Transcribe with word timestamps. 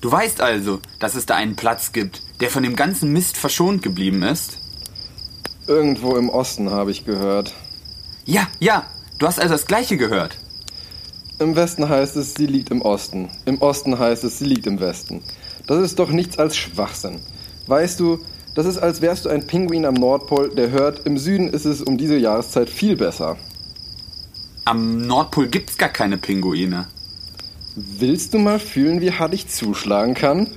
Du 0.00 0.10
weißt 0.10 0.40
also, 0.40 0.80
dass 0.98 1.14
es 1.14 1.26
da 1.26 1.34
einen 1.36 1.56
Platz 1.56 1.92
gibt, 1.92 2.22
der 2.40 2.50
von 2.50 2.62
dem 2.62 2.74
ganzen 2.74 3.12
Mist 3.12 3.36
verschont 3.36 3.82
geblieben 3.82 4.22
ist? 4.22 4.58
Irgendwo 5.66 6.16
im 6.16 6.30
Osten 6.30 6.70
habe 6.70 6.90
ich 6.90 7.04
gehört. 7.04 7.54
Ja, 8.24 8.48
ja, 8.60 8.86
du 9.18 9.26
hast 9.26 9.38
also 9.38 9.54
das 9.54 9.66
gleiche 9.66 9.96
gehört. 9.96 10.38
Im 11.38 11.54
Westen 11.54 11.88
heißt 11.88 12.16
es, 12.16 12.34
sie 12.34 12.46
liegt 12.46 12.70
im 12.70 12.82
Osten. 12.82 13.30
Im 13.44 13.60
Osten 13.60 13.98
heißt 13.98 14.24
es, 14.24 14.38
sie 14.38 14.46
liegt 14.46 14.66
im 14.66 14.80
Westen. 14.80 15.22
Das 15.66 15.82
ist 15.82 15.98
doch 15.98 16.10
nichts 16.10 16.38
als 16.38 16.56
Schwachsinn. 16.56 17.20
Weißt 17.66 18.00
du, 18.00 18.20
das 18.54 18.66
ist, 18.66 18.78
als 18.78 19.00
wärst 19.00 19.26
du 19.26 19.28
ein 19.28 19.46
Pinguin 19.46 19.84
am 19.84 19.94
Nordpol, 19.94 20.50
der 20.54 20.70
hört, 20.70 21.06
im 21.06 21.18
Süden 21.18 21.48
ist 21.48 21.66
es 21.66 21.82
um 21.82 21.96
diese 21.98 22.16
Jahreszeit 22.16 22.68
viel 22.68 22.96
besser. 22.96 23.36
Am 24.64 25.06
Nordpol 25.06 25.48
gibt's 25.48 25.78
gar 25.78 25.88
keine 25.88 26.18
Pinguine. 26.18 26.88
Willst 27.76 28.34
du 28.34 28.38
mal 28.38 28.58
fühlen, 28.58 29.00
wie 29.00 29.12
hart 29.12 29.32
ich 29.32 29.46
zuschlagen 29.46 30.14
kann? 30.14 30.48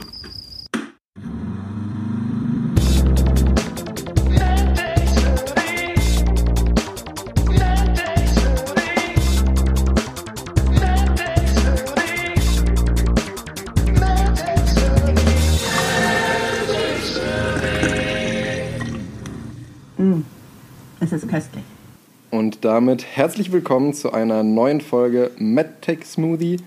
Es 20.99 21.11
ist 21.11 21.29
köstlich. 21.29 21.63
Und 22.31 22.65
damit 22.65 23.05
herzlich 23.05 23.51
willkommen 23.51 23.93
zu 23.93 24.13
einer 24.13 24.41
neuen 24.41 24.81
Folge 24.81 25.29
MedTech 25.37 26.05
Smoothie. 26.05 26.57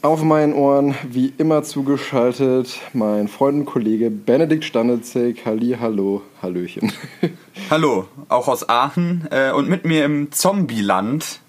Auf 0.00 0.22
meinen 0.22 0.52
Ohren, 0.52 0.94
wie 1.10 1.32
immer 1.38 1.64
zugeschaltet, 1.64 2.78
mein 2.92 3.26
Freund 3.26 3.58
und 3.58 3.64
Kollege 3.64 4.10
Benedikt 4.10 4.64
Standetzek. 4.64 5.44
Halli, 5.44 5.76
hallo, 5.80 6.22
Hallöchen. 6.40 6.92
Hallo, 7.70 8.06
auch 8.28 8.46
aus 8.46 8.68
Aachen 8.68 9.26
äh, 9.32 9.50
und 9.50 9.68
mit 9.68 9.84
mir 9.84 10.04
im 10.04 10.30
Zombieland 10.30 11.40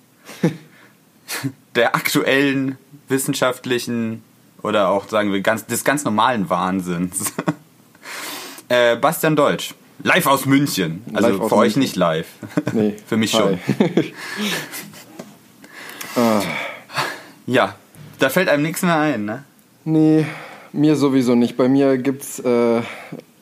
der 1.76 1.96
aktuellen 1.96 2.80
wissenschaftlichen 3.08 4.24
oder 4.64 4.90
auch 4.90 5.08
sagen 5.08 5.32
wir 5.32 5.42
ganz, 5.42 5.68
des 5.68 5.84
ganz 5.84 6.04
normalen 6.04 6.50
Wahnsinns. 6.50 7.32
äh, 8.70 8.96
Bastian 8.96 9.36
Deutsch, 9.36 9.76
live 10.04 10.26
aus 10.26 10.48
München. 10.48 11.04
Also 11.14 11.30
Live 11.30 11.38
für 11.38 11.56
euch 11.56 11.76
München. 11.76 11.82
nicht 11.82 11.96
live. 11.96 12.28
Nee, 12.74 12.96
für 13.06 13.16
mich 13.16 13.30
schon. 13.30 13.60
ah, 16.16 16.42
Ja, 17.46 17.76
da 18.20 18.30
fällt 18.30 18.50
einem 18.50 18.64
nichts 18.64 18.82
mehr 18.82 18.98
ein, 18.98 19.26
ne? 19.26 19.44
nee, 19.86 20.26
mir 20.74 20.96
sowieso 20.96 21.36
nicht. 21.36 21.58
Bei 21.58 21.68
mir 21.68 21.98
gibt's 21.98 22.40
äh, 22.40 22.82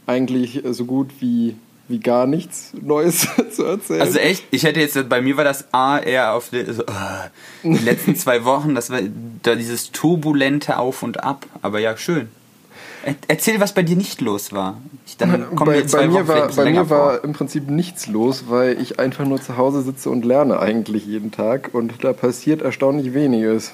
eigentlich 0.05 0.63
so 0.71 0.85
gut 0.85 1.09
wie, 1.19 1.55
wie 1.87 1.99
gar 1.99 2.27
nichts 2.27 2.71
Neues 2.81 3.27
zu 3.51 3.65
erzählen. 3.65 4.01
Also 4.01 4.19
echt, 4.19 4.45
ich 4.51 4.63
hätte 4.63 4.79
jetzt, 4.79 5.09
bei 5.09 5.21
mir 5.21 5.37
war 5.37 5.43
das 5.43 5.73
A 5.73 5.99
eher 5.99 6.33
auf 6.33 6.49
die, 6.49 6.65
so, 6.71 6.83
äh, 6.83 7.29
die 7.63 7.77
letzten 7.83 8.15
zwei 8.15 8.45
Wochen, 8.45 8.75
das 8.75 8.89
war 8.89 8.99
da 9.43 9.55
dieses 9.55 9.91
turbulente 9.91 10.77
Auf 10.77 11.03
und 11.03 11.23
Ab. 11.23 11.45
Aber 11.61 11.79
ja, 11.79 11.97
schön. 11.97 12.29
Er, 13.03 13.15
erzähl, 13.27 13.59
was 13.59 13.73
bei 13.73 13.83
dir 13.83 13.95
nicht 13.95 14.21
los 14.21 14.51
war. 14.51 14.81
Ich, 15.05 15.17
dann 15.17 15.55
kommen 15.55 15.71
bei, 15.71 15.85
zwei 15.85 15.99
bei 15.99 16.07
mir, 16.07 16.27
war, 16.27 16.47
bei 16.49 16.71
mir 16.71 16.89
war 16.89 17.11
vor. 17.11 17.23
im 17.23 17.33
Prinzip 17.33 17.69
nichts 17.69 18.07
los, 18.07 18.45
weil 18.47 18.81
ich 18.81 18.99
einfach 18.99 19.25
nur 19.25 19.41
zu 19.41 19.55
Hause 19.55 19.81
sitze 19.81 20.09
und 20.09 20.25
lerne 20.25 20.59
eigentlich 20.59 21.05
jeden 21.05 21.31
Tag 21.31 21.69
und 21.73 22.03
da 22.03 22.11
passiert 22.13 22.61
erstaunlich 22.61 23.13
weniges. 23.13 23.71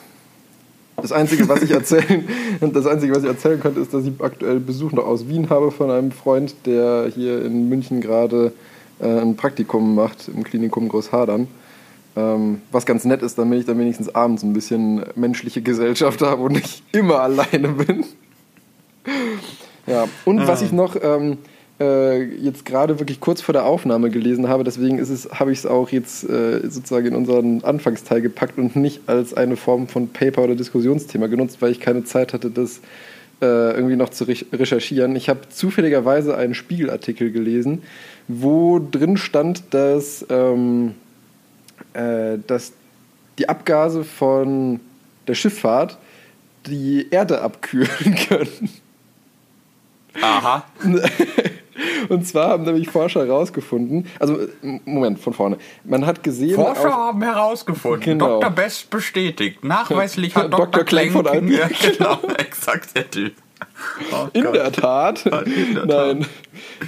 Das 1.01 1.11
Einzige, 1.11 1.49
was 1.49 1.63
ich 1.63 1.71
erzählen, 1.71 2.27
das 2.61 2.85
Einzige, 2.85 3.15
was 3.15 3.23
ich 3.23 3.29
erzählen 3.29 3.59
könnte, 3.59 3.79
ist, 3.79 3.93
dass 3.93 4.05
ich 4.05 4.13
aktuell 4.19 4.59
Besuch 4.59 4.91
noch 4.91 5.05
aus 5.05 5.27
Wien 5.27 5.49
habe 5.49 5.71
von 5.71 5.89
einem 5.89 6.11
Freund, 6.11 6.55
der 6.65 7.11
hier 7.13 7.43
in 7.43 7.67
München 7.67 7.99
gerade 7.99 8.53
äh, 8.99 9.07
ein 9.07 9.35
Praktikum 9.35 9.95
macht 9.95 10.27
im 10.27 10.43
Klinikum 10.43 10.87
Großhadern. 10.89 11.47
Ähm, 12.15 12.61
was 12.71 12.85
ganz 12.85 13.05
nett 13.05 13.23
ist, 13.23 13.39
damit 13.39 13.61
ich 13.61 13.65
dann 13.65 13.79
wenigstens 13.79 14.13
abends 14.13 14.43
ein 14.43 14.53
bisschen 14.53 15.03
menschliche 15.15 15.63
Gesellschaft 15.63 16.21
habe 16.21 16.43
und 16.43 16.51
nicht 16.53 16.83
immer 16.91 17.21
alleine 17.21 17.69
bin. 17.69 18.05
Ja, 19.87 20.07
und 20.25 20.47
was 20.47 20.61
ich 20.61 20.71
noch 20.71 20.95
ähm, 21.01 21.37
äh, 21.83 22.23
jetzt 22.23 22.65
gerade 22.65 22.99
wirklich 22.99 23.19
kurz 23.19 23.41
vor 23.41 23.53
der 23.53 23.65
Aufnahme 23.65 24.09
gelesen 24.09 24.47
habe, 24.47 24.63
deswegen 24.63 24.97
ist 24.99 25.09
es, 25.09 25.29
habe 25.31 25.51
ich 25.51 25.59
es 25.59 25.65
auch 25.65 25.89
jetzt 25.89 26.23
äh, 26.23 26.61
sozusagen 26.69 27.07
in 27.07 27.15
unseren 27.15 27.63
Anfangsteil 27.63 28.21
gepackt 28.21 28.57
und 28.57 28.75
nicht 28.75 29.01
als 29.07 29.33
eine 29.33 29.55
Form 29.57 29.87
von 29.87 30.07
Paper 30.09 30.43
oder 30.43 30.55
Diskussionsthema 30.55 31.27
genutzt, 31.27 31.57
weil 31.61 31.71
ich 31.71 31.79
keine 31.79 32.03
Zeit 32.03 32.33
hatte, 32.33 32.49
das 32.49 32.79
äh, 33.41 33.45
irgendwie 33.75 33.95
noch 33.95 34.09
zu 34.09 34.23
re- 34.25 34.45
recherchieren. 34.53 35.15
Ich 35.15 35.27
habe 35.29 35.41
zufälligerweise 35.49 36.37
einen 36.37 36.53
Spiegelartikel 36.55 37.31
gelesen, 37.31 37.83
wo 38.27 38.79
drin 38.79 39.17
stand, 39.17 39.63
dass, 39.71 40.25
ähm, 40.29 40.95
äh, 41.93 42.37
dass 42.47 42.73
die 43.37 43.49
Abgase 43.49 44.03
von 44.03 44.79
der 45.27 45.35
Schifffahrt 45.35 45.97
die 46.67 47.07
Erde 47.11 47.41
abkühlen 47.41 48.15
können. 48.29 48.69
Aha. 50.21 50.63
Und 52.09 52.27
zwar 52.27 52.49
haben 52.49 52.63
nämlich 52.63 52.89
Forscher 52.89 53.25
herausgefunden, 53.25 54.07
also 54.19 54.39
Moment, 54.85 55.19
von 55.19 55.33
vorne. 55.33 55.57
Man 55.83 56.05
hat 56.05 56.23
gesehen, 56.23 56.55
Forscher 56.55 56.89
auf, 56.89 56.93
haben 56.93 57.21
herausgefunden. 57.21 58.01
Genau. 58.01 58.39
Dr. 58.39 58.51
Best 58.51 58.89
bestätigt. 58.89 59.63
Nachweislich 59.63 60.35
hat 60.35 60.53
Dr. 60.53 60.67
Dr. 60.67 60.83
Klenk 60.83 61.11
von 61.11 61.25
Klenk. 61.25 61.49
Ja, 61.51 61.63
Alpen. 61.63 61.77
genau, 61.97 62.19
exakt 62.37 62.95
der 62.95 63.09
Typ. 63.09 63.33
Oh 64.11 64.27
in 64.33 64.51
der 64.51 64.71
Tat, 64.71 65.25
in 65.25 65.75
der 65.75 65.85
nein, 65.85 66.25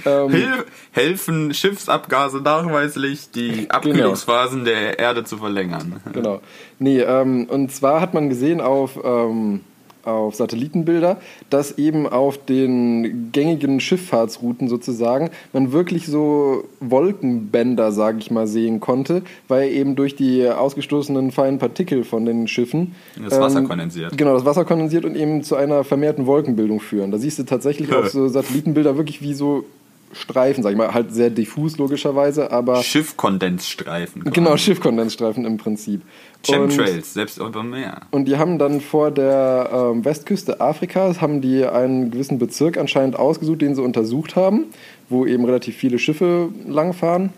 ähm, 0.04 0.64
helfen 0.92 1.54
Schiffsabgase 1.54 2.38
nachweislich, 2.38 3.30
die 3.30 3.70
Abkühlungsphasen 3.70 4.64
der 4.64 4.98
Erde 4.98 5.24
zu 5.24 5.38
verlängern. 5.38 6.00
genau. 6.12 6.40
Nee, 6.78 7.00
ähm, 7.00 7.46
und 7.48 7.72
zwar 7.72 8.00
hat 8.00 8.14
man 8.14 8.28
gesehen 8.28 8.60
auf, 8.60 8.98
ähm, 9.02 9.62
auf 10.06 10.34
Satellitenbilder, 10.34 11.18
dass 11.50 11.78
eben 11.78 12.06
auf 12.06 12.38
den 12.38 13.30
gängigen 13.32 13.80
Schifffahrtsrouten 13.80 14.68
sozusagen 14.68 15.30
man 15.52 15.72
wirklich 15.72 16.06
so 16.06 16.64
Wolkenbänder, 16.80 17.92
sage 17.92 18.18
ich 18.18 18.30
mal, 18.30 18.46
sehen 18.46 18.80
konnte, 18.80 19.22
weil 19.48 19.70
eben 19.70 19.96
durch 19.96 20.16
die 20.16 20.48
ausgestoßenen 20.48 21.32
feinen 21.32 21.58
Partikel 21.58 22.04
von 22.04 22.24
den 22.24 22.48
Schiffen 22.48 22.94
Das 23.22 23.40
Wasser 23.40 23.62
kondensiert. 23.62 24.16
Genau, 24.16 24.34
das 24.34 24.44
Wasser 24.44 24.64
kondensiert 24.64 25.04
und 25.04 25.16
eben 25.16 25.42
zu 25.42 25.56
einer 25.56 25.84
vermehrten 25.84 26.26
Wolkenbildung 26.26 26.80
führen. 26.80 27.10
Da 27.10 27.18
siehst 27.18 27.38
du 27.38 27.44
tatsächlich 27.44 27.92
auf 27.94 28.08
so 28.08 28.28
Satellitenbilder 28.28 28.96
wirklich 28.96 29.22
wie 29.22 29.34
so 29.34 29.64
Streifen, 30.12 30.62
sag 30.62 30.70
ich 30.72 30.78
mal, 30.78 30.94
halt 30.94 31.12
sehr 31.12 31.30
diffus 31.30 31.76
logischerweise, 31.78 32.50
aber 32.50 32.82
Schiffkondensstreifen. 32.82 34.24
genau 34.24 34.56
Schiffkondensstreifen 34.56 35.44
im 35.44 35.56
Prinzip. 35.56 36.02
Chemtrails, 36.42 37.14
selbst 37.14 37.38
über 37.38 37.62
Meer. 37.62 38.02
und 38.12 38.26
die 38.26 38.36
haben 38.36 38.58
dann 38.58 38.80
vor 38.80 39.10
der 39.10 39.70
ähm, 39.72 40.04
Westküste 40.04 40.60
Afrikas 40.60 41.20
haben 41.20 41.40
die 41.40 41.64
einen 41.64 42.10
gewissen 42.10 42.38
Bezirk 42.38 42.78
anscheinend 42.78 43.18
ausgesucht, 43.18 43.62
den 43.62 43.74
sie 43.74 43.82
untersucht 43.82 44.36
haben, 44.36 44.66
wo 45.08 45.26
eben 45.26 45.44
relativ 45.44 45.76
viele 45.76 45.98
Schiffe 45.98 46.50
langfahren 46.66 47.30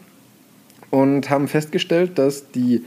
und 0.91 1.31
haben 1.31 1.49
festgestellt, 1.49 2.19
dass 2.19 2.50
die 2.50 2.85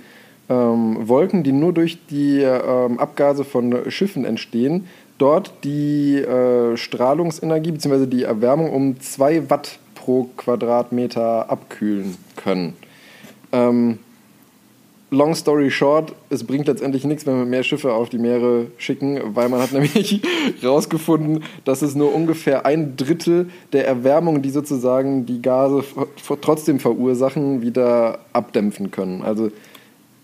ähm, 0.49 1.07
Wolken, 1.07 1.43
die 1.43 1.51
nur 1.51 1.73
durch 1.73 2.05
die 2.07 2.41
ähm, 2.41 2.99
Abgase 2.99 3.43
von 3.43 3.89
Schiffen 3.89 4.25
entstehen, 4.25 4.87
dort 5.21 5.51
die 5.63 6.15
äh, 6.15 6.75
Strahlungsenergie 6.75 7.71
bzw. 7.71 8.07
die 8.07 8.23
Erwärmung 8.23 8.71
um 8.71 8.99
2 8.99 9.49
Watt 9.49 9.79
pro 9.93 10.29
Quadratmeter 10.35 11.49
abkühlen 11.49 12.17
können. 12.35 12.75
Ähm, 13.51 13.99
long 15.11 15.35
story 15.35 15.69
short, 15.69 16.13
es 16.29 16.43
bringt 16.45 16.67
letztendlich 16.67 17.03
nichts, 17.03 17.27
wenn 17.27 17.37
wir 17.37 17.45
mehr 17.45 17.61
Schiffe 17.63 17.93
auf 17.93 18.09
die 18.09 18.17
Meere 18.17 18.67
schicken, 18.77 19.19
weil 19.35 19.49
man 19.49 19.61
hat 19.61 19.71
nämlich 19.73 20.21
herausgefunden, 20.59 21.43
dass 21.65 21.83
es 21.83 21.93
nur 21.93 22.15
ungefähr 22.15 22.65
ein 22.65 22.95
Drittel 22.95 23.49
der 23.73 23.85
Erwärmung, 23.85 24.41
die 24.41 24.49
sozusagen 24.49 25.27
die 25.27 25.41
Gase 25.41 25.83
trotzdem 26.41 26.79
verursachen, 26.79 27.61
wieder 27.61 28.19
abdämpfen 28.33 28.89
können. 28.89 29.21
Also 29.21 29.51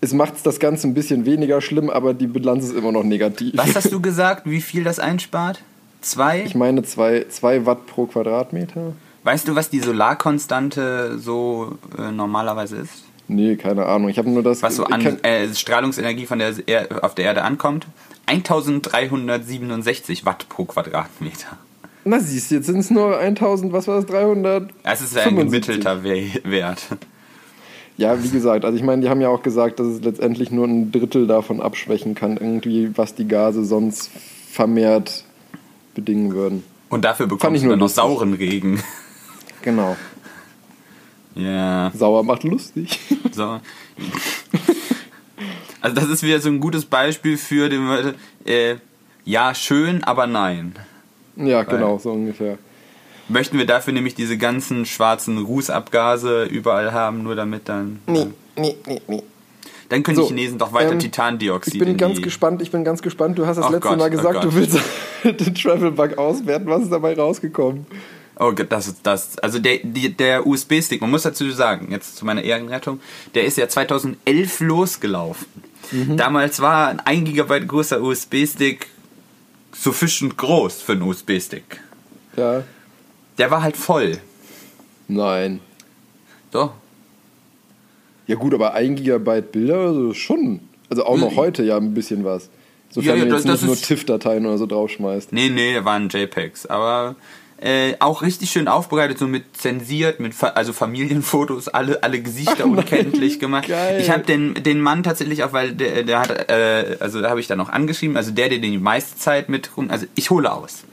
es 0.00 0.12
macht 0.12 0.34
das 0.44 0.58
Ganze 0.60 0.86
ein 0.88 0.94
bisschen 0.94 1.24
weniger 1.26 1.60
schlimm, 1.60 1.90
aber 1.90 2.14
die 2.14 2.26
Bilanz 2.26 2.64
ist 2.64 2.74
immer 2.76 2.92
noch 2.92 3.02
negativ. 3.04 3.52
Was 3.56 3.74
hast 3.74 3.92
du 3.92 4.00
gesagt, 4.00 4.42
wie 4.48 4.60
viel 4.60 4.84
das 4.84 4.98
einspart? 4.98 5.60
Zwei? 6.00 6.42
Ich 6.44 6.54
meine 6.54 6.82
2 6.84 7.26
zwei 7.28 7.66
Watt 7.66 7.86
pro 7.86 8.06
Quadratmeter. 8.06 8.92
weißt 9.24 9.48
du, 9.48 9.54
was 9.56 9.68
die 9.70 9.80
Solarkonstante 9.80 11.18
so 11.18 11.76
äh, 11.98 12.12
normalerweise 12.12 12.76
ist? 12.76 13.02
Nee, 13.26 13.56
keine 13.56 13.84
Ahnung. 13.86 14.08
Ich 14.08 14.16
habe 14.18 14.30
nur 14.30 14.42
das. 14.42 14.62
Was 14.62 14.76
so 14.76 14.84
an 14.84 15.04
äh, 15.22 15.52
Strahlungsenergie 15.52 16.24
von 16.26 16.38
der 16.38 16.54
er 16.66 17.04
auf 17.04 17.14
der 17.14 17.26
Erde 17.26 17.42
ankommt? 17.42 17.86
1367 18.26 20.24
Watt 20.24 20.48
pro 20.48 20.64
Quadratmeter. 20.64 21.56
Na 22.04 22.20
siehst 22.20 22.50
du, 22.50 22.54
jetzt 22.56 22.66
sind 22.66 22.78
es 22.78 22.90
nur 22.90 23.18
1000, 23.18 23.72
was 23.72 23.86
war 23.88 23.96
das, 23.96 24.06
300? 24.06 24.70
Das 24.82 25.00
ist 25.02 25.14
ja 25.14 25.22
ein 25.22 25.28
75. 25.36 25.66
gemittelter 25.82 26.04
We- 26.04 26.40
Wert. 26.50 26.80
Ja, 27.98 28.22
wie 28.22 28.28
gesagt, 28.28 28.64
also 28.64 28.78
ich 28.78 28.84
meine, 28.84 29.02
die 29.02 29.08
haben 29.08 29.20
ja 29.20 29.28
auch 29.28 29.42
gesagt, 29.42 29.80
dass 29.80 29.88
es 29.88 30.00
letztendlich 30.02 30.52
nur 30.52 30.66
ein 30.66 30.92
Drittel 30.92 31.26
davon 31.26 31.60
abschwächen 31.60 32.14
kann, 32.14 32.36
irgendwie, 32.36 32.96
was 32.96 33.16
die 33.16 33.26
Gase 33.26 33.64
sonst 33.64 34.10
vermehrt 34.50 35.24
bedingen 35.94 36.32
würden. 36.32 36.62
Und 36.90 37.04
dafür 37.04 37.26
bekommst 37.26 37.56
ich 37.56 37.62
du 37.62 37.68
nur 37.68 37.76
noch 37.76 37.88
sauren 37.88 38.34
Regen. 38.34 38.82
Genau. 39.62 39.96
Ja, 41.34 41.90
Sauer 41.92 42.22
macht 42.22 42.44
lustig. 42.44 43.00
so. 43.32 43.60
Also 45.80 45.96
das 45.96 46.08
ist 46.08 46.22
wieder 46.22 46.40
so 46.40 46.48
ein 46.48 46.60
gutes 46.60 46.84
Beispiel 46.84 47.36
für 47.36 47.68
den 47.68 48.14
äh, 48.44 48.76
ja 49.24 49.54
schön, 49.54 50.02
aber 50.04 50.26
nein. 50.26 50.74
ja, 51.36 51.64
genau, 51.64 51.98
so 51.98 52.12
ungefähr. 52.12 52.58
Möchten 53.28 53.58
wir 53.58 53.66
dafür 53.66 53.92
nämlich 53.92 54.14
diese 54.14 54.38
ganzen 54.38 54.86
schwarzen 54.86 55.38
Rußabgase 55.38 56.44
überall 56.44 56.92
haben, 56.92 57.22
nur 57.22 57.36
damit 57.36 57.68
dann. 57.68 58.00
Nee, 58.06 58.28
nee, 58.56 58.76
nee, 58.86 59.00
nee. 59.06 59.22
Dann 59.88 60.02
können 60.02 60.16
So, 60.16 60.22
die 60.22 60.28
Chinesen 60.28 60.58
doch 60.58 60.72
weiter 60.72 60.92
ähm, 60.92 60.98
Titandioxid 60.98 61.74
Ich 61.74 61.78
bin 61.80 61.88
in 61.88 61.96
ganz 61.96 62.20
gespannt, 62.20 62.60
ich 62.60 62.70
bin 62.70 62.84
ganz 62.84 63.00
gespannt. 63.00 63.38
Du 63.38 63.46
hast 63.46 63.56
das 63.56 63.66
Oh 63.66 63.70
letzte 63.70 63.88
Gott, 63.88 63.98
Mal 63.98 64.08
oh 64.08 64.10
gesagt, 64.10 64.34
Gott. 64.34 64.44
du 64.44 64.54
willst 64.54 64.78
den 65.24 65.54
Travel-Bug 65.54 66.18
auswerten. 66.18 66.66
Was 66.68 66.82
ist 66.82 66.92
dabei 66.92 67.14
rausgekommen? 67.14 67.86
Oh 68.38 68.52
Gott, 68.52 68.70
das 68.70 68.86
ist 68.88 68.98
das. 69.02 69.38
Also 69.38 69.58
der, 69.58 69.78
der 69.82 70.46
USB-Stick, 70.46 71.00
man 71.00 71.10
muss 71.10 71.22
dazu 71.22 71.50
sagen, 71.50 71.90
jetzt 71.90 72.16
zu 72.16 72.24
meiner 72.24 72.42
Ehrenrettung, 72.42 73.00
der 73.34 73.44
ist 73.44 73.56
ja 73.56 73.68
2011 73.68 74.60
losgelaufen. 74.60 75.46
Mhm. 75.90 76.16
Damals 76.16 76.60
war 76.60 76.88
ein 76.88 77.00
1 77.00 77.30
GB 77.30 77.60
großer 77.60 78.00
USB-Stick 78.00 78.86
sufficient 79.72 80.36
groß 80.36 80.82
für 80.82 80.92
einen 80.92 81.02
USB-Stick. 81.02 81.80
Ja, 82.36 82.62
Der 83.38 83.50
war 83.50 83.62
halt 83.62 83.76
voll. 83.76 84.18
nein. 85.08 85.60
So. 86.52 86.70
Ja 88.26 88.36
gut, 88.36 88.52
aber 88.54 88.74
1 88.74 88.96
Gigabyte 89.00 89.52
Bilder, 89.52 89.76
also 89.78 90.12
schon. 90.14 90.60
Also 90.90 91.04
auch 91.04 91.16
noch 91.18 91.32
Mhm. 91.32 91.36
heute 91.36 91.62
ja 91.62 91.76
ein 91.76 91.94
bisschen 91.94 92.24
was. 92.24 92.48
Sofern 92.90 93.10
Ja, 93.10 93.16
ja, 93.16 93.24
du 93.24 93.30
das- 93.30 93.44
jetzt 93.44 93.52
nicht 93.52 93.66
nur 93.66 93.76
TIFF-Dateien 93.76 94.46
oder 94.46 94.56
so 94.58 94.66
draufschmeißt. 94.66 95.32
Nee, 95.32 95.50
nee, 95.50 95.84
waren 95.84 96.08
JPEGs. 96.08 96.66
Aber 96.66 97.16
äh, 97.60 97.94
auch 97.98 98.22
richtig 98.22 98.50
schön 98.50 98.66
aufbereitet, 98.68 99.18
so 99.18 99.26
mit 99.26 99.56
zensiert, 99.56 100.20
mit 100.20 100.32
Fa 100.34 100.48
also 100.48 100.72
Familienfotos, 100.72 101.68
alle, 101.68 102.02
alle 102.02 102.20
Gesichter 102.22 102.64
unkenntlich 102.66 103.38
gemacht. 103.40 103.68
geil. 103.68 104.00
Ich 104.00 104.10
habe 104.10 104.22
den, 104.22 104.54
den 104.54 104.80
Mann 104.80 105.02
tatsächlich 105.02 105.42
auch, 105.44 105.52
weil 105.52 105.72
der, 105.72 106.04
der 106.04 106.20
hat, 106.20 106.30
äh, 106.50 106.96
also 107.00 107.20
da 107.20 107.28
habe 107.30 107.40
ich 107.40 107.46
dann 107.46 107.58
noch 107.58 107.68
angeschrieben, 107.68 108.16
also 108.16 108.30
der, 108.30 108.48
der 108.48 108.58
die 108.58 108.78
meiste 108.78 109.18
Zeit 109.18 109.48
mit 109.50 109.76
rum, 109.76 109.90
also 109.90 110.06
ich 110.14 110.30
hole 110.30 110.50
aus. 110.50 110.84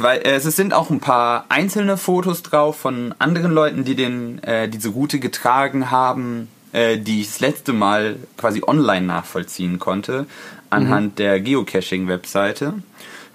Weil 0.00 0.20
äh, 0.20 0.34
es 0.36 0.44
sind 0.44 0.74
auch 0.74 0.90
ein 0.90 1.00
paar 1.00 1.46
einzelne 1.48 1.96
Fotos 1.96 2.42
drauf 2.42 2.78
von 2.78 3.14
anderen 3.18 3.52
Leuten, 3.52 3.84
die 3.84 3.94
den, 3.94 4.42
äh, 4.42 4.68
diese 4.68 4.90
Route 4.90 5.18
getragen 5.18 5.90
haben, 5.90 6.48
äh, 6.72 6.98
die 6.98 7.20
ich 7.20 7.28
das 7.28 7.40
letzte 7.40 7.72
Mal 7.72 8.16
quasi 8.36 8.62
online 8.66 9.06
nachvollziehen 9.06 9.78
konnte, 9.78 10.26
anhand 10.70 11.18
der 11.18 11.40
Geocaching-Webseite. 11.40 12.74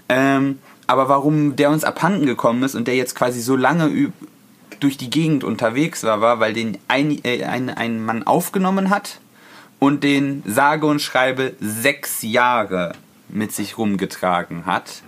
Ähm, 0.09 0.59
aber 0.87 1.09
warum 1.09 1.55
der 1.55 1.69
uns 1.69 1.83
abhanden 1.83 2.25
gekommen 2.25 2.63
ist 2.63 2.75
und 2.75 2.87
der 2.87 2.95
jetzt 2.95 3.15
quasi 3.15 3.41
so 3.41 3.55
lange 3.55 4.11
durch 4.79 4.97
die 4.97 5.09
Gegend 5.09 5.43
unterwegs 5.43 6.03
war, 6.03 6.21
war, 6.21 6.39
weil 6.39 6.53
den 6.53 6.77
ein, 6.87 7.23
äh, 7.23 7.43
ein, 7.43 7.69
ein 7.69 8.03
Mann 8.03 8.23
aufgenommen 8.23 8.89
hat 8.89 9.19
und 9.79 10.03
den 10.03 10.43
sage 10.45 10.85
und 10.85 11.01
schreibe 11.01 11.53
sechs 11.59 12.21
Jahre 12.21 12.93
mit 13.29 13.51
sich 13.51 13.77
rumgetragen 13.77 14.65
hat. 14.65 15.01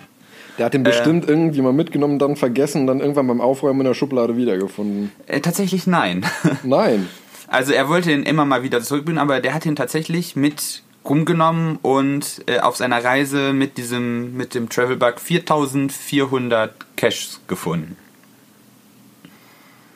Der 0.60 0.66
hat 0.66 0.74
den 0.74 0.84
bestimmt 0.84 1.28
irgendwie 1.28 1.62
mal 1.62 1.72
mitgenommen, 1.72 2.20
dann 2.20 2.36
vergessen, 2.36 2.86
dann 2.86 3.00
irgendwann 3.00 3.28
beim 3.28 3.40
Aufräumen 3.40 3.80
in 3.80 3.86
der 3.88 3.94
Schublade 3.94 4.36
wiedergefunden. 4.36 5.12
Äh, 5.26 5.40
tatsächlich 5.40 5.88
nein. 5.88 6.26
Nein. 6.64 7.08
Also 7.48 7.72
er 7.72 7.88
wollte 7.88 8.12
ihn 8.12 8.24
immer 8.24 8.46
mal 8.46 8.62
wieder 8.62 8.82
zurückbringen, 8.82 9.20
aber 9.20 9.40
der 9.40 9.54
hat 9.54 9.66
ihn 9.66 9.76
tatsächlich 9.76 10.36
mit 10.36 10.84
rumgenommen 11.06 11.80
und 11.82 12.44
äh, 12.46 12.60
auf 12.60 12.76
seiner 12.76 13.04
Reise 13.04 13.54
mit 13.54 13.78
diesem 13.78 14.36
mit 14.36 14.54
dem 14.54 14.70
Travelbug 14.70 15.20
4400 15.20 16.74
Caches 16.98 17.40
gefunden. 17.48 17.96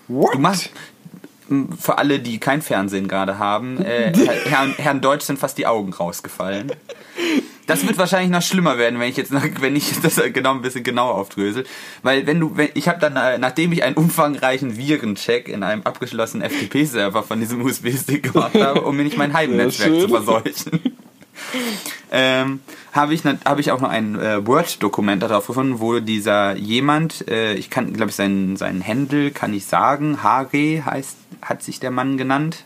What? 0.07 0.33
Du 0.33 0.39
machst 0.39 0.71
für 1.79 1.97
alle, 1.97 2.19
die 2.19 2.39
kein 2.39 2.61
Fernsehen 2.61 3.07
gerade 3.07 3.37
haben, 3.39 3.83
äh, 3.83 4.13
Herrn, 4.45 4.73
Herrn 4.77 5.01
Deutsch 5.01 5.25
sind 5.25 5.39
fast 5.39 5.57
die 5.57 5.67
Augen 5.67 5.93
rausgefallen. 5.93 6.71
Das 7.65 7.87
wird 7.87 7.97
wahrscheinlich 7.97 8.29
noch 8.29 8.41
schlimmer 8.41 8.77
werden, 8.77 8.99
wenn 8.99 9.09
ich 9.09 9.15
jetzt 9.15 9.31
noch, 9.31 9.43
wenn 9.59 9.75
ich 9.75 9.99
das 10.01 10.21
genau 10.33 10.51
ein 10.51 10.61
bisschen 10.61 10.83
genauer 10.83 11.15
aufdrösel, 11.15 11.65
weil 12.01 12.27
wenn 12.27 12.39
du 12.39 12.57
wenn, 12.57 12.69
ich 12.73 12.89
habe 12.89 12.99
dann 12.99 13.15
äh, 13.15 13.37
nachdem 13.37 13.71
ich 13.71 13.83
einen 13.83 13.95
umfangreichen 13.95 14.77
Virencheck 14.77 15.47
in 15.47 15.63
einem 15.63 15.83
abgeschlossenen 15.83 16.49
FTP-Server 16.49 17.23
von 17.23 17.39
diesem 17.39 17.63
USB-Stick 17.63 18.33
gemacht 18.33 18.55
habe, 18.55 18.81
um 18.81 18.97
mir 18.97 19.03
nicht 19.03 19.17
mein 19.17 19.33
Heimnetzwerk 19.33 20.01
zu 20.01 20.09
verseuchen. 20.09 20.81
ähm, 22.11 22.61
habe 22.91 23.13
ich, 23.13 23.23
habe 23.25 23.61
ich 23.61 23.71
auch 23.71 23.81
noch 23.81 23.89
ein 23.89 24.19
äh, 24.19 24.45
Word-Dokument 24.45 25.21
darauf 25.23 25.47
gefunden, 25.47 25.79
wo 25.79 25.99
dieser 25.99 26.55
jemand, 26.55 27.27
äh, 27.27 27.53
ich 27.55 27.69
kann, 27.69 27.93
glaube 27.93 28.09
ich, 28.09 28.15
seinen, 28.15 28.55
seinen 28.55 28.81
Händel 28.81 29.31
kann 29.31 29.53
ich 29.53 29.65
sagen, 29.65 30.23
Hare 30.23 30.85
heißt, 30.85 31.17
hat 31.41 31.63
sich 31.63 31.79
der 31.79 31.91
Mann 31.91 32.17
genannt. 32.17 32.65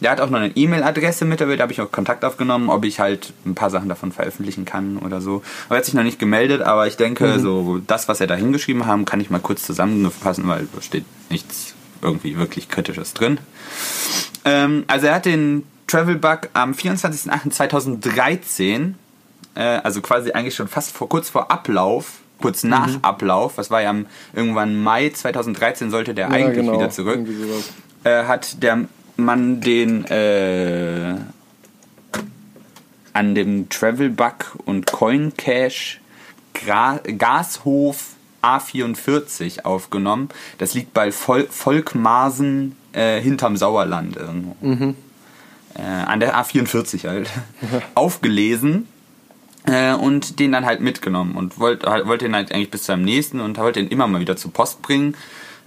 Der 0.00 0.10
hat 0.10 0.20
auch 0.20 0.30
noch 0.30 0.38
eine 0.38 0.56
E-Mail-Adresse 0.56 1.24
mit, 1.24 1.40
dabei, 1.40 1.56
da 1.56 1.62
habe 1.62 1.72
ich 1.72 1.80
auch 1.80 1.90
Kontakt 1.90 2.24
aufgenommen, 2.24 2.68
ob 2.68 2.84
ich 2.84 3.00
halt 3.00 3.32
ein 3.44 3.54
paar 3.54 3.70
Sachen 3.70 3.88
davon 3.88 4.12
veröffentlichen 4.12 4.64
kann 4.64 4.98
oder 4.98 5.20
so. 5.20 5.42
Aber 5.66 5.76
er 5.76 5.78
hat 5.78 5.84
sich 5.84 5.94
noch 5.94 6.02
nicht 6.02 6.18
gemeldet, 6.18 6.62
aber 6.62 6.86
ich 6.86 6.96
denke, 6.96 7.40
so 7.40 7.78
das, 7.86 8.08
was 8.08 8.20
er 8.20 8.26
da 8.26 8.34
hingeschrieben 8.34 8.86
haben, 8.86 9.04
kann 9.04 9.20
ich 9.20 9.30
mal 9.30 9.40
kurz 9.40 9.62
zusammenfassen, 9.62 10.46
weil 10.48 10.68
da 10.74 10.82
steht 10.82 11.04
nichts 11.30 11.74
irgendwie 12.00 12.36
wirklich 12.36 12.68
Kritisches 12.68 13.14
drin. 13.14 13.38
Ähm, 14.44 14.84
also 14.88 15.06
er 15.06 15.14
hat 15.14 15.24
den 15.24 15.64
Travel 15.92 16.16
Bug 16.16 16.48
am 16.54 16.72
24.08.2013, 16.72 18.94
äh, 19.54 19.60
also 19.60 20.00
quasi 20.00 20.32
eigentlich 20.32 20.54
schon 20.54 20.68
fast 20.68 20.96
vor, 20.96 21.10
kurz 21.10 21.28
vor 21.28 21.50
Ablauf, 21.50 22.20
kurz 22.40 22.64
nach 22.64 23.02
Ablauf, 23.02 23.58
was 23.58 23.70
war 23.70 23.82
ja 23.82 23.90
am, 23.90 24.06
irgendwann 24.32 24.82
Mai 24.82 25.10
2013 25.10 25.90
sollte 25.90 26.14
der 26.14 26.30
eigentlich 26.30 26.64
genau, 26.64 26.72
wieder 26.72 26.88
zurück, 26.88 27.28
äh, 28.04 28.24
hat 28.24 28.62
der 28.62 28.86
Mann 29.18 29.60
den 29.60 30.06
äh, 30.06 31.16
an 33.12 33.34
dem 33.34 33.68
Travel 33.68 34.08
Bug 34.08 34.56
und 34.64 34.90
Coin 34.90 35.34
Cache 35.36 35.98
Gra 36.54 37.00
Gashof 37.18 38.14
A44 38.42 39.64
aufgenommen. 39.64 40.30
Das 40.56 40.72
liegt 40.72 40.94
bei 40.94 41.12
Vol 41.12 41.48
Volkmarsen 41.50 42.76
äh, 42.94 43.20
hinterm 43.20 43.58
Sauerland 43.58 44.16
irgendwo. 44.16 44.56
Äh, 45.74 45.82
an 45.82 46.20
der 46.20 46.36
A44 46.36 47.08
halt. 47.08 47.30
Aufgelesen 47.94 48.88
äh, 49.66 49.94
und 49.94 50.38
den 50.38 50.52
dann 50.52 50.66
halt 50.66 50.80
mitgenommen 50.80 51.36
und 51.36 51.58
wollte 51.58 51.90
halt, 51.90 52.06
wollte 52.06 52.26
ihn 52.26 52.34
halt 52.34 52.52
eigentlich 52.52 52.70
bis 52.70 52.82
zu 52.82 52.86
seinem 52.88 53.04
nächsten 53.04 53.40
und 53.40 53.58
wollte 53.58 53.80
ihn 53.80 53.88
immer 53.88 54.06
mal 54.06 54.20
wieder 54.20 54.36
zur 54.36 54.52
Post 54.52 54.82
bringen. 54.82 55.16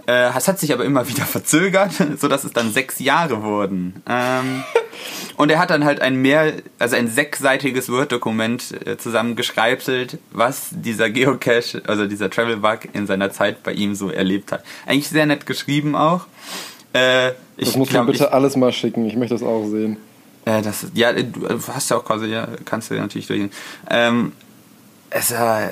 Äh, 0.08 0.30
es 0.38 0.48
hat 0.48 0.60
sich 0.60 0.74
aber 0.74 0.86
immer 0.86 1.08
wieder 1.10 1.26
verzögert, 1.26 1.92
sodass 2.18 2.44
es 2.44 2.54
dann 2.54 2.72
sechs 2.72 3.00
Jahre 3.00 3.44
wurden. 3.44 4.04
Ähm, 4.08 4.64
und 5.38 5.52
er 5.52 5.60
hat 5.60 5.70
dann 5.70 5.84
halt 5.84 6.02
ein 6.02 6.16
mehr, 6.18 6.54
also 6.80 6.96
ein 6.96 7.08
sechsseitiges 7.08 7.90
Word-Dokument 7.90 8.86
äh, 8.86 8.98
zusammengeschreibselt, 8.98 10.20
was 10.32 10.70
dieser 10.72 11.10
Geocache, 11.10 11.82
also 11.88 12.06
dieser 12.06 12.30
Travel-Bug 12.30 12.90
in 12.94 13.08
seiner 13.08 13.32
Zeit 13.32 13.64
bei 13.64 13.74
ihm 13.74 13.96
so 13.96 14.10
erlebt 14.10 14.52
hat. 14.52 14.64
Eigentlich 14.86 15.10
sehr 15.10 15.26
nett 15.26 15.46
geschrieben 15.46 15.96
auch. 15.96 16.28
Äh, 16.96 17.30
ich 17.58 17.68
Das 17.68 17.76
muss 17.76 17.90
glaub, 17.90 18.06
man 18.06 18.12
bitte 18.14 18.26
ich, 18.26 18.34
alles 18.34 18.56
mal 18.56 18.72
schicken. 18.72 19.06
Ich 19.06 19.16
möchte 19.16 19.36
das 19.36 19.44
auch 19.44 19.66
sehen. 19.68 19.98
äh, 20.46 20.62
das, 20.62 20.88
ja, 20.94 21.12
du 21.14 21.48
hast 21.74 21.90
ja 21.90 21.98
auch 21.98 22.06
quasi, 22.06 22.28
ja, 22.28 22.48
kannst 22.64 22.90
du 22.90 22.96
ja 22.96 23.02
natürlich 23.02 23.28
durchgehen. 23.28 23.52
Ähm, 23.90 24.32
es, 25.10 25.32
äh, 25.32 25.68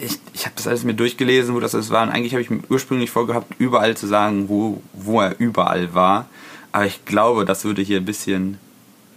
ich 0.00 0.18
ich 0.32 0.44
habe 0.44 0.54
das 0.56 0.66
alles 0.66 0.84
mir 0.84 0.94
durchgelesen, 0.94 1.54
wo 1.54 1.60
das 1.60 1.74
alles 1.74 1.90
war. 1.90 2.02
Und 2.02 2.10
eigentlich 2.10 2.32
habe 2.32 2.42
ich 2.42 2.50
mir 2.50 2.60
ursprünglich 2.68 3.10
vorgehabt, 3.10 3.54
überall 3.58 3.96
zu 3.96 4.06
sagen, 4.06 4.48
wo, 4.48 4.80
wo 4.92 5.20
er 5.20 5.38
überall 5.38 5.94
war. 5.94 6.26
Aber 6.72 6.86
ich 6.86 7.04
glaube, 7.04 7.44
das 7.44 7.64
würde 7.64 7.82
hier 7.82 7.98
ein 7.98 8.04
bisschen 8.04 8.58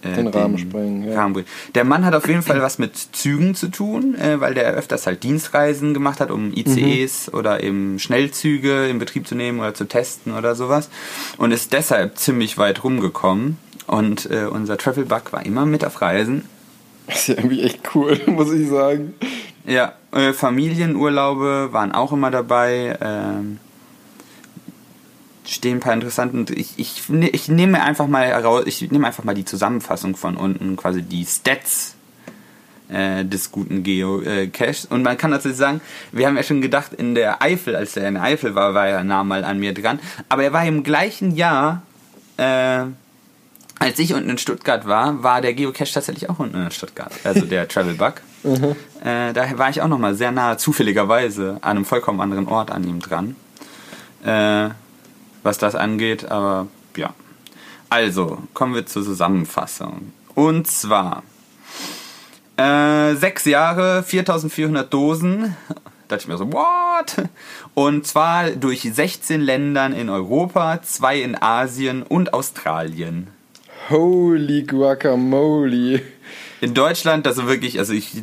äh, 0.06 0.14
Den 0.16 0.28
Rahmen 0.28 0.58
sprengen, 0.58 1.04
ja. 1.04 1.16
Rahmen. 1.16 1.44
Der 1.74 1.84
Mann 1.84 2.06
hat 2.06 2.14
auf 2.16 2.28
jeden 2.28 2.42
Fall 2.42 2.62
was 2.62 2.78
mit 2.78 2.96
Zügen 2.96 3.56
zu 3.56 3.68
tun, 3.70 4.16
äh, 4.16 4.40
weil 4.40 4.54
der 4.54 4.74
öfters 4.74 5.06
halt 5.08 5.24
Dienstreisen 5.24 5.94
gemacht 5.94 6.20
hat, 6.20 6.32
um 6.32 6.54
ICEs 6.54 7.28
Mhm. 7.32 7.38
oder 7.38 7.64
eben 7.64 8.00
Schnellzüge 8.00 8.88
in 8.88 9.00
Betrieb 9.00 9.28
zu 9.28 9.36
nehmen 9.36 9.60
oder 9.60 9.74
zu 9.74 9.86
testen 9.86 10.34
oder 10.34 10.56
sowas. 10.56 10.90
Und 11.38 11.52
ist 11.52 11.74
deshalb 11.74 12.18
ziemlich 12.18 12.58
weit 12.58 12.84
rumgekommen. 12.84 13.58
Und 13.88 14.30
äh, 14.32 14.46
unser 14.46 14.78
Travel 14.78 15.06
Bug 15.06 15.32
war 15.32 15.46
immer 15.46 15.66
mit 15.66 15.86
auf 15.86 16.02
Reisen. 16.02 16.46
Das 17.08 17.18
ist 17.20 17.28
ja 17.28 17.36
irgendwie 17.36 17.62
echt 17.62 17.80
cool, 17.96 18.20
muss 18.28 18.52
ich 18.52 18.68
sagen. 18.68 19.14
Ja, 19.68 19.94
äh, 20.12 20.34
Familienurlaube 20.34 21.70
waren 21.72 21.92
auch 21.92 22.12
immer 22.12 22.32
dabei. 22.32 22.98
Ähm, 23.02 23.60
stehen 25.48 25.78
ein 25.78 25.80
paar 25.80 25.94
interessanten. 25.94 26.46
Ich, 26.56 26.74
ich, 26.78 27.10
ne- 27.10 27.30
ich 27.30 27.48
nehme 27.48 27.82
einfach 27.84 28.08
mal 28.08 28.26
heraus, 28.26 28.64
ich 28.66 28.90
nehme 28.92 29.08
einfach 29.08 29.24
mal 29.24 29.36
die 29.36 29.46
Zusammenfassung 29.46 30.16
von 30.16 30.38
unten, 30.38 30.76
quasi 30.76 31.02
die 31.02 31.26
Stats 31.26 31.96
äh, 32.90 33.24
des 33.26 33.52
guten 33.52 33.84
Geocaches. 33.84 34.86
Und 34.86 35.04
man 35.04 35.18
kann 35.18 35.32
natürlich 35.32 35.58
sagen, 35.58 35.82
wir 36.12 36.28
haben 36.28 36.38
ja 36.38 36.44
schon 36.44 36.62
gedacht, 36.62 36.94
in 36.94 37.16
der 37.16 37.42
Eifel, 37.42 37.76
als 37.76 37.96
er 37.98 38.08
in 38.08 38.16
der 38.16 38.24
Eifel 38.24 38.56
war, 38.56 38.74
war 38.74 38.88
er 38.88 39.04
nah 39.04 39.24
mal 39.24 39.44
an 39.44 39.60
mir 39.60 39.74
dran. 39.74 40.00
Aber 40.30 40.44
er 40.44 40.54
war 40.54 40.66
im 40.66 40.84
gleichen 40.84 41.36
Jahr, 41.36 41.82
äh, 42.38 42.84
als 43.80 44.00
ich 44.00 44.14
unten 44.14 44.30
in 44.30 44.38
Stuttgart 44.38 44.88
war, 44.88 45.22
war 45.24 45.42
der 45.42 45.54
Geocache 45.54 45.92
tatsächlich 45.94 46.30
auch 46.30 46.40
unten 46.40 46.62
in 46.64 46.72
Stuttgart. 46.72 47.12
Also 47.24 47.42
der 47.46 47.68
Travel 47.68 47.94
Bug. 47.96 48.14
Äh, 49.04 49.34
da 49.34 49.58
war 49.58 49.70
ich 49.70 49.82
auch 49.82 49.88
nochmal 49.88 50.16
sehr 50.16 50.32
nah, 50.32 50.58
zufälligerweise, 50.58 51.58
an 51.62 51.78
einem 51.78 51.86
vollkommen 51.86 52.22
anderen 52.22 52.48
Ort 52.48 52.72
an 52.72 52.84
ihm 52.88 53.00
dran. 53.00 53.36
Was 55.46 55.60
das 55.60 55.76
angeht, 55.76 56.32
aber 56.32 56.66
ja. 56.98 57.14
Also, 57.88 58.40
kommen 58.56 58.74
wir 58.74 58.88
zur 58.88 59.04
Zusammenfassung. 59.04 60.12
Und 60.34 60.66
zwar, 60.66 61.22
äh, 62.58 63.14
sechs 63.14 63.46
Jahre, 63.46 64.02
4400 64.02 64.92
Dosen. 64.92 65.56
Da 66.08 66.16
dachte 66.16 66.24
ich 66.24 66.28
mir 66.28 66.38
so, 66.38 66.52
what? 66.52 67.30
Und 67.76 68.08
zwar 68.08 68.50
durch 68.50 68.82
16 68.92 69.40
Ländern 69.40 69.94
in 69.94 70.10
Europa, 70.10 70.82
zwei 70.82 71.22
in 71.22 71.40
Asien 71.40 72.02
und 72.02 72.34
Australien. 72.34 73.28
Holy 73.92 74.64
Guacamole. 74.64 76.02
In 76.62 76.74
Deutschland, 76.74 77.28
also 77.28 77.48
wirklich, 77.48 77.78
also 77.78 77.94
ich, 77.94 78.14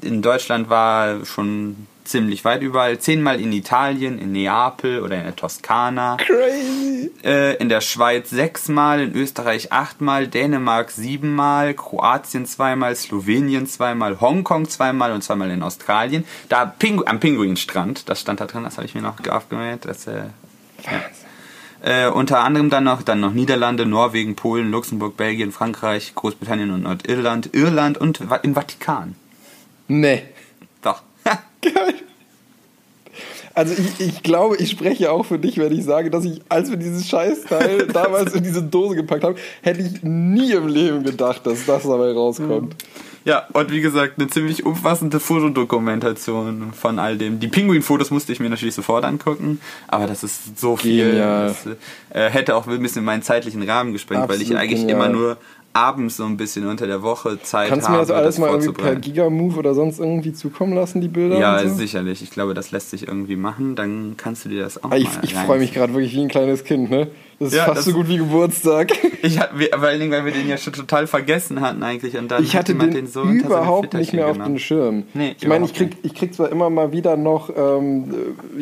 in 0.00 0.22
Deutschland 0.22 0.70
war 0.70 1.26
schon 1.26 1.86
ziemlich 2.04 2.44
weit 2.44 2.62
überall. 2.62 2.98
Zehnmal 2.98 3.40
in 3.40 3.52
Italien, 3.52 4.18
in 4.18 4.32
Neapel 4.32 5.00
oder 5.00 5.16
in 5.16 5.24
der 5.24 5.36
Toskana. 5.36 6.16
Crazy. 6.18 7.10
Äh, 7.24 7.56
in 7.56 7.68
der 7.68 7.80
Schweiz 7.80 8.30
sechsmal, 8.30 9.00
in 9.00 9.14
Österreich 9.14 9.72
achtmal, 9.72 10.28
Dänemark 10.28 10.90
siebenmal, 10.90 11.74
Kroatien 11.74 12.46
zweimal, 12.46 12.94
Slowenien 12.94 13.66
zweimal, 13.66 14.20
Hongkong 14.20 14.68
zweimal 14.68 15.12
und 15.12 15.22
zweimal 15.22 15.50
in 15.50 15.62
Australien. 15.62 16.24
Da 16.48 16.66
Pingu 16.66 17.04
am 17.06 17.20
Pinguinstrand, 17.20 18.08
das 18.08 18.20
stand 18.20 18.40
da 18.40 18.46
drin, 18.46 18.64
das 18.64 18.76
habe 18.76 18.86
ich 18.86 18.94
mir 18.94 19.02
noch 19.02 19.26
aufgemerkt. 19.28 19.86
Das, 19.86 20.06
äh, 20.06 20.24
ja. 21.82 22.06
äh, 22.06 22.10
unter 22.10 22.40
anderem 22.40 22.70
dann 22.70 22.84
noch, 22.84 23.02
dann 23.02 23.20
noch 23.20 23.32
Niederlande, 23.32 23.86
Norwegen, 23.86 24.36
Polen, 24.36 24.70
Luxemburg, 24.70 25.16
Belgien, 25.16 25.52
Frankreich, 25.52 26.14
Großbritannien 26.14 26.70
und 26.70 26.82
Nordirland, 26.82 27.54
Irland 27.54 27.98
und 27.98 28.20
im 28.42 28.54
Vatikan. 28.54 29.14
Nee. 29.88 30.22
Geil. 31.64 31.94
Also 33.54 33.72
ich, 33.74 34.00
ich 34.00 34.22
glaube, 34.22 34.56
ich 34.56 34.70
spreche 34.70 35.12
auch 35.12 35.24
für 35.24 35.38
dich, 35.38 35.58
wenn 35.58 35.72
ich 35.72 35.84
sage, 35.84 36.10
dass 36.10 36.24
ich, 36.24 36.40
als 36.48 36.70
wir 36.70 36.76
dieses 36.76 37.08
Scheißteil 37.08 37.86
damals 37.92 38.34
in 38.34 38.42
diese 38.42 38.62
Dose 38.62 38.96
gepackt 38.96 39.22
haben, 39.22 39.36
hätte 39.62 39.80
ich 39.80 40.02
nie 40.02 40.52
im 40.52 40.66
Leben 40.66 41.04
gedacht, 41.04 41.46
dass 41.46 41.64
das 41.64 41.84
dabei 41.84 42.12
rauskommt. 42.12 42.74
Ja, 43.24 43.46
und 43.54 43.70
wie 43.70 43.80
gesagt, 43.80 44.18
eine 44.18 44.28
ziemlich 44.28 44.66
umfassende 44.66 45.18
Fotodokumentation 45.18 46.72
von 46.74 46.98
all 46.98 47.16
dem. 47.16 47.40
Die 47.40 47.48
Pinguin-Fotos 47.48 48.10
musste 48.10 48.32
ich 48.32 48.40
mir 48.40 48.50
natürlich 48.50 48.74
sofort 48.74 49.04
angucken, 49.04 49.60
aber 49.88 50.06
das 50.06 50.24
ist 50.24 50.58
so 50.58 50.76
viel. 50.76 51.12
Genial. 51.12 51.46
Das 51.46 51.66
äh, 52.10 52.30
hätte 52.30 52.54
auch 52.54 52.66
ein 52.66 52.82
bisschen 52.82 53.04
meinen 53.04 53.22
zeitlichen 53.22 53.62
Rahmen 53.62 53.92
gesprengt, 53.92 54.28
weil 54.28 54.42
ich 54.42 54.54
eigentlich 54.54 54.80
genial. 54.80 55.06
immer 55.06 55.08
nur 55.08 55.38
abends 55.74 56.16
so 56.16 56.24
ein 56.24 56.36
bisschen 56.36 56.66
unter 56.66 56.86
der 56.86 57.02
Woche 57.02 57.42
Zeit 57.42 57.68
Kannst 57.68 57.86
du 57.86 57.88
habe, 57.88 57.98
mir 58.00 58.06
das 58.06 58.16
alles 58.16 58.38
mal 58.38 58.48
irgendwie 58.50 58.72
per. 58.72 58.96
Gigamove 58.96 59.58
oder 59.58 59.74
sonst 59.74 59.98
irgendwie 59.98 60.32
zukommen 60.32 60.72
lassen, 60.72 61.00
die 61.00 61.08
Bilder? 61.08 61.38
Ja, 61.38 61.58
so? 61.68 61.74
sicherlich. 61.74 62.22
Ich 62.22 62.30
glaube, 62.30 62.54
das 62.54 62.70
lässt 62.70 62.90
sich 62.90 63.08
irgendwie 63.08 63.36
machen. 63.36 63.74
Dann 63.74 64.14
kannst 64.16 64.44
du 64.44 64.48
dir 64.48 64.62
das 64.62 64.82
auch 64.82 64.90
Ah, 64.92 64.96
Ich, 64.96 65.12
mal 65.12 65.24
ich 65.24 65.34
freue 65.34 65.58
mich 65.58 65.74
gerade 65.74 65.92
wirklich 65.92 66.14
wie 66.14 66.22
ein 66.22 66.28
kleines 66.28 66.64
Kind, 66.64 66.90
ne? 66.90 67.08
Das 67.38 67.48
ist 67.48 67.54
Ja, 67.56 67.64
fast 67.64 67.78
das- 67.78 67.84
so 67.86 67.92
gut 67.92 68.08
wie 68.08 68.18
Geburtstag. 68.18 68.92
Ich 69.24 69.38
hatte, 69.38 69.54
vor 69.72 69.84
allen 69.88 70.00
Dingen, 70.00 70.12
weil 70.12 70.26
wir 70.26 70.32
den 70.32 70.46
ja 70.46 70.58
schon 70.58 70.74
total 70.74 71.06
vergessen 71.06 71.62
hatten 71.62 71.82
eigentlich. 71.82 72.14
Und 72.18 72.30
dann 72.30 72.42
Ich 72.44 72.54
hatte 72.54 72.72
hat 72.74 72.80
jemand 72.80 72.94
den, 72.94 73.06
so 73.06 73.22
überhaupt 73.24 73.94
nicht 73.94 74.12
mehr 74.12 74.26
auf 74.26 74.34
genommen. 74.34 74.54
den 74.54 74.58
Schirm. 74.58 75.04
Nee, 75.14 75.34
ich 75.40 75.48
meine, 75.48 75.64
ich 75.64 75.72
krieg, 75.72 75.96
ich 76.02 76.12
krieg 76.14 76.34
zwar 76.34 76.52
immer 76.52 76.68
mal 76.68 76.92
wieder 76.92 77.16
noch 77.16 77.48
ähm, 77.56 78.12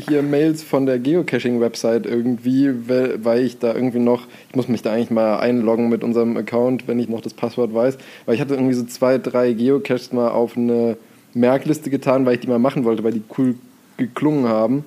hier 0.06 0.22
Mails 0.22 0.62
von 0.62 0.86
der 0.86 1.00
Geocaching-Website 1.00 2.06
irgendwie, 2.06 2.70
weil, 2.88 3.24
weil 3.24 3.40
ich 3.44 3.58
da 3.58 3.74
irgendwie 3.74 3.98
noch, 3.98 4.28
ich 4.50 4.54
muss 4.54 4.68
mich 4.68 4.82
da 4.82 4.92
eigentlich 4.92 5.10
mal 5.10 5.38
einloggen 5.40 5.88
mit 5.88 6.04
unserem 6.04 6.36
Account, 6.36 6.86
wenn 6.86 7.00
ich 7.00 7.08
noch 7.08 7.20
das 7.22 7.34
Passwort 7.34 7.74
weiß, 7.74 7.98
weil 8.26 8.36
ich 8.36 8.40
hatte 8.40 8.54
irgendwie 8.54 8.74
so 8.74 8.84
zwei, 8.84 9.18
drei 9.18 9.52
Geocaches 9.52 10.12
mal 10.12 10.28
auf 10.28 10.56
eine 10.56 10.96
Merkliste 11.34 11.90
getan, 11.90 12.24
weil 12.24 12.34
ich 12.34 12.40
die 12.40 12.46
mal 12.48 12.60
machen 12.60 12.84
wollte, 12.84 13.02
weil 13.02 13.12
die 13.12 13.22
cool 13.36 13.56
geklungen 13.96 14.46
haben. 14.48 14.84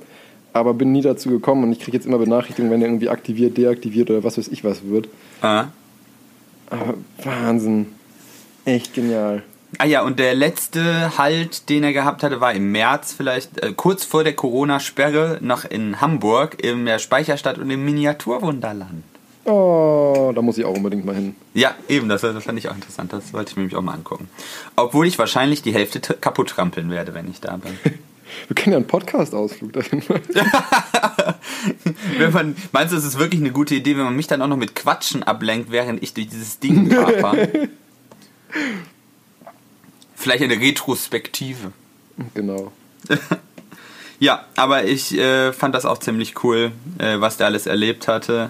Aber 0.56 0.74
bin 0.74 0.94
nie 0.94 1.02
dazu 1.02 1.30
gekommen 1.30 1.66
und 1.66 1.74
ich 1.74 1.82
kriege 1.82 1.98
jetzt 1.98 2.06
immer 2.06 2.18
Benachrichtigungen, 2.18 2.72
wenn 2.72 2.80
der 2.80 2.88
irgendwie 2.88 3.10
aktiviert, 3.10 3.58
deaktiviert 3.58 4.10
oder 4.10 4.24
was 4.24 4.38
weiß 4.38 4.48
ich 4.48 4.64
was 4.64 4.88
wird. 4.88 5.10
Ah. 5.42 5.66
Aber 6.70 6.94
Wahnsinn. 7.22 7.88
Echt 8.64 8.94
genial. 8.94 9.44
Ah 9.80 9.86
ja, 9.86 10.02
und 10.02 10.18
der 10.18 10.34
letzte 10.34 11.18
Halt, 11.18 11.68
den 11.68 11.84
er 11.84 11.92
gehabt 11.92 12.24
hatte, 12.24 12.40
war 12.40 12.54
im 12.54 12.72
März 12.72 13.12
vielleicht, 13.12 13.62
äh, 13.62 13.74
kurz 13.76 14.06
vor 14.06 14.24
der 14.24 14.34
Corona-Sperre, 14.34 15.40
noch 15.42 15.66
in 15.66 16.00
Hamburg, 16.00 16.64
in 16.64 16.86
der 16.86 17.00
Speicherstadt 17.00 17.58
und 17.58 17.70
im 17.70 17.84
Miniaturwunderland. 17.84 19.04
Oh, 19.44 20.32
da 20.34 20.42
muss 20.42 20.58
ich 20.58 20.64
auch 20.64 20.78
unbedingt 20.78 21.04
mal 21.04 21.16
hin. 21.16 21.36
Ja, 21.54 21.76
eben, 21.90 22.08
das, 22.08 22.22
das 22.22 22.42
fand 22.46 22.58
ich 22.60 22.70
auch 22.70 22.76
interessant. 22.76 23.12
Das 23.12 23.34
wollte 23.34 23.50
ich 23.50 23.58
mir 23.58 23.64
nämlich 23.64 23.76
auch 23.76 23.82
mal 23.82 23.94
angucken. 23.94 24.30
Obwohl 24.78 25.06
ich 25.06 25.20
wahrscheinlich 25.20 25.62
die 25.62 25.74
Hälfte 25.74 26.00
kaputt 26.00 26.52
trampeln 26.52 26.90
werde, 26.90 27.14
wenn 27.14 27.30
ich 27.30 27.42
da 27.42 27.58
bin. 27.58 27.78
Wir 28.48 28.56
können 28.56 28.74
ja 28.74 28.78
einen 28.78 28.88
Podcast-Ausflug 28.88 29.74
dahin 29.74 30.04
machen. 30.08 30.22
wenn 32.18 32.34
man, 32.34 32.56
meinst 32.72 32.94
du, 32.94 32.98
es 32.98 33.06
ist 33.06 33.20
wirklich 33.20 33.42
eine 33.42 33.52
gute 33.52 33.76
Idee, 33.76 33.96
wenn 33.98 34.04
man 34.04 34.16
mich 34.16 34.28
dann 34.28 34.42
auch 34.42 34.48
noch 34.48 34.58
mit 34.58 34.76
Quatschen 34.76 35.24
ablenkt, 35.24 35.72
während 35.72 36.02
ich 36.04 36.14
durch 36.14 36.28
dieses 36.28 36.60
Ding 36.60 36.90
taper? 36.90 37.36
Vielleicht 40.16 40.44
eine 40.44 40.60
Retrospektive. 40.60 41.72
genau. 42.34 42.72
Ja, 44.18 44.46
aber 44.56 44.86
ich 44.86 45.18
äh, 45.18 45.52
fand 45.52 45.76
das 45.76 45.86
auch 45.86 45.98
ziemlich 45.98 46.42
cool, 46.42 46.72
äh, 47.00 47.20
was 47.20 47.36
der 47.36 47.48
alles 47.48 47.68
erlebt 47.68 48.08
hatte. 48.08 48.50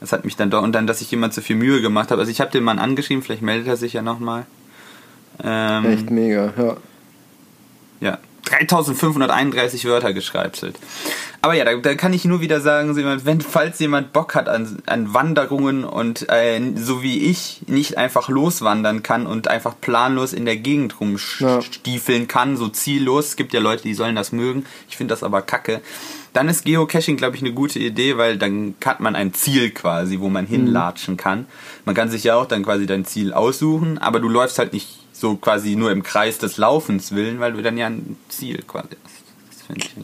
Das 0.00 0.10
hat 0.10 0.24
mich 0.24 0.34
dann 0.34 0.50
doch, 0.50 0.60
und 0.60 0.72
dann, 0.72 0.88
dass 0.88 0.98
sich 0.98 1.10
jemand 1.12 1.34
so 1.34 1.40
viel 1.40 1.54
Mühe 1.54 1.80
gemacht 1.80 2.10
hat. 2.10 2.18
Also 2.18 2.32
ich 2.32 2.40
habe 2.40 2.50
den 2.50 2.64
Mann 2.64 2.80
angeschrieben, 2.80 3.22
vielleicht 3.22 3.42
meldet 3.42 3.68
er 3.68 3.76
sich 3.76 3.92
ja 3.92 4.02
nochmal. 4.02 4.44
Ähm, 5.42 5.86
Echt 5.86 6.10
mega, 6.10 6.52
ja. 6.58 6.76
Ja, 8.00 8.18
3531 8.44 9.84
Wörter 9.86 10.12
geschreibselt. 10.12 10.78
Aber 11.40 11.54
ja, 11.54 11.64
da, 11.64 11.74
da 11.74 11.94
kann 11.96 12.12
ich 12.12 12.24
nur 12.24 12.40
wieder 12.40 12.60
sagen, 12.60 12.94
wenn, 13.24 13.40
falls 13.40 13.78
jemand 13.80 14.12
Bock 14.12 14.34
hat 14.36 14.48
an, 14.48 14.80
an 14.86 15.12
Wanderungen 15.12 15.84
und 15.84 16.28
äh, 16.28 16.60
so 16.76 17.02
wie 17.02 17.18
ich 17.30 17.62
nicht 17.66 17.98
einfach 17.98 18.28
loswandern 18.28 19.02
kann 19.02 19.26
und 19.26 19.48
einfach 19.48 19.74
planlos 19.80 20.32
in 20.32 20.44
der 20.44 20.56
Gegend 20.56 20.92
Ja. 20.92 20.98
rumstiefeln 21.54 22.28
kann, 22.28 22.56
so 22.56 22.68
ziellos, 22.68 23.28
es 23.28 23.36
gibt 23.36 23.52
ja 23.52 23.60
Leute, 23.60 23.82
die 23.82 23.94
sollen 23.94 24.14
das 24.14 24.30
mögen, 24.32 24.66
ich 24.88 24.96
finde 24.96 25.12
das 25.12 25.22
aber 25.24 25.42
kacke, 25.42 25.80
dann 26.32 26.48
ist 26.48 26.64
Geocaching, 26.64 27.16
glaube 27.16 27.36
ich, 27.36 27.42
eine 27.42 27.52
gute 27.52 27.78
Idee, 27.78 28.16
weil 28.16 28.38
dann 28.38 28.74
hat 28.84 29.00
man 29.00 29.16
ein 29.16 29.34
Ziel 29.34 29.70
quasi, 29.70 30.20
wo 30.20 30.28
man 30.30 30.46
hinlatschen 30.46 31.16
kann. 31.16 31.46
Man 31.84 31.94
kann 31.94 32.08
sich 32.08 32.24
ja 32.24 32.36
auch 32.36 32.46
dann 32.46 32.64
quasi 32.64 32.86
dein 32.86 33.04
Ziel 33.04 33.32
aussuchen, 33.34 33.98
aber 33.98 34.18
du 34.20 34.28
läufst 34.28 34.58
halt 34.58 34.72
nicht 34.72 35.01
so 35.22 35.36
quasi 35.36 35.76
nur 35.76 35.92
im 35.92 36.02
Kreis 36.02 36.38
des 36.38 36.58
Laufens 36.58 37.14
willen, 37.14 37.40
weil 37.40 37.52
du 37.52 37.62
dann 37.62 37.78
ja 37.78 37.86
ein 37.86 38.16
Ziel 38.28 38.62
quasi 38.66 38.88
hast. 39.04 39.68
Das 39.68 39.76
ich. 39.76 39.94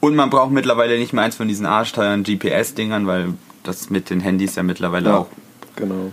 Und 0.00 0.16
man 0.16 0.28
braucht 0.28 0.50
mittlerweile 0.50 0.98
nicht 0.98 1.12
mehr 1.12 1.22
eins 1.22 1.36
von 1.36 1.46
diesen 1.46 1.66
arschteuren 1.66 2.24
GPS-Dingern, 2.24 3.06
weil 3.06 3.34
das 3.62 3.90
mit 3.90 4.10
den 4.10 4.20
Handys 4.20 4.56
ja 4.56 4.62
mittlerweile 4.62 5.10
ja. 5.10 5.18
auch. 5.18 5.28
Genau. 5.76 6.12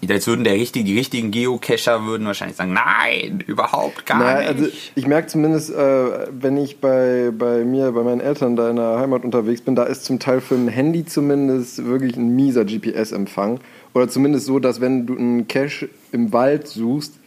Jetzt 0.00 0.26
würden 0.26 0.42
der 0.42 0.54
richtige, 0.54 0.86
die 0.86 0.96
richtigen 0.96 1.30
Geocacher 1.30 2.06
würden 2.06 2.26
wahrscheinlich 2.26 2.56
sagen, 2.56 2.72
nein, 2.72 3.44
überhaupt 3.46 4.06
gar 4.06 4.18
Naja, 4.18 4.52
nicht. 4.52 4.62
also 4.62 4.76
ich 4.94 5.06
merke 5.06 5.28
zumindest, 5.28 5.70
äh, 5.70 6.28
wenn 6.30 6.56
ich 6.56 6.80
bei, 6.80 7.30
bei 7.36 7.62
mir, 7.62 7.92
bei 7.92 8.02
meinen 8.02 8.20
Eltern 8.20 8.56
da 8.56 8.70
in 8.70 8.76
der 8.76 8.98
Heimat 8.98 9.22
unterwegs 9.24 9.60
bin, 9.60 9.76
da 9.76 9.84
ist 9.84 10.06
zum 10.06 10.18
Teil 10.18 10.40
für 10.40 10.54
ein 10.54 10.68
Handy 10.68 11.04
zumindest 11.04 11.84
wirklich 11.84 12.16
ein 12.16 12.34
mieser 12.34 12.64
GPS-Empfang. 12.64 13.60
Oder 13.92 14.08
zumindest 14.08 14.46
so, 14.46 14.58
dass 14.58 14.80
wenn 14.80 15.06
du 15.06 15.16
einen 15.16 15.46
Cache 15.46 15.90
im 16.10 16.32
Wald 16.32 16.66
suchst, 16.66 17.20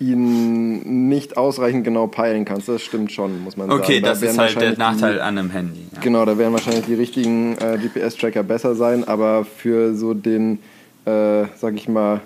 ihn 0.00 1.08
nicht 1.08 1.36
ausreichend 1.36 1.84
genau 1.84 2.06
peilen 2.06 2.44
kannst. 2.44 2.68
Das 2.68 2.82
stimmt 2.82 3.10
schon, 3.12 3.42
muss 3.42 3.56
man 3.56 3.68
sagen. 3.68 3.80
okay, 3.80 4.00
Da 4.00 4.10
das 4.10 4.22
ist 4.22 4.38
halt 4.38 4.60
der 4.60 4.78
Nachteil 4.78 5.14
Die, 5.14 5.20
an 5.20 5.38
einem 5.38 5.50
Handy. 5.50 5.86
Ja. 5.94 6.00
Genau, 6.00 6.24
da 6.24 6.38
werden 6.38 6.52
wahrscheinlich 6.52 6.86
die 6.86 6.94
richtigen 6.94 7.56
äh, 7.58 7.78
GPS-Tracker 7.78 8.42
besser 8.42 8.74
sein, 8.74 9.06
aber 9.06 9.44
für 9.44 9.94
so 9.94 10.14
den, 10.14 10.60
äh, 11.04 11.44
sag 11.56 11.74
ich 11.74 11.88
mal, 11.88 12.20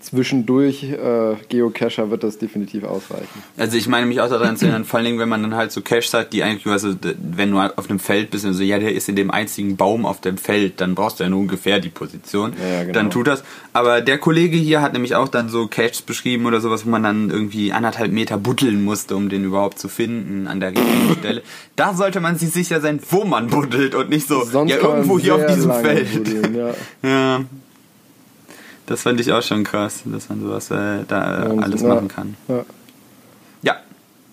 zwischendurch 0.00 0.84
äh, 0.84 1.34
Geocacher 1.48 2.10
wird 2.10 2.22
das 2.22 2.38
definitiv 2.38 2.84
ausreichen. 2.84 3.42
Also 3.56 3.76
ich 3.76 3.88
meine 3.88 4.06
mich 4.06 4.20
auch 4.20 4.28
daran 4.28 4.56
zu 4.56 4.66
erinnern, 4.66 4.84
vor 4.84 4.98
allen 4.98 5.06
Dingen, 5.06 5.18
wenn 5.18 5.28
man 5.28 5.42
dann 5.42 5.56
halt 5.56 5.72
so 5.72 5.80
Caches 5.80 6.14
hat, 6.14 6.32
die 6.32 6.42
eigentlich, 6.42 6.66
also 6.66 6.94
wenn 7.02 7.50
du 7.50 7.58
auf 7.58 7.90
einem 7.90 7.98
Feld 7.98 8.30
bist 8.30 8.44
und 8.44 8.54
so, 8.54 8.62
ja, 8.62 8.78
der 8.78 8.94
ist 8.94 9.08
in 9.08 9.16
dem 9.16 9.30
einzigen 9.30 9.76
Baum 9.76 10.06
auf 10.06 10.20
dem 10.20 10.38
Feld, 10.38 10.80
dann 10.80 10.94
brauchst 10.94 11.18
du 11.18 11.24
ja 11.24 11.30
nur 11.30 11.40
ungefähr 11.40 11.80
die 11.80 11.88
Position. 11.88 12.52
Ja, 12.60 12.68
ja, 12.68 12.80
genau. 12.82 12.92
Dann 12.92 13.10
tut 13.10 13.26
das. 13.26 13.42
Aber 13.72 14.00
der 14.00 14.18
Kollege 14.18 14.56
hier 14.56 14.80
hat 14.80 14.92
nämlich 14.92 15.16
auch 15.16 15.28
dann 15.28 15.48
so 15.48 15.66
Caches 15.66 16.02
beschrieben 16.02 16.46
oder 16.46 16.60
sowas, 16.60 16.86
wo 16.86 16.90
man 16.90 17.02
dann 17.02 17.30
irgendwie 17.30 17.72
anderthalb 17.72 18.12
Meter 18.12 18.38
buddeln 18.38 18.84
musste, 18.84 19.16
um 19.16 19.28
den 19.28 19.44
überhaupt 19.44 19.78
zu 19.78 19.88
finden 19.88 20.46
an 20.46 20.60
der 20.60 20.70
richtigen 20.70 21.16
Stelle. 21.18 21.42
Da 21.74 21.94
sollte 21.94 22.20
man 22.20 22.36
sich 22.38 22.50
sicher 22.50 22.80
sein, 22.80 23.00
wo 23.10 23.24
man 23.24 23.48
buddelt 23.48 23.94
und 23.94 24.08
nicht 24.10 24.28
so, 24.28 24.44
Sonst 24.44 24.70
ja, 24.70 24.78
irgendwo 24.78 25.18
hier 25.18 25.34
auf 25.34 25.46
diesem 25.46 25.72
Feld. 25.72 26.12
buddeln, 26.12 26.54
ja. 26.54 26.74
Ja. 27.02 27.44
Das 28.86 29.02
fand 29.02 29.20
ich 29.20 29.32
auch 29.32 29.42
schon 29.42 29.64
krass, 29.64 30.02
dass 30.04 30.28
man 30.28 30.40
sowas 30.40 30.70
äh, 30.70 31.04
da 31.06 31.44
äh, 31.44 31.48
Und, 31.48 31.62
alles 31.62 31.82
ja, 31.82 31.88
machen 31.88 32.08
kann. 32.08 32.36
Ja. 32.48 32.64
Ja, 33.62 33.76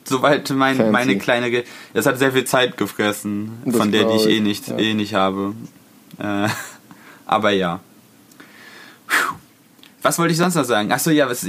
soweit 0.03 0.49
mein, 0.51 0.75
Fancy. 0.77 0.91
meine 0.91 1.17
kleine. 1.17 1.49
Ge 1.49 1.63
das 1.93 2.05
hat 2.05 2.19
sehr 2.19 2.31
viel 2.31 2.45
Zeit 2.45 2.77
gefressen, 2.77 3.51
Das 3.65 3.75
von 3.75 3.91
der 3.91 4.05
die 4.05 4.15
ich 4.15 4.27
eh 4.27 4.35
ich, 4.37 4.41
nicht, 4.41 4.67
ja. 4.67 4.77
eh 4.77 4.93
nicht 4.93 5.15
habe. 5.15 5.55
Äh, 6.19 6.47
aber 7.25 7.51
ja. 7.51 7.79
Was 10.03 10.19
wollte 10.19 10.33
ich 10.33 10.37
sonst 10.37 10.55
noch 10.55 10.65
sagen? 10.65 10.91
Achso, 10.91 11.09
ja, 11.09 11.29
was, 11.29 11.45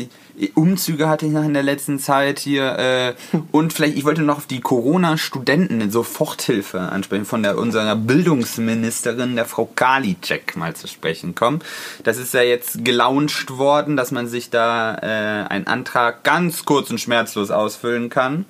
Umzüge 0.54 1.08
hatte 1.08 1.26
ich 1.26 1.32
noch 1.32 1.44
in 1.44 1.54
der 1.54 1.62
letzten 1.62 1.98
Zeit 1.98 2.38
hier. 2.38 2.78
Äh, 2.78 3.14
und 3.52 3.72
vielleicht, 3.72 3.96
ich 3.96 4.04
wollte 4.04 4.22
noch 4.22 4.38
auf 4.38 4.46
die 4.46 4.60
Corona-Studenten 4.60 5.90
Soforthilfe 5.90 6.80
ansprechen, 6.80 7.24
von 7.24 7.42
der 7.42 7.58
unserer 7.58 7.96
Bildungsministerin, 7.96 9.36
der 9.36 9.44
Frau 9.44 9.68
Karliczek, 9.74 10.56
mal 10.56 10.74
zu 10.74 10.88
sprechen 10.88 11.34
kommen. 11.34 11.60
Das 12.02 12.18
ist 12.18 12.34
ja 12.34 12.42
jetzt 12.42 12.84
gelauncht 12.84 13.56
worden, 13.58 13.96
dass 13.96 14.10
man 14.10 14.26
sich 14.26 14.50
da 14.50 14.96
äh, 14.96 15.48
einen 15.48 15.66
Antrag 15.66 16.24
ganz 16.24 16.64
kurz 16.64 16.90
und 16.90 17.00
schmerzlos 17.00 17.50
ausfüllen 17.50 18.10
kann. 18.10 18.44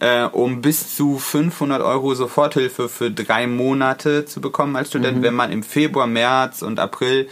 Äh, 0.00 0.24
um 0.24 0.62
bis 0.62 0.96
zu 0.96 1.16
500 1.16 1.80
Euro 1.80 2.16
Soforthilfe 2.16 2.88
für 2.88 3.12
drei 3.12 3.46
Monate 3.46 4.24
zu 4.24 4.40
bekommen 4.40 4.74
als 4.74 4.88
Student, 4.88 5.22
wenn 5.22 5.34
man 5.34 5.52
im 5.52 5.62
Februar, 5.62 6.08
März 6.08 6.62
und 6.62 6.80
April 6.80 7.28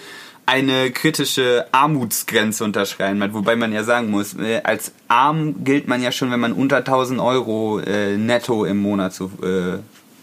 eine 0.46 0.90
kritische 0.90 1.66
Armutsgrenze 1.72 2.64
unterschreiben 2.64 3.22
hat, 3.22 3.32
wobei 3.34 3.56
man 3.56 3.72
ja 3.72 3.84
sagen 3.84 4.10
muss, 4.10 4.34
äh, 4.34 4.60
als 4.64 4.92
arm 5.08 5.64
gilt 5.64 5.86
man 5.88 6.02
ja 6.02 6.12
schon, 6.12 6.30
wenn 6.30 6.40
man 6.40 6.52
unter 6.52 6.78
1000 6.78 7.20
Euro 7.20 7.78
äh, 7.80 8.16
netto 8.16 8.64
im 8.64 8.78
Monat 8.78 9.14
zur 9.14 9.30
äh, 9.42 9.78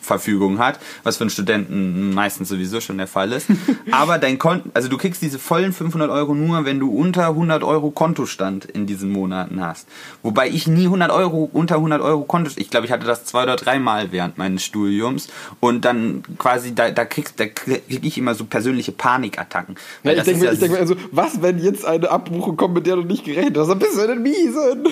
Verfügung 0.08 0.60
hat, 0.60 0.80
was 1.04 1.18
für 1.18 1.26
einen 1.26 1.30
Studenten 1.30 2.14
meistens 2.14 2.50
sowieso 2.50 2.82
schon 2.82 2.98
der 2.98 3.08
Fall 3.08 3.32
ist. 3.32 3.48
Aber 3.92 4.18
dein 4.18 4.40
Konto, 4.40 4.70
also 4.74 4.90
du 4.90 4.98
kriegst 4.98 5.22
diese 5.22 5.38
vollen 5.38 5.74
500 5.74 6.10
Euro 6.10 6.34
nur, 6.34 6.66
wenn 6.66 6.80
du 6.80 6.90
unter 6.90 7.28
100 7.28 7.64
Euro 7.64 7.92
Kontostand 7.92 8.66
in 8.66 8.88
diesen 8.88 9.12
Monaten 9.12 9.62
hast. 9.62 9.88
Wobei 10.24 10.48
ich 10.50 10.68
nie 10.68 10.86
100 10.86 11.12
Euro, 11.12 11.50
unter 11.54 11.76
100 11.76 12.02
Euro 12.02 12.24
Kontostand, 12.24 12.62
ich 12.62 12.70
glaube, 12.70 12.86
ich 12.86 12.92
hatte 12.92 13.06
das 13.06 13.26
zwei 13.26 13.44
oder 13.44 13.56
dreimal 13.56 14.12
während 14.12 14.38
meines 14.38 14.64
Studiums 14.64 15.28
und 15.60 15.86
dann 15.86 16.24
quasi, 16.38 16.74
da, 16.74 16.90
da 16.90 17.06
kriegst, 17.06 17.40
da 17.40 17.46
krieg 17.46 17.84
ich 17.88 18.18
immer 18.18 18.34
so 18.34 18.46
persönliche 18.46 18.94
Panikattacken. 18.94 19.76
Ja, 20.04 20.14
ich 20.14 20.24
denke 20.24 20.46
mir, 20.46 20.52
ich 20.54 20.60
denk 20.60 20.72
mir 20.72 20.80
also, 20.80 20.96
was, 21.12 21.42
wenn 21.42 21.60
jetzt 21.60 21.86
eine 21.86 22.10
Abbuchung 22.10 22.56
kommt, 22.56 22.74
mit 22.74 22.88
der 22.88 22.96
du 22.96 23.04
nicht 23.04 23.26
gerechnet 23.26 23.58
hast? 23.58 23.68
Dann 23.68 23.80
bist 23.80 23.98
du 23.98 24.02
in 24.02 24.08
den 24.08 24.22
Miesen. 24.22 24.88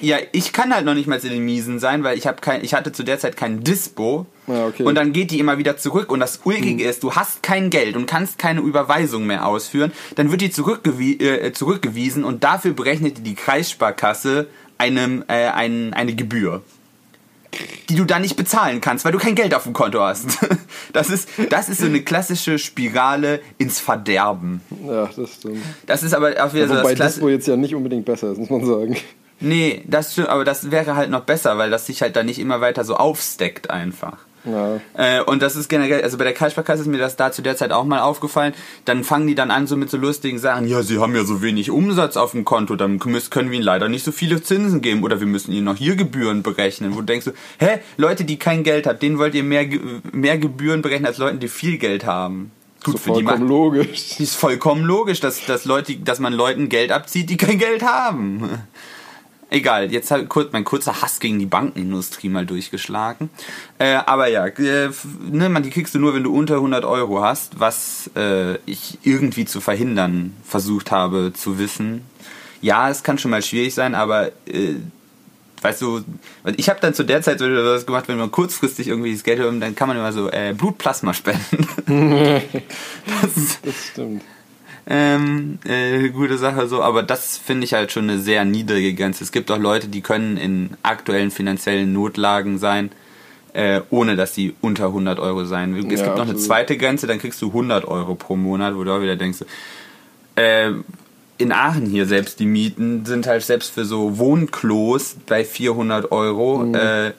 Ja, 0.00 0.16
ich 0.32 0.52
kann 0.52 0.74
halt 0.74 0.84
noch 0.84 0.94
nicht 0.94 1.06
mal 1.06 1.18
in 1.18 1.30
den 1.30 1.44
Miesen 1.44 1.78
sein, 1.78 2.02
weil 2.02 2.16
ich 2.16 2.26
habe 2.26 2.40
kein, 2.40 2.64
ich 2.64 2.74
hatte 2.74 2.92
zu 2.92 3.02
der 3.02 3.18
Zeit 3.18 3.36
kein 3.36 3.62
Dispo. 3.62 4.26
Ja, 4.50 4.66
okay. 4.66 4.82
Und 4.82 4.94
dann 4.94 5.12
geht 5.12 5.30
die 5.30 5.38
immer 5.38 5.58
wieder 5.58 5.76
zurück. 5.76 6.10
Und 6.10 6.20
das 6.20 6.40
Ulkige 6.44 6.84
ist, 6.84 7.02
du 7.02 7.12
hast 7.12 7.42
kein 7.42 7.70
Geld 7.70 7.96
und 7.96 8.06
kannst 8.06 8.38
keine 8.38 8.60
Überweisung 8.60 9.26
mehr 9.26 9.46
ausführen. 9.46 9.92
Dann 10.16 10.30
wird 10.30 10.40
die 10.40 10.50
zurückgewie 10.50 11.18
äh, 11.18 11.52
zurückgewiesen 11.52 12.24
und 12.24 12.44
dafür 12.44 12.72
berechnet 12.72 13.26
die 13.26 13.34
Kreissparkasse 13.34 14.48
einem, 14.78 15.24
äh, 15.28 15.48
ein, 15.48 15.92
eine 15.92 16.14
Gebühr. 16.14 16.62
Die 17.88 17.96
du 17.96 18.04
dann 18.04 18.22
nicht 18.22 18.36
bezahlen 18.36 18.80
kannst, 18.80 19.04
weil 19.04 19.12
du 19.12 19.18
kein 19.18 19.34
Geld 19.34 19.54
auf 19.54 19.64
dem 19.64 19.72
Konto 19.72 20.00
hast. 20.00 20.38
Das 20.92 21.08
ist, 21.08 21.28
das 21.50 21.68
ist 21.68 21.80
so 21.80 21.86
eine 21.86 22.02
klassische 22.02 22.58
Spirale 22.58 23.40
ins 23.58 23.78
Verderben. 23.78 24.60
Ja, 24.84 25.08
das 25.14 25.34
stimmt. 25.34 25.62
Das 25.86 26.02
ist 26.02 26.14
aber 26.14 26.30
auch 26.44 26.52
wieder 26.52 26.66
so 26.66 26.74
Wobei 26.74 26.90
das 26.90 26.96
Klasse 26.96 27.14
Dispo 27.14 27.28
jetzt 27.28 27.46
ja 27.46 27.56
nicht 27.56 27.76
unbedingt 27.76 28.04
besser 28.04 28.32
ist, 28.32 28.38
muss 28.38 28.50
man 28.50 28.66
sagen. 28.66 28.96
Nee, 29.38 29.82
das 29.86 30.12
stimmt, 30.12 30.30
aber 30.30 30.44
das 30.44 30.72
wäre 30.72 30.96
halt 30.96 31.10
noch 31.10 31.22
besser, 31.22 31.58
weil 31.58 31.70
das 31.70 31.86
sich 31.86 32.02
halt 32.02 32.16
dann 32.16 32.26
nicht 32.26 32.40
immer 32.40 32.60
weiter 32.60 32.84
so 32.84 32.96
aufsteckt 32.96 33.70
einfach. 33.70 34.18
Ja. 34.44 34.80
Äh, 34.94 35.22
und 35.22 35.42
das 35.42 35.56
ist 35.56 35.68
generell, 35.68 36.02
also 36.02 36.16
bei 36.16 36.24
der 36.24 36.32
Kreissparkasse 36.32 36.82
ist 36.82 36.88
mir 36.88 36.98
das 36.98 37.16
da 37.16 37.30
zu 37.32 37.42
der 37.42 37.56
Zeit 37.56 37.72
auch 37.72 37.84
mal 37.84 38.00
aufgefallen. 38.00 38.54
Dann 38.84 39.04
fangen 39.04 39.26
die 39.26 39.34
dann 39.34 39.50
an 39.50 39.66
so 39.66 39.76
mit 39.76 39.90
so 39.90 39.96
lustigen 39.96 40.38
Sachen. 40.38 40.66
Ja, 40.66 40.82
sie 40.82 40.98
haben 40.98 41.14
ja 41.14 41.24
so 41.24 41.42
wenig 41.42 41.70
Umsatz 41.70 42.16
auf 42.16 42.30
dem 42.32 42.44
Konto, 42.44 42.76
dann 42.76 42.98
müssen, 43.04 43.30
können 43.30 43.50
wir 43.50 43.56
ihnen 43.56 43.64
leider 43.64 43.88
nicht 43.88 44.04
so 44.04 44.12
viele 44.12 44.42
Zinsen 44.42 44.80
geben 44.80 45.02
oder 45.02 45.20
wir 45.20 45.26
müssen 45.26 45.52
ihnen 45.52 45.64
noch 45.64 45.76
hier 45.76 45.96
Gebühren 45.96 46.42
berechnen. 46.42 46.92
Wo 46.94 47.00
du 47.00 47.06
denkst, 47.06 47.30
hä, 47.58 47.78
Leute, 47.96 48.24
die 48.24 48.38
kein 48.38 48.64
Geld 48.64 48.86
haben, 48.86 48.98
denen 48.98 49.18
wollt 49.18 49.34
ihr 49.34 49.44
mehr, 49.44 49.66
mehr 50.12 50.38
Gebühren 50.38 50.82
berechnen 50.82 51.06
als 51.06 51.18
Leuten, 51.18 51.38
die 51.38 51.48
viel 51.48 51.78
Geld 51.78 52.06
haben. 52.06 52.50
Gut, 52.82 52.98
So 52.98 53.12
vollkommen 53.12 53.46
logisch. 53.46 54.18
ist 54.20 54.36
vollkommen 54.36 54.84
logisch, 54.84 55.20
dass, 55.20 55.44
dass, 55.44 55.66
Leute, 55.66 55.96
dass 55.96 56.18
man 56.18 56.32
Leuten 56.32 56.70
Geld 56.70 56.92
abzieht, 56.92 57.28
die 57.28 57.36
kein 57.36 57.58
Geld 57.58 57.82
haben. 57.82 58.48
Egal, 59.52 59.90
jetzt 59.90 60.12
hat 60.12 60.28
kurz, 60.28 60.52
mein 60.52 60.64
kurzer 60.64 61.02
Hass 61.02 61.18
gegen 61.18 61.40
die 61.40 61.46
Bankenindustrie 61.46 62.28
mal 62.28 62.46
durchgeschlagen. 62.46 63.30
Äh, 63.78 63.94
aber 64.06 64.28
ja, 64.28 64.46
äh, 64.46 64.90
ne, 65.28 65.48
man, 65.48 65.64
die 65.64 65.70
kriegst 65.70 65.92
du 65.92 65.98
nur, 65.98 66.14
wenn 66.14 66.22
du 66.22 66.32
unter 66.32 66.54
100 66.54 66.84
Euro 66.84 67.20
hast, 67.20 67.58
was 67.58 68.10
äh, 68.16 68.54
ich 68.66 68.98
irgendwie 69.02 69.46
zu 69.46 69.60
verhindern 69.60 70.34
versucht 70.44 70.92
habe 70.92 71.32
zu 71.34 71.58
wissen. 71.58 72.02
Ja, 72.62 72.90
es 72.90 73.02
kann 73.02 73.18
schon 73.18 73.32
mal 73.32 73.42
schwierig 73.42 73.74
sein, 73.74 73.96
aber 73.96 74.28
äh, 74.46 74.76
weißt 75.62 75.82
du, 75.82 76.04
ich 76.56 76.68
habe 76.68 76.78
dann 76.80 76.94
zu 76.94 77.02
der 77.02 77.20
Zeit 77.22 77.40
so 77.40 77.46
was 77.46 77.86
gemacht, 77.86 78.06
wenn 78.06 78.18
man 78.18 78.30
kurzfristig 78.30 78.86
irgendwie 78.86 79.12
das 79.12 79.24
Geld 79.24 79.40
hat, 79.40 79.46
dann 79.46 79.74
kann 79.74 79.88
man 79.88 79.96
immer 79.96 80.12
so 80.12 80.30
äh, 80.30 80.54
Blutplasma 80.56 81.12
spenden. 81.12 81.66
das 83.22 83.60
Das 83.62 83.86
stimmt. 83.90 84.22
Ähm, 84.92 85.60
äh, 85.64 86.08
gute 86.08 86.36
Sache 86.36 86.66
so, 86.66 86.82
aber 86.82 87.04
das 87.04 87.36
finde 87.38 87.64
ich 87.64 87.74
halt 87.74 87.92
schon 87.92 88.10
eine 88.10 88.18
sehr 88.18 88.44
niedrige 88.44 88.92
Grenze. 88.92 89.22
Es 89.22 89.30
gibt 89.30 89.48
auch 89.52 89.58
Leute, 89.58 89.86
die 89.86 90.00
können 90.00 90.36
in 90.36 90.70
aktuellen 90.82 91.30
finanziellen 91.30 91.92
Notlagen 91.92 92.58
sein, 92.58 92.90
äh, 93.52 93.82
ohne 93.90 94.16
dass 94.16 94.34
sie 94.34 94.54
unter 94.60 94.86
100 94.86 95.20
Euro 95.20 95.44
sein. 95.44 95.76
Es 95.76 95.84
Ja, 95.84 96.06
gibt 96.06 96.16
noch 96.16 96.28
eine 96.28 96.36
zweite 96.36 96.76
Grenze, 96.76 97.06
dann 97.06 97.20
kriegst 97.20 97.40
du 97.40 97.46
100 97.48 97.84
Euro 97.86 98.16
pro 98.16 98.34
Monat, 98.34 98.74
wo 98.74 98.82
du 98.82 98.92
auch 98.92 99.00
wieder 99.00 99.14
denkst, 99.14 99.44
äh, 100.34 100.72
in 101.38 101.52
Aachen 101.52 101.86
hier 101.86 102.06
selbst 102.06 102.40
die 102.40 102.46
Mieten 102.46 103.06
sind 103.06 103.28
halt 103.28 103.42
selbst 103.44 103.72
für 103.72 103.84
so 103.84 104.18
Wohnklos 104.18 105.16
bei 105.26 105.44
400 105.44 106.10
Euro. 106.10 106.58
Mhm. 106.64 106.74
Äh, 106.74 107.12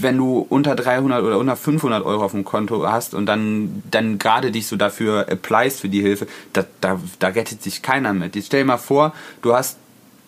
wenn 0.00 0.18
du 0.18 0.46
unter 0.48 0.74
300 0.76 1.22
oder 1.22 1.38
unter 1.38 1.56
500 1.56 2.04
Euro 2.04 2.24
auf 2.24 2.32
dem 2.32 2.44
Konto 2.44 2.86
hast 2.86 3.14
und 3.14 3.26
dann, 3.26 3.82
dann 3.90 4.18
gerade 4.18 4.50
dich 4.50 4.66
so 4.66 4.76
dafür 4.76 5.26
applyst 5.28 5.80
für 5.80 5.88
die 5.88 6.02
Hilfe, 6.02 6.26
da, 6.52 6.64
da, 6.80 7.00
da 7.18 7.28
rettet 7.28 7.62
sich 7.62 7.82
keiner 7.82 8.12
mit. 8.12 8.36
Jetzt 8.36 8.46
stell 8.46 8.60
dir 8.60 8.66
mal 8.66 8.76
vor, 8.76 9.14
du 9.42 9.54
hast, 9.54 9.78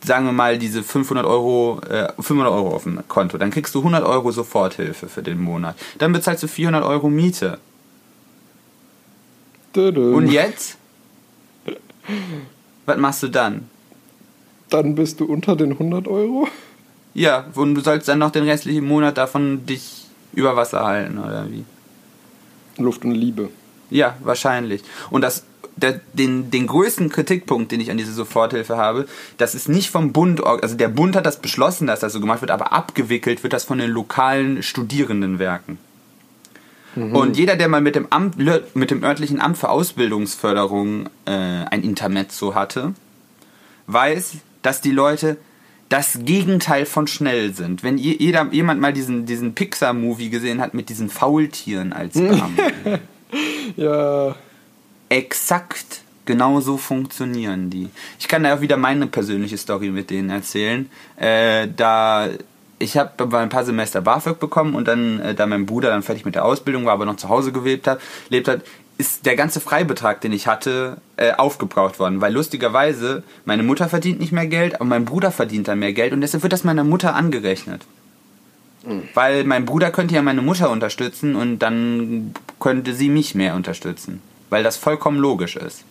sagen 0.05 0.27
wir 0.27 0.33
mal, 0.33 0.59
diese 0.59 0.83
500 0.83 1.27
Euro, 1.27 1.81
äh, 1.89 2.13
500 2.15 2.53
Euro 2.53 2.75
auf 2.75 2.85
dem 2.85 3.07
Konto, 3.09 3.39
dann 3.39 3.51
kriegst 3.51 3.75
du 3.75 3.79
100 3.81 4.05
Euro 4.05 4.31
Soforthilfe 4.33 5.09
für 5.09 5.23
den 5.23 5.41
Monat. 5.41 5.77
Dann 5.99 6.13
bezahlst 6.13 6.43
du 6.43 6.49
400 6.49 6.85
Euro 6.85 7.09
Miete. 7.09 7.59
Und 10.15 10.29
jetzt? 10.29 10.79
Was 12.87 12.97
machst 12.97 13.23
du 13.23 13.29
dann? 13.29 13.69
Dann 14.71 14.95
bist 14.95 15.21
du 15.21 15.27
unter 15.27 15.55
den 15.55 15.73
100 15.73 16.09
Euro? 16.09 16.49
Ja, 17.17 17.47
und 17.55 17.75
du 17.75 17.81
sollst 17.81 18.09
dann 18.09 18.19
noch 18.19 18.31
den 18.31 18.45
restlichen 18.45 18.87
Monat 18.87 19.17
davon 19.17 19.65
dich 19.65 20.05
über 20.35 20.55
Wasser 20.55 20.85
halten, 20.85 21.17
oder 21.17 21.47
wie? 21.51 21.65
Luft 22.77 23.07
und 23.07 23.13
Liebe. 23.13 23.49
Ja, 23.89 24.19
wahrscheinlich. 24.23 24.83
Und 25.09 25.23
das, 25.23 25.45
der, 25.77 26.03
den, 26.13 26.51
den 26.51 26.67
größten 26.67 27.09
Kritikpunkt, 27.09 27.73
den 27.73 27.81
ich 27.81 27.91
an 27.91 27.97
diese 27.97 28.13
Soforthilfe 28.13 28.77
habe, 28.77 29.07
das 29.39 29.55
ist 29.55 29.67
nicht 29.67 29.91
vom 29.91 30.13
Bund, 30.13 30.45
also 30.45 30.77
der 30.77 30.89
Bund 30.89 31.17
hat 31.17 31.25
das 31.25 31.41
beschlossen, 31.41 31.87
dass 31.87 32.01
das 32.01 32.13
so 32.13 32.21
gemacht 32.21 32.43
wird, 32.43 32.51
aber 32.51 32.75
abgewickelt 32.75 33.43
wird 33.43 33.55
das 33.55 33.65
von 33.65 33.79
den 33.79 33.91
lokalen 33.91 34.63
Studierendenwerken. 34.63 35.79
Und 36.97 37.39
jeder, 37.39 37.57
der 37.57 37.69
mal 37.69 37.81
mit 37.81 37.95
dem, 37.95 38.07
Amt, 38.11 38.37
mit 38.75 38.91
dem 38.91 39.03
örtlichen 39.03 39.41
Amt 39.41 39.57
für 39.57 39.71
Ausbildungsförderung 39.71 41.07
äh, 41.27 41.31
ein 41.31 41.83
Intermezzo 41.83 42.55
hatte, 42.55 42.93
weiß, 43.87 44.37
dass 44.63 44.83
die 44.83 44.93
Leute 44.93 45.37
das 45.89 46.19
Gegenteil 46.23 46.85
von 46.87 47.07
schnell 47.07 47.55
sind. 47.55 47.83
Wenn 47.83 47.97
je, 47.99 48.17
jeder, 48.19 48.49
jemand 48.51 48.81
mal 48.81 48.93
diesen, 48.93 49.25
diesen 49.27 49.55
Pixar-Movie 49.55 50.31
gesehen 50.31 50.61
hat 50.61 50.75
mit 50.75 50.89
diesen 50.89 51.11
Faultieren 51.11 51.93
als 51.93 52.15
Beamten, 52.19 52.99
Ja. 53.77 54.35
exakt 55.09 56.03
genauso 56.25 56.77
funktionieren 56.77 57.71
die. 57.71 57.89
Ich 58.19 58.27
kann 58.27 58.43
da 58.43 58.55
auch 58.57 58.61
wieder 58.61 58.77
meine 58.77 59.07
persönliche 59.07 59.57
Story 59.59 59.91
mit 59.91 60.11
denen 60.11 60.31
erzählen. 60.31 60.91
Äh, 61.17 61.69
da 61.77 62.29
ich 62.79 62.97
habe 62.99 63.39
ein 63.39 63.49
paar 63.49 63.65
Semester 63.65 64.03
BAföG 64.03 64.39
bekommen 64.39 64.75
und 64.75 64.87
dann, 64.87 65.21
äh, 65.21 65.35
da 65.35 65.47
mein 65.47 65.65
Bruder 65.67 65.89
dann 65.91 66.03
fertig 66.03 66.25
mit 66.25 66.35
der 66.35 66.45
Ausbildung 66.45 66.85
war, 66.85 66.93
aber 66.93 67.07
noch 67.07 67.17
zu 67.17 67.29
Hause 67.29 67.53
gelebt 67.53 67.87
hat, 67.87 68.01
lebt 68.29 68.49
hat, 68.49 68.63
ist 68.99 69.27
der 69.27 69.37
ganze 69.37 69.61
Freibetrag, 69.61 70.21
den 70.21 70.33
ich 70.33 70.47
hatte, 70.47 70.97
äh, 71.17 71.33
aufgebraucht 71.33 71.99
worden. 71.99 72.21
Weil 72.21 72.33
lustigerweise 72.33 73.23
meine 73.45 73.63
Mutter 73.63 73.89
verdient 73.89 74.21
nicht 74.21 74.33
mehr 74.33 74.47
Geld, 74.47 74.77
aber 74.77 74.85
mein 74.85 75.05
Bruder 75.05 75.31
verdient 75.31 75.69
dann 75.69 75.79
mehr 75.79 75.93
Geld 75.93 76.13
und 76.13 76.21
deshalb 76.21 76.43
wird 76.43 76.53
das 76.53 76.65
meiner 76.65 76.85
Mutter 76.85 77.15
angerechnet. 77.15 77.85
Weil 79.15 79.45
mein 79.45 79.65
Bruder 79.67 79.91
könnte 79.91 80.15
ja 80.15 80.23
meine 80.23 80.43
Mutter 80.43 80.71
unterstützen 80.71 81.35
und 81.35 81.59
dann 81.59 82.35
könnte 82.61 82.95
sie 82.95 83.09
mich 83.09 83.35
mehr 83.35 83.55
unterstützen. 83.55 84.23
Weil 84.49 84.63
das 84.63 84.77
vollkommen 84.77 85.19
logisch 85.19 85.57
ist. 85.57 85.85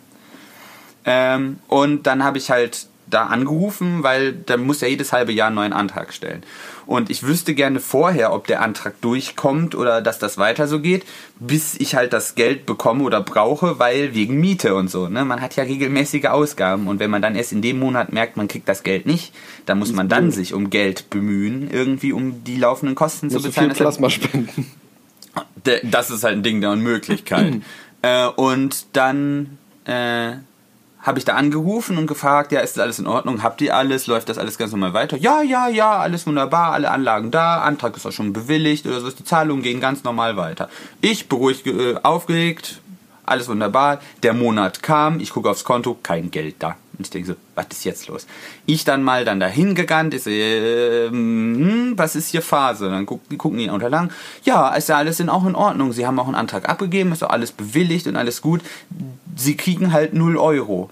Ähm, 1.03 1.59
und 1.67 2.07
dann 2.07 2.23
habe 2.23 2.37
ich 2.37 2.49
halt 2.49 2.87
da 3.07 3.25
angerufen, 3.25 4.01
weil 4.01 4.33
dann 4.33 4.65
muss 4.65 4.81
ja 4.81 4.87
jedes 4.87 5.13
halbe 5.13 5.31
Jahr 5.31 5.47
einen 5.47 5.55
neuen 5.55 5.73
Antrag 5.73 6.13
stellen. 6.13 6.43
Und 6.85 7.09
ich 7.09 7.23
wüsste 7.23 7.55
gerne 7.55 7.79
vorher, 7.79 8.33
ob 8.33 8.47
der 8.47 8.61
Antrag 8.61 8.99
durchkommt 9.01 9.75
oder 9.75 10.01
dass 10.01 10.19
das 10.19 10.37
weiter 10.37 10.67
so 10.67 10.79
geht, 10.79 11.05
bis 11.39 11.75
ich 11.75 11.95
halt 11.95 12.13
das 12.13 12.35
Geld 12.35 12.65
bekomme 12.65 13.03
oder 13.03 13.21
brauche, 13.21 13.79
weil 13.79 14.13
wegen 14.13 14.39
Miete 14.39 14.75
und 14.75 14.89
so. 14.89 15.07
Ne? 15.07 15.25
Man 15.25 15.41
hat 15.41 15.55
ja 15.55 15.63
regelmäßige 15.63 16.25
Ausgaben 16.25 16.87
und 16.87 16.99
wenn 16.99 17.09
man 17.09 17.21
dann 17.21 17.35
erst 17.35 17.51
in 17.51 17.61
dem 17.61 17.79
Monat 17.79 18.13
merkt, 18.13 18.37
man 18.37 18.47
kriegt 18.47 18.69
das 18.69 18.83
Geld 18.83 19.05
nicht, 19.05 19.33
dann 19.65 19.79
muss 19.79 19.91
man 19.91 20.09
dann 20.09 20.31
sich 20.31 20.53
um 20.53 20.69
Geld 20.69 21.09
bemühen, 21.09 21.69
irgendwie 21.71 22.13
um 22.13 22.43
die 22.43 22.57
laufenden 22.57 22.95
Kosten 22.95 23.29
zu 23.29 23.35
Musst 23.35 23.47
du 23.47 23.51
viel 23.51 23.69
bezahlen. 23.69 23.77
Plasma 23.77 24.09
spenden. 24.09 24.71
Das 25.83 26.11
ist 26.11 26.23
halt 26.23 26.37
ein 26.37 26.43
Ding 26.43 26.61
der 26.61 26.71
Unmöglichkeit. 26.71 27.55
äh, 28.03 28.27
und 28.27 28.85
dann 28.93 29.57
äh, 29.85 30.33
habe 31.05 31.19
ich 31.19 31.25
da 31.25 31.35
angerufen 31.35 31.99
und 31.99 32.07
gefragt, 32.07 32.51
ja, 32.51 32.61
ist 32.61 32.77
das 32.77 32.83
alles 32.83 32.97
in 32.97 33.05
Ordnung? 33.05 33.43
Habt 33.43 33.61
ihr 33.61 33.75
alles? 33.75 34.07
Läuft 34.07 34.27
das 34.27 34.39
alles 34.39 34.57
ganz 34.57 34.71
normal 34.71 34.93
weiter? 34.93 35.17
Ja, 35.17 35.43
ja, 35.43 35.67
ja, 35.67 35.99
alles 35.99 36.25
wunderbar, 36.25 36.73
alle 36.73 36.89
Anlagen 36.89 37.29
da, 37.29 37.61
Antrag 37.61 37.95
ist 37.95 38.07
auch 38.07 38.11
schon 38.11 38.33
bewilligt 38.33 38.87
oder 38.87 38.99
so, 38.99 39.11
die 39.11 39.23
Zahlungen 39.23 39.61
gehen 39.61 39.79
ganz 39.79 40.03
normal 40.03 40.35
weiter. 40.35 40.67
Ich 41.01 41.29
beruhigt, 41.29 41.67
äh, 41.67 41.95
aufgeregt, 42.01 42.81
alles 43.23 43.47
wunderbar. 43.47 43.99
Der 44.23 44.33
Monat 44.33 44.81
kam, 44.81 45.19
ich 45.19 45.29
gucke 45.29 45.49
aufs 45.49 45.63
Konto, 45.63 45.95
kein 46.01 46.31
Geld 46.31 46.55
da. 46.59 46.75
Und 46.97 47.05
ich 47.05 47.09
denke 47.09 47.27
so, 47.27 47.35
was 47.55 47.67
ist 47.71 47.83
jetzt 47.83 48.07
los? 48.07 48.25
Ich 48.65 48.83
dann 48.83 49.03
mal 49.03 49.25
dann 49.25 49.39
dahin 49.39 49.75
gegangen, 49.75 50.11
ich 50.13 50.23
so, 50.23 50.29
ähm, 50.29 51.55
hm, 51.57 51.93
was 51.97 52.15
ist 52.15 52.29
hier 52.29 52.41
Phase? 52.41 52.89
Dann 52.89 53.05
gucken, 53.05 53.37
gucken 53.37 53.59
die 53.59 53.69
Unterlagen. 53.69 54.11
Ja, 54.43 54.73
ist 54.75 54.89
ja 54.89 54.97
alles 54.97 55.19
in, 55.19 55.29
auch 55.29 55.45
in 55.45 55.55
Ordnung. 55.55 55.91
Sie 55.91 56.07
haben 56.07 56.19
auch 56.19 56.27
einen 56.27 56.35
Antrag 56.35 56.69
abgegeben, 56.69 57.11
ist 57.11 57.23
auch 57.23 57.29
alles 57.29 57.51
bewilligt 57.51 58.07
und 58.07 58.15
alles 58.15 58.41
gut. 58.41 58.61
Sie 59.35 59.57
kriegen 59.57 59.91
halt 59.91 60.13
0 60.13 60.37
Euro. 60.37 60.89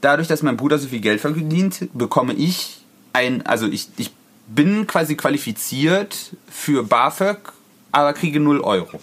Dadurch, 0.00 0.28
dass 0.28 0.42
mein 0.42 0.56
Bruder 0.56 0.78
so 0.78 0.88
viel 0.88 1.00
Geld 1.00 1.20
verdient, 1.20 1.88
bekomme 1.94 2.34
ich 2.34 2.84
ein, 3.12 3.46
also 3.46 3.66
ich, 3.66 3.88
ich 3.96 4.10
bin 4.46 4.86
quasi 4.86 5.16
qualifiziert 5.16 6.36
für 6.48 6.82
BAföG, 6.82 7.52
aber 7.92 8.12
kriege 8.12 8.40
0 8.40 8.60
Euro. 8.60 9.00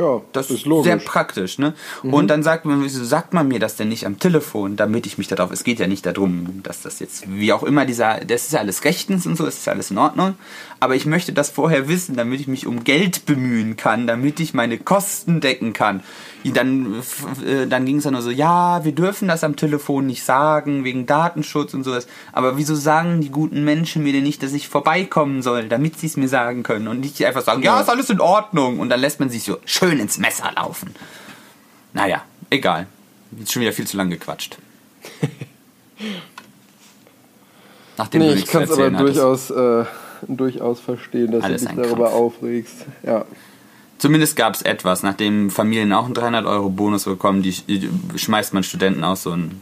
Ja, 0.00 0.22
Das 0.32 0.50
ist 0.50 0.64
logisch. 0.64 0.86
sehr 0.86 0.96
praktisch, 0.96 1.58
ne? 1.58 1.74
Und 2.02 2.28
dann 2.28 2.42
sagt 2.42 2.64
man, 2.64 2.82
wieso 2.82 3.04
sagt 3.04 3.34
man 3.34 3.46
mir 3.48 3.58
das 3.58 3.76
denn 3.76 3.88
nicht 3.90 4.06
am 4.06 4.18
Telefon, 4.18 4.76
damit 4.76 5.04
ich 5.04 5.18
mich 5.18 5.28
darauf. 5.28 5.50
Es 5.50 5.62
geht 5.62 5.78
ja 5.78 5.86
nicht 5.86 6.06
darum, 6.06 6.60
dass 6.62 6.80
das 6.80 7.00
jetzt, 7.00 7.24
wie 7.30 7.52
auch 7.52 7.62
immer, 7.62 7.84
dieser, 7.84 8.20
das 8.24 8.44
ist 8.44 8.52
ja 8.52 8.60
alles 8.60 8.84
rechtens 8.84 9.26
und 9.26 9.36
so, 9.36 9.44
das 9.44 9.58
ist 9.58 9.66
ja 9.66 9.74
alles 9.74 9.90
in 9.90 9.98
Ordnung. 9.98 10.36
Aber 10.80 10.94
ich 10.96 11.04
möchte 11.04 11.34
das 11.34 11.50
vorher 11.50 11.88
wissen, 11.88 12.16
damit 12.16 12.40
ich 12.40 12.48
mich 12.48 12.66
um 12.66 12.82
Geld 12.84 13.26
bemühen 13.26 13.76
kann, 13.76 14.06
damit 14.06 14.40
ich 14.40 14.54
meine 14.54 14.78
Kosten 14.78 15.40
decken 15.40 15.74
kann. 15.74 16.02
Dann, 16.44 17.02
äh, 17.46 17.66
dann 17.66 17.84
ging 17.84 17.98
es 17.98 18.04
dann 18.04 18.14
nur 18.14 18.22
so, 18.22 18.30
ja, 18.30 18.82
wir 18.84 18.92
dürfen 18.92 19.28
das 19.28 19.44
am 19.44 19.56
Telefon 19.56 20.06
nicht 20.06 20.24
sagen, 20.24 20.84
wegen 20.84 21.04
Datenschutz 21.04 21.74
und 21.74 21.84
sowas. 21.84 22.06
Aber 22.32 22.56
wieso 22.56 22.74
sagen 22.74 23.20
die 23.20 23.30
guten 23.30 23.62
Menschen 23.64 24.02
mir 24.02 24.12
denn 24.14 24.22
nicht, 24.22 24.42
dass 24.42 24.52
ich 24.54 24.68
vorbeikommen 24.68 25.42
soll, 25.42 25.68
damit 25.68 25.98
sie 25.98 26.06
es 26.06 26.16
mir 26.16 26.28
sagen 26.28 26.62
können 26.62 26.88
und 26.88 27.00
nicht 27.00 27.22
einfach 27.26 27.42
sagen, 27.42 27.62
ja, 27.62 27.80
ist 27.80 27.90
alles 27.90 28.08
in 28.08 28.20
Ordnung. 28.20 28.80
Und 28.80 28.88
dann 28.88 29.00
lässt 29.00 29.20
man 29.20 29.28
sich 29.28 29.42
so 29.44 29.58
schön 29.66 29.98
ins 30.00 30.16
Messer 30.18 30.50
laufen. 30.56 30.94
Naja, 31.92 32.22
egal. 32.48 32.86
Jetzt 33.38 33.52
schon 33.52 33.60
wieder 33.62 33.72
viel 33.72 33.86
zu 33.86 33.96
lang 33.98 34.08
gequatscht. 34.10 34.56
Nachdem 37.98 38.22
Nee, 38.22 38.28
du 38.32 38.38
ich 38.38 38.46
kann 38.46 38.62
es 38.62 38.70
aber 38.70 38.90
durchaus, 38.90 39.50
äh, 39.50 39.84
durchaus 40.26 40.80
verstehen, 40.80 41.32
dass 41.32 41.44
Alles 41.44 41.62
du 41.62 41.68
dich 41.68 41.76
darüber 41.76 42.04
Krampf. 42.08 42.14
aufregst. 42.14 42.86
Ja. 43.02 43.24
Zumindest 44.00 44.34
gab 44.34 44.54
es 44.54 44.62
etwas. 44.62 45.02
Nachdem 45.02 45.50
Familien 45.50 45.92
auch 45.92 46.06
einen 46.06 46.14
300 46.14 46.46
Euro 46.46 46.70
Bonus 46.70 47.04
bekommen, 47.04 47.42
die, 47.42 47.52
die 47.52 47.90
schmeißt 48.16 48.54
man 48.54 48.62
Studenten 48.62 49.04
auch 49.04 49.16
so 49.16 49.32
ein 49.32 49.60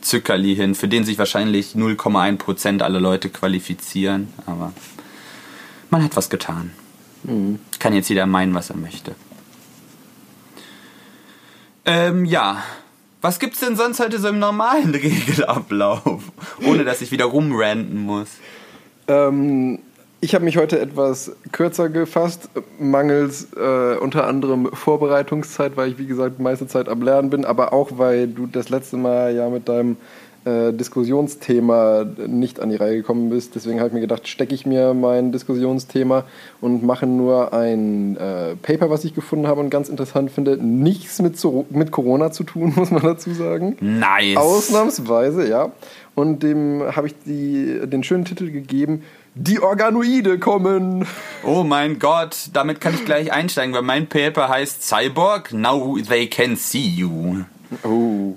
Zückerli 0.00 0.54
hin, 0.54 0.76
für 0.76 0.86
den 0.86 1.04
sich 1.04 1.18
wahrscheinlich 1.18 1.74
0,1% 1.74 2.80
aller 2.80 3.00
Leute 3.00 3.28
qualifizieren. 3.28 4.28
Aber 4.46 4.72
man 5.90 6.04
hat 6.04 6.14
was 6.14 6.30
getan. 6.30 6.70
Kann 7.80 7.92
jetzt 7.92 8.08
jeder 8.08 8.26
meinen, 8.26 8.54
was 8.54 8.70
er 8.70 8.76
möchte. 8.76 9.16
Ähm, 11.84 12.24
ja. 12.24 12.62
Was 13.20 13.40
gibt's 13.40 13.58
denn 13.58 13.74
sonst 13.74 13.98
heute 13.98 14.20
so 14.20 14.28
im 14.28 14.38
normalen 14.38 14.94
Regelablauf? 14.94 16.22
Ohne 16.64 16.84
dass 16.84 17.00
ich 17.00 17.10
wieder 17.10 17.24
rumranten 17.24 17.98
muss. 17.98 18.28
Ähm, 19.08 19.80
ich 20.20 20.34
habe 20.34 20.44
mich 20.44 20.56
heute 20.56 20.80
etwas 20.80 21.32
kürzer 21.52 21.88
gefasst, 21.88 22.50
mangels 22.78 23.48
äh, 23.56 23.96
unter 23.96 24.26
anderem 24.26 24.70
Vorbereitungszeit, 24.72 25.76
weil 25.76 25.90
ich 25.90 25.98
wie 25.98 26.06
gesagt 26.06 26.40
meiste 26.40 26.66
Zeit 26.66 26.88
am 26.88 27.02
Lernen 27.02 27.30
bin, 27.30 27.44
aber 27.44 27.72
auch 27.72 27.90
weil 27.98 28.26
du 28.26 28.46
das 28.46 28.68
letzte 28.68 28.96
Mal 28.96 29.34
ja 29.34 29.48
mit 29.48 29.68
deinem 29.68 29.96
äh, 30.44 30.72
Diskussionsthema 30.72 32.04
nicht 32.26 32.58
an 32.58 32.70
die 32.70 32.76
Reihe 32.76 32.96
gekommen 32.96 33.30
bist. 33.30 33.54
Deswegen 33.54 33.78
habe 33.78 33.88
ich 33.88 33.94
mir 33.94 34.00
gedacht, 34.00 34.26
stecke 34.26 34.54
ich 34.54 34.66
mir 34.66 34.94
mein 34.94 35.30
Diskussionsthema 35.30 36.24
und 36.60 36.82
mache 36.82 37.06
nur 37.06 37.52
ein 37.52 38.16
äh, 38.16 38.56
Paper, 38.56 38.90
was 38.90 39.04
ich 39.04 39.14
gefunden 39.14 39.46
habe 39.46 39.60
und 39.60 39.70
ganz 39.70 39.88
interessant 39.88 40.30
finde. 40.30 40.56
Nichts 40.56 41.20
mit, 41.20 41.38
so, 41.38 41.66
mit 41.70 41.92
Corona 41.92 42.32
zu 42.32 42.44
tun, 42.44 42.72
muss 42.76 42.90
man 42.90 43.02
dazu 43.02 43.32
sagen. 43.34 43.76
Nice. 43.80 44.36
Ausnahmsweise, 44.36 45.48
ja. 45.48 45.70
Und 46.14 46.42
dem 46.42 46.82
habe 46.96 47.06
ich 47.08 47.14
die, 47.26 47.80
den 47.84 48.02
schönen 48.02 48.24
Titel 48.24 48.50
gegeben, 48.50 49.02
Die 49.40 49.60
Organoide 49.60 50.40
kommen. 50.40 51.06
Oh 51.44 51.62
mein 51.62 52.00
Gott, 52.00 52.36
damit 52.54 52.80
kann 52.80 52.94
ich 52.94 53.04
gleich 53.04 53.32
einsteigen, 53.32 53.72
weil 53.72 53.82
mein 53.82 54.08
Paper 54.08 54.48
heißt 54.48 54.82
Cyborg, 54.82 55.52
Now 55.52 55.96
They 56.08 56.26
Can 56.26 56.56
See 56.56 56.80
You. 56.80 57.44
Oh, 57.84 58.36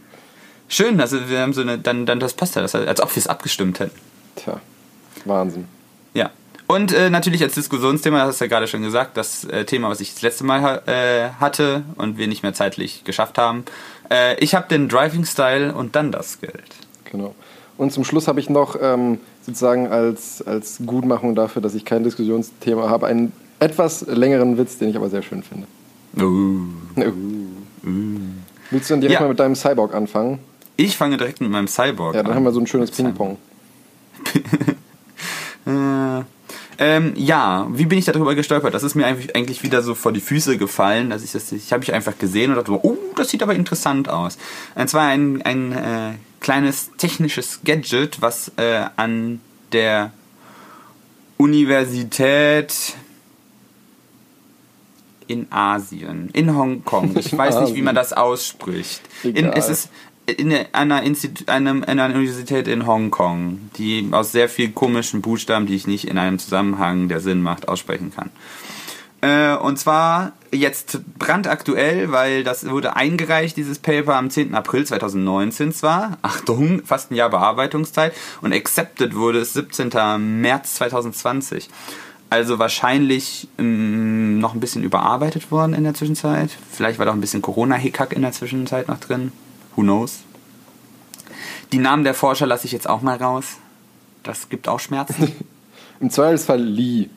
Schön, 0.67 1.01
also 1.01 1.27
wir 1.27 1.39
haben 1.39 1.53
so 1.53 1.61
eine, 1.61 1.79
dann, 1.79 2.05
dann 2.05 2.19
das 2.19 2.35
passt 2.35 2.55
ja, 2.55 2.61
das, 2.61 2.75
als 2.75 3.01
ob 3.01 3.09
wir 3.15 3.19
es 3.19 3.25
abgestimmt 3.25 3.79
hätten. 3.79 3.99
tja, 4.35 4.61
Wahnsinn. 5.25 5.67
Ja. 6.13 6.29
Und 6.67 6.93
äh, 6.93 7.09
natürlich 7.09 7.41
als 7.41 7.55
Diskussionsthema, 7.55 8.19
das 8.19 8.27
hast 8.27 8.41
du 8.41 8.45
ja 8.45 8.49
gerade 8.49 8.67
schon 8.67 8.83
gesagt, 8.83 9.17
das 9.17 9.43
äh, 9.45 9.65
Thema, 9.65 9.89
was 9.89 10.01
ich 10.01 10.13
das 10.13 10.21
letzte 10.21 10.43
Mal 10.43 10.83
äh, 10.85 11.31
hatte 11.41 11.83
und 11.95 12.19
wir 12.19 12.27
nicht 12.27 12.43
mehr 12.43 12.53
zeitlich 12.53 13.03
geschafft 13.05 13.39
haben. 13.39 13.65
Äh, 14.11 14.35
ich 14.37 14.53
habe 14.53 14.67
den 14.67 14.87
Driving 14.87 15.25
Style 15.25 15.73
und 15.73 15.95
dann 15.95 16.11
das 16.11 16.39
Geld. 16.39 16.75
Genau. 17.05 17.33
Und 17.77 17.91
zum 17.91 18.03
Schluss 18.03 18.27
habe 18.27 18.39
ich 18.39 18.51
noch 18.51 18.77
ähm, 18.79 19.19
sozusagen 19.45 19.87
als, 19.87 20.41
als 20.41 20.79
Gutmachung 20.85 21.35
dafür, 21.35 21.61
dass 21.61 21.73
ich 21.75 21.85
kein 21.85 22.03
Diskussionsthema 22.03 22.89
habe, 22.89 23.07
einen 23.07 23.31
etwas 23.59 24.05
längeren 24.07 24.57
Witz, 24.57 24.77
den 24.77 24.89
ich 24.89 24.95
aber 24.95 25.09
sehr 25.09 25.21
schön 25.21 25.43
finde. 25.43 25.67
Uh. 26.19 26.63
Willst 28.69 28.89
du 28.89 28.93
dann 28.93 29.01
direkt 29.01 29.19
Ja. 29.19 29.21
mal 29.25 29.29
mit 29.29 29.39
deinem 29.39 29.55
Cyborg 29.55 29.93
anfangen? 29.93 30.39
Ich 30.77 30.97
fange 30.97 31.17
direkt 31.17 31.41
mit 31.41 31.49
meinem 31.51 31.67
Cyborg 31.67 32.15
Ja, 32.15 32.23
dann 32.23 32.31
an. 32.31 32.37
haben 32.37 32.43
wir 32.43 32.51
so 32.51 32.59
ein 32.59 32.67
schönes. 32.67 32.91
Ping-Pong. 32.91 33.37
Äh, 35.67 36.23
ähm, 36.79 37.13
ja, 37.15 37.67
wie 37.71 37.85
bin 37.85 37.99
ich 37.99 38.05
darüber 38.05 38.33
gestolpert? 38.33 38.73
Das 38.73 38.81
ist 38.81 38.95
mir 38.95 39.05
eigentlich, 39.05 39.35
eigentlich 39.35 39.61
wieder 39.61 39.83
so 39.83 39.93
vor 39.93 40.11
die 40.11 40.19
Füße 40.19 40.57
gefallen, 40.57 41.11
dass 41.11 41.23
ich 41.23 41.31
das, 41.31 41.51
ich 41.51 41.71
habe 41.71 41.83
ich 41.83 41.93
einfach 41.93 42.17
gesehen 42.17 42.49
und 42.49 42.57
dachte, 42.57 42.71
oh, 42.83 42.97
das 43.15 43.29
sieht 43.29 43.43
aber 43.43 43.53
interessant 43.53 44.09
aus. 44.09 44.39
Und 44.73 44.89
zwar 44.89 45.07
ein, 45.09 45.43
ein 45.43 45.71
äh, 45.71 46.13
kleines 46.41 46.91
technisches 46.97 47.61
Gadget, 47.63 48.21
was 48.21 48.51
äh, 48.57 48.85
an 48.97 49.39
der 49.71 50.11
Universität 51.37 52.95
in 55.27 55.47
Asien, 55.51 56.29
in 56.33 56.55
Hongkong. 56.55 57.15
Ich 57.17 57.35
weiß 57.37 57.61
nicht, 57.61 57.75
wie 57.75 57.81
man 57.81 57.95
das 57.95 58.11
ausspricht. 58.11 59.01
In, 59.23 59.45
es 59.53 59.69
ist 59.69 59.89
in 60.25 60.53
einer, 60.73 61.03
Institu 61.03 61.45
einem, 61.47 61.83
in 61.83 61.99
einer 61.99 62.13
Universität 62.15 62.67
in 62.67 62.85
Hongkong, 62.85 63.71
die 63.77 64.07
aus 64.11 64.31
sehr 64.31 64.49
vielen 64.49 64.75
komischen 64.75 65.21
Buchstaben, 65.21 65.65
die 65.65 65.75
ich 65.75 65.87
nicht 65.87 66.07
in 66.07 66.17
einem 66.17 66.37
Zusammenhang, 66.37 67.07
der 67.07 67.21
Sinn 67.21 67.41
macht, 67.41 67.67
aussprechen 67.67 68.11
kann. 68.15 68.29
Äh, 69.21 69.55
und 69.55 69.77
zwar 69.77 70.33
jetzt 70.51 70.99
brandaktuell, 71.17 72.11
weil 72.11 72.43
das 72.43 72.67
wurde 72.67 72.95
eingereicht, 72.95 73.55
dieses 73.55 73.79
Paper 73.79 74.15
am 74.15 74.29
10. 74.29 74.55
April 74.55 74.85
2019 74.85 75.73
zwar. 75.73 76.17
Achtung, 76.21 76.83
fast 76.83 77.11
ein 77.11 77.15
Jahr 77.15 77.29
Bearbeitungszeit. 77.29 78.13
Und 78.41 78.53
accepted 78.53 79.15
wurde 79.15 79.39
es 79.39 79.53
17. 79.53 80.41
März 80.41 80.75
2020. 80.75 81.69
Also 82.31 82.59
wahrscheinlich 82.59 83.47
ähm, 83.59 84.39
noch 84.39 84.53
ein 84.53 84.59
bisschen 84.59 84.83
überarbeitet 84.83 85.51
worden 85.51 85.73
in 85.73 85.83
der 85.83 85.93
Zwischenzeit. 85.93 86.49
Vielleicht 86.71 86.97
war 86.97 87.05
doch 87.05 87.13
ein 87.13 87.21
bisschen 87.21 87.41
Corona-Hickhack 87.41 88.13
in 88.13 88.21
der 88.21 88.31
Zwischenzeit 88.31 88.87
noch 88.87 88.99
drin. 88.99 89.31
Who 89.75 89.81
knows? 89.81 90.19
Die 91.71 91.77
Namen 91.77 92.03
der 92.03 92.13
Forscher 92.13 92.45
lasse 92.45 92.65
ich 92.65 92.71
jetzt 92.71 92.89
auch 92.89 93.01
mal 93.01 93.17
raus. 93.17 93.57
Das 94.23 94.49
gibt 94.49 94.67
auch 94.67 94.79
Schmerzen. 94.79 95.31
Im 95.99 96.09
Zweifelsfall 96.09 96.61
Lee. 96.61 97.09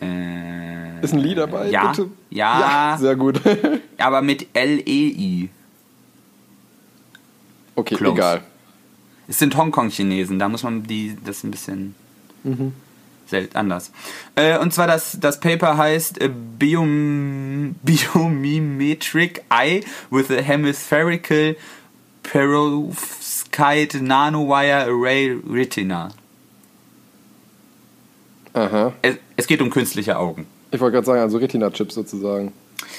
Äh, 0.00 1.02
Ist 1.02 1.12
ein 1.12 1.20
Lee 1.20 1.34
dabei? 1.34 1.68
Ja. 1.70 1.88
Bitte? 1.88 2.10
Ja. 2.30 2.96
sehr 3.00 3.16
gut. 3.16 3.40
aber 3.98 4.22
mit 4.22 4.46
L-E-I. 4.52 5.50
okay, 7.76 7.94
Close. 7.94 8.14
egal. 8.14 8.42
Es 9.28 9.38
sind 9.38 9.56
Hongkong-Chinesen, 9.56 10.38
da 10.38 10.48
muss 10.48 10.62
man 10.62 10.82
die 10.82 11.16
das 11.24 11.44
ein 11.44 11.50
bisschen 11.50 11.94
selten 13.26 13.56
anders. 13.56 13.90
Äh, 14.36 14.58
und 14.58 14.72
zwar 14.72 14.86
das, 14.86 15.18
das 15.20 15.40
Paper 15.40 15.76
heißt 15.76 16.20
äh, 16.20 16.28
Biom 16.28 17.74
Biomimetric 17.82 19.42
Eye 19.50 19.82
with 20.10 20.30
a 20.30 20.40
Hemispherical 20.40 21.56
Perovskite 22.22 24.00
Nanowire 24.00 24.84
Array 24.86 25.36
Retina. 25.48 26.10
Aha. 28.54 28.92
Es, 29.02 29.16
es 29.42 29.46
geht 29.48 29.60
um 29.62 29.70
künstliche 29.70 30.18
Augen. 30.18 30.46
Ich 30.70 30.80
wollte 30.80 30.94
gerade 30.94 31.06
sagen, 31.06 31.20
also 31.20 31.38
Retina-Chips 31.38 31.94
sozusagen. 31.94 32.52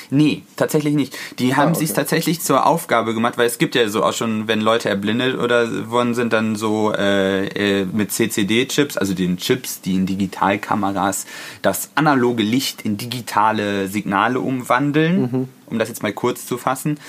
Nee, 0.10 0.44
tatsächlich 0.56 0.94
nicht. 0.96 1.16
Die 1.40 1.56
haben 1.56 1.70
Ah, 1.70 1.72
okay. 1.72 1.80
sich 1.80 1.94
tatsächlich 1.94 2.40
zur 2.42 2.66
Aufgabe 2.66 3.14
gemacht, 3.14 3.38
weil 3.38 3.48
es 3.48 3.58
gibt 3.58 3.76
ja 3.76 3.88
so 3.90 4.04
auch 4.04 4.14
schon, 4.14 4.48
wenn 4.48 4.62
Leute 4.62 4.88
erblindet 4.90 5.38
oder 5.38 5.90
worden 5.90 6.14
sind, 6.14 6.32
dann 6.34 6.56
so 6.56 6.94
äh, 6.94 7.48
äh, 7.82 7.86
mit 7.86 8.12
CCD-Chips, 8.12 8.98
also 8.98 9.14
den 9.14 9.38
Chips, 9.38 9.82
die 9.82 9.96
in 9.96 10.06
Digitalkameras 10.06 11.26
das 11.62 11.90
analoge 11.96 12.44
Licht 12.44 12.84
in 12.84 12.98
digitale 12.98 13.88
Signale 13.88 14.40
umwandeln, 14.40 15.22
Mhm. 15.22 15.48
um 15.68 15.80
das 15.80 15.90
jetzt 15.90 16.04
mal 16.04 16.14
kurz 16.14 16.46
zu 16.46 16.58
fassen. 16.58 17.00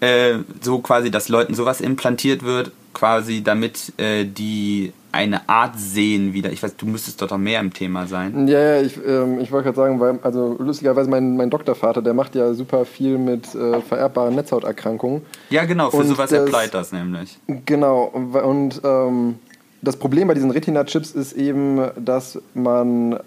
Äh, 0.00 0.38
so 0.60 0.78
quasi, 0.80 1.10
dass 1.10 1.28
Leuten 1.28 1.54
sowas 1.54 1.80
implantiert 1.80 2.42
wird, 2.42 2.72
quasi 2.94 3.42
damit 3.42 3.92
äh, 3.98 4.24
die 4.24 4.92
eine 5.12 5.48
Art 5.48 5.78
sehen 5.78 6.32
wieder. 6.32 6.50
Ich 6.52 6.62
weiß, 6.62 6.76
du 6.76 6.86
müsstest 6.86 7.20
doch 7.20 7.30
noch 7.30 7.38
mehr 7.38 7.60
im 7.60 7.72
Thema 7.72 8.06
sein. 8.06 8.46
Ja, 8.48 8.60
ja, 8.76 8.80
ich, 8.82 8.96
ähm, 9.06 9.40
ich 9.40 9.50
wollte 9.50 9.64
gerade 9.72 9.76
sagen, 9.76 10.00
weil, 10.00 10.18
also 10.22 10.56
lustigerweise 10.58 11.10
mein, 11.10 11.36
mein 11.36 11.50
Doktorvater, 11.50 12.00
der 12.02 12.14
macht 12.14 12.34
ja 12.34 12.54
super 12.54 12.84
viel 12.84 13.18
mit 13.18 13.54
äh, 13.54 13.80
vererbbaren 13.80 14.34
Netzhauterkrankungen. 14.34 15.22
Ja, 15.50 15.64
genau, 15.64 15.90
für 15.90 15.98
Und 15.98 16.06
sowas 16.06 16.30
das- 16.30 16.40
applied 16.40 16.72
das 16.74 16.92
nämlich. 16.92 17.38
Genau, 17.66 18.04
und 18.04 18.80
ähm, 18.84 19.36
das 19.82 19.96
Problem 19.96 20.28
bei 20.28 20.34
diesen 20.34 20.50
Retina-Chips 20.50 21.12
ist 21.12 21.32
eben, 21.32 21.80
dass 21.96 22.38
man, 22.54 23.18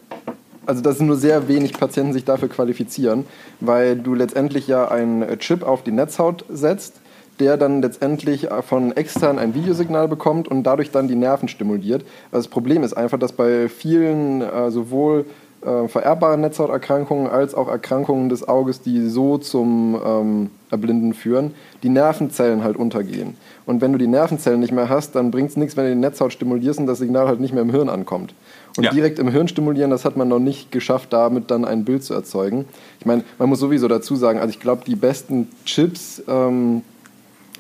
also 0.65 0.81
dass 0.81 0.99
nur 0.99 1.15
sehr 1.17 1.47
wenig 1.47 1.73
Patienten 1.73 2.13
sich 2.13 2.25
dafür 2.25 2.47
qualifizieren, 2.47 3.25
weil 3.59 3.95
du 3.97 4.13
letztendlich 4.13 4.67
ja 4.67 4.87
einen 4.87 5.39
Chip 5.39 5.63
auf 5.63 5.83
die 5.83 5.91
Netzhaut 5.91 6.45
setzt, 6.49 7.01
der 7.39 7.57
dann 7.57 7.81
letztendlich 7.81 8.47
von 8.67 8.95
extern 8.95 9.39
ein 9.39 9.55
Videosignal 9.55 10.07
bekommt 10.07 10.47
und 10.47 10.63
dadurch 10.63 10.91
dann 10.91 11.07
die 11.07 11.15
Nerven 11.15 11.47
stimuliert. 11.47 12.03
Also 12.31 12.45
das 12.45 12.47
Problem 12.47 12.83
ist 12.83 12.93
einfach, 12.93 13.19
dass 13.19 13.31
bei 13.31 13.69
vielen 13.69 14.41
äh, 14.41 14.71
sowohl 14.71 15.25
äh, 15.65 15.87
vererbbaren 15.87 16.41
Netzhauterkrankungen 16.41 17.27
als 17.27 17.55
auch 17.55 17.67
Erkrankungen 17.69 18.29
des 18.29 18.47
Auges, 18.47 18.81
die 18.81 19.07
so 19.07 19.37
zum 19.37 19.97
ähm, 20.05 20.49
Erblinden 20.69 21.13
führen, 21.13 21.53
die 21.83 21.89
Nervenzellen 21.89 22.63
halt 22.63 22.75
untergehen. 22.75 23.35
Und 23.65 23.79
wenn 23.81 23.93
du 23.93 23.97
die 23.97 24.07
Nervenzellen 24.07 24.59
nicht 24.59 24.73
mehr 24.73 24.89
hast, 24.89 25.15
dann 25.15 25.31
bringt 25.31 25.51
es 25.51 25.57
nichts, 25.57 25.77
wenn 25.77 25.85
du 25.85 25.91
die 25.91 25.99
Netzhaut 25.99 26.33
stimulierst 26.33 26.79
und 26.79 26.87
das 26.87 26.97
Signal 26.97 27.27
halt 27.27 27.39
nicht 27.39 27.53
mehr 27.53 27.61
im 27.61 27.71
Hirn 27.71 27.87
ankommt. 27.87 28.33
Und 28.75 28.83
Ja. 28.83 28.91
direkt 28.91 29.19
im 29.19 29.29
Hirn 29.29 29.47
stimulieren, 29.47 29.89
das 29.91 30.03
hat 30.03 30.17
man 30.17 30.27
noch 30.27 30.39
nicht 30.39 30.71
geschafft, 30.71 31.13
damit 31.13 31.49
dann 31.49 31.63
ein 31.63 31.85
Bild 31.85 32.03
zu 32.03 32.13
erzeugen. 32.13 32.65
Ich 32.99 33.05
meine, 33.05 33.23
man 33.37 33.47
muss 33.47 33.59
sowieso 33.59 33.87
dazu 33.87 34.15
sagen, 34.15 34.39
also 34.39 34.49
ich 34.49 34.59
glaube, 34.59 34.83
die 34.85 34.95
besten 34.95 35.47
Chips 35.65 36.21
ähm, 36.27 36.81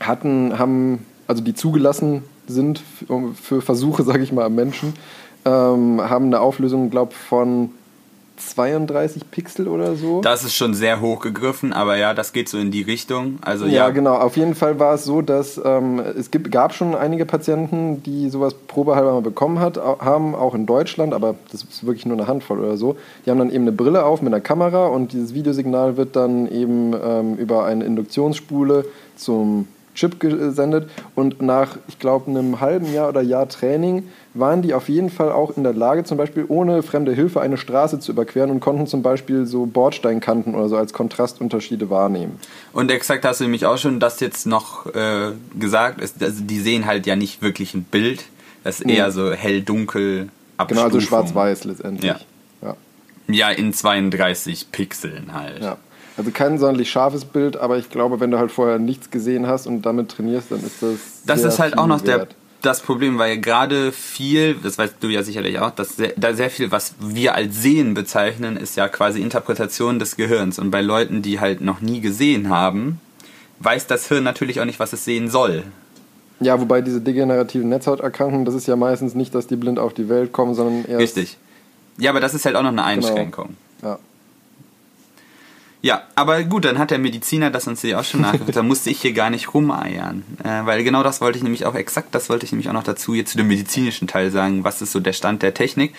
hatten, 0.07 0.57
haben, 0.57 1.05
also 1.27 1.43
die 1.43 1.53
zugelassen 1.53 2.23
sind 2.47 2.81
für, 3.41 3.61
Versuche, 3.61 4.03
sage 4.03 4.23
ich 4.23 4.31
mal, 4.31 4.45
am 4.45 4.55
Menschen, 4.55 4.93
ähm, 5.45 6.01
haben 6.01 6.25
eine 6.25 6.39
Auflösung, 6.39 6.89
glaube 6.89 7.13
von 7.13 7.71
32 8.37 9.29
Pixel 9.29 9.67
oder 9.67 9.95
so. 9.95 10.21
Das 10.21 10.43
ist 10.43 10.55
schon 10.55 10.73
sehr 10.73 11.01
hoch 11.01 11.19
gegriffen, 11.19 11.71
aber 11.71 11.97
ja, 11.97 12.13
das 12.13 12.33
geht 12.33 12.49
so 12.49 12.57
in 12.57 12.71
die 12.71 12.81
Richtung. 12.81 13.37
Also 13.41 13.65
Ja, 13.65 13.71
ja, 13.71 13.89
genau. 13.89 14.15
Auf 14.15 14.37
jeden 14.37 14.55
Fall 14.55 14.79
war 14.79 14.95
es 14.95 15.05
so, 15.05 15.21
dass 15.21 15.61
ähm, 15.63 15.99
es 15.99 16.31
gibt, 16.31 16.51
gab 16.51 16.73
schon 16.73 16.95
einige 16.95 17.25
Patienten, 17.25 18.01
die 18.03 18.29
sowas 18.29 18.55
probehalber 18.67 19.13
mal 19.13 19.21
bekommen 19.21 19.59
hat, 19.59 19.77
haben, 19.77 20.35
auch 20.35 20.55
in 20.55 20.65
Deutschland, 20.65 21.13
aber 21.13 21.35
das 21.51 21.63
ist 21.63 21.85
wirklich 21.85 22.05
nur 22.05 22.17
eine 22.17 22.27
Handvoll 22.27 22.59
oder 22.59 22.77
so. 22.77 22.97
Die 23.25 23.29
haben 23.29 23.39
dann 23.39 23.51
eben 23.51 23.63
eine 23.63 23.71
Brille 23.71 24.03
auf 24.03 24.21
mit 24.21 24.33
einer 24.33 24.41
Kamera 24.41 24.87
und 24.87 25.13
dieses 25.13 25.33
Videosignal 25.33 25.97
wird 25.97 26.15
dann 26.15 26.47
eben 26.47 26.93
ähm, 27.01 27.35
über 27.35 27.65
eine 27.65 27.85
Induktionsspule 27.85 28.85
zum 29.15 29.67
Chip 29.95 30.19
gesendet 30.19 30.89
und 31.15 31.41
nach, 31.41 31.77
ich 31.87 31.99
glaube, 31.99 32.29
einem 32.29 32.59
halben 32.59 32.91
Jahr 32.91 33.09
oder 33.09 33.21
Jahr 33.21 33.47
Training 33.47 34.07
waren 34.33 34.61
die 34.61 34.73
auf 34.73 34.89
jeden 34.89 35.09
Fall 35.09 35.31
auch 35.31 35.55
in 35.55 35.63
der 35.63 35.73
Lage, 35.73 36.03
zum 36.03 36.17
Beispiel 36.17 36.45
ohne 36.47 36.81
fremde 36.81 37.13
Hilfe 37.13 37.41
eine 37.41 37.57
Straße 37.57 37.99
zu 37.99 38.11
überqueren 38.11 38.49
und 38.49 38.59
konnten 38.59 38.87
zum 38.87 39.03
Beispiel 39.03 39.45
so 39.45 39.65
Bordsteinkanten 39.65 40.55
oder 40.55 40.69
so 40.69 40.77
als 40.77 40.93
Kontrastunterschiede 40.93 41.89
wahrnehmen. 41.89 42.39
Und 42.73 42.89
exakt 42.89 43.23
hast 43.25 43.39
du 43.39 43.43
nämlich 43.43 43.65
auch 43.65 43.77
schon 43.77 43.99
das 43.99 44.19
jetzt 44.19 44.47
noch 44.47 44.87
äh, 44.87 45.31
gesagt. 45.59 46.01
ist, 46.01 46.21
Also 46.23 46.43
die 46.43 46.59
sehen 46.59 46.85
halt 46.85 47.05
ja 47.05 47.15
nicht 47.15 47.41
wirklich 47.41 47.73
ein 47.75 47.83
Bild. 47.83 48.25
Das 48.63 48.79
ist 48.79 48.89
eher 48.89 49.11
so 49.11 49.31
hell-dunkel 49.31 50.29
Genau, 50.67 50.83
also 50.83 50.99
schwarz-weiß 51.01 51.65
letztendlich. 51.65 52.11
Ja. 52.11 52.19
Ja. 52.61 52.75
Ja, 53.27 53.49
in 53.49 53.73
32 53.73 54.71
Pixeln 54.71 55.33
halt. 55.33 55.61
ja. 55.63 55.77
Also 56.15 56.31
kein 56.31 56.57
sonderlich 56.57 56.91
scharfes 56.91 57.25
Bild, 57.25 57.57
aber 57.57 57.77
ich 57.77 57.89
glaube, 57.89 58.19
wenn 58.19 58.29
du 58.29 58.37
halt 58.37 58.51
vorher 58.51 58.77
nichts 58.77 59.09
gesehen 59.09 59.47
hast 59.47 59.65
und 59.65 59.81
damit 59.81 60.09
trainierst, 60.09 60.51
dann 60.51 60.59
ist 60.59 60.81
das. 60.81 61.23
Das 61.25 61.43
ist 61.43 61.59
halt 61.59 61.77
auch 61.77 61.87
noch 61.87 62.01
der, 62.01 62.27
das 62.63 62.81
Problem, 62.81 63.17
weil 63.17 63.39
gerade 63.39 63.91
viel, 63.91 64.55
das 64.55 64.77
weißt 64.77 64.95
du 65.01 65.09
ja 65.09 65.21
sicherlich 65.23 65.59
auch, 65.59 65.71
dass 65.71 65.97
sehr, 65.97 66.13
da 66.15 66.33
sehr 66.33 66.49
viel, 66.49 66.71
was 66.71 66.95
wir 66.99 67.35
als 67.35 67.61
Sehen 67.61 67.93
bezeichnen, 67.93 68.57
ist 68.57 68.77
ja 68.77 68.87
quasi 68.87 69.21
Interpretation 69.21 69.99
des 69.99 70.15
Gehirns. 70.15 70.59
Und 70.59 70.71
bei 70.71 70.81
Leuten, 70.81 71.21
die 71.21 71.39
halt 71.39 71.61
noch 71.61 71.81
nie 71.81 71.99
gesehen 71.99 72.49
haben, 72.49 73.01
weiß 73.59 73.87
das 73.87 74.07
Hirn 74.07 74.23
natürlich 74.23 74.61
auch 74.61 74.65
nicht, 74.65 74.79
was 74.79 74.93
es 74.93 75.03
sehen 75.03 75.29
soll. 75.29 75.63
Ja, 76.39 76.59
wobei 76.59 76.81
diese 76.81 77.01
degenerativen 77.01 77.69
Netzhauterkrankungen, 77.69 78.45
das 78.45 78.55
ist 78.55 78.67
ja 78.67 78.75
meistens 78.75 79.13
nicht, 79.13 79.35
dass 79.35 79.47
die 79.47 79.55
blind 79.55 79.79
auf 79.79 79.93
die 79.93 80.09
Welt 80.09 80.31
kommen, 80.31 80.53
sondern 80.53 80.85
erst. 80.85 81.01
Richtig. 81.01 81.37
Ja, 81.97 82.11
aber 82.11 82.19
das 82.19 82.33
ist 82.33 82.45
halt 82.45 82.55
auch 82.55 82.63
noch 82.63 82.69
eine 82.69 82.83
Einschränkung. 82.83 83.55
Ja. 83.81 83.99
Ja, 85.83 86.03
aber 86.15 86.41
gut, 86.45 86.63
dann 86.63 86.79
hat 86.79 86.91
der 86.91 86.97
Mediziner 86.97 87.51
das 87.51 87.67
uns 87.67 87.81
hier 87.81 87.99
auch 87.99 88.05
schon 88.05 88.21
nachgeguckt. 88.21 88.55
Da 88.55 88.63
musste 88.63 88.89
ich 88.89 89.01
hier 89.01 89.11
gar 89.11 89.29
nicht 89.29 89.53
rumeiern. 89.53 90.23
Äh, 90.41 90.65
weil 90.65 90.81
genau 90.85 91.03
das 91.03 91.19
wollte 91.19 91.37
ich 91.37 91.43
nämlich 91.43 91.65
auch 91.65 91.75
exakt, 91.75 92.15
das 92.15 92.29
wollte 92.29 92.45
ich 92.45 92.53
nämlich 92.53 92.69
auch 92.69 92.73
noch 92.73 92.85
dazu 92.85 93.13
jetzt 93.13 93.31
zu 93.31 93.37
dem 93.37 93.49
medizinischen 93.49 94.07
Teil 94.07 94.31
sagen, 94.31 94.63
was 94.63 94.81
ist 94.81 94.93
so 94.93 95.01
der 95.01 95.11
Stand 95.11 95.43
der 95.43 95.53
Technik. 95.53 95.93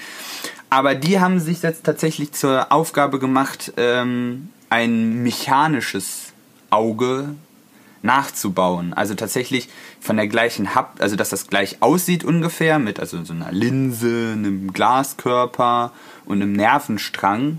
Aber 0.70 0.94
die 0.94 1.20
haben 1.20 1.38
sich 1.38 1.60
jetzt 1.60 1.84
tatsächlich 1.84 2.32
zur 2.32 2.72
Aufgabe 2.72 3.18
gemacht, 3.18 3.74
ähm, 3.76 4.48
ein 4.70 5.22
mechanisches 5.22 6.32
Auge 6.70 7.34
nachzubauen. 8.00 8.94
Also 8.94 9.14
tatsächlich 9.14 9.68
von 10.00 10.16
der 10.16 10.28
gleichen 10.28 10.74
Hab, 10.74 10.98
also 11.02 11.14
dass 11.14 11.28
das 11.28 11.48
gleich 11.48 11.82
aussieht 11.82 12.24
ungefähr, 12.24 12.78
mit 12.78 13.00
also 13.00 13.22
so 13.22 13.34
einer 13.34 13.52
Linse, 13.52 14.30
einem 14.32 14.72
Glaskörper 14.72 15.92
und 16.24 16.40
einem 16.40 16.52
Nervenstrang, 16.52 17.58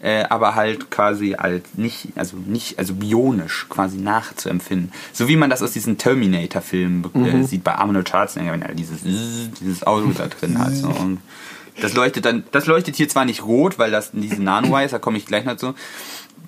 äh, 0.00 0.24
aber 0.24 0.54
halt 0.54 0.90
quasi 0.90 1.34
als 1.34 1.62
nicht, 1.74 2.08
also 2.16 2.36
nicht, 2.36 2.78
also 2.78 2.94
bionisch 2.94 3.66
quasi 3.68 3.98
nachzuempfinden. 3.98 4.92
So 5.12 5.28
wie 5.28 5.36
man 5.36 5.50
das 5.50 5.62
aus 5.62 5.72
diesen 5.72 5.98
Terminator-Filmen 5.98 7.04
äh, 7.14 7.42
sieht 7.44 7.64
bei 7.64 7.74
Arnold 7.74 8.08
Schwarzenegger, 8.08 8.52
wenn 8.52 8.62
er 8.62 8.74
dieses, 8.74 9.00
dieses 9.02 9.86
Auto 9.86 10.10
da 10.16 10.26
drin 10.26 10.58
hat. 10.58 10.74
So. 10.74 10.88
Und 10.88 11.20
das 11.80 11.94
leuchtet 11.94 12.24
dann, 12.24 12.44
das 12.52 12.66
leuchtet 12.66 12.96
hier 12.96 13.08
zwar 13.08 13.24
nicht 13.24 13.44
rot, 13.44 13.78
weil 13.78 13.90
das 13.90 14.10
in 14.10 14.22
diesen 14.22 14.44
Nano 14.44 14.76
ist, 14.78 14.92
da 14.92 14.98
komme 14.98 15.18
ich 15.18 15.26
gleich 15.26 15.44
noch 15.44 15.56
zu. 15.56 15.74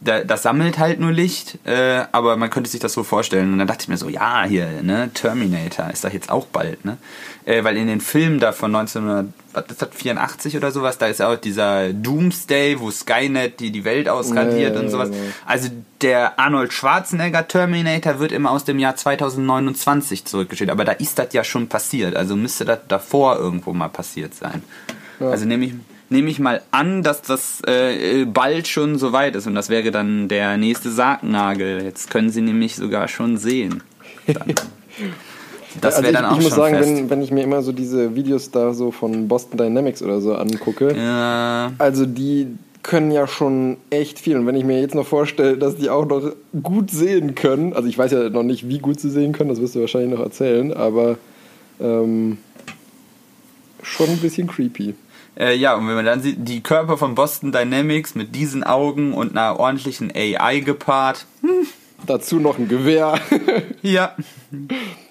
Da, 0.00 0.22
das 0.22 0.44
sammelt 0.44 0.78
halt 0.78 1.00
nur 1.00 1.10
Licht, 1.10 1.58
äh, 1.66 2.04
aber 2.12 2.36
man 2.36 2.50
könnte 2.50 2.70
sich 2.70 2.78
das 2.78 2.92
so 2.92 3.02
vorstellen. 3.02 3.52
Und 3.52 3.58
dann 3.58 3.66
dachte 3.66 3.82
ich 3.82 3.88
mir 3.88 3.96
so, 3.96 4.08
ja, 4.08 4.44
hier, 4.44 4.80
ne, 4.82 5.10
Terminator 5.12 5.90
ist 5.90 6.04
doch 6.04 6.12
jetzt 6.12 6.30
auch 6.30 6.46
bald, 6.46 6.84
ne? 6.84 6.98
Äh, 7.44 7.64
weil 7.64 7.76
in 7.76 7.88
den 7.88 8.00
Filmen 8.00 8.38
da 8.38 8.52
von 8.52 8.72
1984 8.76 10.56
oder 10.56 10.70
sowas, 10.70 10.98
da 10.98 11.06
ist 11.06 11.18
ja 11.18 11.32
auch 11.32 11.36
dieser 11.36 11.92
Doomsday, 11.92 12.78
wo 12.78 12.92
Skynet 12.92 13.58
die, 13.58 13.72
die 13.72 13.84
Welt 13.84 14.08
ausradiert 14.08 14.74
Nee, 14.74 14.80
und 14.80 14.88
sowas. 14.90 15.08
nee. 15.10 15.16
Also 15.46 15.68
der 16.00 16.38
Arnold 16.38 16.72
Schwarzenegger 16.72 17.48
Terminator 17.48 18.20
wird 18.20 18.30
immer 18.30 18.52
aus 18.52 18.64
dem 18.64 18.78
Jahr 18.78 18.94
2029 18.94 20.24
zurückgestellt, 20.26 20.70
aber 20.70 20.84
da 20.84 20.92
ist 20.92 21.18
das 21.18 21.32
ja 21.32 21.42
schon 21.42 21.68
passiert, 21.68 22.14
also 22.14 22.36
müsste 22.36 22.64
das 22.64 22.80
davor 22.86 23.36
irgendwo 23.38 23.72
mal 23.72 23.88
passiert 23.88 24.34
sein. 24.34 24.62
Ja. 25.20 25.30
Also 25.30 25.46
nehme 25.46 25.66
ich, 25.66 25.72
nehme 26.10 26.30
ich 26.30 26.38
mal 26.38 26.62
an, 26.70 27.02
dass 27.02 27.22
das 27.22 27.60
äh, 27.66 28.24
bald 28.24 28.68
schon 28.68 28.98
soweit 28.98 29.36
ist 29.36 29.46
und 29.46 29.54
das 29.54 29.68
wäre 29.68 29.90
dann 29.90 30.28
der 30.28 30.56
nächste 30.56 30.90
Sargnagel. 30.90 31.82
Jetzt 31.82 32.10
können 32.10 32.30
Sie 32.30 32.40
nämlich 32.40 32.76
sogar 32.76 33.08
schon 33.08 33.36
sehen. 33.36 33.82
Dann. 34.26 34.54
Das 35.80 35.96
also 35.96 36.04
wäre 36.04 36.12
ich, 36.12 36.18
dann 36.18 36.30
auch 36.30 36.38
ich 36.38 36.44
muss 36.44 36.54
schon 36.54 36.58
sagen, 36.58 36.76
fest. 36.76 36.88
wenn, 36.88 37.10
wenn 37.10 37.22
ich 37.22 37.30
mir 37.30 37.42
immer 37.42 37.62
so 37.62 37.72
diese 37.72 38.14
Videos 38.16 38.50
da 38.50 38.72
so 38.72 38.90
von 38.90 39.28
Boston 39.28 39.58
Dynamics 39.58 40.02
oder 40.02 40.20
so 40.20 40.34
angucke, 40.34 40.96
ja, 40.96 41.72
also 41.78 42.06
die 42.06 42.48
können 42.82 43.10
ja 43.10 43.26
schon 43.26 43.76
echt 43.90 44.18
viel. 44.18 44.38
Und 44.38 44.46
wenn 44.46 44.54
ich 44.54 44.64
mir 44.64 44.80
jetzt 44.80 44.94
noch 44.94 45.06
vorstelle, 45.06 45.58
dass 45.58 45.76
die 45.76 45.90
auch 45.90 46.06
noch 46.06 46.32
gut 46.62 46.90
sehen 46.90 47.34
können, 47.34 47.74
also 47.74 47.88
ich 47.88 47.98
weiß 47.98 48.12
ja 48.12 48.30
noch 48.30 48.42
nicht, 48.42 48.68
wie 48.68 48.78
gut 48.78 48.98
sie 48.98 49.10
sehen 49.10 49.32
können, 49.32 49.50
das 49.50 49.60
wirst 49.60 49.74
du 49.74 49.80
wahrscheinlich 49.80 50.18
noch 50.18 50.24
erzählen, 50.24 50.72
aber 50.72 51.18
ähm, 51.80 52.38
schon 53.82 54.08
ein 54.08 54.18
bisschen 54.18 54.46
creepy. 54.46 54.94
Äh, 55.38 55.54
ja, 55.54 55.74
und 55.74 55.86
wenn 55.86 55.94
man 55.94 56.04
dann 56.04 56.20
sieht, 56.20 56.36
die 56.40 56.62
Körper 56.62 56.96
von 56.96 57.14
Boston 57.14 57.52
Dynamics 57.52 58.14
mit 58.14 58.34
diesen 58.34 58.64
Augen 58.64 59.12
und 59.14 59.36
einer 59.36 59.58
ordentlichen 59.58 60.10
AI 60.14 60.60
gepaart, 60.60 61.26
Dazu 62.06 62.38
noch 62.38 62.58
ein 62.58 62.68
Gewehr. 62.68 63.20
ja, 63.82 64.14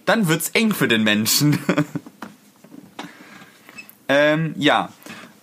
dann 0.06 0.28
wird's 0.28 0.50
eng 0.50 0.74
für 0.74 0.88
den 0.88 1.04
Menschen. 1.04 1.60
ähm, 4.08 4.56
ja. 4.58 4.90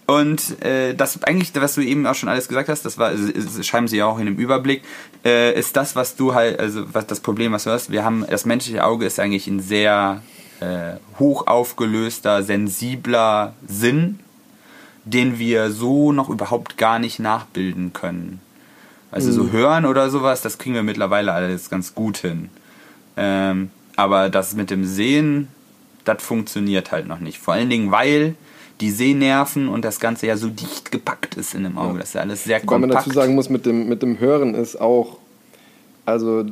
Und 0.07 0.63
äh, 0.63 0.95
das 0.95 1.23
eigentlich, 1.23 1.51
was 1.55 1.75
du 1.75 1.81
eben 1.81 2.07
auch 2.07 2.15
schon 2.15 2.29
alles 2.29 2.49
gesagt 2.49 2.69
hast, 2.69 2.85
das 2.85 2.99
war, 2.99 3.13
das 3.13 3.67
schreiben 3.67 3.89
sie 3.89 3.99
ja 3.99 4.07
auch 4.07 4.19
in 4.19 4.27
dem 4.27 4.37
Überblick, 4.37 4.83
äh, 5.25 5.59
ist 5.59 5.77
das, 5.77 5.97
was 5.97 6.15
du 6.15 6.35
halt, 6.35 6.61
also 6.61 6.93
was 6.93 7.07
das 7.07 7.21
Problem, 7.21 7.53
was 7.53 7.65
du 7.65 7.71
hast, 7.71 7.91
wir 7.91 8.05
haben, 8.05 8.27
das 8.29 8.45
menschliche 8.45 8.85
Auge 8.85 9.07
ist 9.07 9.19
eigentlich 9.19 9.47
ein 9.47 9.61
sehr 9.61 10.23
äh, 10.61 10.97
hoch 11.19 11.47
aufgelöster, 11.47 12.43
sensibler 12.43 13.55
Sinn, 13.67 14.19
den 15.05 15.39
wir 15.39 15.71
so 15.71 16.13
noch 16.13 16.31
überhaupt 16.31 16.79
gar 16.79 16.99
nicht 16.99 17.19
nachbilden 17.19 17.93
können. 17.93 18.41
Also 19.11 19.31
so 19.31 19.53
hören 19.53 19.85
oder 19.85 20.11
sowas, 20.11 20.43
das 20.43 20.59
kriegen 20.59 20.75
wir 20.75 20.83
mittlerweile 20.83 21.33
alles 21.33 21.71
ganz 21.71 21.95
gut 21.95 22.17
hin. 22.17 22.49
Ähm, 23.17 23.71
aber 23.95 24.29
das 24.29 24.55
mit 24.55 24.71
dem 24.71 24.85
Sehen, 24.85 25.49
das 26.05 26.21
funktioniert 26.21 26.91
halt 26.91 27.07
noch 27.07 27.21
nicht. 27.21 27.39
Vor 27.39 27.55
allen 27.55 27.71
Dingen, 27.71 27.93
weil 27.93 28.35
die 28.81 28.91
Sehnerven 28.91 29.69
und 29.69 29.85
das 29.85 30.01
Ganze 30.01 30.27
ja 30.27 30.37
so 30.37 30.49
dicht 30.49 30.91
gepackt 30.91 31.37
ist 31.37 31.55
in 31.55 31.63
dem 31.63 31.79
Auge. 31.79 32.01
Das 32.01 32.09
ist 32.09 32.15
ja 32.15 32.23
alles 32.23 32.43
sehr 32.43 32.59
Weil 32.65 32.81
man 32.81 32.91
kompakt. 32.91 33.07
dazu 33.07 33.15
sagen 33.15 33.37
muss, 33.37 33.49
mit 33.49 33.67
dem, 33.67 33.89
mit 33.89 34.03
dem 34.03 34.19
Hören 34.19 34.55
ist 34.55 34.81
auch, 34.81 35.19
also 36.07 36.45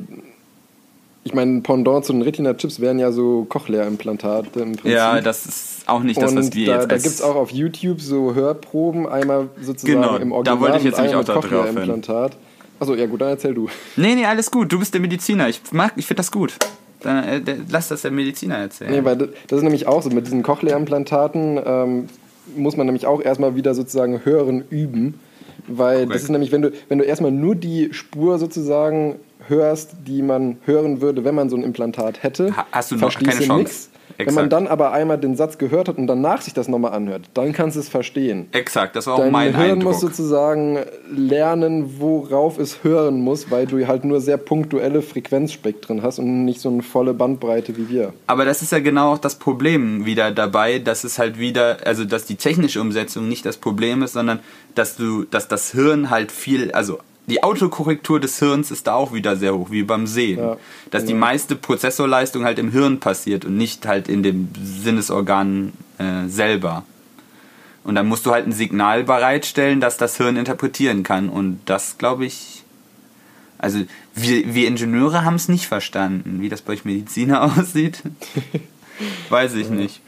ich 1.25 1.33
meine, 1.33 1.61
Pendant 1.61 2.05
zu 2.05 2.13
den 2.13 2.21
Retina-Chips 2.21 2.79
wären 2.79 2.97
ja 2.99 3.11
so 3.11 3.45
Cochlea-Implantate 3.49 4.59
im 4.61 4.71
Prinzip. 4.73 4.91
ja, 4.91 5.19
das 5.19 5.45
ist 5.45 5.72
auch 5.85 6.03
nicht 6.03 6.21
das, 6.21 6.35
was 6.35 6.53
wir 6.53 6.65
da, 6.67 6.75
jetzt 6.79 6.91
da 6.91 6.95
gibt 6.95 7.05
es 7.07 7.21
auch 7.21 7.35
auf 7.35 7.51
YouTube 7.51 8.01
so 8.01 8.33
Hörproben, 8.33 9.07
einmal 9.07 9.49
sozusagen 9.61 10.01
Genau, 10.01 10.15
im 10.17 10.29
da 10.29 10.35
Original 10.35 10.59
wollte 10.59 10.77
ich 10.77 10.83
jetzt 10.83 10.97
nämlich 10.97 11.15
auch 11.15 11.23
da 11.23 11.33
drauf 11.39 11.67
hin. 11.67 12.01
Achso, 12.79 12.95
ja 12.95 13.05
gut, 13.05 13.21
dann 13.21 13.29
erzähl 13.29 13.53
du. 13.53 13.67
Nee, 13.95 14.15
nee, 14.15 14.25
alles 14.25 14.51
gut. 14.51 14.71
Du 14.71 14.79
bist 14.79 14.93
der 14.93 15.01
Mediziner. 15.01 15.47
Ich 15.47 15.61
mag, 15.71 15.93
ich 15.95 16.05
finde 16.05 16.17
das 16.19 16.31
gut. 16.31 16.53
Dann, 17.01 17.23
äh, 17.23 17.41
lass 17.69 17.89
das 17.89 18.01
der 18.01 18.11
Mediziner 18.11 18.55
erzählen. 18.55 18.91
Nee, 18.91 19.03
weil 19.03 19.15
das, 19.17 19.29
ist 19.57 19.61
nämlich 19.63 19.87
auch 19.87 20.01
so, 20.01 20.09
mit 20.09 20.25
diesen 20.25 20.41
Cochlea-Implantaten 20.43 21.59
ähm, 21.65 22.09
muss 22.55 22.75
man 22.77 22.85
nämlich 22.85 23.05
auch 23.05 23.21
erstmal 23.21 23.55
wieder 23.55 23.73
sozusagen 23.75 24.25
Hören 24.25 24.63
üben. 24.69 25.19
Weil 25.67 25.95
Korrekt. 25.99 26.15
das 26.15 26.23
ist 26.23 26.29
nämlich, 26.29 26.51
wenn 26.51 26.61
du, 26.61 26.71
wenn 26.89 26.97
du 26.97 27.05
erstmal 27.05 27.31
nur 27.31 27.55
die 27.55 27.89
Spur 27.93 28.37
sozusagen 28.37 29.15
hörst, 29.47 29.91
die 30.07 30.21
man 30.21 30.57
hören 30.65 30.99
würde, 30.99 31.23
wenn 31.23 31.35
man 31.35 31.49
so 31.49 31.55
ein 31.55 31.63
Implantat 31.63 32.21
hätte, 32.23 32.55
Ha- 32.55 32.65
hast 32.71 32.91
du 32.91 32.95
noch 32.95 33.13
keine 33.13 33.31
Chance. 33.31 33.53
nix. 33.55 33.89
Wenn 34.17 34.27
man 34.27 34.45
Exakt. 34.45 34.53
dann 34.53 34.67
aber 34.67 34.91
einmal 34.91 35.17
den 35.17 35.35
Satz 35.35 35.57
gehört 35.57 35.87
hat 35.89 35.97
und 35.97 36.07
danach 36.07 36.41
sich 36.41 36.53
das 36.53 36.67
nochmal 36.67 36.93
anhört, 36.93 37.23
dann 37.33 37.53
kannst 37.53 37.75
du 37.75 37.79
es 37.79 37.89
verstehen. 37.89 38.47
Exakt, 38.51 38.95
das 38.95 39.07
war 39.07 39.15
auch 39.15 39.19
Dein 39.19 39.31
mein 39.31 39.55
Hirn 39.55 39.71
Eindruck. 39.73 39.93
muss 39.93 40.01
sozusagen 40.01 40.79
lernen, 41.11 41.99
worauf 41.99 42.57
es 42.59 42.83
hören 42.83 43.21
muss, 43.21 43.51
weil 43.51 43.65
du 43.65 43.85
halt 43.87 44.03
nur 44.05 44.21
sehr 44.21 44.37
punktuelle 44.37 45.01
Frequenzspektren 45.01 46.01
hast 46.01 46.19
und 46.19 46.45
nicht 46.45 46.61
so 46.61 46.69
eine 46.69 46.83
volle 46.83 47.13
Bandbreite 47.13 47.75
wie 47.77 47.89
wir. 47.89 48.13
Aber 48.27 48.45
das 48.45 48.61
ist 48.61 48.71
ja 48.71 48.79
genau 48.79 49.13
auch 49.13 49.17
das 49.17 49.35
Problem 49.35 50.05
wieder 50.05 50.31
dabei, 50.31 50.79
dass 50.79 51.03
es 51.03 51.19
halt 51.19 51.39
wieder, 51.39 51.77
also 51.85 52.05
dass 52.05 52.25
die 52.25 52.35
technische 52.35 52.81
Umsetzung 52.81 53.27
nicht 53.27 53.45
das 53.45 53.57
Problem 53.57 54.03
ist, 54.03 54.13
sondern 54.13 54.39
dass 54.75 54.95
du, 54.95 55.23
dass 55.23 55.47
das 55.47 55.71
Hirn 55.71 56.09
halt 56.09 56.31
viel, 56.31 56.71
also 56.71 56.99
die 57.27 57.41
Autokorrektur 57.41 58.19
des 58.19 58.39
Hirns 58.39 58.69
ist 58.71 58.87
da 58.87 58.95
auch 58.95 59.13
wieder 59.13 59.37
sehr 59.37 59.55
hoch, 59.55 59.71
wie 59.71 59.83
beim 59.83 60.07
Sehen. 60.07 60.39
Ja, 60.39 60.57
dass 60.91 61.03
die 61.03 61.13
genau. 61.13 61.25
meiste 61.25 61.55
Prozessorleistung 61.55 62.43
halt 62.43 62.59
im 62.59 62.71
Hirn 62.71 62.99
passiert 62.99 63.45
und 63.45 63.57
nicht 63.57 63.85
halt 63.85 64.09
in 64.09 64.23
dem 64.23 64.49
Sinnesorgan 64.61 65.71
äh, 65.97 66.27
selber. 66.27 66.83
Und 67.83 67.95
dann 67.95 68.07
musst 68.07 68.25
du 68.25 68.31
halt 68.31 68.47
ein 68.47 68.51
Signal 68.51 69.03
bereitstellen, 69.03 69.79
das 69.81 69.97
das 69.97 70.17
Hirn 70.17 70.37
interpretieren 70.37 71.03
kann. 71.03 71.29
Und 71.29 71.59
das, 71.65 71.97
glaube 71.97 72.25
ich, 72.25 72.63
also 73.57 73.79
wir, 74.13 74.53
wir 74.53 74.67
Ingenieure 74.67 75.23
haben 75.23 75.35
es 75.35 75.47
nicht 75.47 75.67
verstanden, 75.67 76.41
wie 76.41 76.49
das 76.49 76.61
bei 76.61 76.73
euch 76.73 76.85
Mediziner 76.85 77.43
aussieht. 77.57 78.03
Weiß 79.29 79.55
ich 79.55 79.69
nicht. 79.69 80.01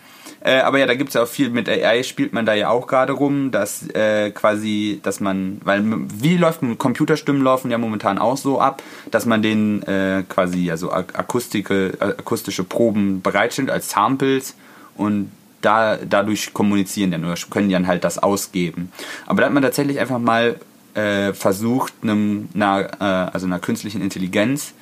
Äh, 0.45 0.59
aber 0.59 0.77
ja, 0.77 0.85
da 0.85 0.93
gibt 0.93 1.07
es 1.09 1.15
ja 1.15 1.23
auch 1.23 1.27
viel 1.27 1.49
mit 1.49 1.67
AI, 1.67 2.03
spielt 2.03 2.31
man 2.31 2.45
da 2.45 2.53
ja 2.53 2.69
auch 2.69 2.85
gerade 2.85 3.13
rum, 3.13 3.49
dass 3.49 3.89
äh, 3.89 4.29
quasi, 4.29 4.99
dass 5.01 5.19
man, 5.19 5.59
weil 5.63 5.83
wie 6.19 6.37
läuft 6.37 6.59
Computerstimmen 6.77 7.41
laufen 7.41 7.71
ja 7.71 7.79
momentan 7.79 8.19
auch 8.19 8.37
so 8.37 8.61
ab, 8.61 8.83
dass 9.09 9.25
man 9.25 9.41
denen 9.41 9.81
äh, 9.83 10.23
quasi 10.29 10.59
ja 10.59 10.77
so 10.77 10.91
ak 10.91 11.17
akustike, 11.17 11.97
äh, 11.99 12.03
akustische 12.19 12.63
Proben 12.63 13.23
bereitstellt 13.23 13.71
als 13.71 13.89
Samples 13.89 14.55
und 14.95 15.31
da, 15.61 15.97
dadurch 15.97 16.53
kommunizieren 16.53 17.09
dann 17.09 17.25
oder 17.25 17.33
können 17.49 17.69
die 17.69 17.73
dann 17.73 17.87
halt 17.87 18.03
das 18.03 18.19
ausgeben. 18.19 18.91
Aber 19.25 19.41
da 19.41 19.47
hat 19.47 19.53
man 19.53 19.63
tatsächlich 19.63 19.99
einfach 19.99 20.19
mal 20.19 20.59
äh, 20.93 21.33
versucht, 21.33 21.91
einem, 22.03 22.49
einer, 22.53 23.31
also 23.33 23.47
einer 23.47 23.57
künstlichen 23.57 23.99
Intelligenz 23.99 24.75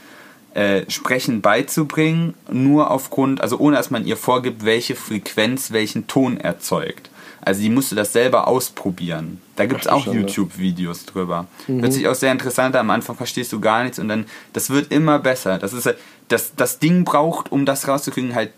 äh, 0.54 0.90
Sprechen 0.90 1.42
beizubringen, 1.42 2.34
nur 2.52 2.92
aufgrund, 2.92 3.42
also 3.42 3.58
ohne 3.58 3.76
dass 3.78 3.90
man 3.92 4.06
ihr 4.06 4.18
vorgibt, 4.18 4.66
welche 4.66 4.96
Frequenz 4.96 5.72
welchen 5.72 6.08
Ton 6.08 6.38
erzeugt. 6.38 7.10
Also 7.42 7.62
die 7.62 7.70
musste 7.70 7.96
das 7.96 8.14
selber 8.14 8.48
ausprobieren. 8.48 9.42
Da 9.58 9.66
gibt 9.66 9.82
es 9.82 9.88
auch. 9.88 10.06
YouTube-Videos 10.22 11.06
drüber. 11.06 11.48
Hört 11.68 11.92
sich 11.92 12.08
auch 12.08 12.16
sehr 12.16 12.32
interessant 12.32 12.74
an. 12.76 12.82
Am 12.82 12.90
Anfang 12.92 13.18
verstehst 13.18 13.52
du 13.52 13.60
gar 13.60 13.84
nichts 13.84 14.00
und 14.00 14.08
dann, 14.08 14.26
das 14.54 14.70
wird 14.70 14.92
immer 14.94 15.20
besser. 15.20 15.58
Das 15.60 15.74
ist 15.74 15.86
halt- 15.86 15.98
das, 16.30 16.56
das 16.56 16.80
Ding 16.80 17.04
braucht, 17.04 17.52
um 17.52 17.66
das 17.66 17.86
rauszukriegen, 17.88 18.34
halt 18.34 18.52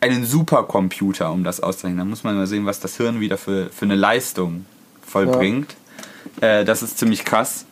einen 0.00 0.24
Supercomputer, 0.24 1.32
um 1.32 1.42
das 1.42 1.60
auszurechnen. 1.60 1.98
Da 1.98 2.04
muss 2.04 2.22
man 2.22 2.36
mal 2.36 2.46
sehen, 2.46 2.66
was 2.66 2.78
das 2.78 2.96
Hirn 2.96 3.18
wieder 3.20 3.36
für, 3.36 3.68
für 3.70 3.84
eine 3.84 3.96
Leistung 3.96 4.64
vollbringt. 5.04 5.74
Äh, 6.40 6.64
das 6.64 6.82
ist 6.84 6.98
ziemlich 6.98 7.24
krass. 7.24 7.64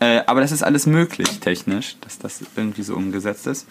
Äh, 0.00 0.22
aber 0.26 0.40
das 0.40 0.50
ist 0.52 0.62
alles 0.62 0.86
möglich 0.86 1.40
technisch, 1.40 1.96
dass 2.00 2.18
das 2.18 2.40
irgendwie 2.56 2.82
so 2.82 2.94
umgesetzt 2.94 3.46
ist. 3.46 3.66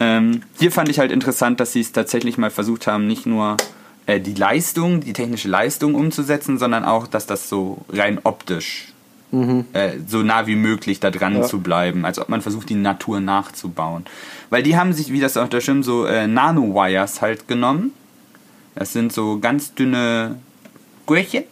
Ähm, 0.00 0.42
hier 0.58 0.72
fand 0.72 0.88
ich 0.88 0.98
halt 0.98 1.12
interessant, 1.12 1.60
dass 1.60 1.72
sie 1.72 1.80
es 1.80 1.92
tatsächlich 1.92 2.38
mal 2.38 2.50
versucht 2.50 2.86
haben, 2.86 3.06
nicht 3.06 3.26
nur 3.26 3.56
äh, 4.06 4.20
die 4.20 4.34
Leistung, 4.34 5.00
die 5.00 5.12
technische 5.12 5.48
Leistung 5.48 5.94
umzusetzen, 5.94 6.58
sondern 6.58 6.84
auch, 6.84 7.06
dass 7.06 7.26
das 7.26 7.48
so 7.48 7.84
rein 7.90 8.18
optisch 8.24 8.88
äh, 9.74 9.98
so 10.06 10.22
nah 10.22 10.46
wie 10.46 10.54
möglich 10.56 11.00
da 11.00 11.10
dran 11.10 11.36
Ja. 11.36 11.42
zu 11.42 11.60
bleiben, 11.60 12.06
als 12.06 12.18
ob 12.18 12.30
man 12.30 12.40
versucht, 12.40 12.70
die 12.70 12.74
Natur 12.74 13.20
nachzubauen. 13.20 14.06
Weil 14.48 14.62
die 14.62 14.74
haben 14.78 14.94
sich, 14.94 15.12
wie 15.12 15.20
das 15.20 15.36
auch 15.36 15.48
da 15.48 15.60
stimmt, 15.60 15.84
so 15.84 16.06
äh, 16.06 16.26
Nanowires 16.26 17.20
halt 17.20 17.46
genommen. 17.46 17.92
Das 18.74 18.94
sind 18.94 19.12
so 19.12 19.38
ganz 19.38 19.74
dünne 19.74 20.36
Gürchen. 21.06 21.44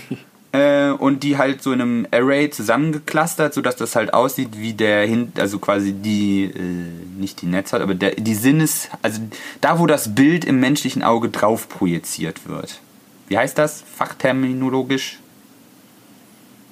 äh, 0.54 0.90
und 0.90 1.24
die 1.24 1.36
halt 1.36 1.62
so 1.62 1.72
in 1.72 1.80
einem 1.80 2.06
Array 2.12 2.48
zusammengeklustert, 2.48 3.52
sodass 3.52 3.74
das 3.74 3.96
halt 3.96 4.14
aussieht 4.14 4.50
wie 4.56 4.72
der 4.72 5.04
hin, 5.04 5.32
also 5.36 5.58
quasi 5.58 5.92
die, 5.92 6.44
äh, 6.44 7.18
nicht 7.18 7.42
die 7.42 7.46
Netzhaut, 7.46 7.80
aber 7.80 7.94
der, 7.94 8.12
die 8.12 8.36
Sinnes, 8.36 8.88
also 9.02 9.20
da, 9.60 9.80
wo 9.80 9.86
das 9.86 10.14
Bild 10.14 10.44
im 10.44 10.60
menschlichen 10.60 11.02
Auge 11.02 11.28
drauf 11.28 11.68
projiziert 11.68 12.48
wird. 12.48 12.80
Wie 13.26 13.36
heißt 13.36 13.58
das? 13.58 13.82
Fachterminologisch? 13.82 15.18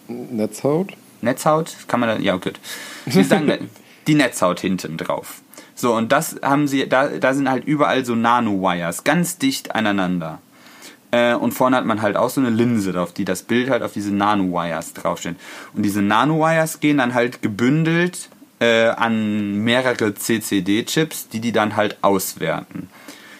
Netzhaut? 0.06 0.92
Netzhaut? 1.20 1.74
Kann 1.88 1.98
man 1.98 2.08
da, 2.08 2.18
ja, 2.18 2.36
gut. 2.36 2.60
Wir 3.06 3.24
sagen 3.24 3.68
die 4.06 4.14
Netzhaut 4.14 4.60
hinten 4.60 4.96
drauf. 4.96 5.42
So, 5.74 5.92
und 5.94 6.12
das 6.12 6.36
haben 6.40 6.68
sie, 6.68 6.88
da, 6.88 7.08
da 7.08 7.34
sind 7.34 7.50
halt 7.50 7.64
überall 7.64 8.04
so 8.04 8.14
Nanowires, 8.14 9.02
ganz 9.02 9.38
dicht 9.38 9.74
aneinander. 9.74 10.40
Äh, 11.12 11.34
und 11.34 11.52
vorne 11.52 11.76
hat 11.76 11.84
man 11.84 12.02
halt 12.02 12.16
auch 12.16 12.30
so 12.30 12.40
eine 12.40 12.50
Linse, 12.50 12.98
auf 13.00 13.12
die 13.12 13.24
das 13.24 13.42
Bild 13.42 13.70
halt 13.70 13.82
auf 13.82 13.92
diese 13.92 14.12
Nanowires 14.12 14.94
draufsteht. 14.94 15.36
Und 15.74 15.84
diese 15.84 16.02
Nanowires 16.02 16.80
gehen 16.80 16.98
dann 16.98 17.14
halt 17.14 17.42
gebündelt 17.42 18.30
äh, 18.58 18.88
an 18.88 19.58
mehrere 19.62 20.14
CCD-Chips, 20.14 21.28
die 21.28 21.40
die 21.40 21.52
dann 21.52 21.76
halt 21.76 21.98
auswerten. 22.02 22.88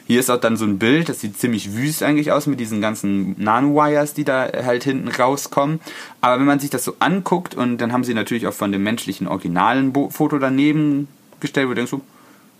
Hier 0.06 0.20
ist 0.20 0.30
auch 0.30 0.40
dann 0.40 0.58
so 0.58 0.66
ein 0.66 0.78
Bild, 0.78 1.08
das 1.08 1.20
sieht 1.20 1.38
ziemlich 1.38 1.74
wüst 1.74 2.02
eigentlich 2.02 2.32
aus 2.32 2.46
mit 2.46 2.60
diesen 2.60 2.82
ganzen 2.82 3.42
Nanowires, 3.42 4.12
die 4.12 4.24
da 4.24 4.50
halt 4.52 4.84
hinten 4.84 5.08
rauskommen. 5.08 5.80
Aber 6.20 6.38
wenn 6.38 6.46
man 6.46 6.60
sich 6.60 6.68
das 6.68 6.84
so 6.84 6.96
anguckt 6.98 7.54
und 7.54 7.78
dann 7.78 7.92
haben 7.92 8.04
sie 8.04 8.12
natürlich 8.12 8.46
auch 8.46 8.52
von 8.52 8.72
dem 8.72 8.82
menschlichen 8.82 9.26
originalen 9.26 9.94
Foto 10.10 10.38
daneben 10.38 11.08
gestellt, 11.40 11.66
wo 11.66 11.70
du 11.70 11.76
denkst 11.76 11.92
so, 11.92 12.02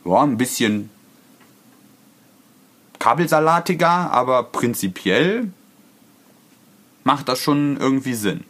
ja, 0.07 0.23
ein 0.23 0.39
bisschen 0.39 0.89
kabelsalatiger, 3.03 4.13
aber 4.13 4.45
prinzipiell 4.45 5.51
macht 7.03 7.29
das 7.29 7.41
schon 7.41 7.77
irgendwie 7.77 8.15
Sinn. 8.15 8.45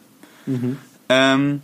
Ähm, 1.08 1.62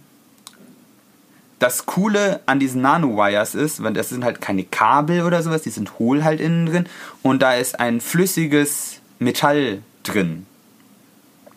das 1.58 1.84
Coole 1.84 2.40
an 2.46 2.58
diesen 2.58 2.80
Nanowires 2.80 3.54
ist, 3.54 3.82
weil 3.82 3.92
das 3.92 4.08
sind 4.08 4.24
halt 4.24 4.40
keine 4.40 4.64
Kabel 4.64 5.22
oder 5.22 5.42
sowas, 5.42 5.60
die 5.60 5.70
sind 5.70 5.98
hohl 5.98 6.24
halt 6.24 6.40
innen 6.40 6.64
drin 6.64 6.86
und 7.22 7.42
da 7.42 7.52
ist 7.52 7.78
ein 7.78 8.00
flüssiges 8.00 9.00
Metall 9.18 9.82
drin. 10.02 10.46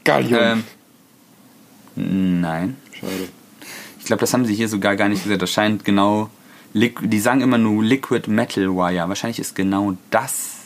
Gallium. 0.04 0.66
Ähm, 1.96 2.42
nein. 2.42 2.76
Schade. 2.92 3.30
Ich 4.00 4.06
glaube, 4.06 4.20
das 4.20 4.34
haben 4.34 4.46
sie 4.46 4.54
hier 4.54 4.68
sogar 4.68 4.98
gar 4.98 5.08
nicht 5.08 5.24
gesagt. 5.24 5.44
Das 5.44 5.52
scheint 5.52 5.86
genau. 5.86 6.30
Die 6.74 7.20
sagen 7.22 7.40
immer 7.40 7.58
nur 7.58 7.82
Liquid 7.82 8.30
Metal 8.30 8.68
Wire. 8.76 9.08
Wahrscheinlich 9.08 9.40
ist 9.40 9.56
genau 9.56 9.96
das 10.10 10.61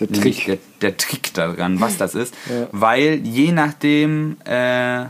Der 0.00 0.10
Trick. 0.10 0.46
Der, 0.46 0.58
der 0.80 0.96
Trick 0.96 1.34
daran, 1.34 1.80
was 1.80 1.96
das 1.96 2.14
ist. 2.14 2.34
Ja. 2.48 2.68
Weil 2.72 3.20
je 3.24 3.52
nachdem. 3.52 4.36
Äh, 4.44 5.06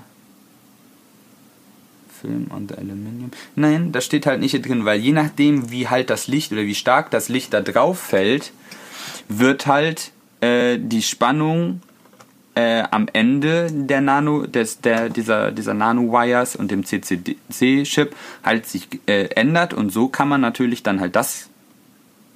Film 2.21 2.47
und 2.55 2.77
Aluminium. 2.77 3.31
Nein, 3.55 3.93
das 3.93 4.07
steht 4.07 4.25
halt 4.25 4.41
nicht 4.41 4.53
hier 4.53 4.63
drin, 4.63 4.87
weil 4.87 4.99
je 4.99 5.13
nachdem, 5.13 5.71
wie 5.71 5.89
halt 5.89 6.09
das 6.09 6.27
Licht 6.27 6.53
oder 6.53 6.63
wie 6.63 6.75
stark 6.75 7.11
das 7.11 7.29
Licht 7.29 7.53
da 7.53 7.61
drauf 7.61 7.99
fällt, 7.99 8.53
wird 9.29 9.67
halt 9.67 10.13
äh, 10.41 10.79
die 10.79 11.03
Spannung 11.03 11.83
äh, 12.55 12.83
am 12.91 13.09
Ende 13.13 13.69
der 13.71 14.01
Nano, 14.01 14.47
des, 14.47 14.81
der, 14.81 15.09
dieser, 15.09 15.53
dieser 15.53 15.75
Nanowires 15.75 16.57
und 16.57 16.71
dem 16.71 16.85
CCD-Chip 16.85 18.15
halt 18.43 18.67
sich 18.67 18.89
äh, 19.07 19.25
ändert 19.35 19.75
und 19.75 19.91
so 19.91 20.09
kann 20.09 20.29
man 20.29 20.41
natürlich 20.41 20.83
dann 20.83 21.01
halt 21.01 21.17
das 21.17 21.49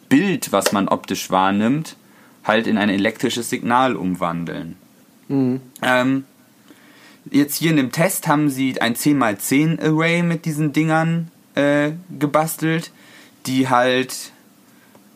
Bild, 0.09 0.53
was 0.53 0.72
man 0.72 0.88
optisch 0.88 1.30
wahrnimmt, 1.30 1.96
halt 2.45 2.66
in 2.66 2.78
ein 2.78 2.89
elektrisches 2.89 3.51
Signal 3.51 3.97
umwandeln. 3.97 4.76
Mhm. 5.28 5.61
Ähm, 5.82 6.24
jetzt 7.30 7.57
hier 7.57 7.70
in 7.70 7.76
dem 7.76 7.93
Test 7.93 8.26
haben 8.26 8.51
sie 8.51 8.80
ein 8.80 8.95
10x10 8.95 9.80
Array 9.80 10.22
mit 10.22 10.45
diesen 10.45 10.72
Dingern 10.72 11.30
äh, 11.55 11.93
gebastelt, 12.18 12.91
die 13.47 13.68
halt 13.68 14.32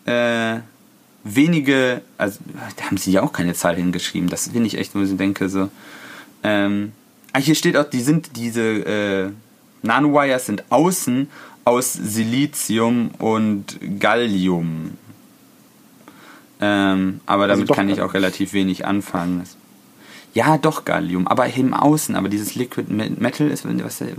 äh, 0.04 0.58
wenige, 1.24 2.02
also 2.18 2.40
da 2.76 2.84
haben 2.84 2.96
sie 2.96 3.12
ja 3.12 3.22
auch 3.22 3.32
keine 3.32 3.54
Zahl 3.54 3.76
hingeschrieben, 3.76 4.28
das 4.28 4.48
finde 4.48 4.66
ich 4.66 4.78
echt, 4.78 4.94
wo 4.94 5.00
ich 5.00 5.16
denke 5.16 5.48
so. 5.48 5.70
Ähm, 6.42 6.92
ah, 7.32 7.38
hier 7.38 7.54
steht 7.54 7.76
auch, 7.76 7.88
die 7.88 8.00
sind 8.00 8.36
diese 8.36 8.62
äh, 8.62 9.30
Nanowires 9.82 10.46
sind 10.46 10.64
außen 10.70 11.28
aus 11.64 11.92
Silizium 11.92 13.10
und 13.18 13.78
Gallium. 13.98 14.92
Ähm, 16.64 17.20
aber 17.26 17.42
Also 17.44 17.56
damit 17.64 17.72
kann 17.74 17.88
ich 17.88 18.00
auch 18.00 18.14
relativ 18.14 18.52
wenig 18.52 18.86
anfangen. 18.86 19.42
Ja, 20.32 20.56
doch 20.58 20.84
Gallium, 20.84 21.26
aber 21.26 21.46
im 21.52 21.74
Außen. 21.74 22.14
Aber 22.14 22.28
dieses 22.28 22.54
Liquid 22.54 22.90
Me- 22.90 23.10
Metal 23.10 23.48
ist 23.50 23.66
was. 23.66 24.00
äh, 24.00 24.14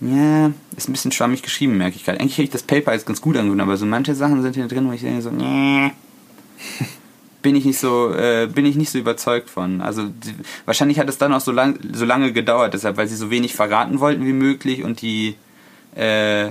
Ja, 0.00 0.52
ist 0.76 0.88
ein 0.88 0.92
bisschen 0.92 1.12
schwammig 1.12 1.42
geschrieben, 1.42 1.78
merke 1.78 1.96
ich 1.96 2.04
gerade. 2.04 2.20
Eigentlich 2.20 2.34
hätte 2.34 2.42
ich 2.44 2.50
das 2.50 2.62
Paper 2.62 2.92
jetzt 2.92 3.06
ganz 3.06 3.22
gut 3.22 3.36
angefunden, 3.36 3.62
aber 3.62 3.76
so 3.78 3.86
manche 3.86 4.14
Sachen 4.14 4.42
sind 4.42 4.54
hier 4.54 4.68
drin, 4.68 4.86
wo 4.86 4.92
ich 4.92 5.00
denke 5.00 5.22
so, 5.22 5.30
nee. 5.30 5.90
bin 7.42 7.56
ich 7.56 7.64
nicht 7.64 7.78
so, 7.78 8.12
äh, 8.12 8.48
bin 8.52 8.66
ich 8.66 8.76
nicht 8.76 8.90
so 8.90 8.98
überzeugt 8.98 9.48
von. 9.48 9.80
Also 9.80 10.04
die, 10.04 10.34
wahrscheinlich 10.66 10.98
hat 10.98 11.08
es 11.08 11.16
dann 11.16 11.32
auch 11.32 11.40
so, 11.40 11.52
lang, 11.52 11.78
so 11.92 12.04
lange 12.04 12.32
gedauert, 12.32 12.74
deshalb, 12.74 12.96
weil 12.98 13.08
sie 13.08 13.16
so 13.16 13.30
wenig 13.30 13.54
verraten 13.54 14.00
wollten 14.00 14.26
wie 14.26 14.32
möglich 14.32 14.84
und 14.84 15.00
die 15.00 15.36
äh, 15.94 16.50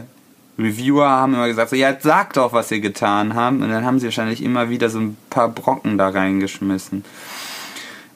Reviewer 0.58 1.10
haben 1.10 1.34
immer 1.34 1.48
gesagt, 1.48 1.70
so, 1.70 1.76
ja, 1.76 1.96
sag 2.00 2.34
doch, 2.34 2.54
was 2.54 2.70
sie 2.70 2.82
getan 2.82 3.34
haben. 3.34 3.62
Und 3.62 3.70
dann 3.70 3.86
haben 3.86 4.00
sie 4.00 4.06
wahrscheinlich 4.08 4.42
immer 4.42 4.70
wieder 4.70 4.90
so 4.90 5.00
ein 5.00 5.18
paar 5.30 5.50
Brocken 5.50 5.98
da 5.98 6.10
reingeschmissen. 6.10 7.04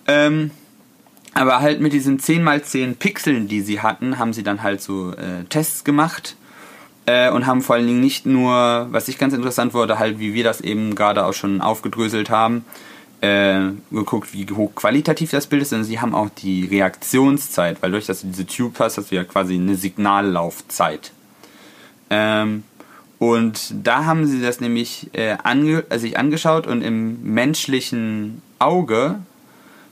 Ähm, 0.07 0.51
aber 1.33 1.59
halt 1.59 1.81
mit 1.81 1.93
diesen 1.93 2.19
10x10 2.19 2.95
Pixeln, 2.95 3.47
die 3.47 3.61
sie 3.61 3.81
hatten, 3.81 4.17
haben 4.17 4.33
sie 4.33 4.43
dann 4.43 4.63
halt 4.63 4.81
so 4.81 5.11
äh, 5.11 5.43
Tests 5.49 5.83
gemacht 5.83 6.35
äh, 7.05 7.29
und 7.29 7.45
haben 7.45 7.61
vor 7.61 7.75
allen 7.75 7.87
Dingen 7.87 8.01
nicht 8.01 8.25
nur, 8.25 8.87
was 8.91 9.07
ich 9.07 9.17
ganz 9.17 9.33
interessant 9.33 9.73
wurde, 9.73 9.99
halt 9.99 10.19
wie 10.19 10.33
wir 10.33 10.43
das 10.43 10.61
eben 10.61 10.95
gerade 10.95 11.25
auch 11.25 11.33
schon 11.33 11.61
aufgedröselt 11.61 12.29
haben, 12.29 12.65
äh, 13.21 13.59
geguckt, 13.91 14.33
wie 14.33 14.47
hoch 14.51 14.73
qualitativ 14.75 15.31
das 15.31 15.47
Bild 15.47 15.61
ist, 15.61 15.69
sondern 15.69 15.85
sie 15.85 15.99
haben 15.99 16.15
auch 16.15 16.29
die 16.29 16.65
Reaktionszeit, 16.65 17.81
weil 17.81 17.91
durch 17.91 18.05
dass 18.05 18.21
du 18.21 18.27
diese 18.27 18.47
Tube 18.47 18.79
hast, 18.79 18.97
hast 18.97 19.11
du 19.11 19.15
ja 19.15 19.23
quasi 19.23 19.55
eine 19.55 19.75
Signallaufzeit. 19.75 21.11
Ähm, 22.09 22.63
und 23.19 23.73
da 23.83 24.05
haben 24.05 24.25
sie 24.25 24.41
das 24.41 24.61
nämlich 24.61 25.09
äh, 25.13 25.35
ange 25.43 25.83
äh, 25.89 25.99
sich 25.99 26.17
angeschaut 26.17 26.67
und 26.67 26.81
im 26.81 27.21
menschlichen 27.21 28.41
Auge 28.59 29.19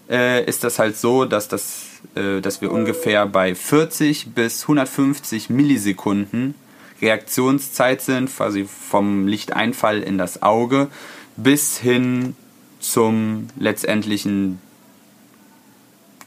äh, 0.09 0.45
ist 0.45 0.63
das 0.63 0.79
halt 0.79 0.95
so, 0.97 1.25
dass, 1.25 1.49
das, 1.49 1.99
äh, 2.15 2.39
dass 2.39 2.61
wir 2.61 2.71
ungefähr 2.71 3.25
bei 3.25 3.53
40 3.53 4.33
bis 4.33 4.61
150 4.63 5.49
Millisekunden 5.49 6.55
Reaktionszeit 7.01 8.01
sind, 8.01 8.33
quasi 8.33 8.65
vom 8.65 9.27
Lichteinfall 9.27 10.01
in 10.01 10.17
das 10.17 10.41
Auge 10.41 10.87
bis 11.35 11.77
hin 11.77 12.37
zum 12.79 13.49
letztendlichen 13.59 14.61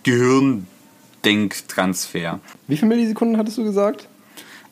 Gehirndenktransfer. 0.03 2.41
Wie 2.69 2.77
viele 2.77 2.89
Millisekunden 2.89 3.39
hattest 3.39 3.57
du 3.57 3.65
gesagt? 3.65 4.10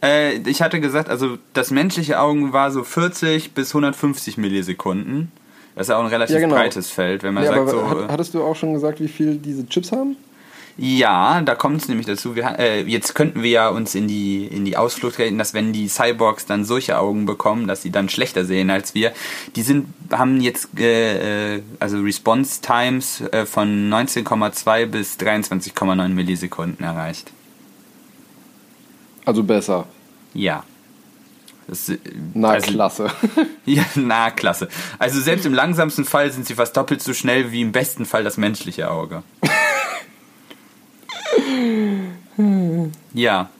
Äh, 0.03 0.37
ich 0.49 0.63
hatte 0.63 0.81
gesagt, 0.81 1.09
also 1.09 1.39
das 1.55 1.71
menschliche 1.71 2.21
Auge 2.21 2.53
war 2.53 2.71
so 2.71 2.85
40 2.85 3.53
bis 3.53 3.71
150 3.75 4.39
Millisekunden. 4.39 5.33
Das 5.75 5.87
ist 5.87 5.91
ja 5.91 5.97
auch 5.99 6.03
ein 6.03 6.09
relativ 6.09 6.35
Ja, 6.35 6.41
genau. 6.41 6.55
breites 6.57 6.91
Feld, 6.91 7.23
wenn 7.23 7.35
man 7.35 7.45
Ja, 7.45 7.55
sagt 7.55 7.71
so. 7.71 7.89
hat, 7.89 8.11
hattest 8.11 8.35
du 8.35 8.43
auch 8.43 8.57
schon 8.57 8.75
gesagt, 8.75 9.01
wie 9.01 9.09
viel 9.09 9.37
diese 9.37 9.67
Chips 9.69 9.93
haben? 9.93 10.17
Ja, 10.81 11.41
da 11.41 11.57
kommt 11.57 11.83
es 11.83 11.89
nämlich 11.89 12.07
dazu. 12.07 12.37
Wir, 12.37 12.57
äh, 12.57 12.83
jetzt 12.83 13.17
könnten 13.17 13.43
wir 13.43 13.51
ja 13.51 13.69
uns 13.69 13.97
in 13.97 14.07
die, 14.07 14.47
in 14.47 14.65
die 14.65 14.77
Ausflucht 14.77 15.19
reden, 15.19 15.37
dass 15.37 15.53
wenn 15.53 15.73
die 15.73 15.89
Cyborgs 15.89 16.47
dann 16.47 16.65
solche 16.65 16.99
Augen 16.99 17.27
bekommen, 17.27 17.67
dass 17.67 17.83
sie 17.83 17.91
dann 17.91 18.09
schlechter 18.09 18.45
sehen 18.45 18.71
als 18.71 18.95
wir. 18.95 19.11
Die 19.57 19.63
sind, 19.63 19.87
haben 20.13 20.41
jetzt 20.41 20.69
äh, 20.79 21.57
äh, 21.57 21.63
also 21.81 21.99
Response 22.01 22.61
Times 22.61 23.23
äh, 23.33 23.45
von 23.45 23.91
19,2 23.91 24.87
bis 24.87 25.17
23,9 25.17 26.09
Millisekunden 26.11 26.85
erreicht. 26.85 27.33
Also 29.29 29.43
besser. 29.43 29.85
Ja. 30.33 30.65
Das, 31.67 31.91
äh, 31.91 31.99
Na, 32.33 32.49
also- 32.53 32.71
klasse. 32.73 33.11
Ja, 33.67 33.85
na, 33.95 34.31
klasse. 34.31 34.69
Also 34.99 35.21
selbst 35.21 35.45
im 35.45 35.53
langsamsten 35.53 36.07
Fall 36.07 36.33
sind 36.33 36.47
sie 36.47 36.55
fast 36.55 36.75
doppelt 36.79 37.03
so 37.03 37.13
schnell 37.13 37.53
wie 37.53 37.61
im 37.61 37.73
besten 37.73 38.07
Fall 38.07 38.25
das 38.25 38.39
menschliche 38.39 38.91
Auge. 38.91 39.23
ja, 43.13 43.51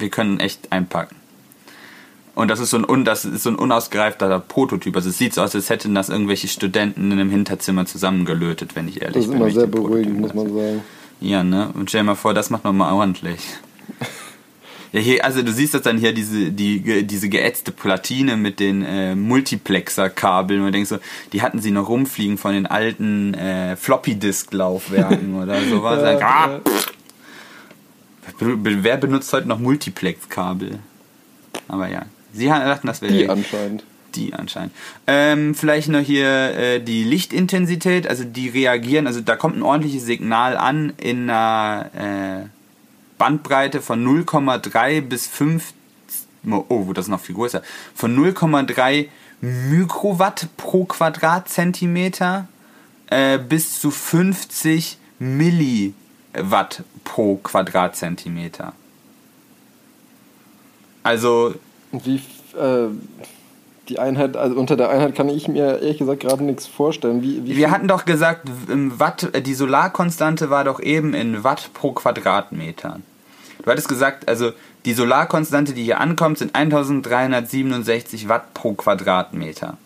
wir 0.00 0.08
können 0.10 0.40
echt 0.40 0.72
einpacken. 0.72 1.14
Und 2.34 2.48
das 2.48 2.58
ist 2.58 2.70
so 2.70 2.78
ein, 2.78 2.84
un, 2.88 3.04
das 3.04 3.24
ist 3.24 3.44
so 3.44 3.50
ein 3.50 3.54
unausgereifter 3.56 4.40
Prototyp. 4.40 4.96
Also 4.96 5.10
es 5.10 5.16
sieht 5.18 5.32
so 5.32 5.42
aus, 5.42 5.54
als 5.54 5.70
hätten 5.70 5.94
das 5.94 6.08
irgendwelche 6.08 6.48
Studenten 6.48 7.12
in 7.12 7.20
einem 7.20 7.30
Hinterzimmer 7.30 7.86
zusammengelötet, 7.86 8.74
wenn 8.74 8.88
ich 8.88 9.00
ehrlich 9.00 9.14
Das 9.14 9.24
ist 9.26 9.30
bin. 9.30 9.40
immer 9.40 9.50
sehr 9.52 9.68
beruhigend, 9.68 10.18
muss 10.20 10.34
man 10.34 10.52
sagen. 10.52 10.82
ja, 11.20 11.44
ne? 11.44 11.70
Und 11.74 11.88
stell 11.90 12.00
dir 12.00 12.06
mal 12.06 12.14
vor, 12.16 12.34
das 12.34 12.50
macht 12.50 12.64
man 12.64 12.76
mal 12.76 12.92
ordentlich. 12.92 13.40
Ja, 14.96 15.02
hier, 15.02 15.24
also 15.26 15.42
du 15.42 15.52
siehst 15.52 15.74
das 15.74 15.82
dann 15.82 15.98
hier, 15.98 16.14
diese, 16.14 16.50
die, 16.52 17.06
diese 17.06 17.28
geätzte 17.28 17.70
Platine 17.70 18.38
mit 18.38 18.60
den 18.60 18.82
äh, 18.82 19.14
Multiplexer-Kabeln 19.14 20.62
und 20.62 20.72
denkst 20.72 20.88
so, 20.88 20.98
die 21.34 21.42
hatten 21.42 21.60
sie 21.60 21.70
noch 21.70 21.90
rumfliegen 21.90 22.38
von 22.38 22.54
den 22.54 22.64
alten 22.66 23.34
äh, 23.34 23.76
Floppy-Disk-Laufwerken 23.76 25.34
oder 25.42 25.60
sowas. 25.64 26.00
Ja, 26.00 26.26
ah, 26.26 26.48
ja. 26.48 26.60
Wer 28.40 28.96
benutzt 28.96 29.30
heute 29.34 29.46
noch 29.48 29.58
Multiplex-Kabel? 29.58 30.78
Aber 31.68 31.88
ja, 31.90 32.06
sie 32.32 32.46
dachten, 32.46 32.86
das 32.86 33.02
wäre 33.02 33.12
Die 33.12 33.28
anscheinend. 33.28 33.84
die 34.14 34.32
anscheinend. 34.32 34.72
Ähm, 35.06 35.54
vielleicht 35.54 35.88
noch 35.90 36.00
hier 36.00 36.56
äh, 36.56 36.80
die 36.80 37.04
Lichtintensität, 37.04 38.08
also 38.08 38.24
die 38.24 38.48
reagieren, 38.48 39.06
also 39.06 39.20
da 39.20 39.36
kommt 39.36 39.58
ein 39.58 39.62
ordentliches 39.62 40.06
Signal 40.06 40.56
an 40.56 40.94
in 40.96 41.28
einer 41.28 41.90
äh, 42.46 42.55
Bandbreite 43.18 43.80
von 43.80 44.04
0,3 44.04 45.00
bis 45.00 45.26
5, 45.26 45.72
oh, 46.68 46.92
das 46.92 47.06
ist 47.06 47.10
noch 47.10 47.20
viel 47.20 47.34
größer, 47.34 47.62
von 47.94 48.16
0,3 48.16 49.08
Mikrowatt 49.40 50.48
pro 50.56 50.84
Quadratzentimeter 50.84 52.48
äh, 53.08 53.38
bis 53.38 53.80
zu 53.80 53.90
50 53.90 54.98
Milliwatt 55.18 56.82
pro 57.04 57.36
Quadratzentimeter. 57.36 58.72
Also 61.02 61.54
wie 61.92 62.16
äh, 62.56 62.88
die 63.88 63.98
Einheit, 63.98 64.36
also 64.36 64.56
unter 64.56 64.76
der 64.76 64.90
Einheit 64.90 65.14
kann 65.14 65.28
ich 65.28 65.48
mir 65.48 65.80
ehrlich 65.80 65.98
gesagt 65.98 66.20
gerade 66.20 66.44
nichts 66.44 66.66
vorstellen. 66.66 67.22
Wie, 67.22 67.44
wie 67.44 67.56
Wir 67.56 67.70
hatten 67.70 67.88
doch 67.88 68.04
gesagt, 68.04 68.48
im 68.68 68.98
Watt, 68.98 69.34
äh, 69.34 69.42
die 69.42 69.54
Solarkonstante 69.54 70.50
war 70.50 70.64
doch 70.64 70.80
eben 70.80 71.14
in 71.14 71.44
Watt 71.44 71.70
pro 71.74 71.92
Quadratmeter. 71.92 73.00
Du 73.62 73.70
hattest 73.70 73.88
gesagt, 73.88 74.28
also 74.28 74.52
die 74.84 74.92
Solarkonstante, 74.92 75.72
die 75.72 75.82
hier 75.82 75.98
ankommt, 75.98 76.38
sind 76.38 76.54
1367 76.54 78.28
Watt 78.28 78.54
pro 78.54 78.74
Quadratmeter. 78.74 79.76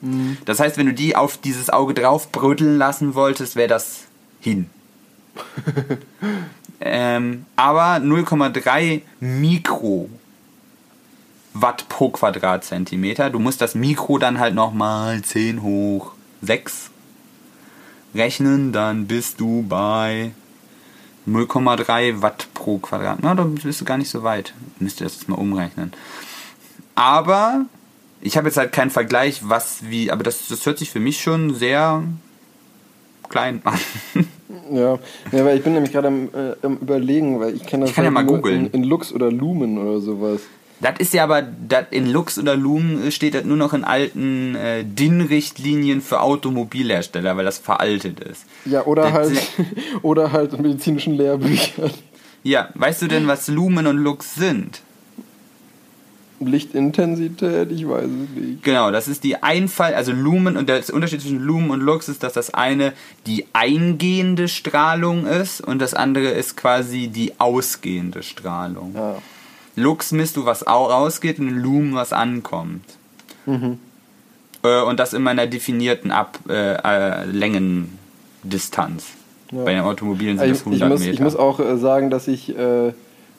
Das 0.44 0.60
heißt, 0.60 0.76
wenn 0.76 0.86
du 0.86 0.92
die 0.92 1.16
auf 1.16 1.38
dieses 1.38 1.70
Auge 1.70 1.94
drauf 1.94 2.30
brödeln 2.30 2.76
lassen 2.76 3.14
wolltest, 3.14 3.56
wäre 3.56 3.68
das 3.68 4.02
hin. 4.40 4.68
ähm, 6.80 7.46
aber 7.56 8.04
0,3 8.04 9.00
Mikro 9.20 10.10
Watt 11.52 11.88
pro 11.88 12.10
Quadratzentimeter. 12.10 13.30
Du 13.30 13.38
musst 13.38 13.60
das 13.60 13.74
Mikro 13.74 14.18
dann 14.18 14.38
halt 14.38 14.54
nochmal 14.54 15.22
10 15.22 15.62
hoch 15.62 16.12
6 16.42 16.90
rechnen, 18.14 18.72
dann 18.72 19.06
bist 19.06 19.40
du 19.40 19.64
bei 19.68 20.32
0,3 21.28 22.22
Watt 22.22 22.48
pro 22.54 22.78
Quadrat. 22.78 23.18
Na, 23.22 23.34
da 23.34 23.44
bist 23.44 23.80
du 23.80 23.84
gar 23.84 23.98
nicht 23.98 24.10
so 24.10 24.22
weit. 24.22 24.54
Müsst 24.78 25.00
ihr 25.00 25.04
das 25.04 25.16
jetzt 25.16 25.28
mal 25.28 25.36
umrechnen. 25.36 25.92
Aber 26.94 27.66
ich 28.20 28.36
habe 28.36 28.48
jetzt 28.48 28.56
halt 28.56 28.72
keinen 28.72 28.90
Vergleich, 28.90 29.48
was 29.48 29.88
wie, 29.88 30.10
aber 30.10 30.22
das, 30.22 30.48
das 30.48 30.66
hört 30.66 30.78
sich 30.78 30.90
für 30.90 31.00
mich 31.00 31.20
schon 31.20 31.54
sehr 31.54 32.02
klein 33.28 33.62
an. 33.64 33.78
Ja, 34.72 34.98
ja 35.32 35.44
weil 35.44 35.56
ich 35.56 35.64
bin 35.64 35.74
nämlich 35.74 35.92
gerade 35.92 36.08
am, 36.08 36.28
äh, 36.34 36.54
am 36.62 36.76
überlegen, 36.78 37.40
weil 37.40 37.54
ich 37.54 37.64
kenne 37.64 37.82
das 37.82 37.90
Ich 37.90 37.96
kann 37.96 38.04
ja 38.04 38.08
halt 38.08 38.14
mal 38.14 38.24
nur 38.24 38.36
googeln. 38.36 38.66
in, 38.66 38.82
in 38.82 38.84
Lux 38.84 39.12
oder 39.12 39.30
Lumen 39.30 39.78
oder 39.78 40.00
sowas. 40.00 40.42
Das 40.80 40.94
ist 40.98 41.12
ja 41.12 41.24
aber, 41.24 41.42
das 41.42 41.86
in 41.90 42.10
Lux 42.10 42.38
oder 42.38 42.56
Lumen 42.56 43.12
steht 43.12 43.34
das 43.34 43.44
nur 43.44 43.56
noch 43.58 43.74
in 43.74 43.84
alten 43.84 44.54
äh, 44.54 44.82
DIN-Richtlinien 44.84 46.00
für 46.00 46.20
Automobilhersteller, 46.20 47.36
weil 47.36 47.44
das 47.44 47.58
veraltet 47.58 48.20
ist. 48.20 48.44
Ja, 48.64 48.84
oder 48.86 49.02
Das- 49.02 49.12
halt 49.12 49.38
oder 50.02 50.32
halt 50.32 50.54
in 50.54 50.62
medizinischen 50.62 51.14
Lehrbüchern. 51.14 51.90
Ja, 52.42 52.70
weißt 52.74 53.02
du 53.02 53.06
denn, 53.08 53.26
was 53.26 53.48
Lumen 53.48 53.86
und 53.86 53.98
Lux 53.98 54.34
sind? 54.34 54.80
Lichtintensität, 56.42 57.70
ich 57.70 57.86
weiß 57.86 58.04
es 58.04 58.40
nicht. 58.42 58.62
Genau, 58.62 58.90
das 58.90 59.08
ist 59.08 59.24
die 59.24 59.42
Einfall, 59.42 59.94
also 59.94 60.12
Lumen 60.12 60.56
und 60.56 60.70
der 60.70 60.82
Unterschied 60.92 61.20
zwischen 61.20 61.40
Lumen 61.40 61.70
und 61.70 61.80
Lux 61.80 62.08
ist, 62.08 62.22
dass 62.22 62.32
das 62.32 62.54
eine 62.54 62.94
die 63.26 63.44
eingehende 63.52 64.48
Strahlung 64.48 65.26
ist 65.26 65.60
und 65.60 65.80
das 65.80 65.92
andere 65.92 66.28
ist 66.28 66.56
quasi 66.56 67.08
die 67.08 67.34
ausgehende 67.38 68.22
Strahlung. 68.22 68.94
Ja. 68.94 69.18
Lux 69.80 70.12
misst 70.12 70.36
du, 70.36 70.44
was 70.44 70.66
au- 70.66 70.86
rausgeht 70.86 71.38
und 71.38 71.48
Lumen, 71.50 71.94
was 71.94 72.12
ankommt. 72.12 72.84
Äh, 73.46 74.82
und 74.82 75.00
das 75.00 75.12
immer 75.12 75.32
in 75.32 75.38
einer 75.38 75.50
definierten 75.50 76.10
Ab 76.10 76.38
äh, 76.48 76.74
äh, 76.74 77.24
Längendistanz. 78.44 79.06
Ja. 79.50 79.64
Bei 79.64 79.72
den 79.72 79.82
Automobilen 79.82 80.38
sind 80.38 80.50
das 80.50 80.58
Ich, 80.60 80.66
100 80.66 80.82
ich, 80.82 80.88
muss, 80.88 81.00
Meter. 81.00 81.12
ich 81.12 81.20
muss 81.20 81.36
auch 81.36 81.58
äh, 81.60 81.76
sagen, 81.78 82.10
dass 82.10 82.28
ich 82.28 82.56
äh, 82.56 82.92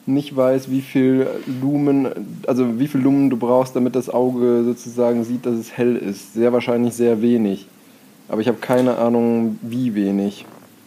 nicht 0.04 0.36
weiß, 0.36 0.70
wie 0.70 0.82
viel 0.82 1.26
Lumen, 1.62 2.08
also 2.46 2.78
wie 2.78 2.88
viel 2.88 3.00
Lumen 3.00 3.30
du 3.30 3.36
brauchst, 3.36 3.74
damit 3.76 3.94
das 3.94 4.10
Auge 4.10 4.62
sozusagen 4.64 5.24
sieht, 5.24 5.46
dass 5.46 5.54
es 5.54 5.72
hell 5.76 5.96
ist. 5.96 6.34
Sehr 6.34 6.52
wahrscheinlich 6.52 6.94
sehr 6.94 7.22
wenig. 7.22 7.66
Aber 8.28 8.40
ich 8.40 8.48
habe 8.48 8.58
keine 8.58 8.98
Ahnung, 8.98 9.58
wie 9.62 9.94
wenig. 9.94 10.44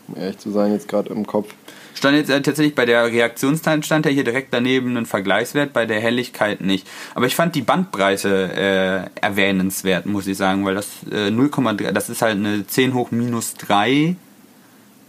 Um 0.08 0.18
ehrlich 0.22 0.38
zu 0.38 0.52
sein, 0.52 0.72
jetzt 0.74 0.88
gerade 0.88 1.12
im 1.12 1.26
Kopf. 1.26 1.54
Stand 1.96 2.18
jetzt 2.18 2.30
äh, 2.30 2.42
tatsächlich 2.42 2.76
bei 2.76 2.86
der 2.86 3.06
Reaktionszeit 3.06 3.86
stand 3.86 4.06
ja 4.06 4.12
hier 4.12 4.26
direkt 4.26 4.54
daneben 4.54 4.96
ein 4.98 5.06
Vergleichswert, 5.06 5.74
bei 5.74 5.86
der 5.86 6.00
Helligkeit 6.00 6.62
nicht. 6.62 6.86
Aber 7.16 7.26
ich 7.26 7.36
fand 7.36 7.56
die 7.56 7.62
Bandbreite 7.62 9.10
äh, 9.18 9.26
erwähnenswert, 9.26 10.06
muss 10.06 10.28
ich 10.28 10.38
sagen, 10.38 10.66
weil 10.66 10.76
das 10.76 10.88
äh, 11.10 11.30
0,3, 11.30 11.92
das 11.92 12.10
ist 12.10 12.22
halt 12.22 12.36
eine 12.36 12.68
10 12.68 12.94
hoch 12.94 13.12
minus 13.12 13.56
3. 13.56 14.16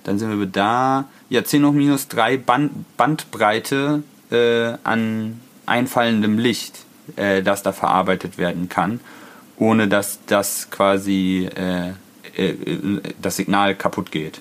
Dann 0.05 0.18
sind 0.20 0.39
wir 0.39 0.47
da. 0.47 1.09
Ja, 1.28 1.43
10 1.43 1.66
hoch 1.66 1.72
minus 1.72 2.07
3 2.07 2.37
Band, 2.37 2.97
Bandbreite 2.97 4.05
äh, 4.30 4.74
an 4.84 5.41
einfallendem 5.66 6.39
Licht, 6.39 6.84
äh, 7.16 7.43
das 7.43 7.64
da 7.64 7.72
verarbeitet 7.72 8.39
werden 8.39 8.68
kann, 8.68 9.01
ohne 9.57 9.89
dass 9.89 10.20
das 10.26 10.70
quasi 10.70 11.49
äh, 11.53 11.91
äh, 12.37 12.55
das 13.20 13.37
Signal 13.37 13.74
kaputt 13.74 14.12
geht. 14.12 14.41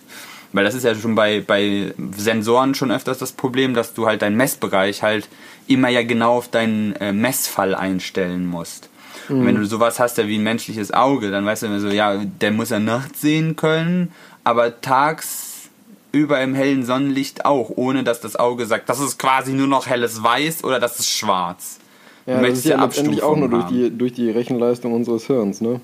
Weil 0.56 0.64
das 0.64 0.74
ist 0.74 0.84
ja 0.84 0.96
schon 0.96 1.16
bei, 1.16 1.42
bei 1.46 1.94
Sensoren 2.16 2.76
schon 2.76 2.90
öfters 2.90 3.18
das 3.18 3.34
Problem, 3.34 3.74
dass 3.74 3.94
du 3.94 4.08
halt 4.08 4.22
deinen 4.22 4.38
Messbereich 4.38 5.04
halt 5.04 5.28
immer 5.68 5.90
ja 5.90 6.02
genau 6.02 6.38
auf 6.38 6.48
deinen 6.48 6.96
äh, 6.96 7.12
Messfall 7.12 7.76
einstellen 7.76 8.46
musst. 8.46 8.90
Und 9.28 9.46
wenn 9.46 9.56
du 9.56 9.66
sowas 9.66 10.00
hast 10.00 10.18
ja 10.18 10.28
wie 10.28 10.38
ein 10.38 10.44
menschliches 10.44 10.94
Auge, 10.94 11.30
dann 11.30 11.46
weißt 11.46 11.64
du 11.64 11.68
immer 11.68 11.80
so, 11.82 11.90
ja, 11.90 12.22
der 12.24 12.52
muss 12.52 12.70
ja 12.70 12.80
nachts 12.80 13.20
sehen 13.20 13.58
können, 13.58 14.14
aber 14.46 14.80
tags 14.80 15.70
über 16.14 16.40
im 16.40 16.56
hellen 16.56 16.86
Sonnenlicht 16.86 17.44
auch, 17.44 17.72
ohne 17.76 18.04
dass 18.06 18.22
das 18.22 18.38
Auge 18.38 18.66
sagt, 18.66 18.88
das 18.88 19.02
ist 19.02 19.20
quasi 19.20 19.52
nur 19.52 19.68
noch 19.68 19.88
helles 19.88 20.24
Weiß 20.24 20.64
oder 20.64 20.80
das 20.80 21.00
ist 21.00 21.10
schwarz. 21.10 21.80
Du 22.26 22.32
Ja, 22.32 22.36
das 22.36 22.42
möchtest 22.42 22.66
ist 22.66 22.72
ja 22.72 22.78
ja 22.78 22.86
letztendlich 22.86 23.24
auch 23.24 23.36
nur 23.36 23.50
durch 23.50 23.66
die, 23.66 23.90
durch 23.90 24.14
die 24.14 24.30
Rechenleistung 24.30 24.94
unseres 24.94 25.28
Hirns, 25.28 25.60
ne? 25.60 25.82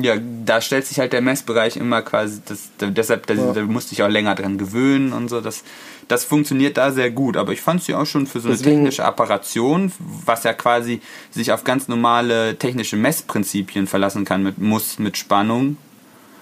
Ja, 0.00 0.14
da 0.44 0.60
stellt 0.60 0.86
sich 0.86 0.98
halt 1.00 1.12
der 1.12 1.20
Messbereich 1.22 1.76
immer 1.76 2.02
quasi, 2.02 2.40
das, 2.46 2.68
da, 2.78 2.86
deshalb, 2.86 3.26
da, 3.26 3.34
Ja. 3.34 3.52
da 3.52 3.62
musste 3.62 3.94
ich 3.94 4.02
auch 4.02 4.08
länger 4.08 4.34
dran 4.34 4.56
gewöhnen 4.58 5.12
und 5.12 5.28
so. 5.28 5.40
Das, 5.40 5.64
das 6.06 6.24
funktioniert 6.24 6.76
da 6.76 6.92
sehr 6.92 7.10
gut. 7.10 7.36
Aber 7.36 7.52
ich 7.52 7.60
fand 7.60 7.82
sie 7.82 7.94
auch 7.94 8.06
schon 8.06 8.26
für 8.26 8.40
so 8.40 8.48
eine 8.48 8.56
Deswegen- 8.56 8.76
technische 8.76 9.04
Apparation, 9.04 9.90
was 10.24 10.44
ja 10.44 10.52
quasi 10.52 11.00
sich 11.30 11.52
auf 11.52 11.64
ganz 11.64 11.88
normale 11.88 12.56
technische 12.58 12.96
Messprinzipien 12.96 13.86
verlassen 13.86 14.24
kann, 14.24 14.42
mit 14.42 14.58
Muss, 14.58 14.98
mit 14.98 15.16
Spannung. 15.16 15.76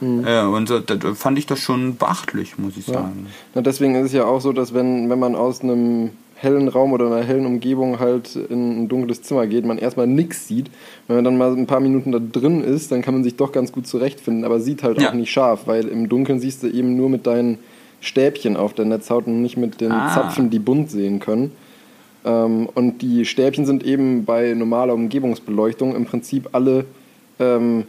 Äh, 0.02 0.42
und 0.42 0.68
so, 0.68 0.78
da, 0.80 1.14
fand 1.14 1.38
ich 1.38 1.46
das 1.46 1.58
schon 1.58 1.96
beachtlich, 1.96 2.58
muss 2.58 2.76
ich 2.76 2.86
Mhm. 2.88 2.92
Ja. 2.94 3.00
sagen. 3.00 3.26
Na, 3.54 3.62
deswegen 3.62 3.94
ist 3.94 4.06
es 4.08 4.12
ja 4.12 4.26
auch 4.26 4.40
so, 4.42 4.52
dass 4.52 4.74
wenn, 4.74 5.08
wenn 5.08 5.18
man 5.18 5.34
aus 5.34 5.62
einem 5.62 6.10
hellen 6.36 6.68
Raum 6.68 6.92
oder 6.92 7.06
einer 7.06 7.22
hellen 7.24 7.46
Umgebung 7.46 7.98
halt 7.98 8.36
in 8.36 8.82
ein 8.82 8.88
dunkles 8.88 9.22
Zimmer 9.22 9.46
geht, 9.46 9.64
man 9.64 9.78
erstmal 9.78 10.06
nichts 10.06 10.46
sieht. 10.48 10.70
Wenn 11.06 11.16
man 11.16 11.24
dann 11.24 11.38
mal 11.38 11.52
ein 11.56 11.66
paar 11.66 11.80
Minuten 11.80 12.12
da 12.12 12.18
drin 12.20 12.62
ist, 12.62 12.92
dann 12.92 13.02
kann 13.02 13.14
man 13.14 13.24
sich 13.24 13.36
doch 13.36 13.52
ganz 13.52 13.72
gut 13.72 13.86
zurechtfinden, 13.86 14.44
aber 14.44 14.60
sieht 14.60 14.82
halt 14.82 15.00
Ja. 15.00 15.08
auch 15.10 15.14
nicht 15.14 15.30
scharf, 15.30 15.66
weil 15.66 15.88
im 15.88 16.08
Dunkeln 16.08 16.38
siehst 16.38 16.62
du 16.62 16.68
eben 16.68 16.94
nur 16.96 17.08
mit 17.08 17.26
deinen 17.26 17.58
Stäbchen 18.00 18.56
auf 18.56 18.74
der 18.74 18.84
Netzhaut 18.84 19.26
und 19.26 19.40
nicht 19.42 19.56
mit 19.56 19.80
den 19.80 19.90
Ah. 19.92 20.12
Zapfen, 20.14 20.50
die 20.50 20.58
bunt 20.58 20.90
sehen 20.90 21.18
können. 21.20 21.52
Ähm, 22.24 22.68
und 22.74 23.00
die 23.02 23.24
Stäbchen 23.24 23.64
sind 23.64 23.84
eben 23.84 24.24
bei 24.26 24.52
normaler 24.52 24.92
Umgebungsbeleuchtung 24.94 25.96
im 25.96 26.04
Prinzip 26.04 26.50
alle 26.52 26.84
ähm, 27.40 27.84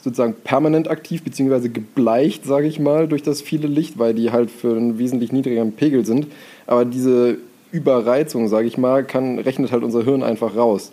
sozusagen 0.00 0.34
permanent 0.44 0.90
aktiv 0.90 1.22
beziehungsweise 1.22 1.68
gebleicht, 1.68 2.44
sage 2.44 2.66
ich 2.66 2.80
mal, 2.80 3.06
durch 3.06 3.22
das 3.22 3.40
viele 3.42 3.68
Licht, 3.68 3.98
weil 3.98 4.14
die 4.14 4.30
halt 4.32 4.50
für 4.50 4.74
einen 4.76 4.98
wesentlich 4.98 5.30
niedrigeren 5.32 5.72
Pegel 5.72 6.04
sind. 6.06 6.26
Aber 6.66 6.84
diese 6.84 7.36
Überreizung, 7.72 8.48
sage 8.48 8.68
ich 8.68 8.78
mal, 8.78 9.04
kann, 9.04 9.38
rechnet 9.38 9.72
halt 9.72 9.82
unser 9.82 10.04
Hirn 10.04 10.22
einfach 10.22 10.54
raus. 10.54 10.92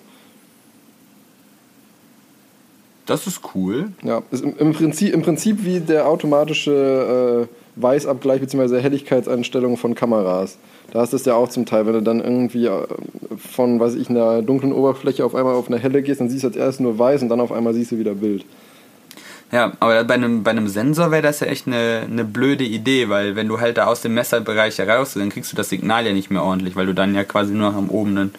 Das 3.05 3.25
ist 3.25 3.41
cool. 3.55 3.91
Ja, 4.03 4.21
ist 4.29 4.43
im, 4.43 4.55
im, 4.57 4.71
Prinzip, 4.71 5.13
im 5.13 5.23
Prinzip 5.23 5.65
wie 5.65 5.79
der 5.79 6.07
automatische 6.07 7.47
äh, 7.49 7.81
Weißabgleich 7.81 8.39
bzw. 8.39 8.79
Helligkeitseinstellung 8.81 9.77
von 9.77 9.95
Kameras. 9.95 10.59
Da 10.91 10.99
hast 10.99 11.13
du 11.13 11.17
es 11.17 11.25
ja 11.25 11.33
auch 11.33 11.49
zum 11.49 11.65
Teil, 11.65 11.87
wenn 11.87 11.93
du 11.93 12.01
dann 12.03 12.19
irgendwie 12.19 12.67
äh, 12.67 12.85
von, 13.37 13.79
weiß 13.79 13.95
ich, 13.95 14.09
einer 14.09 14.43
dunklen 14.43 14.73
Oberfläche 14.73 15.25
auf 15.25 15.33
einmal 15.33 15.55
auf 15.55 15.67
eine 15.67 15.79
helle 15.79 16.03
gehst, 16.03 16.21
dann 16.21 16.29
siehst 16.29 16.43
du 16.43 16.49
als 16.49 16.55
erst 16.57 16.81
nur 16.81 16.99
weiß 16.99 17.23
und 17.23 17.29
dann 17.29 17.41
auf 17.41 17.51
einmal 17.51 17.73
siehst 17.73 17.91
du 17.91 17.97
wieder 17.97 18.13
Bild. 18.13 18.45
Ja, 19.51 19.73
aber 19.79 20.03
bei 20.03 20.13
einem, 20.13 20.43
bei 20.43 20.51
einem 20.51 20.67
Sensor 20.67 21.09
wäre 21.11 21.23
das 21.23 21.39
ja 21.39 21.47
echt 21.47 21.65
eine, 21.65 22.03
eine 22.09 22.23
blöde 22.23 22.63
Idee, 22.63 23.09
weil 23.09 23.35
wenn 23.35 23.47
du 23.47 23.59
halt 23.59 23.77
da 23.77 23.87
aus 23.87 24.01
dem 24.01 24.13
Messerbereich 24.13 24.77
heraus, 24.77 25.13
dann 25.15 25.29
kriegst 25.29 25.51
du 25.51 25.55
das 25.55 25.69
Signal 25.69 26.05
ja 26.05 26.13
nicht 26.13 26.29
mehr 26.29 26.43
ordentlich, 26.43 26.75
weil 26.75 26.85
du 26.85 26.93
dann 26.93 27.15
ja 27.15 27.23
quasi 27.23 27.53
nur 27.53 27.71
noch 27.71 27.77
am 27.77 27.89
oberen, 27.89 28.31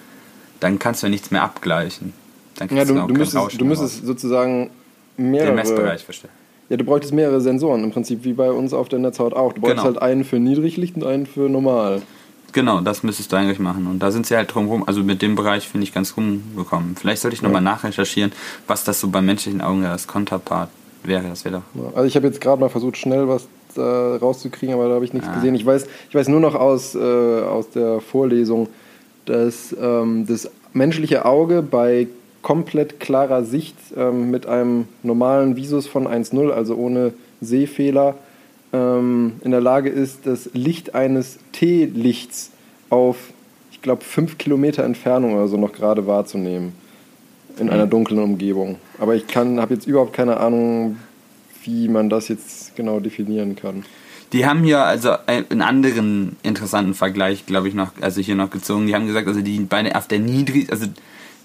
dann 0.61 0.79
kannst 0.79 1.03
du 1.03 1.09
ja 1.09 1.11
nichts 1.11 1.31
mehr 1.33 1.43
abgleichen. 1.43 2.13
Dann 2.57 2.69
Ja, 2.69 2.85
kriegst 2.85 2.91
du, 2.91 3.01
auch 3.01 3.07
du 3.09 3.15
kein 3.15 3.19
müsstest, 3.19 3.37
Rauschen 3.43 3.59
du 3.59 3.65
müsstest 3.65 4.07
sozusagen 4.07 4.71
den 5.17 5.31
mehrere... 5.33 5.53
Messbereich 5.53 6.05
verstellen. 6.05 6.33
Ja, 6.69 6.77
du 6.77 6.85
bräuchtest 6.85 7.13
mehrere 7.13 7.41
Sensoren 7.41 7.83
im 7.83 7.91
Prinzip, 7.91 8.23
wie 8.23 8.33
bei 8.33 8.53
uns 8.53 8.73
auf 8.73 8.89
der 8.89 9.01
Netzhaut 9.01 9.33
auch. 9.33 9.53
Du 9.53 9.61
bräuchtest 9.63 9.85
Genau. 9.85 9.95
halt 9.95 10.03
einen 10.03 10.23
für 10.23 10.39
Niedriglicht 10.39 10.95
und 10.95 11.05
einen 11.05 11.27
für 11.27 11.49
normal. 11.49 12.03
Genau, 12.53 12.81
das 12.81 13.03
müsstest 13.03 13.33
du 13.33 13.37
eigentlich 13.37 13.59
machen. 13.59 13.89
Und 13.89 13.99
da 14.01 14.13
sind 14.13 14.27
sie 14.27 14.37
halt 14.37 14.55
drum 14.55 14.69
rum, 14.69 14.85
also 14.87 15.03
mit 15.03 15.23
dem 15.23 15.35
Bereich 15.35 15.69
finde 15.69 15.85
ich 15.85 15.93
ganz 15.93 16.17
rumgekommen. 16.17 16.95
Vielleicht 16.95 17.23
sollte 17.23 17.35
ich 17.35 17.43
nochmal 17.43 17.63
nachrecherchieren, 17.63 18.31
was 18.69 18.85
das 18.85 19.01
so 19.01 19.09
beim 19.09 19.27
menschlichen 19.27 19.61
Auge 19.61 19.83
das 19.83 20.07
Konterpart 20.07 20.69
wäre. 21.05 21.25
Das. 21.29 21.45
Ja, 21.45 21.63
Also 21.95 22.05
ich 22.07 22.17
habe 22.17 22.27
jetzt 22.27 22.41
gerade 22.41 22.61
mal 22.61 22.69
versucht, 22.69 22.97
schnell 22.97 23.29
was 23.29 23.47
äh, 23.77 23.81
rauszukriegen, 23.81 24.75
aber 24.75 24.89
da 24.89 24.95
habe 24.95 25.05
ich 25.05 25.13
nichts 25.13 25.29
Ah. 25.29 25.35
gesehen. 25.35 25.55
Ich 25.55 25.65
weiß, 25.65 25.87
ich 26.09 26.15
weiß 26.15 26.29
nur 26.29 26.41
noch 26.41 26.55
aus, 26.55 26.95
äh, 26.95 26.99
aus 26.99 27.71
der 27.71 28.01
Vorlesung, 28.01 28.69
dass 29.27 29.75
ähm, 29.81 30.27
das 30.27 30.51
menschliche 30.73 31.25
Auge 31.25 31.63
bei 31.63 32.09
komplett 32.43 33.01
klarer 33.01 33.45
Sicht 33.45 33.77
ähm, 33.97 34.31
mit 34.31 34.47
einem 34.47 34.87
normalen 35.03 35.57
Visus 35.57 35.87
von 35.87 36.07
1.0, 36.09 36.51
also 36.51 36.75
ohne 36.75 37.13
Sehfehler, 37.41 38.15
ähm, 38.73 39.33
in 39.45 39.51
der 39.51 39.61
Lage 39.61 39.89
ist, 39.91 40.27
das 40.27 40.51
Licht 40.55 40.95
eines 40.95 41.39
T-Lichts 41.53 42.51
auf, 42.89 43.17
ich 43.73 43.83
glaube, 43.83 44.03
fünf 44.05 44.39
Kilometer 44.39 44.85
Entfernung 44.85 45.35
oder 45.35 45.49
so 45.49 45.57
noch 45.57 45.73
gerade 45.73 46.07
wahrzunehmen. 46.07 46.73
In 47.59 47.69
einer 47.69 47.87
dunklen 47.87 48.21
Umgebung. 48.21 48.77
Aber 49.01 49.15
ich 49.15 49.25
habe 49.35 49.75
jetzt 49.75 49.87
überhaupt 49.87 50.13
keine 50.13 50.37
Ahnung, 50.37 50.99
wie 51.65 51.89
man 51.89 52.11
das 52.11 52.29
jetzt 52.29 52.77
genau 52.77 53.01
definieren 53.01 53.57
kann. 53.57 53.85
Die 54.33 54.47
haben 54.47 54.63
hier 54.63 54.85
also 54.85 55.13
einen 55.27 55.63
anderen 55.63 56.37
interessanten 56.43 56.95
Vergleich, 56.95 57.47
glaube 57.47 57.69
ich, 57.69 57.75
noch, 57.75 57.93
also 58.01 58.21
hier 58.21 58.37
noch 58.37 58.51
gezogen. 58.51 58.87
Die 58.87 58.95
haben 58.95 59.07
gesagt, 59.07 59.27
also 59.27 59.41
die 59.41 59.59
beide 59.61 59.97
auf 59.97 60.07
der 60.07 60.21
niedrig, 60.21 60.71
also 60.71 60.87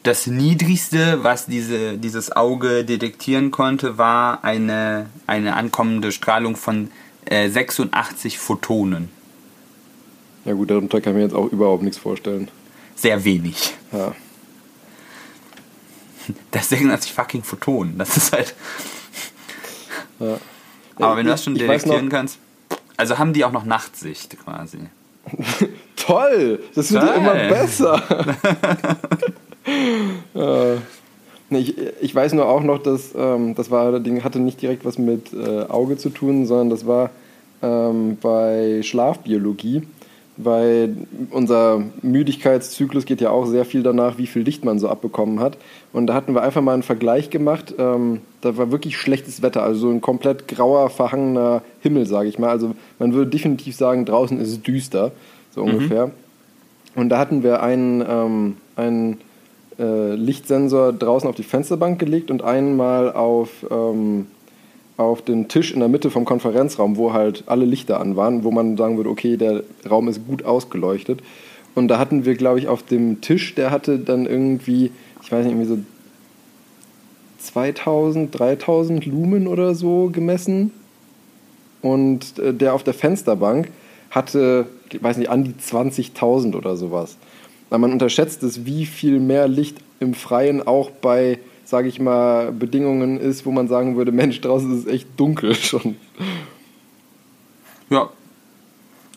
das 0.04 0.28
niedrigste, 0.28 1.24
was 1.24 1.48
diese, 1.48 1.98
dieses 1.98 2.36
Auge 2.36 2.84
detektieren 2.84 3.50
konnte, 3.50 3.98
war 3.98 4.44
eine, 4.44 5.08
eine 5.26 5.56
ankommende 5.56 6.12
Strahlung 6.12 6.58
von 6.58 6.90
äh, 7.24 7.50
86 7.50 8.38
Photonen. 8.38 9.10
Ja 10.44 10.54
gut, 10.54 10.70
darunter 10.70 11.02
kann 11.02 11.14
ich 11.14 11.18
mir 11.18 11.24
jetzt 11.24 11.36
auch 11.36 11.52
überhaupt 11.52 11.82
nichts 11.82 11.98
vorstellen. 11.98 12.50
Sehr 12.96 13.24
wenig. 13.24 13.74
Ja. 13.92 14.14
Das 16.52 16.70
sind 16.70 16.80
86 16.80 17.14
fucking 17.14 17.44
Photonen. 17.44 17.98
Das 17.98 18.16
ist 18.18 18.32
halt. 18.34 18.54
ja. 20.20 20.38
Aber 20.98 21.18
wenn 21.18 21.26
du 21.26 21.32
das 21.32 21.44
schon 21.44 21.56
detektieren 21.56 22.10
kannst. 22.10 22.40
Also 22.98 23.18
haben 23.18 23.34
die 23.34 23.44
auch 23.44 23.52
noch 23.52 23.66
Nachtsicht 23.66 24.38
quasi. 24.44 24.80
Toll! 25.96 26.64
Das 26.76 26.92
wird 26.92 27.04
ja 27.04 27.14
immer 27.14 27.34
besser. 27.34 28.02
äh, 30.36 30.76
nee, 31.50 31.60
ich, 31.60 31.78
ich 32.02 32.16
weiß 32.16 32.34
nur 32.34 32.48
auch 32.48 32.64
noch, 32.64 32.82
dass 32.82 33.14
ähm, 33.16 33.56
das 33.56 33.72
war 33.72 33.86
allerdings 33.86 34.24
hatte 34.24 34.40
nicht 34.40 34.62
direkt 34.62 34.86
was 34.86 34.98
mit 34.98 35.34
äh, 35.34 35.64
Auge 35.64 35.98
zu 35.98 36.10
tun, 36.10 36.46
sondern 36.46 36.70
das 36.70 36.86
war 36.86 37.10
ähm, 37.62 38.18
bei 38.22 38.82
Schlafbiologie, 38.84 39.84
weil 40.38 40.96
unser 41.32 41.82
Müdigkeitszyklus 42.02 43.06
geht 43.06 43.22
ja 43.22 43.30
auch 43.30 43.46
sehr 43.46 43.66
viel 43.66 43.84
danach, 43.84 44.18
wie 44.18 44.28
viel 44.28 44.42
Licht 44.42 44.66
man 44.66 44.80
so 44.80 44.90
abbekommen 44.90 45.40
hat. 45.40 45.58
Und 45.94 46.08
da 46.08 46.14
hatten 46.14 46.34
wir 46.34 46.44
einfach 46.44 46.62
mal 46.62 46.74
einen 46.74 46.84
Vergleich 46.84 47.30
gemacht. 47.30 47.74
Ähm, 47.78 48.22
da 48.42 48.58
war 48.58 48.72
wirklich 48.72 48.98
schlechtes 48.98 49.42
Wetter, 49.42 49.64
also 49.64 49.82
so 49.82 49.90
ein 49.90 50.02
komplett 50.02 50.48
grauer, 50.48 50.90
verhangener 50.90 51.62
Himmel, 51.82 52.06
sage 52.06 52.30
ich 52.30 52.38
mal. 52.38 52.50
Also 52.50 52.76
man 53.00 53.14
würde 53.14 53.32
definitiv 53.32 53.76
sagen, 53.76 54.06
draußen 54.06 54.40
ist 54.40 54.50
es 54.50 54.62
düster, 54.62 55.12
so 55.52 55.64
ungefähr. 55.64 56.12
Und 56.96 57.10
da 57.10 57.18
hatten 57.18 57.44
wir 57.44 57.62
einen, 57.62 58.04
ähm, 58.08 58.58
einen 58.76 59.18
äh, 59.80 60.16
Lichtsensor 60.16 60.94
draußen 60.94 61.28
auf 61.30 61.36
die 61.36 61.44
Fensterbank 61.44 62.00
gelegt 62.00 62.32
und 62.32 62.42
einmal 62.42 63.12
auf, 63.14 63.50
ähm, 63.70 64.28
auf 64.98 65.22
den 65.22 65.48
Tisch 65.48 65.72
in 65.72 65.80
der 65.80 65.90
Mitte 65.90 66.10
vom 66.10 66.26
Konferenzraum, 66.26 66.96
wo 66.98 67.14
halt 67.14 67.44
alle 67.48 67.66
Lichter 67.66 68.00
an 68.00 68.16
waren, 68.16 68.44
wo 68.44 68.52
man 68.52 68.78
sagen 68.78 68.98
würde, 68.98 69.10
okay, 69.10 69.38
der 69.38 69.64
Raum 69.90 70.08
ist 70.08 70.26
gut 70.26 70.46
ausgeleuchtet. 70.46 71.22
Und 71.74 71.90
da 71.90 72.00
hatten 72.00 72.24
wir, 72.24 72.36
glaube 72.36 72.60
ich, 72.60 72.68
auf 72.70 72.84
dem 72.84 73.20
Tisch, 73.20 73.54
der 73.56 73.72
hatte 73.72 74.00
dann 74.00 74.26
irgendwie, 74.26 74.92
ich 75.22 75.32
weiß 75.32 75.46
nicht, 75.46 75.54
irgendwie 75.54 75.68
so 75.68 75.80
2000, 77.40 78.38
3000 78.40 79.06
Lumen 79.06 79.48
oder 79.48 79.76
so 79.76 80.10
gemessen. 80.12 80.72
Und 81.82 82.40
äh, 82.40 82.54
der 82.54 82.74
auf 82.74 82.84
der 82.84 82.94
Fensterbank 82.94 83.70
hatte, 84.10 84.68
ich 84.92 85.04
weiß 85.04 85.18
nicht, 85.18 85.30
an 85.30 85.44
die 85.44 85.54
20.000 85.54 86.56
oder 86.56 86.78
sowas. 86.78 87.18
Weil 87.70 87.80
man 87.80 87.92
unterschätzt 87.92 88.42
es, 88.44 88.66
wie 88.66 88.86
viel 88.86 89.20
mehr 89.20 89.48
Licht 89.48 89.78
im 90.00 90.14
Freien 90.14 90.66
auch 90.66 90.90
bei, 90.90 91.40
sage 91.66 91.88
ich 91.88 92.00
mal, 92.00 92.52
Bedingungen 92.52 93.20
ist, 93.20 93.46
wo 93.46 93.52
man 93.52 93.68
sagen 93.68 93.98
würde, 93.98 94.12
Mensch, 94.12 94.40
draußen 94.42 94.72
ist 94.78 94.86
es 94.86 94.94
echt 94.94 95.08
dunkel 95.18 95.56
schon. 95.56 95.98
Ja. 97.90 98.10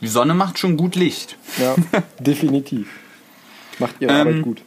Die 0.01 0.09
Sonne 0.09 0.35
macht 0.35 0.59
schon 0.59 0.77
gut 0.77 0.97
Licht. 0.97 1.37
Ja, 1.59 1.75
definitiv. 2.21 2.89
Macht 3.79 3.97
ihre 4.01 4.13
Ähm, 4.13 4.19
Arbeit 4.21 4.43
gut. 4.43 4.63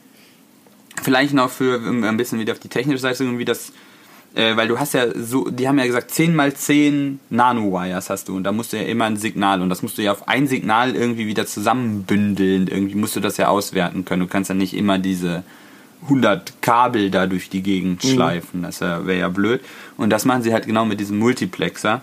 Vielleicht 1.02 1.34
noch 1.34 1.50
für 1.50 1.78
um 1.78 2.04
ein 2.04 2.18
bisschen 2.18 2.40
wieder 2.40 2.54
auf 2.54 2.60
die 2.60 2.68
technische 2.68 3.00
Seite, 3.00 3.24
irgendwie 3.24 3.46
das, 3.46 3.72
äh, 4.36 4.56
weil 4.56 4.68
du 4.68 4.78
hast 4.78 4.94
ja 4.94 5.08
so, 5.16 5.50
die 5.50 5.68
haben 5.68 5.80
ja 5.80 5.86
gesagt, 5.86 6.12
10 6.12 6.36
mal 6.36 6.54
10 6.54 7.20
Nanowires 7.30 8.10
hast 8.10 8.28
du 8.28 8.36
und 8.36 8.44
da 8.44 8.52
musst 8.52 8.74
du 8.74 8.78
ja 8.78 8.84
immer 8.84 9.06
ein 9.06 9.18
Signal 9.18 9.62
und 9.62 9.70
das 9.70 9.82
musst 9.82 9.98
du 9.98 10.04
ja 10.04 10.12
auf 10.12 10.28
ein 10.28 10.48
Signal 10.48 10.96
irgendwie 10.96 11.28
wieder 11.28 11.48
zusammenbündeln. 11.48 12.68
Irgendwie 12.68 12.96
musst 12.96 13.16
du 13.16 13.20
das 13.20 13.38
ja 13.38 13.48
auswerten 13.48 14.06
können. 14.06 14.22
Du 14.22 14.28
kannst 14.28 14.50
ja 14.50 14.56
nicht 14.56 14.76
immer 14.76 15.00
diese 15.00 15.44
100 16.04 16.62
Kabel 16.62 17.12
da 17.12 17.28
durch 17.28 17.50
die 17.50 17.62
Gegend 17.62 18.04
schleifen. 18.04 18.64
Das 18.64 18.82
wäre 18.82 19.18
ja 19.18 19.30
blöd. 19.30 19.62
Und 19.98 20.10
das 20.10 20.26
machen 20.26 20.42
sie 20.44 20.54
halt 20.54 20.66
genau 20.66 20.86
mit 20.86 21.00
diesem 21.00 21.20
Multiplexer, 21.20 22.02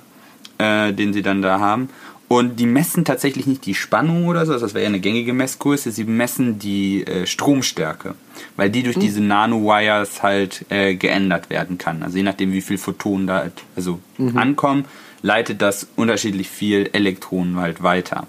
äh, 0.59 0.93
den 0.93 1.13
sie 1.13 1.23
dann 1.23 1.43
da 1.43 1.59
haben. 1.61 1.89
Und 2.29 2.61
die 2.61 2.67
messen 2.67 3.07
tatsächlich 3.07 3.47
nicht 3.47 3.65
die 3.65 3.75
Spannung 3.75 4.27
oder 4.27 4.45
so, 4.45 4.59
das 4.59 4.75
wäre 4.75 4.85
ja 4.85 4.89
eine 4.89 5.01
gängige 5.01 5.33
Messgröße, 5.33 5.91
sie 5.91 6.05
messen 6.05 6.59
die 6.59 7.07
äh, 7.07 7.27
Stromstärke, 7.27 8.15
weil 8.57 8.69
die 8.69 8.83
durch 8.83 8.99
diese 8.99 9.23
Nanowires 9.23 10.23
halt 10.23 10.67
äh, 10.69 10.95
geändert 10.95 11.49
werden 11.49 11.79
kann. 11.79 12.03
Also 12.03 12.19
je 12.19 12.25
nachdem, 12.25 12.53
wie 12.53 12.61
viel 12.61 12.77
Photonen 12.77 13.27
da 13.27 13.47
also 13.75 13.99
ankommen, 14.35 14.85
leitet 15.23 15.63
das 15.63 15.89
unterschiedlich 15.97 16.51
viel 16.51 16.91
Elektronen 16.93 17.57
halt 17.57 17.83
weiter. 17.83 18.27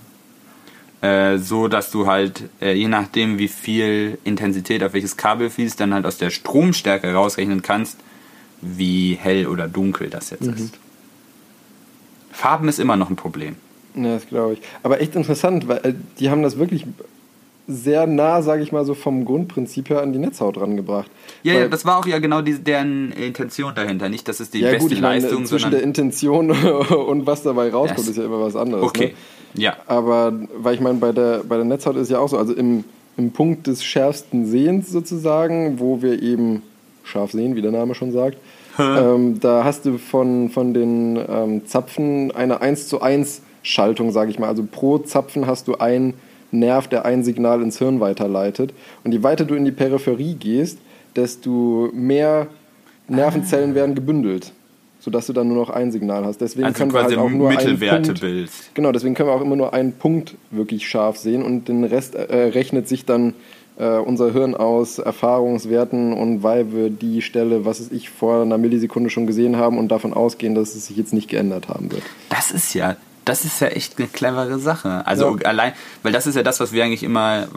Äh, 1.01 1.37
so 1.37 1.69
dass 1.69 1.91
du 1.91 2.07
halt, 2.07 2.43
äh, 2.61 2.73
je 2.73 2.89
nachdem, 2.89 3.37
wie 3.37 3.47
viel 3.47 4.17
Intensität 4.25 4.83
auf 4.83 4.91
welches 4.93 5.15
Kabel 5.15 5.49
fließt, 5.49 5.79
dann 5.79 5.93
halt 5.93 6.05
aus 6.05 6.17
der 6.17 6.29
Stromstärke 6.29 7.13
rausrechnen 7.13 7.61
kannst, 7.61 7.97
wie 8.61 9.17
hell 9.19 9.47
oder 9.47 9.69
dunkel 9.69 10.09
das 10.09 10.31
jetzt 10.31 10.47
ist. 10.47 10.77
Farben 12.31 12.67
ist 12.67 12.79
immer 12.79 12.97
noch 12.97 13.09
ein 13.09 13.15
Problem. 13.15 13.55
Ja, 13.95 14.15
das 14.15 14.27
glaube 14.27 14.53
ich. 14.53 14.61
Aber 14.83 14.99
echt 14.99 15.15
interessant, 15.15 15.69
weil 15.69 15.77
äh, 15.85 15.93
die 16.19 16.29
haben 16.29 16.43
das 16.43 16.57
wirklich 16.57 16.85
sehr 17.69 18.07
nah, 18.07 18.41
sage 18.41 18.63
ich 18.63 18.71
mal, 18.71 18.83
so 18.83 18.95
vom 18.95 19.25
Grundprinzip 19.25 19.89
her 19.89 20.01
an 20.01 20.11
die 20.11 20.19
Netzhaut 20.19 20.59
rangebracht. 20.59 21.09
Ja, 21.43 21.53
Weil- 21.53 21.61
ja, 21.61 21.67
das 21.67 21.85
war 21.85 21.99
auch 21.99 22.07
ja 22.07 22.17
genau 22.19 22.41
die, 22.41 22.55
deren 22.55 23.11
Intention 23.11 23.73
dahinter. 23.75 24.09
Nicht, 24.09 24.27
dass 24.27 24.39
es 24.39 24.49
die 24.49 24.59
ja, 24.59 24.69
beste 24.71 24.83
gut, 24.83 24.91
ich 24.93 25.01
meine, 25.01 25.21
Leistung, 25.21 25.45
zwischen 25.45 25.71
der. 25.71 25.83
Intention 25.83 26.49
und 27.07 27.27
was 27.27 27.43
dabei 27.43 27.69
rauskommt, 27.69 27.99
Yes. 27.99 28.09
ist 28.09 28.17
ja 28.17 28.25
immer 28.25 28.41
was 28.41 28.55
anderes. 28.55 28.83
Okay. 28.83 29.13
Ne? 29.53 29.61
Ja. 29.63 29.77
Aber, 29.87 30.33
weil 30.57 30.75
ich 30.75 30.81
meine, 30.81 30.97
bei 30.97 31.11
der, 31.11 31.43
bei 31.47 31.55
der 31.57 31.65
Netzhaut 31.65 31.95
ist 31.95 32.09
ja 32.09 32.19
auch 32.19 32.29
so, 32.29 32.37
also 32.37 32.53
im, 32.53 32.83
im 33.17 33.31
Punkt 33.31 33.67
des 33.67 33.83
schärfsten 33.83 34.45
Sehens 34.45 34.91
sozusagen, 34.91 35.79
wo 35.79 36.01
wir 36.01 36.21
eben 36.21 36.63
scharf 37.03 37.31
sehen, 37.31 37.55
wie 37.55 37.61
der 37.61 37.71
Name 37.71 37.95
schon 37.95 38.11
sagt, 38.11 38.37
ähm, 38.79 39.39
da 39.41 39.63
hast 39.63 39.85
du 39.85 39.97
von, 39.97 40.49
von 40.49 40.73
den 40.73 41.19
ähm, 41.27 41.65
Zapfen 41.65 42.31
eine 42.31 42.61
1 42.61 42.87
zu 42.87 43.01
1 43.01 43.41
Schaltung, 43.61 44.11
sage 44.11 44.31
ich 44.31 44.39
mal. 44.39 44.47
Also 44.47 44.65
pro 44.69 44.99
Zapfen 44.99 45.47
hast 45.47 45.67
du 45.67 45.75
einen 45.75 46.13
Nerv, 46.51 46.87
der 46.87 47.05
ein 47.05 47.23
Signal 47.23 47.61
ins 47.61 47.77
Hirn 47.77 47.99
weiterleitet. 47.99 48.73
Und 49.03 49.11
je 49.11 49.23
weiter 49.23 49.45
du 49.45 49.55
in 49.55 49.65
die 49.65 49.71
Peripherie 49.71 50.35
gehst, 50.35 50.79
desto 51.15 51.89
mehr 51.93 52.47
Nervenzellen 53.07 53.75
werden 53.75 53.95
gebündelt, 53.95 54.51
sodass 54.99 55.27
du 55.27 55.33
dann 55.33 55.47
nur 55.47 55.57
noch 55.57 55.69
ein 55.69 55.91
Signal 55.91 56.25
hast. 56.25 56.41
Deswegen 56.41 56.67
Also 56.67 56.77
können 56.77 56.93
wir 56.93 57.03
halt 57.03 57.17
auch 57.17 57.29
nur 57.29 57.49
Mittelwerte 57.49 58.13
Punkt. 58.13 58.51
Genau, 58.73 58.91
deswegen 58.91 59.15
können 59.15 59.29
wir 59.29 59.33
auch 59.33 59.41
immer 59.41 59.55
nur 59.55 59.73
einen 59.73 59.93
Punkt 59.93 60.35
wirklich 60.51 60.87
scharf 60.87 61.17
sehen 61.17 61.43
und 61.43 61.67
den 61.67 61.83
Rest 61.83 62.15
äh, 62.15 62.21
rechnet 62.49 62.87
sich 62.87 63.05
dann 63.05 63.33
äh, 63.77 63.97
unser 63.97 64.31
Hirn 64.33 64.55
aus 64.55 64.99
Erfahrungswerten 64.99 66.13
und 66.13 66.43
weil 66.43 66.71
wir 66.73 66.89
die 66.89 67.21
Stelle, 67.21 67.65
was 67.65 67.79
es 67.79 67.91
ich 67.91 68.09
vor 68.09 68.41
einer 68.43 68.57
Millisekunde 68.57 69.09
schon 69.09 69.25
gesehen 69.25 69.55
haben 69.57 69.77
und 69.77 69.89
davon 69.89 70.13
ausgehen, 70.13 70.53
dass 70.53 70.75
es 70.75 70.87
sich 70.87 70.97
jetzt 70.97 71.13
nicht 71.13 71.29
geändert 71.29 71.69
haben 71.69 71.91
wird. 71.91 72.03
Das 72.29 72.51
ist 72.51 72.73
ja, 72.73 72.97
das 73.29 73.45
ist 73.45 73.59
ja 73.61 73.67
echt 73.67 73.97
eine 73.97 74.07
clevere 74.07 74.59
Sache. 74.59 75.05
Also 75.05 75.37
Ja. 75.37 75.45
allein, 75.47 75.73
weil 76.03 76.11
das 76.11 76.27
ist 76.27 76.35
ja 76.35 76.43
das, 76.43 76.59
was 76.59 76.71
wir 76.71 76.83
eigentlich 76.83 77.03
immer 77.03 77.47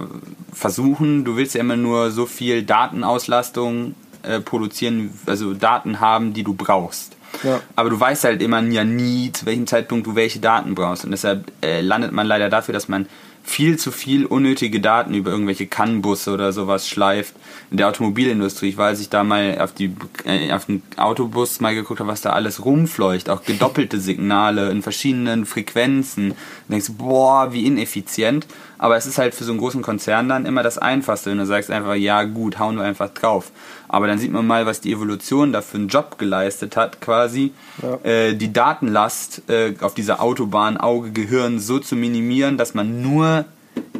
versuchen. 0.52 1.24
Du 1.24 1.36
willst 1.36 1.54
ja 1.54 1.60
immer 1.60 1.76
nur 1.76 2.10
so 2.10 2.26
viel 2.26 2.62
Datenauslastung 2.62 3.94
äh, 4.22 4.40
produzieren, 4.40 5.10
also 5.26 5.54
Daten 5.54 6.00
haben, 6.00 6.32
die 6.32 6.44
du 6.44 6.54
brauchst. 6.54 7.16
Ja. 7.42 7.60
Aber 7.76 7.90
du 7.90 7.98
weißt 7.98 8.24
halt 8.24 8.42
immer 8.42 8.60
ja 8.62 8.84
nie, 8.84 9.32
zu 9.32 9.46
welchem 9.46 9.66
Zeitpunkt 9.66 10.06
du 10.06 10.14
welche 10.14 10.38
Daten 10.38 10.74
brauchst. 10.74 11.04
Und 11.04 11.10
deshalb 11.12 11.50
äh, 11.62 11.80
landet 11.80 12.12
man 12.12 12.26
leider 12.26 12.48
dafür, 12.50 12.74
dass 12.74 12.88
man 12.88 13.06
viel 13.42 13.78
zu 13.78 13.90
viel 13.90 14.24
unnötige 14.24 14.80
Daten 14.80 15.14
über 15.14 15.30
irgendwelche 15.30 15.66
CAN-Busse 15.66 16.32
oder 16.32 16.52
sowas 16.52 16.88
schleift. 16.88 17.34
In 17.70 17.76
der 17.76 17.88
Automobilindustrie, 17.88 18.68
ich 18.68 18.78
als 18.78 19.00
ich 19.00 19.08
da 19.08 19.24
mal 19.24 19.58
auf, 19.58 19.72
die, 19.72 19.94
äh, 20.24 20.52
auf 20.52 20.66
den 20.66 20.82
Autobus 20.96 21.60
mal 21.60 21.74
geguckt 21.74 22.00
habe, 22.00 22.10
was 22.10 22.20
da 22.20 22.30
alles 22.30 22.64
rumfleucht, 22.64 23.28
auch 23.28 23.42
gedoppelte 23.42 24.00
Signale 24.00 24.70
in 24.70 24.82
verschiedenen 24.82 25.44
Frequenzen. 25.46 26.30
Und 26.32 26.38
denkst, 26.70 26.86
du, 26.86 26.94
boah, 26.94 27.52
wie 27.52 27.66
ineffizient. 27.66 28.46
Aber 28.78 28.96
es 28.96 29.06
ist 29.06 29.18
halt 29.18 29.34
für 29.34 29.44
so 29.44 29.52
einen 29.52 29.60
großen 29.60 29.82
Konzern 29.82 30.28
dann 30.28 30.46
immer 30.46 30.62
das 30.62 30.78
Einfachste, 30.78 31.30
wenn 31.30 31.38
du 31.38 31.46
sagst 31.46 31.70
einfach, 31.70 31.94
ja 31.94 32.24
gut, 32.24 32.58
hauen 32.58 32.76
wir 32.76 32.84
einfach 32.84 33.10
drauf. 33.10 33.52
Aber 33.92 34.06
dann 34.06 34.18
sieht 34.18 34.32
man 34.32 34.46
mal, 34.46 34.64
was 34.66 34.80
die 34.80 34.90
Evolution 34.90 35.52
da 35.52 35.60
für 35.60 35.76
einen 35.76 35.88
Job 35.88 36.16
geleistet 36.18 36.76
hat, 36.76 37.00
quasi 37.02 37.52
Ja. 37.82 37.98
äh, 38.10 38.34
die 38.34 38.50
Datenlast 38.52 39.42
äh, 39.50 39.74
auf 39.82 39.92
dieser 39.94 40.22
Autobahn 40.22 40.78
Auge-Gehirn 40.78 41.60
so 41.60 41.78
zu 41.78 41.94
minimieren, 41.94 42.56
dass 42.56 42.72
man 42.74 43.02
nur 43.02 43.44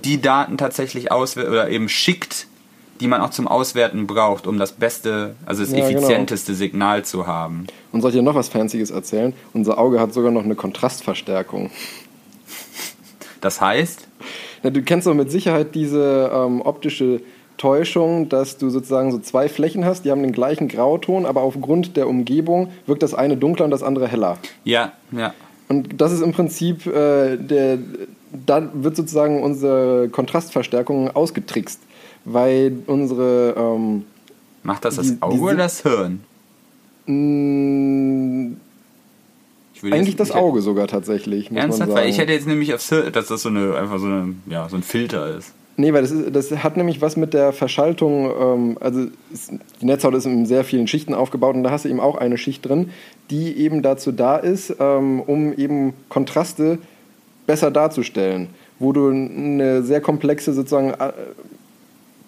die 0.05 0.20
Daten 0.20 0.57
tatsächlich 0.57 1.12
auswertet 1.12 1.53
oder 1.53 1.68
eben 1.68 1.88
schickt, 1.90 2.47
die 3.01 3.07
man 3.07 3.20
auch 3.20 3.30
zum 3.30 3.47
Auswerten 3.47 4.07
braucht, 4.07 4.47
um 4.47 4.59
das 4.59 4.72
beste, 4.72 5.34
also 5.45 5.62
das 5.62 5.72
Ja, 5.72 5.86
genau. 5.86 5.99
effizienteste 6.01 6.55
Signal 6.55 7.05
zu 7.05 7.26
haben. 7.26 7.66
Und 7.93 8.01
soll 8.01 8.11
ich 8.12 8.16
dir 8.16 8.22
noch 8.22 8.34
was 8.34 8.49
Fancyes 8.49 8.90
erzählen? 8.90 9.34
Unser 9.53 9.76
Auge 9.78 10.01
hat 10.01 10.14
sogar 10.14 10.30
noch 10.30 10.45
eine 10.45 10.55
Kontrastverstärkung. 10.55 11.70
Das 13.43 13.61
heißt, 13.61 14.09
Ja, 14.62 14.70
du 14.70 14.80
kennst 14.82 15.07
doch 15.07 15.14
mit 15.14 15.30
Sicherheit 15.30 15.74
diese 15.74 16.30
ähm, 16.32 16.61
optische 16.62 17.20
Täuschung, 17.62 18.28
dass 18.28 18.58
du 18.58 18.70
sozusagen 18.70 19.12
so 19.12 19.20
zwei 19.20 19.48
Flächen 19.48 19.84
hast, 19.84 20.04
die 20.04 20.10
haben 20.10 20.20
den 20.22 20.32
gleichen 20.32 20.66
Grauton, 20.66 21.24
aber 21.26 21.42
aufgrund 21.42 21.96
der 21.96 22.08
Umgebung 22.08 22.70
wirkt 22.86 23.04
das 23.04 23.14
eine 23.14 23.36
dunkler 23.36 23.66
und 23.66 23.70
das 23.70 23.84
andere 23.84 24.08
heller. 24.08 24.38
ja, 24.64 24.90
ja. 25.12 25.32
Und 25.68 26.00
das 26.00 26.10
ist 26.12 26.22
im 26.22 26.32
Prinzip, 26.32 26.86
äh, 26.86 27.36
der, 27.36 27.78
da 28.46 28.68
wird 28.74 28.96
sozusagen 28.96 29.42
unsere 29.44 30.08
Kontrastverstärkung 30.10 31.12
ausgetrickst, 31.12 31.78
weil 32.24 32.72
unsere 32.88 33.54
ähm, 33.56 34.04
Macht 34.64 34.84
das 34.84 34.96
das 34.96 35.06
Die- 35.06 35.22
Auge 35.22 35.32
diese- 35.34 35.44
oder 35.44 35.56
das 35.56 35.82
Hirn? 35.82 36.20
mh, 37.06 38.56
würde 39.82 39.96
eigentlich 39.96 40.16
das 40.16 40.30
Auge 40.32 40.62
sogar 40.62 40.88
tatsächlich, 40.88 41.50
muss 41.50 41.60
Ernsthaft? 41.60 41.92
Weil 41.92 42.08
ich 42.08 42.18
hätte 42.18 42.32
jetzt 42.32 42.46
nämlich 42.46 42.74
aufs 42.74 42.88
Hirn, 42.88 43.12
dass 43.12 43.28
das 43.28 43.42
so 43.42 43.48
eine, 43.48 43.74
einfach 43.76 43.98
so, 43.98 44.06
eine, 44.06 44.34
ja, 44.46 44.68
so 44.68 44.76
ein 44.76 44.82
Filter 44.82 45.36
ist. 45.36 45.52
Nee, 45.76 45.92
weil 45.94 46.02
das, 46.02 46.10
ist, 46.10 46.36
das 46.36 46.50
hat 46.62 46.76
nämlich 46.76 47.00
was 47.00 47.16
mit 47.16 47.32
der 47.32 47.52
Verschaltung, 47.52 48.30
ähm, 48.38 48.78
also 48.80 49.06
es, 49.32 49.50
die 49.80 49.86
Netzhaut 49.86 50.14
ist 50.14 50.26
in 50.26 50.44
sehr 50.44 50.64
vielen 50.64 50.86
Schichten 50.86 51.14
aufgebaut 51.14 51.54
und 51.54 51.62
da 51.62 51.70
hast 51.70 51.84
du 51.86 51.88
eben 51.88 52.00
auch 52.00 52.16
eine 52.16 52.36
Schicht 52.36 52.66
drin, 52.66 52.90
die 53.30 53.56
eben 53.56 53.82
dazu 53.82 54.12
da 54.12 54.36
ist, 54.36 54.76
ähm, 54.78 55.20
um 55.20 55.54
eben 55.54 55.94
Kontraste 56.10 56.78
besser 57.46 57.70
darzustellen, 57.70 58.48
wo 58.78 58.92
du 58.92 59.08
eine 59.08 59.82
sehr 59.82 60.02
komplexe 60.02 60.52
sozusagen 60.52 60.90
äh, 60.90 61.12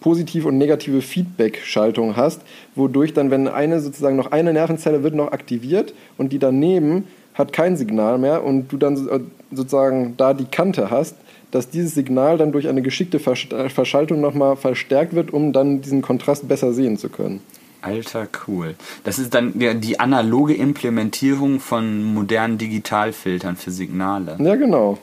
positive 0.01 0.49
und 0.49 0.59
negative 0.59 1.03
Feedback-Schaltung 1.03 2.17
hast, 2.17 2.43
wodurch 2.75 3.13
dann, 3.13 3.31
wenn 3.31 3.49
eine 3.49 3.81
sozusagen 3.81 4.17
noch 4.17 4.33
eine 4.33 4.53
Nervenzelle 4.53 5.03
wird 5.03 5.15
noch 5.15 5.33
aktiviert 5.33 5.95
und 6.17 6.33
die 6.33 6.39
daneben 6.39 7.05
hat 7.35 7.53
kein 7.53 7.77
Signal 7.77 8.19
mehr 8.19 8.45
und 8.45 8.73
du 8.73 8.77
dann 8.79 8.97
äh, 9.09 9.21
sozusagen 9.53 10.15
da 10.17 10.33
die 10.33 10.47
Kante 10.47 10.91
hast, 10.91 11.17
dass 11.55 11.71
dieses 11.71 11.95
Signal 11.95 12.37
dann 12.39 12.53
durch 12.53 12.69
eine 12.69 12.83
geschickte 12.83 13.19
Versch- 13.19 13.55
äh, 13.55 13.69
Verschaltung 13.69 14.21
nochmal 14.21 14.57
verstärkt 14.57 15.15
wird, 15.15 15.33
um 15.33 15.53
dann 15.53 15.81
diesen 15.83 16.03
Kontrast 16.03 16.49
besser 16.49 16.73
sehen 16.73 16.97
zu 16.99 17.09
können. 17.09 17.41
Alter, 17.83 18.27
cool. 18.49 18.75
Das 19.05 19.19
ist 19.19 19.35
dann 19.35 19.61
ja, 19.61 19.75
die 19.75 20.01
analoge 20.01 20.55
Implementierung 20.55 21.61
von 21.61 22.03
modernen 22.15 22.57
Digitalfiltern 22.59 23.57
für 23.57 23.71
Signale. 23.71 24.37
Ja, 24.41 24.55
genau. 24.57 24.99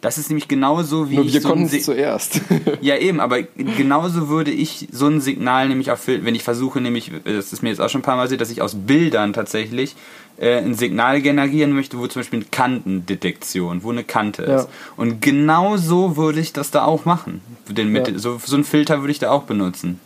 Das 0.00 0.18
ist 0.18 0.28
nämlich 0.28 0.46
genauso 0.46 1.10
wie 1.10 1.16
Nur 1.16 1.32
wir 1.32 1.40
so 1.40 1.48
konnten 1.48 1.64
es 1.74 1.84
zuerst. 1.84 2.40
Ja, 2.80 2.96
eben, 2.96 3.18
aber 3.18 3.42
genauso 3.42 4.28
würde 4.28 4.50
ich 4.50 4.88
so 4.92 5.06
ein 5.06 5.20
Signal 5.20 5.68
nämlich 5.68 5.90
auch, 5.90 5.96
fil- 5.98 6.24
wenn 6.24 6.34
ich 6.34 6.42
versuche, 6.42 6.80
nämlich, 6.80 7.10
das 7.24 7.52
ist 7.52 7.62
mir 7.62 7.70
jetzt 7.70 7.80
auch 7.80 7.88
schon 7.88 8.00
ein 8.00 8.04
paar 8.04 8.16
Mal 8.16 8.22
passiert, 8.24 8.40
dass 8.40 8.50
ich 8.50 8.60
aus 8.60 8.74
Bildern 8.74 9.32
tatsächlich 9.32 9.96
äh, 10.38 10.58
ein 10.58 10.74
Signal 10.74 11.20
generieren 11.22 11.72
möchte, 11.72 11.98
wo 11.98 12.06
zum 12.06 12.20
Beispiel 12.20 12.40
eine 12.40 12.48
Kantendetektion, 12.50 13.82
wo 13.82 13.90
eine 13.90 14.04
Kante 14.04 14.44
Ja. 14.44 14.60
ist. 14.60 14.68
Und 14.96 15.20
genau 15.22 15.76
so 15.76 16.16
würde 16.16 16.40
ich 16.40 16.52
das 16.52 16.70
da 16.70 16.84
auch 16.84 17.04
machen. 17.04 17.40
Den 17.68 17.90
mit, 17.90 18.08
Ja. 18.08 18.18
so, 18.18 18.38
so 18.44 18.56
ein 18.56 18.64
Filter 18.64 19.00
würde 19.00 19.12
ich 19.12 19.18
da 19.18 19.30
auch 19.30 19.44
benutzen. 19.44 19.98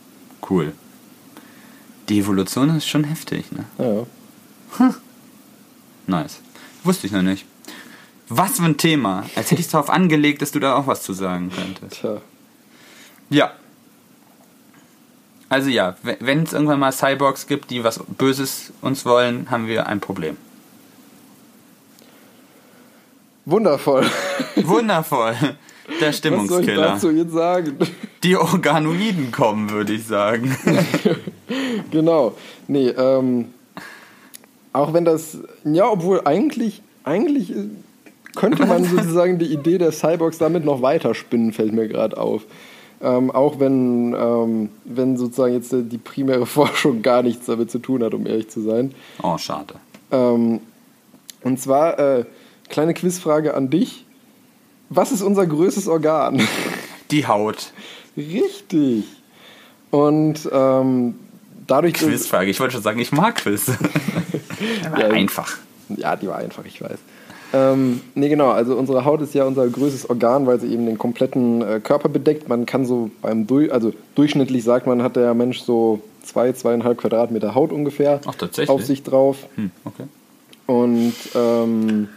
Cool. 0.49 0.73
Die 2.09 2.19
Evolution 2.19 2.75
ist 2.75 2.87
schon 2.87 3.03
heftig, 3.03 3.45
ne? 3.51 3.65
ja. 3.77 4.93
Nice. 6.07 6.39
Wusste 6.83 7.07
ich 7.07 7.13
noch 7.13 7.21
nicht. 7.21 7.45
Was 8.27 8.57
für 8.57 8.63
ein 8.63 8.77
Thema. 8.77 9.25
Als 9.35 9.51
hätte 9.51 9.59
ich 9.61 9.67
es 9.67 9.71
darauf 9.71 9.89
angelegt, 9.89 10.41
dass 10.41 10.51
du 10.51 10.59
da 10.59 10.75
auch 10.75 10.87
was 10.87 11.03
zu 11.03 11.13
sagen 11.13 11.51
könntest. 11.55 12.01
Tja. 12.01 12.21
Ja. 13.29 13.51
Also 15.51 15.69
ja, 15.69 15.97
we- 16.03 16.15
wenn 16.21 16.43
es 16.43 16.53
irgendwann 16.53 16.79
mal 16.79 16.93
Cyborgs 16.93 17.45
gibt, 17.45 17.71
die 17.71 17.83
was 17.83 17.99
Böses 18.17 18.71
uns 18.81 19.05
wollen, 19.05 19.51
haben 19.51 19.67
wir 19.67 19.85
ein 19.87 19.99
Problem. 19.99 20.37
Wundervoll. 23.45 24.05
Wundervoll. 24.55 25.35
Der 25.41 25.49
Was 25.89 25.99
soll 25.99 26.09
ich 26.09 26.15
Stimmungskiller. 26.17 26.81
dazu 26.83 27.11
jetzt 27.11 27.33
sagen? 27.33 27.77
Die 28.23 28.37
Organoiden 28.37 29.31
kommen, 29.31 29.69
würde 29.71 29.91
ich 29.93 30.05
sagen. 30.05 30.55
genau. 31.91 32.37
Nee, 32.69 32.89
ähm, 32.89 33.53
auch 34.71 34.93
wenn 34.93 35.03
das, 35.03 35.37
ja, 35.65 35.89
obwohl 35.89 36.21
eigentlich, 36.23 36.81
eigentlich 37.03 37.51
äh, 37.51 37.65
könnte 38.37 38.65
man 38.65 38.83
sozusagen 38.85 39.37
die 39.37 39.51
Idee 39.51 39.79
der 39.79 39.91
Cyborgs 39.91 40.37
damit 40.37 40.63
noch 40.63 40.81
weiter 40.81 41.13
spinnen, 41.13 41.51
fällt 41.51 41.73
mir 41.73 41.89
gerade 41.89 42.17
auf. 42.17 42.43
Ähm, 43.03 43.31
auch 43.31 43.59
wenn, 43.59 44.13
ähm, 44.13 44.69
wenn 44.85 45.17
sozusagen 45.17 45.53
jetzt 45.53 45.73
die 45.73 45.97
primäre 45.97 46.45
Forschung 46.45 47.01
gar 47.01 47.23
nichts 47.23 47.47
damit 47.47 47.71
zu 47.71 47.79
tun 47.79 48.03
hat, 48.03 48.13
um 48.13 48.27
ehrlich 48.27 48.49
zu 48.49 48.61
sein. 48.61 48.93
Oh, 49.23 49.37
schade. 49.37 49.75
Ähm, 50.11 50.59
und 51.43 51.59
zwar, 51.59 51.97
äh, 51.97 52.25
kleine 52.69 52.93
Quizfrage 52.93 53.53
an 53.53 53.69
dich. 53.69 54.05
Was 54.89 55.11
ist 55.11 55.21
unser 55.21 55.47
größtes 55.47 55.87
Organ? 55.87 56.41
Die 57.11 57.27
Haut. 57.27 57.71
Richtig. 58.15 59.05
Und 59.89 60.49
ähm, 60.51 61.15
dadurch. 61.67 61.93
Quizfrage. 61.93 62.49
Ich 62.49 62.59
wollte 62.59 62.73
schon 62.73 62.83
sagen, 62.83 62.99
ich 62.99 63.11
mag 63.11 63.35
Quiz. 63.35 63.71
Ja. 64.83 65.07
einfach. 65.07 65.57
Ja, 65.89 66.15
die 66.15 66.27
war 66.27 66.35
einfach, 66.37 66.63
ich 66.65 66.79
weiß. 66.79 66.99
Ähm, 67.53 68.01
nee, 68.15 68.29
genau, 68.29 68.49
also 68.49 68.75
unsere 68.75 69.03
Haut 69.03 69.21
ist 69.21 69.33
ja 69.33 69.45
unser 69.45 69.67
größtes 69.67 70.09
Organ, 70.09 70.45
weil 70.45 70.59
sie 70.59 70.67
eben 70.67 70.85
den 70.85 70.97
kompletten 70.97 71.61
äh, 71.61 71.79
Körper 71.83 72.09
bedeckt. 72.09 72.47
Man 72.47 72.65
kann 72.65 72.85
so 72.85 73.11
beim, 73.21 73.47
Durch 73.47 73.71
also 73.73 73.91
durchschnittlich 74.15 74.63
sagt 74.63 74.87
man, 74.87 75.03
hat 75.03 75.15
der 75.15 75.33
Mensch 75.33 75.59
so 75.59 75.99
zwei, 76.23 76.53
zweieinhalb 76.53 76.97
Quadratmeter 76.97 77.55
Haut 77.55 77.71
ungefähr 77.71 78.21
Ach, 78.25 78.35
auf 78.67 78.85
sich 78.85 79.03
drauf. 79.03 79.47
Hm, 79.55 79.71
okay. 79.83 80.03
Und 80.67 81.13
ähm, 81.35 82.07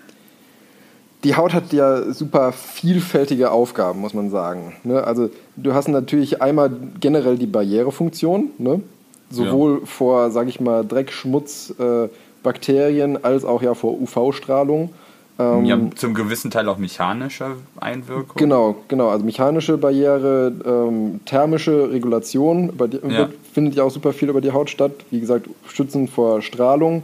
die 1.25 1.35
Haut 1.35 1.55
hat 1.55 1.73
ja 1.73 2.13
super 2.13 2.53
vielfältige 2.53 3.51
Aufgaben, 3.51 4.01
muss 4.01 4.15
man 4.15 4.31
sagen. 4.31 4.75
Ne? 4.85 5.03
Also 5.03 5.31
du 5.57 5.75
hast 5.75 5.89
natürlich 5.89 6.43
einmal 6.43 6.71
generell 7.01 7.39
die 7.39 7.47
Barrierefunktion, 7.47 8.51
ne? 8.59 8.83
sowohl 9.31 9.85
vor, 9.87 10.31
sag 10.31 10.49
ich 10.49 10.61
mal, 10.61 10.85
Dreck, 10.85 11.11
Schmutz, 11.11 11.75
äh, 11.79 12.09
Bakterien 12.43 13.25
als 13.25 13.45
auch 13.45 13.63
ja 13.63 13.75
vor 13.75 14.01
UV-Strahlung. 14.01 14.91
Ähm, 15.39 15.65
Ja, 15.65 15.79
zum 15.97 16.15
gewissen 16.15 16.51
Teil 16.51 16.69
auch 16.69 16.79
mechanischer 16.79 17.57
Einwirkung. 17.81 18.37
Genau, 18.37 18.77
genau. 18.89 19.09
Also 19.09 19.25
mechanische 19.25 19.77
Barriere, 19.79 20.53
ähm, 20.65 21.21
thermische 21.25 21.91
Regulation, 21.91 22.73
die, 22.79 22.97
Ja. 22.99 23.19
wird, 23.19 23.33
findet 23.53 23.75
ja 23.75 23.83
auch 23.85 23.91
super 23.91 24.13
viel 24.13 24.29
über 24.29 24.41
die 24.41 24.53
Haut 24.53 24.71
statt. 24.71 24.93
Wie 25.11 25.21
gesagt, 25.21 25.49
schützen 25.67 26.07
vor 26.07 26.41
Strahlung, 26.43 27.03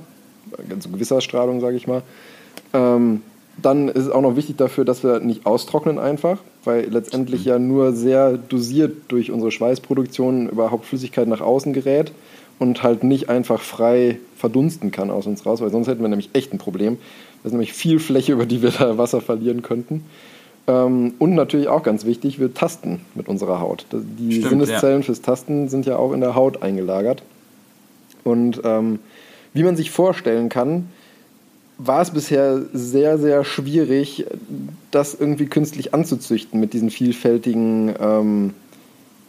also 0.71 0.89
gewisser 0.91 1.21
Strahlung, 1.21 1.61
sage 1.61 1.77
ich 1.77 1.87
mal. 1.87 2.03
Ähm, 2.73 3.23
dann 3.61 3.89
ist 3.89 4.05
es 4.07 4.11
auch 4.11 4.23
noch 4.23 4.37
wichtig 4.37 4.57
dafür, 4.57 4.85
dass 4.85 5.03
wir 5.03 5.21
nicht 5.21 5.45
austrocknen 5.45 5.99
einfach, 5.99 6.39
weil 6.65 6.87
letztendlich 6.89 7.45
ja 7.45 7.59
nur 7.59 7.93
sehr 7.93 8.39
dosiert 8.39 8.93
durch 9.09 9.31
unsere 9.31 9.51
Schweißproduktion 9.51 10.49
überhaupt 10.49 10.87
Flüssigkeit 10.87 11.29
nach 11.29 11.41
außen 11.41 11.73
gerät 11.73 12.13
und 12.59 12.83
halt 12.83 13.05
nicht 13.05 13.29
einfach 13.29 13.61
frei 13.61 14.19
verdunsten 14.37 14.91
kann 14.91 15.11
aus 15.11 15.27
uns 15.27 15.45
raus, 15.45 15.61
weil 15.61 15.71
sonst 15.71 15.89
hätten 15.89 16.01
wir 16.01 16.09
nämlich 16.09 16.31
echt 16.33 16.53
ein 16.55 16.59
Problem. 16.59 16.97
Das 17.43 17.51
ist 17.51 17.53
nämlich 17.53 17.73
viel 17.73 17.99
Fläche, 17.99 18.33
über 18.33 18.47
die 18.47 18.63
wir 18.63 18.71
da 18.71 18.99
Wasser 18.99 19.21
verlieren 19.21 19.63
könnten. 19.63 20.05
Ähm, 20.67 21.15
und 21.19 21.35
natürlich 21.35 21.69
auch 21.69 21.83
ganz 21.83 22.05
wichtig, 22.05 22.39
wir 22.39 22.53
tasten 22.55 23.01
mit 23.15 23.29
unserer 23.29 23.61
Haut. 23.61 23.87
Die 23.93 24.35
Stimmt, 24.35 24.51
Sinneszellen 24.51 25.03
fürs 25.03 25.23
Tasten 25.23 25.69
sind 25.69 25.87
ja 25.87 25.97
auch 25.97 26.13
in 26.13 26.21
der 26.21 26.35
Haut 26.35 26.63
eingelagert. 26.63 27.23
Und 28.25 28.61
ähm, 28.65 28.99
wie 29.55 29.63
man 29.63 29.77
sich 29.77 29.91
vorstellen 29.91 30.49
kann, 30.49 30.89
war 31.79 32.03
es 32.03 32.11
bisher 32.11 32.61
sehr, 32.75 33.19
sehr 33.19 33.43
schwierig, 33.45 34.27
das 34.91 35.15
irgendwie 35.15 35.47
künstlich 35.47 35.95
anzuzüchten 35.95 36.61
mit 36.61 36.75
diesen 36.75 36.91
vielfältigen 36.91 37.95
ähm, 37.99 38.55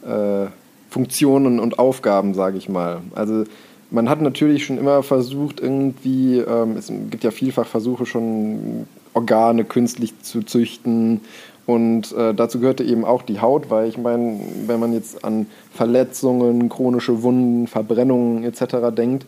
äh, 0.04 0.48
Funktionen 0.90 1.62
und 1.62 1.80
Aufgaben, 1.80 2.34
sage 2.34 2.58
ich 2.58 2.68
mal. 2.68 3.02
Also 3.16 3.46
man 3.92 4.10
hat 4.10 4.22
natürlich 4.22 4.66
schon 4.66 4.78
immer 4.78 5.04
versucht, 5.04 5.60
irgendwie, 5.60 6.40
ähm, 6.40 6.78
es 6.78 6.88
gibt 6.88 7.24
ja 7.24 7.32
vielfach 7.32 7.68
Versuche 7.68 8.06
schon, 8.06 8.88
Organe 9.14 9.66
künstlich 9.66 10.20
zu 10.22 10.42
züchten. 10.44 11.22
Und 11.66 12.12
äh, 12.14 12.34
dazu 12.34 12.60
gehörte 12.60 12.84
eben 12.84 13.06
auch 13.06 13.22
die 13.22 13.40
Haut, 13.40 13.70
weil 13.70 13.88
ich 13.88 13.98
meine, 13.98 14.40
wenn 14.66 14.80
man 14.80 14.94
jetzt 14.94 15.24
an 15.24 15.46
Verletzungen, 15.74 16.70
chronische 16.70 17.22
Wunden, 17.22 17.68
Verbrennungen 17.68 18.44
etc. 18.44 18.96
denkt, 18.96 19.26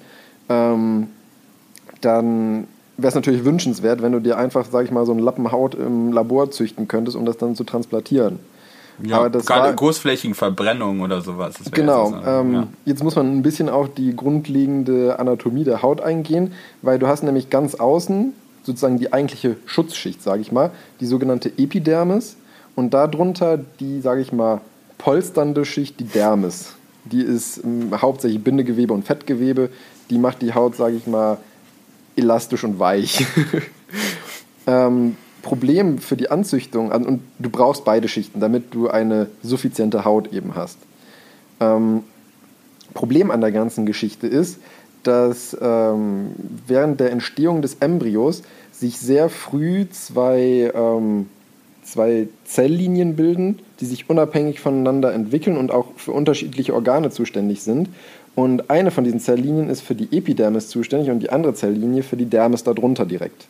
ähm, 0.50 1.08
dann 2.02 2.68
wäre 2.98 3.10
es 3.10 3.16
natürlich 3.16 3.46
wünschenswert, 3.46 4.02
wenn 4.02 4.12
du 4.12 4.20
dir 4.20 4.38
einfach, 4.38 4.66
sag 4.70 4.86
ich 4.86 4.92
mal, 4.92 5.06
so 5.06 5.12
einen 5.12 5.22
Lappen 5.22 5.52
Haut 5.52 5.76
im 5.76 6.12
Labor 6.12 6.52
züchten 6.52 6.88
könntest, 6.88 7.18
um 7.18 7.26
das 7.26 7.38
dann 7.38 7.56
zu 7.56 7.64
transplantieren. 7.64 8.40
Ja, 9.02 9.18
Aber 9.20 9.30
das 9.30 9.46
gerade 9.46 9.70
war- 9.70 9.74
großflächigen 9.74 10.36
Verbrennungen 10.36 11.02
oder 11.02 11.22
sowas. 11.22 11.56
Genau. 11.72 12.12
jetzt 12.12 12.24
Ähm, 12.26 12.54
ja. 12.54 12.68
Jetzt 12.86 13.04
muss 13.04 13.16
man 13.16 13.38
ein 13.38 13.42
bisschen 13.42 13.70
auf 13.70 13.94
die 13.94 14.16
grundlegende 14.16 15.18
Anatomie 15.20 15.64
der 15.64 15.82
Haut 15.82 16.02
eingehen, 16.02 16.54
weil 16.82 17.00
du 17.00 17.08
hast 17.08 17.24
nämlich 17.24 17.50
ganz 17.50 17.76
außen 17.76 18.34
sozusagen 18.64 18.98
die 18.98 19.12
eigentliche 19.12 19.58
Schutzschicht, 19.66 20.22
sage 20.22 20.42
ich 20.42 20.52
mal, 20.52 20.72
die 21.00 21.06
sogenannte 21.06 21.50
Epidermis 21.58 22.38
und 22.76 22.94
darunter 22.94 23.60
die, 23.80 24.00
sage 24.02 24.22
ich 24.22 24.32
mal, 24.32 24.62
polsternde 24.98 25.66
Schicht, 25.66 26.00
die 26.00 26.06
Dermis. 26.06 26.74
Die 27.06 27.22
ist 27.22 27.62
ähm, 27.64 27.90
hauptsächlich 28.02 28.42
Bindegewebe 28.44 28.94
und 28.94 29.06
Fettgewebe. 29.06 29.70
Die 30.10 30.18
macht 30.18 30.42
die 30.42 30.54
Haut, 30.54 30.76
sage 30.76 30.96
ich 30.96 31.08
mal, 31.08 31.38
elastisch 32.16 32.64
und 32.64 32.80
weich. 32.80 33.26
ähm, 34.68 35.18
Problem 35.44 36.00
für 36.00 36.18
die 36.18 36.32
Anzüchtung, 36.32 36.90
und 36.92 37.22
du 37.38 37.50
brauchst 37.50 37.86
beide 37.86 38.08
Schichten, 38.08 38.40
damit 38.40 38.74
du 38.74 38.90
eine 38.90 39.28
suffiziente 39.44 40.06
Haut 40.06 40.34
eben 40.34 40.56
hast. 40.56 40.80
Ähm, 41.60 42.04
Problem 42.94 43.30
an 43.30 43.42
der 43.42 43.52
ganzen 43.52 43.86
Geschichte 43.86 44.26
ist, 44.26 44.58
dass 45.04 45.56
ähm, 45.62 46.32
während 46.66 47.00
der 47.00 47.12
Entstehung 47.12 47.62
des 47.62 47.76
Embryos 47.76 48.42
sich 48.72 48.98
sehr 48.98 49.30
früh 49.30 49.86
zwei, 49.90 50.72
ähm, 50.74 51.28
zwei 51.84 52.28
Zelllinien 52.46 53.16
bilden, 53.16 53.60
die 53.82 53.86
sich 53.86 54.10
unabhängig 54.10 54.62
voneinander 54.62 55.14
entwickeln 55.14 55.58
und 55.58 55.72
auch 55.72 55.88
für 55.98 56.14
unterschiedliche 56.14 56.74
Organe 56.74 57.10
zuständig 57.10 57.64
sind. 57.64 57.90
Und 58.36 58.70
eine 58.70 58.92
von 58.92 59.04
diesen 59.04 59.20
Zelllinien 59.20 59.70
ist 59.70 59.82
für 59.82 59.94
die 59.94 60.16
Epidermis 60.18 60.70
zuständig 60.70 61.12
und 61.12 61.20
die 61.20 61.30
andere 61.30 61.54
Zelllinie 61.54 62.02
für 62.02 62.18
die 62.18 62.26
Dermis 62.26 62.64
darunter 62.64 63.06
direkt. 63.06 63.48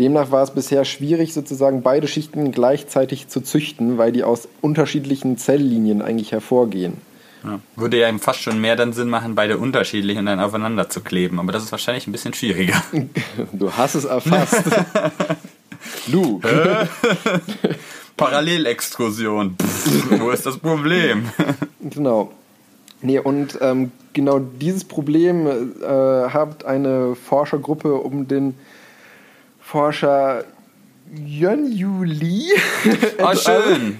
Demnach 0.00 0.30
war 0.30 0.44
es 0.44 0.52
bisher 0.52 0.84
schwierig, 0.84 1.34
sozusagen 1.34 1.82
beide 1.82 2.06
Schichten 2.06 2.52
gleichzeitig 2.52 3.28
zu 3.28 3.40
züchten, 3.40 3.98
weil 3.98 4.12
die 4.12 4.22
aus 4.22 4.48
unterschiedlichen 4.60 5.38
Zelllinien 5.38 6.02
eigentlich 6.02 6.30
hervorgehen. 6.32 6.94
Ja. 7.44 7.60
Würde 7.76 7.98
ja 7.98 8.08
eben 8.08 8.18
fast 8.18 8.40
schon 8.40 8.60
mehr 8.60 8.76
dann 8.76 8.92
Sinn 8.92 9.08
machen, 9.08 9.34
beide 9.34 9.58
unterschiedlich 9.58 10.18
und 10.18 10.26
dann 10.26 10.40
aufeinander 10.40 10.88
zu 10.88 11.00
kleben. 11.00 11.38
Aber 11.40 11.52
das 11.52 11.64
ist 11.64 11.72
wahrscheinlich 11.72 12.06
ein 12.06 12.12
bisschen 12.12 12.34
schwieriger. 12.34 12.82
Du 13.52 13.72
hast 13.72 13.94
es 13.94 14.04
erfasst. 14.04 14.64
Lu. 16.08 16.40
Parallelextrusion. 18.16 19.56
Pff, 19.60 20.20
wo 20.20 20.30
ist 20.30 20.46
das 20.46 20.58
Problem? 20.58 21.28
Genau. 21.80 22.32
Nee, 23.00 23.20
und 23.20 23.58
ähm, 23.60 23.92
genau 24.12 24.40
dieses 24.40 24.84
Problem 24.84 25.46
äh, 25.46 25.84
hat 26.30 26.64
eine 26.64 27.14
Forschergruppe 27.14 27.94
um 27.94 28.26
den 28.26 28.54
Forscher 29.68 30.44
Yönyu 31.14 32.02
Lee 32.02 32.46
Oh, 32.86 32.88
et, 32.88 33.20
al, 33.20 33.36
schön. 33.36 33.98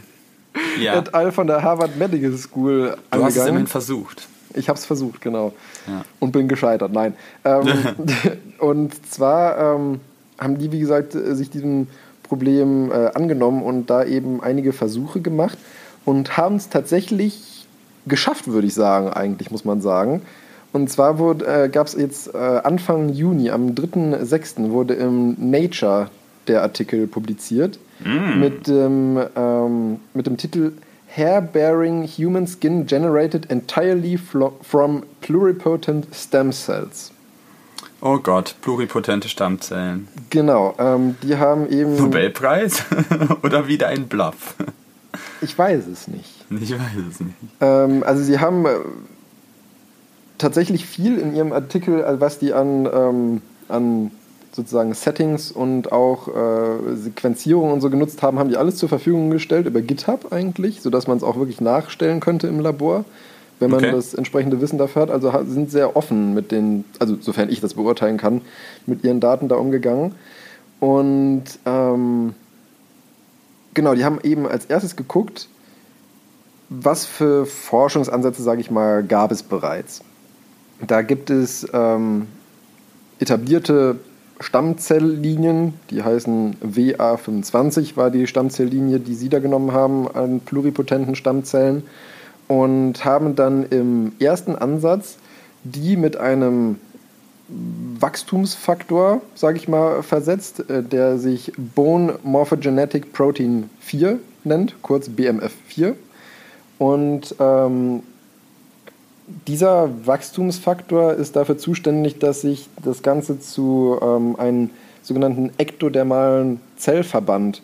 Ja, 0.81 0.99
et 0.99 1.15
al 1.15 1.31
von 1.31 1.47
der 1.47 1.63
Harvard 1.63 1.95
Medical 1.99 2.33
School 2.39 2.97
du 3.11 3.23
hast 3.23 3.33
es 3.33 3.37
immerhin 3.37 3.39
angegangen. 3.39 3.67
versucht. 3.67 4.29
Ich 4.55 4.71
habe 4.71 4.79
es 4.79 4.87
versucht, 4.87 5.21
genau. 5.21 5.53
Ja. 5.87 6.07
Und 6.21 6.33
bin 6.33 6.49
gescheitert, 6.49 6.91
nein. 6.93 7.15
Ähm, 7.45 7.69
und 8.61 9.13
zwar 9.13 9.75
ähm, 9.75 10.01
haben 10.39 10.57
die, 10.57 10.73
wie 10.73 10.81
gesagt, 10.81 11.15
äh, 11.15 11.35
sich 11.35 11.51
diesem 11.51 11.89
Problem 12.23 12.91
äh, 12.91 13.11
angenommen 13.13 13.63
und 13.63 13.91
da 13.91 14.05
eben 14.05 14.43
einige 14.43 14.73
Versuche 14.73 15.21
gemacht 15.21 15.59
und 16.07 16.39
haben 16.39 16.57
es 16.57 16.71
tatsächlich 16.71 17.67
geschafft, 18.07 18.47
würde 18.47 18.67
ich 18.67 18.75
sagen, 18.75 19.11
eigentlich 19.13 19.51
muss 19.51 19.67
man 19.67 19.83
sagen. 19.83 20.23
Und 20.79 20.89
zwar 20.89 21.19
äh, 21.43 21.69
gab 21.69 21.89
es 21.89 21.95
jetzt 21.95 22.33
äh, 22.33 22.39
Anfang 22.39 23.09
Juni, 23.09 23.51
am 23.51 23.71
3.6. 23.71 24.71
wurde 24.71 24.95
im 24.95 25.35
Nature 25.39 26.09
der 26.47 26.63
Artikel 26.63 27.07
publiziert 27.09 27.79
Mm. 28.05 28.39
mit, 28.39 28.69
dem, 28.69 29.19
ähm, 29.35 29.97
mit 30.15 30.29
dem 30.29 30.37
Titel 30.37 30.71
Hair-Bearing 31.17 32.07
Human 32.07 32.47
Skin 32.47 32.87
Generated 32.87 33.51
Entirely 33.51 34.17
from 34.63 35.03
Pluripotent 35.21 36.07
Stem 36.15 36.53
Cells. 36.53 37.11
Oh 38.01 38.19
Gott, 38.19 38.55
pluripotente 38.63 39.29
Stammzellen. 39.29 40.07
Genau, 40.31 40.77
ähm, 40.79 41.17
die 41.25 41.37
haben 41.37 41.69
eben. 41.69 41.97
Nobelpreis? 41.97 42.85
Oder 43.43 43.67
wieder 43.67 43.89
ein 43.89 44.07
Bluff? 44.07 44.55
Ich 45.41 45.59
weiß 45.59 45.89
es 45.89 46.07
nicht. 46.07 46.45
Ich 46.51 46.73
weiß 46.73 47.03
es 47.11 47.19
nicht. 47.19 47.35
Ähm, 47.61 48.05
also 48.07 48.23
sie 48.23 48.39
haben 48.39 48.65
äh, 48.65 48.77
tatsächlich 50.39 50.87
viel 50.87 51.19
in 51.19 51.35
ihrem 51.35 51.53
Artikel, 51.53 52.05
also 52.05 52.21
was 52.21 52.39
die 52.39 52.53
an, 52.53 52.89
ähm, 52.93 53.43
an 53.69 54.11
sozusagen 54.53 54.95
Settings 54.95 55.53
und 55.53 55.93
auch 55.93 56.29
äh, 56.29 56.97
Sequenzierung 56.97 57.73
und 57.73 57.81
so 57.81 57.91
genutzt 57.91 58.23
haben, 58.23 58.39
haben 58.39 58.49
die 58.49 58.57
alles 58.57 58.77
zur 58.77 58.89
Verfügung 58.89 59.31
gestellt 59.31 59.67
über 59.67 59.81
GitHub 59.81 60.33
eigentlich, 60.33 60.81
sodass 60.81 61.07
man 61.07 61.17
es 61.17 61.23
auch 61.23 61.37
wirklich 61.37 61.61
nachstellen 61.61 62.21
könnte 62.21 62.47
im 62.49 62.61
Labor, 62.61 63.05
wenn 63.61 63.71
man 63.71 63.85
Okay. 63.85 63.93
das 63.93 64.15
entsprechende 64.15 64.61
Wissen 64.61 64.79
dafür 64.79 65.03
hat. 65.03 65.11
Also 65.11 65.33
sind 65.47 65.71
sehr 65.71 65.97
offen 65.97 66.35
mit 66.35 66.51
den, 66.51 66.85
also 66.99 67.17
sofern 67.21 67.51
ich 67.51 67.61
das 67.61 67.75
beurteilen 67.75 68.17
kann, 68.17 68.41
mit 68.87 69.05
ihren 69.05 69.21
Daten 69.21 69.49
da 69.49 69.57
umgegangen. 69.57 70.15
Und 70.81 71.45
ähm, 71.67 72.35
genau, 73.75 73.95
die 73.95 74.05
haben 74.05 74.19
eben 74.23 74.47
als 74.47 74.65
erstes 74.67 74.97
geguckt, 74.97 75.49
was 76.69 77.07
für 77.07 77.47
Forschungsansätze, 77.47 78.43
sage 78.43 78.61
ich 78.61 78.71
mal, 78.71 79.03
gab 79.05 79.31
es 79.31 79.43
bereits? 79.43 80.03
Da 80.87 81.03
gibt 81.03 81.31
es 81.31 81.67
ähm, 81.73 82.29
etablierte 83.19 83.99
Stammzelllinien, 84.41 85.75
die 85.91 86.03
heißen 86.03 86.57
WA25 86.61 87.97
war 87.97 88.11
die 88.11 88.27
Stammzelllinie, 88.27 89.01
die 89.01 89.15
sie 89.15 89.29
da 89.29 89.41
genommen 89.41 89.73
haben 89.73 90.07
an 90.09 90.41
pluripotenten 90.41 91.17
Stammzellen 91.17 91.83
und 92.47 93.05
haben 93.05 93.35
dann 93.35 93.65
im 93.65 94.13
ersten 94.21 94.55
Ansatz 94.55 95.19
die 95.65 95.97
mit 95.97 96.17
einem 96.17 96.77
Wachstumsfaktor, 97.49 99.23
sage 99.35 99.57
ich 99.57 99.69
mal, 99.69 100.03
versetzt, 100.03 100.69
äh, 100.69 100.83
der 100.83 101.19
sich 101.19 101.53
Bone 101.57 102.19
Morphogenetic 102.23 103.13
Protein 103.13 103.71
4 103.81 104.19
nennt, 104.45 104.83
kurz 104.83 105.09
BMF4. 105.09 105.95
Und 106.79 107.35
ähm, 107.41 108.03
dieser 109.47 109.91
Wachstumsfaktor 110.07 111.15
ist 111.15 111.37
dafür 111.37 111.59
zuständig, 111.59 112.19
dass 112.19 112.41
sich 112.43 112.69
das 112.83 113.03
Ganze 113.03 113.41
zu 113.41 113.99
ähm, 114.01 114.37
einem 114.37 114.71
sogenannten 115.03 115.51
ektodermalen 115.59 116.61
Zellverband 116.77 117.63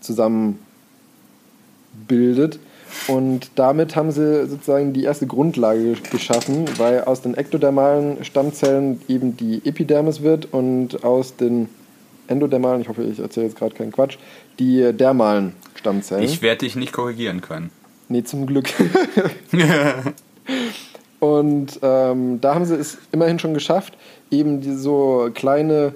zusammenbildet. 0.00 0.58
Und 3.08 3.50
damit 3.54 3.96
haben 3.96 4.12
sie 4.12 4.46
sozusagen 4.46 4.92
die 4.92 5.04
erste 5.04 5.26
Grundlage 5.26 5.94
geschaffen, 6.10 6.66
weil 6.76 7.04
aus 7.04 7.22
den 7.22 7.34
ektodermalen 7.34 8.22
Stammzellen 8.24 9.00
eben 9.08 9.36
die 9.36 9.62
Epidermis 9.64 10.22
wird 10.22 10.52
und 10.52 11.02
aus 11.02 11.36
den 11.36 11.68
endodermalen, 12.28 12.82
ich 12.82 12.88
hoffe, 12.88 13.02
ich 13.04 13.18
erzähle 13.18 13.46
jetzt 13.46 13.56
gerade 13.58 13.74
keinen 13.74 13.92
Quatsch, 13.92 14.18
die 14.58 14.92
dermalen 14.92 15.54
Stammzellen. 15.74 16.22
Ich 16.22 16.42
werde 16.42 16.58
dich 16.58 16.76
nicht 16.76 16.92
korrigieren 16.92 17.40
können. 17.40 17.70
Nee, 18.08 18.24
zum 18.24 18.46
Glück. 18.46 18.68
Und 21.22 21.78
ähm, 21.82 22.40
da 22.40 22.56
haben 22.56 22.64
sie 22.64 22.74
es 22.74 22.98
immerhin 23.12 23.38
schon 23.38 23.54
geschafft, 23.54 23.96
eben 24.32 24.60
die 24.60 24.74
so 24.74 25.30
kleine, 25.32 25.92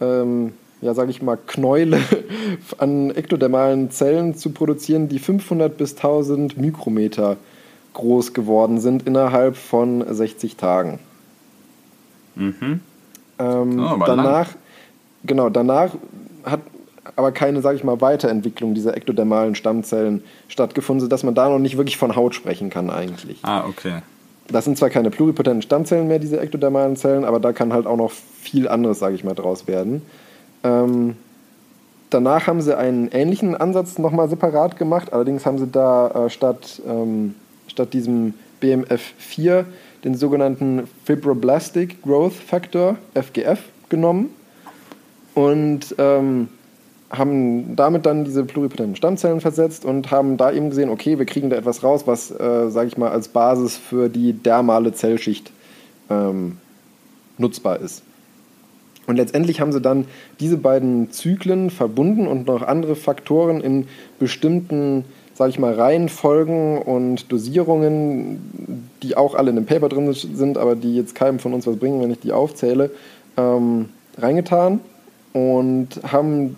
ähm, 0.00 0.54
ja, 0.80 0.94
sage 0.94 1.10
ich 1.10 1.20
mal, 1.20 1.36
Knäule 1.36 2.00
an 2.78 3.10
ektodermalen 3.10 3.90
Zellen 3.90 4.34
zu 4.34 4.48
produzieren, 4.48 5.10
die 5.10 5.18
500 5.18 5.76
bis 5.76 5.94
1000 5.96 6.56
Mikrometer 6.56 7.36
groß 7.92 8.32
geworden 8.32 8.80
sind 8.80 9.06
innerhalb 9.06 9.58
von 9.58 10.06
60 10.08 10.56
Tagen. 10.56 11.00
Mhm. 12.34 12.80
Ähm, 13.38 13.78
Oh, 13.78 14.02
danach, 14.06 14.48
genau, 15.24 15.50
danach 15.50 15.90
hat 16.44 16.60
aber 17.14 17.32
keine, 17.32 17.60
sage 17.60 17.76
ich 17.76 17.84
mal, 17.84 18.00
Weiterentwicklung 18.00 18.72
dieser 18.72 18.96
ektodermalen 18.96 19.54
Stammzellen 19.54 20.24
stattgefunden, 20.48 21.02
sodass 21.02 21.24
man 21.24 21.34
da 21.34 21.50
noch 21.50 21.58
nicht 21.58 21.76
wirklich 21.76 21.98
von 21.98 22.16
Haut 22.16 22.34
sprechen 22.34 22.70
kann 22.70 22.88
eigentlich. 22.88 23.40
Ah, 23.42 23.66
okay. 23.66 24.00
Das 24.52 24.64
sind 24.64 24.76
zwar 24.76 24.90
keine 24.90 25.10
pluripotenten 25.10 25.62
Stammzellen 25.62 26.08
mehr, 26.08 26.18
diese 26.18 26.40
ektodermalen 26.40 26.96
Zellen, 26.96 27.24
aber 27.24 27.40
da 27.40 27.52
kann 27.52 27.72
halt 27.72 27.86
auch 27.86 27.96
noch 27.96 28.12
viel 28.12 28.68
anderes, 28.68 28.98
sage 28.98 29.14
ich 29.14 29.24
mal, 29.24 29.34
draus 29.34 29.66
werden. 29.66 30.02
Ähm, 30.62 31.16
danach 32.10 32.46
haben 32.46 32.60
sie 32.60 32.76
einen 32.76 33.08
ähnlichen 33.08 33.56
Ansatz 33.56 33.98
nochmal 33.98 34.28
separat 34.28 34.76
gemacht, 34.78 35.12
allerdings 35.12 35.46
haben 35.46 35.58
sie 35.58 35.66
da 35.66 36.26
äh, 36.26 36.30
statt, 36.30 36.82
ähm, 36.86 37.34
statt 37.66 37.92
diesem 37.92 38.34
BMF4 38.60 39.64
den 40.04 40.14
sogenannten 40.14 40.88
Fibroblastic 41.04 42.02
Growth 42.02 42.34
Factor, 42.34 42.96
FGF, 43.14 43.60
genommen 43.88 44.30
und 45.34 45.94
ähm, 45.98 46.48
haben 47.12 47.76
damit 47.76 48.06
dann 48.06 48.24
diese 48.24 48.44
pluripotenten 48.44 48.96
Stammzellen 48.96 49.40
versetzt 49.40 49.84
und 49.84 50.10
haben 50.10 50.38
da 50.38 50.50
eben 50.50 50.70
gesehen, 50.70 50.88
okay, 50.88 51.18
wir 51.18 51.26
kriegen 51.26 51.50
da 51.50 51.56
etwas 51.56 51.84
raus, 51.84 52.06
was, 52.06 52.30
äh, 52.30 52.70
sage 52.70 52.88
ich 52.88 52.96
mal, 52.96 53.10
als 53.10 53.28
Basis 53.28 53.76
für 53.76 54.08
die 54.08 54.32
dermale 54.32 54.92
Zellschicht 54.92 55.52
ähm, 56.08 56.56
nutzbar 57.36 57.80
ist. 57.80 58.02
Und 59.06 59.16
letztendlich 59.16 59.60
haben 59.60 59.72
sie 59.72 59.80
dann 59.80 60.06
diese 60.40 60.56
beiden 60.56 61.10
Zyklen 61.10 61.70
verbunden 61.70 62.26
und 62.26 62.46
noch 62.46 62.62
andere 62.62 62.96
Faktoren 62.96 63.60
in 63.60 63.88
bestimmten, 64.18 65.04
sage 65.34 65.50
ich 65.50 65.58
mal, 65.58 65.74
Reihenfolgen 65.74 66.78
und 66.78 67.30
Dosierungen, 67.30 68.88
die 69.02 69.16
auch 69.16 69.34
alle 69.34 69.50
in 69.50 69.56
dem 69.56 69.66
Paper 69.66 69.90
drin 69.90 70.10
sind, 70.12 70.56
aber 70.56 70.76
die 70.76 70.96
jetzt 70.96 71.14
keinem 71.14 71.40
von 71.40 71.52
uns 71.52 71.66
was 71.66 71.76
bringen, 71.76 72.00
wenn 72.00 72.10
ich 72.10 72.20
die 72.20 72.32
aufzähle, 72.32 72.90
ähm, 73.36 73.90
reingetan 74.16 74.80
und 75.32 75.88
haben 76.04 76.56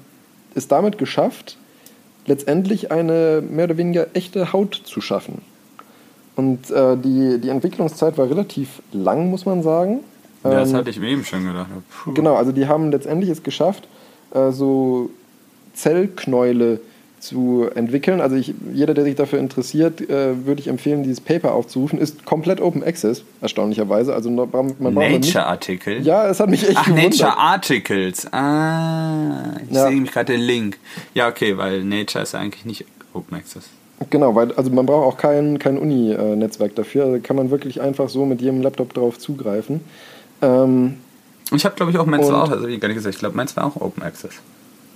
es 0.54 0.68
damit 0.68 0.98
geschafft, 0.98 1.56
letztendlich 2.26 2.90
eine 2.90 3.42
mehr 3.48 3.64
oder 3.64 3.76
weniger 3.76 4.08
echte 4.14 4.52
Haut 4.52 4.74
zu 4.74 5.00
schaffen. 5.00 5.42
Und 6.36 6.70
äh, 6.70 6.96
die, 6.96 7.38
die 7.40 7.48
Entwicklungszeit 7.48 8.18
war 8.18 8.28
relativ 8.28 8.82
lang, 8.92 9.30
muss 9.30 9.46
man 9.46 9.62
sagen. 9.62 10.00
Ja, 10.42 10.50
das 10.50 10.70
Ähm, 10.70 10.76
hatte 10.76 10.90
ich 10.90 10.98
mir 10.98 11.08
eben 11.08 11.24
schon 11.24 11.44
gedacht. 11.46 11.68
Puh. 11.90 12.12
Genau, 12.12 12.34
also 12.34 12.52
die 12.52 12.66
haben 12.66 12.90
letztendlich 12.90 13.30
es 13.30 13.42
geschafft, 13.42 13.86
äh, 14.32 14.50
so 14.50 15.10
Zellknäule 15.74 16.76
zu 16.78 16.93
entwickeln. 17.32 18.20
Also 18.20 18.36
ich, 18.36 18.54
jeder, 18.72 18.94
der 18.94 19.04
sich 19.04 19.14
dafür 19.14 19.38
interessiert, 19.38 20.00
äh, 20.08 20.46
würde 20.46 20.60
ich 20.60 20.68
empfehlen, 20.68 21.02
dieses 21.02 21.20
Paper 21.20 21.52
aufzurufen. 21.54 21.98
Ist 21.98 22.24
komplett 22.24 22.60
Open 22.60 22.82
Access, 22.84 23.22
erstaunlicherweise. 23.40 24.14
Also 24.14 24.30
man 24.30 24.48
braucht 24.50 24.80
Nature-Artikel? 24.80 26.02
Ja, 26.02 26.28
es 26.28 26.40
hat 26.40 26.50
mich 26.50 26.68
echt 26.68 26.76
Ach, 26.76 26.84
gewundert. 26.86 27.10
Nature 27.12 27.36
Articles. 27.38 28.32
Ah, 28.32 29.54
ich 29.68 29.74
Ja. 29.74 29.82
sehe 29.86 29.94
nämlich 29.94 30.12
gerade 30.12 30.32
den 30.32 30.40
Link. 30.42 30.78
Ja, 31.14 31.28
okay, 31.28 31.56
weil 31.56 31.82
Nature 31.84 32.22
ist 32.22 32.34
eigentlich 32.34 32.64
nicht 32.64 32.84
Open 33.12 33.36
Access. 33.38 33.64
Genau, 34.10 34.34
weil 34.34 34.52
also 34.52 34.70
man 34.70 34.84
braucht 34.86 35.06
auch 35.14 35.16
kein, 35.16 35.58
kein 35.58 35.78
Uni-Netzwerk 35.78 36.74
dafür. 36.74 37.04
Also 37.06 37.20
kann 37.22 37.36
man 37.36 37.50
wirklich 37.50 37.80
einfach 37.80 38.08
so 38.08 38.26
mit 38.26 38.40
jedem 38.42 38.60
Laptop 38.60 38.92
drauf 38.92 39.18
zugreifen. 39.18 39.80
Ähm, 40.42 40.94
Und 41.50 41.56
ich 41.56 41.64
habe, 41.64 41.74
glaube 41.76 41.92
ich, 41.92 41.98
auch 41.98 42.04
meins 42.06 42.28
war 42.28 42.42
auch, 42.44 42.50
also 42.50 42.66
wie 42.68 42.78
gar 42.78 42.88
nicht 42.88 42.96
gesagt, 42.96 43.14
ich 43.14 43.20
glaube, 43.20 43.36
meins 43.36 43.56
war 43.56 43.64
auch 43.64 43.76
Open 43.80 44.02
Access. 44.02 44.32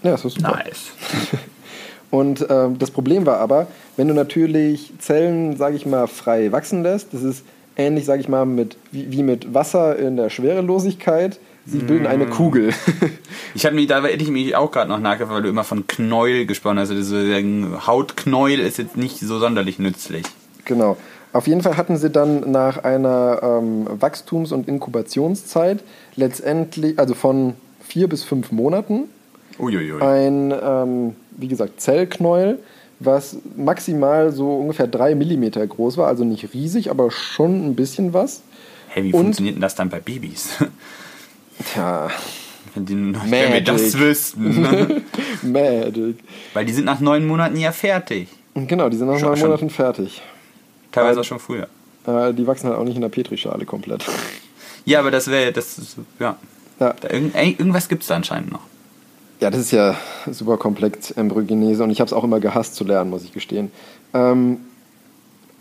ja, 0.02 0.10
das 0.10 0.24
ist 0.24 0.34
super. 0.34 0.56
Nice. 0.64 0.90
Und 2.10 2.46
ähm, 2.48 2.78
das 2.78 2.90
Problem 2.90 3.26
war 3.26 3.38
aber, 3.38 3.66
wenn 3.96 4.08
du 4.08 4.14
natürlich 4.14 4.92
Zellen, 4.98 5.56
sage 5.56 5.76
ich 5.76 5.84
mal, 5.86 6.06
frei 6.06 6.52
wachsen 6.52 6.82
lässt, 6.82 7.12
das 7.12 7.22
ist 7.22 7.44
ähnlich, 7.76 8.06
sage 8.06 8.20
ich 8.20 8.28
mal, 8.28 8.46
mit, 8.46 8.76
wie, 8.92 9.12
wie 9.12 9.22
mit 9.22 9.54
Wasser 9.54 9.96
in 9.98 10.16
der 10.16 10.30
Schwerelosigkeit, 10.30 11.38
sie 11.66 11.78
bilden 11.78 12.06
eine. 12.06 12.26
Kugel. 12.26 12.72
Ich 13.54 13.64
hatte 13.64 13.74
mich, 13.74 13.88
da 13.88 14.04
hätte 14.04 14.22
ich 14.22 14.30
mich 14.30 14.54
auch 14.54 14.70
gerade 14.70 14.88
noch 14.88 15.00
nachgefragt, 15.00 15.36
weil 15.36 15.42
du 15.42 15.48
immer 15.48 15.64
von 15.64 15.86
Knäuel 15.86 16.46
gesprochen 16.46 16.78
hast. 16.78 16.90
Also 16.90 17.16
Hautknäuel 17.86 18.60
ist 18.60 18.78
jetzt 18.78 18.96
nicht 18.96 19.18
so 19.18 19.38
sonderlich 19.38 19.78
nützlich. 19.78 20.24
genau. 20.64 20.96
Auf 21.32 21.46
jeden 21.46 21.62
Fall 21.62 21.76
hatten 21.76 21.96
sie 21.96 22.10
dann 22.10 22.50
nach 22.50 22.84
einer 22.84 23.40
ähm, 23.42 23.86
Wachstums- 24.00 24.52
und 24.52 24.66
Inkubationszeit 24.66 25.80
letztendlich, 26.16 26.98
also 26.98 27.14
von 27.14 27.54
vier 27.80 28.08
bis 28.08 28.24
fünf 28.24 28.50
Monaten, 28.50 29.04
Uiuiui. 29.58 30.00
ein, 30.00 30.54
ähm, 30.62 31.16
wie 31.38 31.48
gesagt, 31.48 31.80
Zellknäuel, 31.80 32.58
was 33.00 33.36
maximal 33.56 34.32
so 34.32 34.56
ungefähr 34.56 34.86
drei 34.86 35.14
Millimeter 35.14 35.66
groß 35.66 35.96
war, 35.96 36.06
also 36.08 36.24
nicht 36.24 36.52
riesig, 36.52 36.90
aber 36.90 37.10
schon 37.10 37.66
ein 37.68 37.74
bisschen 37.74 38.12
was. 38.12 38.42
Hey, 38.88 39.04
wie 39.04 39.12
und- 39.12 39.22
funktioniert 39.22 39.54
denn 39.56 39.62
das 39.62 39.74
dann 39.74 39.88
bei 39.88 40.00
Babys? 40.00 40.50
Tja, 41.72 42.08
Wenn, 42.74 42.86
die, 42.86 42.94
wenn 42.94 43.52
wir 43.52 43.60
das 43.62 43.82
Magic. 43.82 44.00
wüssten. 44.00 45.02
Magic. 45.42 46.16
Weil 46.54 46.64
die 46.64 46.72
sind 46.72 46.84
nach 46.84 47.00
neun 47.00 47.26
Monaten 47.26 47.56
ja 47.56 47.72
fertig. 47.72 48.28
Genau, 48.54 48.88
die 48.88 48.96
sind 48.96 49.08
nach 49.08 49.18
Schon- 49.18 49.30
neun. 49.30 49.40
Monaten 49.40 49.70
fertig. 49.70 50.22
Teilweise 50.92 51.12
Aber- 51.12 51.20
auch 51.20 51.24
schon 51.24 51.38
früher. 51.40 51.68
Äh, 52.06 52.32
die 52.34 52.46
wachsen 52.46 52.68
halt 52.68 52.78
auch 52.78 52.84
nicht 52.84 52.94
in 52.94 53.02
der 53.02 53.08
Petrischale 53.08 53.64
komplett. 53.66 54.04
Ja, 54.84 55.00
aber 55.00 55.10
das 55.10 55.28
wäre, 55.28 55.52
das 55.52 55.78
ist, 55.78 55.96
ja. 56.18 56.36
Ja. 56.80 56.94
Da, 57.00 57.10
irgend, 57.10 57.34
irgendwas 57.36 57.88
gibt 57.88 58.02
es 58.02 58.08
da 58.08 58.14
anscheinend 58.16 58.52
noch. 58.52 58.62
Ja, 59.40 59.50
das 59.50 59.60
ist 59.60 59.70
ja 59.70 59.94
super 60.30 60.56
komplex, 60.56 61.12
Embryogenese, 61.12 61.84
und 61.84 61.90
ich 61.90 62.00
habe 62.00 62.06
es 62.06 62.12
auch 62.12 62.24
immer 62.24 62.40
gehasst 62.40 62.74
zu 62.74 62.84
lernen, 62.84 63.10
muss 63.10 63.22
ich 63.22 63.32
gestehen. 63.32 63.70
Ähm, 64.12 64.58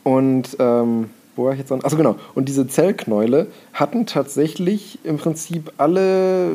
und 0.04 0.58
ähm, 0.60 1.10
wo 1.36 1.46
war 1.46 1.54
ich 1.54 1.60
jetzt? 1.60 1.72
Achso, 1.72 1.96
genau. 1.96 2.16
Und 2.34 2.50
diese 2.50 2.68
Zellknäule 2.68 3.48
hatten 3.74 4.08
tatsächlich 4.08 4.98
im 5.04 5.18
Prinzip 5.18 5.74
alle 5.78 6.54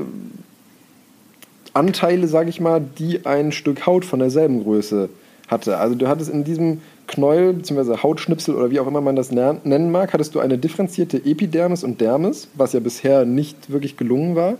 Anteile, 1.74 2.26
sage 2.26 2.50
ich 2.50 2.60
mal, 2.60 2.80
die 2.80 3.24
ein 3.24 3.52
Stück 3.52 3.86
Haut 3.86 4.04
von 4.04 4.18
derselben 4.18 4.64
Größe 4.64 5.08
hatte. 5.48 5.78
Also 5.78 5.94
du 5.94 6.08
hattest 6.08 6.30
in 6.30 6.44
diesem 6.44 6.82
Knäuel 7.06 7.52
bzw. 7.52 7.98
Hautschnipsel 8.02 8.54
oder 8.54 8.70
wie 8.70 8.80
auch 8.80 8.86
immer 8.86 9.00
man 9.00 9.16
das 9.16 9.30
nennen 9.30 9.92
mag, 9.92 10.12
hattest 10.12 10.34
du 10.34 10.40
eine 10.40 10.58
differenzierte 10.58 11.18
Epidermis 11.18 11.84
und 11.84 12.00
Dermis, 12.00 12.48
was 12.54 12.72
ja 12.72 12.80
bisher 12.80 13.24
nicht 13.24 13.70
wirklich 13.70 13.96
gelungen 13.96 14.34
war. 14.34 14.54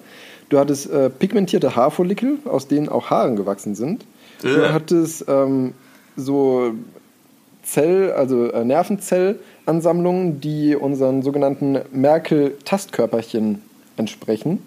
Du 0.49 0.59
hattest 0.59 0.91
äh, 0.91 1.09
pigmentierte 1.11 1.77
Haarfollikel, 1.77 2.39
aus 2.45 2.69
denen 2.69 2.89
auch 2.89 3.11
Haaren 3.11 3.37
gewachsen 3.37 3.75
sind. 3.75 4.05
Du 4.43 4.49
Äh. 4.49 4.69
hattest 4.71 5.25
ähm, 5.29 5.73
so 6.17 6.73
Zell, 7.63 8.11
also 8.13 8.51
äh, 8.51 8.65
Nervenzellansammlungen, 8.65 10.41
die 10.41 10.75
unseren 10.75 11.23
sogenannten 11.23 11.79
Merkel-Tastkörperchen 11.93 13.63
entsprechen, 13.97 14.59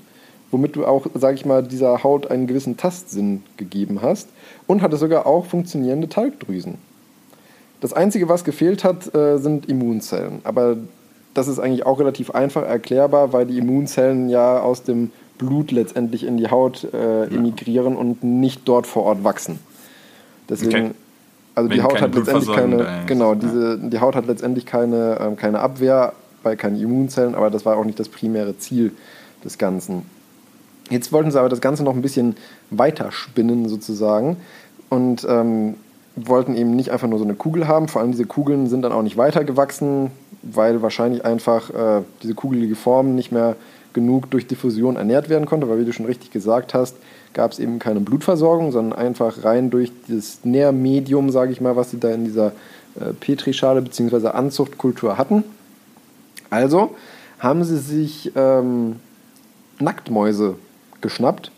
womit 0.51 0.75
du 0.75 0.85
auch, 0.85 1.07
sag 1.13 1.35
ich 1.35 1.45
mal, 1.45 1.61
dieser 1.63 2.03
Haut 2.03 2.31
einen 2.31 2.47
gewissen 2.47 2.77
Tastsinn 2.77 3.43
gegeben 3.57 4.01
hast 4.01 4.29
und 4.67 4.81
hatte 4.81 4.97
sogar 4.97 5.25
auch 5.25 5.45
funktionierende 5.45 6.07
Talgdrüsen. 6.07 6.75
Das 7.81 7.91
Einzige, 7.93 8.29
was 8.29 8.43
gefehlt 8.45 8.83
hat, 8.83 9.13
äh, 9.13 9.37
sind 9.37 9.67
Immunzellen. 9.67 10.39
Aber 10.43 10.77
das 11.33 11.47
ist 11.49 11.59
eigentlich 11.59 11.85
auch 11.85 11.99
relativ 11.99 12.31
einfach 12.31 12.63
erklärbar, 12.63 13.33
weil 13.33 13.45
die 13.45 13.57
Immunzellen 13.57 14.29
ja 14.29 14.61
aus 14.61 14.83
dem 14.83 15.11
Blut 15.37 15.71
letztendlich 15.71 16.25
in 16.25 16.37
die 16.37 16.49
Haut 16.49 16.87
äh, 16.93 17.25
emigrieren 17.25 17.95
und 17.95 18.23
nicht 18.23 18.61
dort 18.65 18.87
vor 18.87 19.03
Ort 19.03 19.23
wachsen. 19.23 19.59
Deswegen, 20.49 20.85
Okay. 20.87 20.91
also 21.55 21.69
die 21.69 21.81
Haut 21.81 22.01
hat 22.01 22.15
letztendlich 22.15 22.55
keine, 22.55 23.03
genau, 23.07 23.33
ja. 23.33 23.39
diese, 23.39 23.77
die 23.79 23.99
Haut 23.99 24.15
hat 24.15 24.27
letztendlich 24.27 24.65
keine, 24.65 25.17
ähm, 25.19 25.35
keine 25.35 25.59
Abwehr 25.59 26.13
bei 26.43 26.55
keinen 26.55 26.79
Immunzellen, 26.79 27.35
aber 27.35 27.49
das 27.49 27.65
war 27.65 27.77
auch 27.77 27.85
nicht 27.85 27.99
das 27.99 28.09
primäre 28.09 28.57
Ziel 28.57 28.91
des 29.43 29.57
Ganzen. 29.57 30.03
Jetzt 30.89 31.11
wollten 31.11 31.31
sie 31.31 31.39
aber 31.39 31.49
das 31.49 31.61
Ganze 31.61 31.83
noch 31.83 31.95
ein 31.95 32.01
bisschen 32.01 32.35
weiter 32.69 33.11
spinnen 33.11 33.67
sozusagen 33.67 34.37
und 34.89 35.25
ähm, 35.27 35.75
wollten 36.15 36.55
eben 36.55 36.75
nicht 36.75 36.91
einfach 36.91 37.07
nur 37.07 37.17
so 37.19 37.25
eine 37.25 37.33
Kugel 37.33 37.67
haben. 37.67 37.87
Vor 37.87 38.01
allem 38.01 38.11
diese 38.11 38.25
Kugeln 38.25 38.67
sind 38.67 38.83
dann 38.83 38.91
auch 38.91 39.01
nicht 39.01 39.17
weitergewachsen, 39.17 40.11
weil 40.43 40.81
wahrscheinlich 40.81 41.25
einfach 41.25 41.69
äh, 41.71 42.03
diese 42.21 42.35
kugelige 42.35 42.75
Form 42.75 43.15
nicht 43.15 43.31
mehr 43.31 43.55
genug 43.95 44.29
durch 44.29 44.45
Diffusion 44.45 44.95
ernährt 44.97 45.29
werden 45.29 45.47
konnte, 45.47 45.67
weil 45.67 45.79
wie 45.79 45.85
du 45.85 45.93
schon 45.93 46.05
richtig 46.05 46.29
gesagt 46.29 46.75
hast, 46.75 46.95
gab 47.33 47.51
es 47.51 47.57
eben 47.59 47.79
keine 47.79 47.99
Blutversorgung, 47.99 48.71
sondern 48.71 48.97
einfach 48.97 49.43
rein 49.43 49.71
durch 49.71 49.91
das 50.07 50.41
Nährmedium, 50.43 51.31
sage 51.31 51.51
ich 51.51 51.59
mal, 51.61 51.75
was 51.75 51.89
sie 51.89 51.99
da 51.99 52.11
in 52.11 52.25
dieser 52.25 52.51
äh, 52.99 53.13
Petrischale 53.19 53.81
bzw. 53.81 54.27
Anzuchtkultur 54.27 55.17
hatten. 55.17 55.43
Also 56.51 56.95
haben 57.39 57.63
sie 57.63 57.79
sich 57.79 58.31
ähm, 58.35 58.97
Nacktmäuse 59.79 60.55
geschnappt 61.01 61.51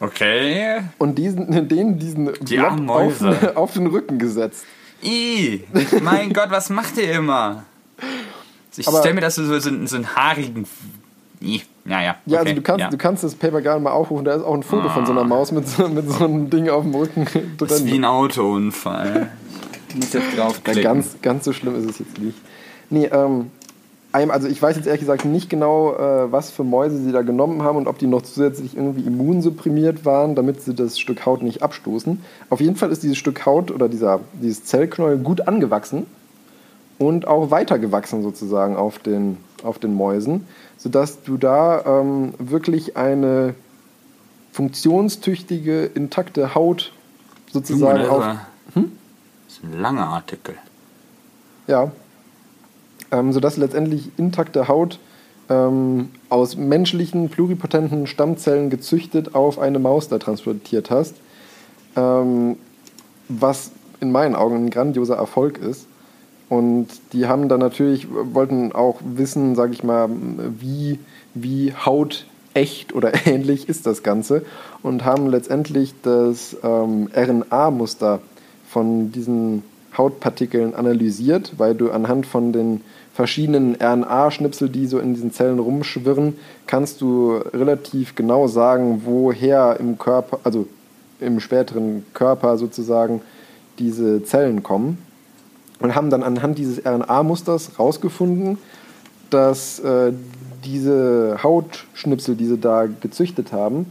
Okay. 0.00 0.82
und 0.98 1.16
diesen, 1.16 1.50
denen 1.68 1.98
diesen 1.98 2.32
Die 2.42 2.58
Mäuse. 2.58 3.30
auf, 3.30 3.56
auf 3.56 3.72
den 3.72 3.86
Rücken 3.86 4.18
gesetzt. 4.18 4.64
I, 5.02 5.64
mein 6.02 6.32
Gott, 6.32 6.50
was 6.50 6.70
macht 6.70 6.98
ihr 6.98 7.12
immer? 7.12 7.64
Ich 8.76 8.86
stelle 8.86 9.14
mir 9.14 9.20
das 9.20 9.34
so, 9.36 9.44
so, 9.44 9.58
so 9.58 9.96
einen 9.96 10.16
haarigen. 10.16 10.66
I, 11.40 11.62
naja. 11.84 12.16
Okay, 12.26 12.34
Ja, 12.34 12.38
also 12.40 12.54
du 12.54 12.62
kannst, 12.62 12.80
ja. 12.80 12.90
du 12.90 12.96
kannst 12.98 13.24
das 13.24 13.34
Paper 13.34 13.60
gerne 13.60 13.80
mal 13.80 13.92
aufrufen, 13.92 14.24
da 14.24 14.34
ist 14.34 14.42
auch 14.42 14.54
ein 14.54 14.62
Foto 14.62 14.88
von 14.88 15.06
so 15.06 15.12
einer 15.12 15.24
Maus 15.24 15.52
mit 15.52 15.68
so, 15.68 15.88
mit 15.88 16.10
so 16.10 16.24
einem 16.24 16.50
Ding 16.50 16.68
auf 16.68 16.82
dem 16.82 16.94
Rücken 16.94 17.26
Das 17.58 17.70
ist 17.72 17.86
wie 17.86 17.90
drin. 17.92 18.04
ein 18.04 18.04
Autounfall. 18.06 19.30
Ich 19.90 19.94
muss 19.96 20.12
jetzt 20.12 20.24
Ja, 20.36 20.44
draufklicken. 20.44 20.82
ganz, 20.82 21.16
ganz 21.22 21.44
so 21.44 21.52
schlimm 21.52 21.76
ist 21.76 21.88
es 21.88 21.98
jetzt 22.00 22.18
nicht. 22.18 22.36
Nee, 22.90 23.06
ähm, 23.06 23.50
also 24.12 24.48
ich 24.48 24.60
weiß 24.60 24.74
jetzt 24.76 24.86
ehrlich 24.86 25.00
gesagt 25.02 25.24
nicht 25.26 25.48
genau, 25.48 25.94
äh, 25.94 26.32
was 26.32 26.50
für 26.50 26.64
Mäuse 26.64 26.98
sie 26.98 27.12
da 27.12 27.22
genommen 27.22 27.62
haben 27.62 27.76
und 27.76 27.86
ob 27.86 27.98
die 27.98 28.06
noch 28.06 28.22
zusätzlich 28.22 28.76
irgendwie 28.76 29.02
immunsupprimiert 29.02 30.04
waren, 30.04 30.34
damit 30.34 30.62
sie 30.62 30.74
das 30.74 30.98
Stück 30.98 31.24
Haut 31.24 31.42
nicht 31.42 31.62
abstoßen. 31.62 32.20
Auf 32.50 32.60
jeden 32.60 32.74
Fall 32.76 32.90
ist 32.90 33.02
dieses 33.02 33.16
Stück 33.18 33.46
Haut 33.46 33.70
oder 33.70 33.88
dieser, 33.88 34.20
dieses 34.42 34.64
Zellknäuel 34.64 35.18
gut 35.18 35.46
angewachsen 35.46 36.06
und 36.98 37.28
auch 37.28 37.50
weitergewachsen 37.50 38.22
sozusagen 38.22 38.76
auf 38.76 38.98
den, 38.98 39.36
auf 39.62 39.78
den 39.78 39.94
Mäusen, 39.94 40.46
sodass 40.78 41.22
du 41.22 41.36
da 41.36 42.00
ähm, 42.00 42.32
wirklich 42.38 42.96
eine 42.96 43.54
funktionstüchtige, 44.52 45.84
intakte 45.84 46.54
Haut 46.54 46.92
sozusagen 47.52 48.00
Junge, 48.00 48.10
auf, 48.10 48.18
das 48.24 48.26
war- 48.26 48.84
Das 49.46 49.54
ist 49.56 49.64
ein 49.64 49.80
langer 49.80 50.06
Artikel. 50.08 50.54
Ja. 51.66 51.90
Ähm, 53.10 53.32
sodass 53.32 53.56
letztendlich 53.56 54.10
intakte 54.18 54.68
Haut 54.68 54.98
ähm, 55.48 56.10
aus 56.28 56.56
menschlichen, 56.56 57.30
pluripotenten 57.30 58.06
Stammzellen 58.06 58.68
gezüchtet 58.68 59.34
auf 59.34 59.58
eine 59.58 59.78
Maus 59.78 60.08
da 60.08 60.18
transportiert 60.18 60.90
hast. 60.90 61.14
Ähm, 61.96 62.56
was 63.28 63.70
in 64.00 64.12
meinen 64.12 64.34
Augen 64.34 64.56
ein 64.56 64.70
grandioser 64.70 65.16
Erfolg 65.16 65.58
ist. 65.58 65.86
Und 66.48 66.88
die 67.12 67.26
haben 67.26 67.48
dann 67.48 67.60
natürlich, 67.60 68.08
wollten 68.10 68.72
auch 68.72 69.00
wissen, 69.04 69.54
sage 69.54 69.72
ich 69.72 69.84
mal, 69.84 70.08
wie, 70.58 70.98
wie 71.34 71.74
hautecht 71.74 72.94
oder 72.94 73.12
ähnlich 73.26 73.68
ist 73.68 73.86
das 73.86 74.02
Ganze. 74.02 74.42
Und 74.82 75.04
haben 75.04 75.26
letztendlich 75.28 75.94
das 76.02 76.56
ähm, 76.62 77.08
RNA-Muster 77.14 78.20
von 78.68 79.12
diesen 79.12 79.62
Hautpartikeln 79.96 80.74
analysiert, 80.74 81.54
weil 81.58 81.74
du 81.74 81.90
anhand 81.90 82.26
von 82.26 82.52
den 82.52 82.82
verschiedenen 83.12 83.76
RNA-Schnipsel, 83.80 84.68
die 84.68 84.86
so 84.86 85.00
in 85.00 85.12
diesen 85.12 85.32
Zellen 85.32 85.58
rumschwirren, 85.58 86.36
kannst 86.66 87.00
du 87.00 87.32
relativ 87.52 88.14
genau 88.14 88.46
sagen, 88.46 89.02
woher 89.04 89.76
im 89.80 89.98
Körper, 89.98 90.38
also 90.44 90.68
im 91.18 91.40
späteren 91.40 92.06
Körper 92.14 92.56
sozusagen, 92.58 93.22
diese 93.80 94.22
Zellen 94.24 94.62
kommen. 94.62 94.98
Und 95.80 95.94
haben 95.94 96.10
dann 96.10 96.22
anhand 96.22 96.58
dieses 96.58 96.84
RNA-Musters 96.84 97.72
herausgefunden, 97.76 98.58
dass 99.30 99.78
äh, 99.80 100.12
diese 100.64 101.38
Hautschnipsel, 101.42 102.34
die 102.34 102.46
sie 102.46 102.58
da 102.58 102.86
gezüchtet 102.86 103.52
haben, 103.52 103.86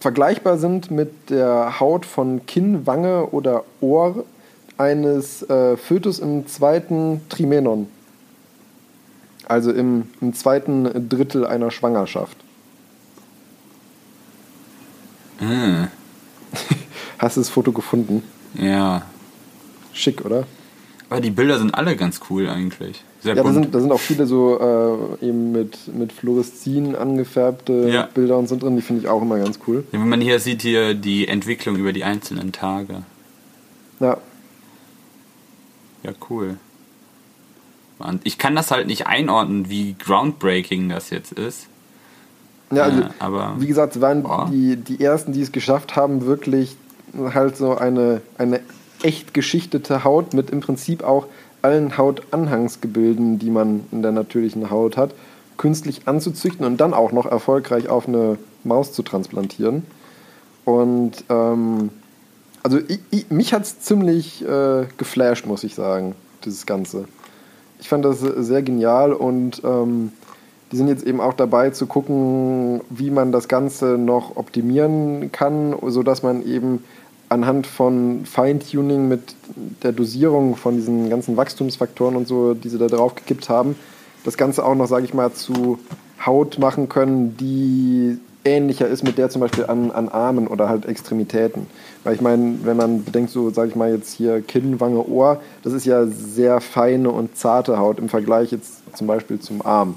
vergleichbar 0.00 0.58
sind 0.58 0.90
mit 0.90 1.30
der 1.30 1.78
Haut 1.78 2.06
von 2.06 2.46
Kinn, 2.46 2.86
Wange 2.86 3.26
oder 3.26 3.64
Ohr 3.80 4.24
eines 4.78 5.42
äh, 5.42 5.76
Fötus 5.76 6.18
im 6.18 6.46
zweiten 6.46 7.20
Trimenon. 7.28 7.86
Also 9.46 9.72
im, 9.72 10.08
im 10.20 10.32
zweiten 10.32 11.08
Drittel 11.08 11.44
einer 11.44 11.70
Schwangerschaft. 11.70 12.36
Hm, 15.38 15.88
Hast 17.18 17.36
du 17.36 17.40
das 17.40 17.48
Foto 17.50 17.72
gefunden? 17.72 18.22
ja. 18.54 19.02
Schick, 19.92 20.24
oder? 20.24 20.44
Aber 21.08 21.20
die 21.20 21.30
Bilder 21.30 21.58
sind 21.58 21.74
alle 21.74 21.96
ganz 21.96 22.20
cool 22.30 22.48
eigentlich. 22.48 23.02
Sehr 23.20 23.34
Ja, 23.34 23.42
da 23.42 23.52
sind, 23.52 23.74
da 23.74 23.80
sind 23.80 23.90
auch 23.90 23.98
viele 24.00 24.26
so 24.26 24.58
äh, 25.20 25.26
eben 25.26 25.50
mit, 25.52 25.76
mit 25.94 26.12
Fluoreszin 26.12 26.94
angefärbte 26.94 27.88
Ja. 27.90 28.08
Bilder 28.14 28.38
und 28.38 28.48
so 28.48 28.56
drin, 28.56 28.76
die 28.76 28.82
finde 28.82 29.02
ich 29.02 29.08
auch 29.08 29.20
immer 29.20 29.38
ganz 29.38 29.58
cool. 29.66 29.84
Ja, 29.92 30.00
wenn 30.00 30.08
man 30.08 30.20
hier 30.20 30.38
sieht, 30.38 30.62
hier 30.62 30.94
die 30.94 31.26
Entwicklung 31.28 31.76
über 31.76 31.92
die 31.92 32.04
einzelnen 32.04 32.52
Tage. 32.52 33.02
Ja, 33.98 34.16
Ja, 36.02 36.12
cool. 36.30 36.56
Und 37.98 38.22
ich 38.24 38.38
kann 38.38 38.54
das 38.56 38.70
halt 38.70 38.86
nicht 38.86 39.06
einordnen, 39.06 39.68
wie 39.68 39.94
groundbreaking 39.98 40.88
das 40.88 41.10
jetzt 41.10 41.32
ist. 41.32 41.66
Ja, 42.72 42.84
also, 42.84 43.00
Ja, 43.00 43.10
aber- 43.18 43.56
wie 43.58 43.66
gesagt, 43.66 43.96
es 43.96 44.00
waren 44.00 44.22
Boah. 44.22 44.48
die, 44.50 44.76
die 44.76 45.02
ersten, 45.04 45.32
die 45.32 45.42
es 45.42 45.52
geschafft 45.52 45.96
haben, 45.96 46.24
wirklich 46.24 46.76
halt 47.34 47.56
so 47.56 47.76
eine, 47.76 48.22
eine 48.38 48.60
echt 49.02 49.34
geschichtete 49.34 50.04
Haut 50.04 50.34
mit 50.34 50.50
im 50.50 50.60
Prinzip 50.60 51.02
auch 51.02 51.26
allen 51.62 51.96
Hautanhangsgebilden, 51.96 53.38
die 53.38 53.50
man 53.50 53.84
in 53.92 54.02
der 54.02 54.12
natürlichen 54.12 54.70
Haut 54.70 54.96
hat, 54.96 55.14
künstlich 55.56 56.02
anzuzüchten 56.06 56.64
und 56.64 56.80
dann 56.80 56.94
auch 56.94 57.12
noch 57.12 57.26
erfolgreich 57.26 57.88
auf 57.88 58.08
eine 58.08 58.38
Maus 58.64 58.92
zu 58.92 59.02
transplantieren. 59.02 59.84
Und 60.64 61.24
ähm, 61.28 61.90
also 62.62 62.78
ich, 62.88 63.00
ich, 63.10 63.30
mich 63.30 63.52
hat 63.52 63.62
es 63.62 63.80
ziemlich 63.80 64.42
äh, 64.46 64.86
geflasht, 64.96 65.46
muss 65.46 65.64
ich 65.64 65.74
sagen, 65.74 66.14
dieses 66.44 66.66
Ganze. 66.66 67.06
Ich 67.78 67.88
fand 67.88 68.04
das 68.04 68.20
sehr 68.20 68.62
genial 68.62 69.12
und 69.12 69.62
ähm, 69.64 70.12
die 70.70 70.76
sind 70.76 70.88
jetzt 70.88 71.04
eben 71.04 71.20
auch 71.20 71.34
dabei 71.34 71.70
zu 71.70 71.86
gucken, 71.86 72.80
wie 72.90 73.10
man 73.10 73.32
das 73.32 73.48
Ganze 73.48 73.98
noch 73.98 74.36
optimieren 74.36 75.32
kann, 75.32 75.74
sodass 75.86 76.22
man 76.22 76.46
eben 76.46 76.84
anhand 77.30 77.66
von 77.66 78.26
Feintuning 78.26 79.08
mit 79.08 79.34
der 79.82 79.92
Dosierung 79.92 80.56
von 80.56 80.76
diesen 80.76 81.08
ganzen 81.08 81.36
Wachstumsfaktoren 81.36 82.16
und 82.16 82.28
so, 82.28 82.54
die 82.54 82.68
sie 82.68 82.76
da 82.78 82.88
drauf 82.88 83.14
gekippt 83.14 83.48
haben, 83.48 83.76
das 84.24 84.36
Ganze 84.36 84.64
auch 84.64 84.74
noch, 84.74 84.86
sage 84.88 85.04
ich 85.06 85.14
mal, 85.14 85.32
zu 85.32 85.78
Haut 86.26 86.58
machen 86.58 86.88
können, 86.90 87.36
die 87.38 88.18
ähnlicher 88.44 88.88
ist 88.88 89.04
mit 89.04 89.16
der 89.16 89.30
zum 89.30 89.40
Beispiel 89.40 89.64
an, 89.66 89.90
an 89.90 90.08
Armen 90.08 90.48
oder 90.48 90.68
halt 90.68 90.86
Extremitäten. 90.86 91.66
Weil 92.04 92.14
ich 92.14 92.20
meine, 92.20 92.58
wenn 92.64 92.76
man 92.76 93.04
bedenkt, 93.04 93.30
so 93.30 93.50
sage 93.50 93.70
ich 93.70 93.76
mal 93.76 93.92
jetzt 93.92 94.12
hier 94.14 94.40
Kinn, 94.42 94.80
Wange, 94.80 95.06
Ohr, 95.06 95.40
das 95.62 95.72
ist 95.72 95.86
ja 95.86 96.06
sehr 96.06 96.60
feine 96.60 97.10
und 97.10 97.36
zarte 97.36 97.78
Haut 97.78 97.98
im 97.98 98.08
Vergleich 98.08 98.50
jetzt 98.50 98.96
zum 98.96 99.06
Beispiel 99.06 99.38
zum 99.38 99.64
Arm. 99.64 99.94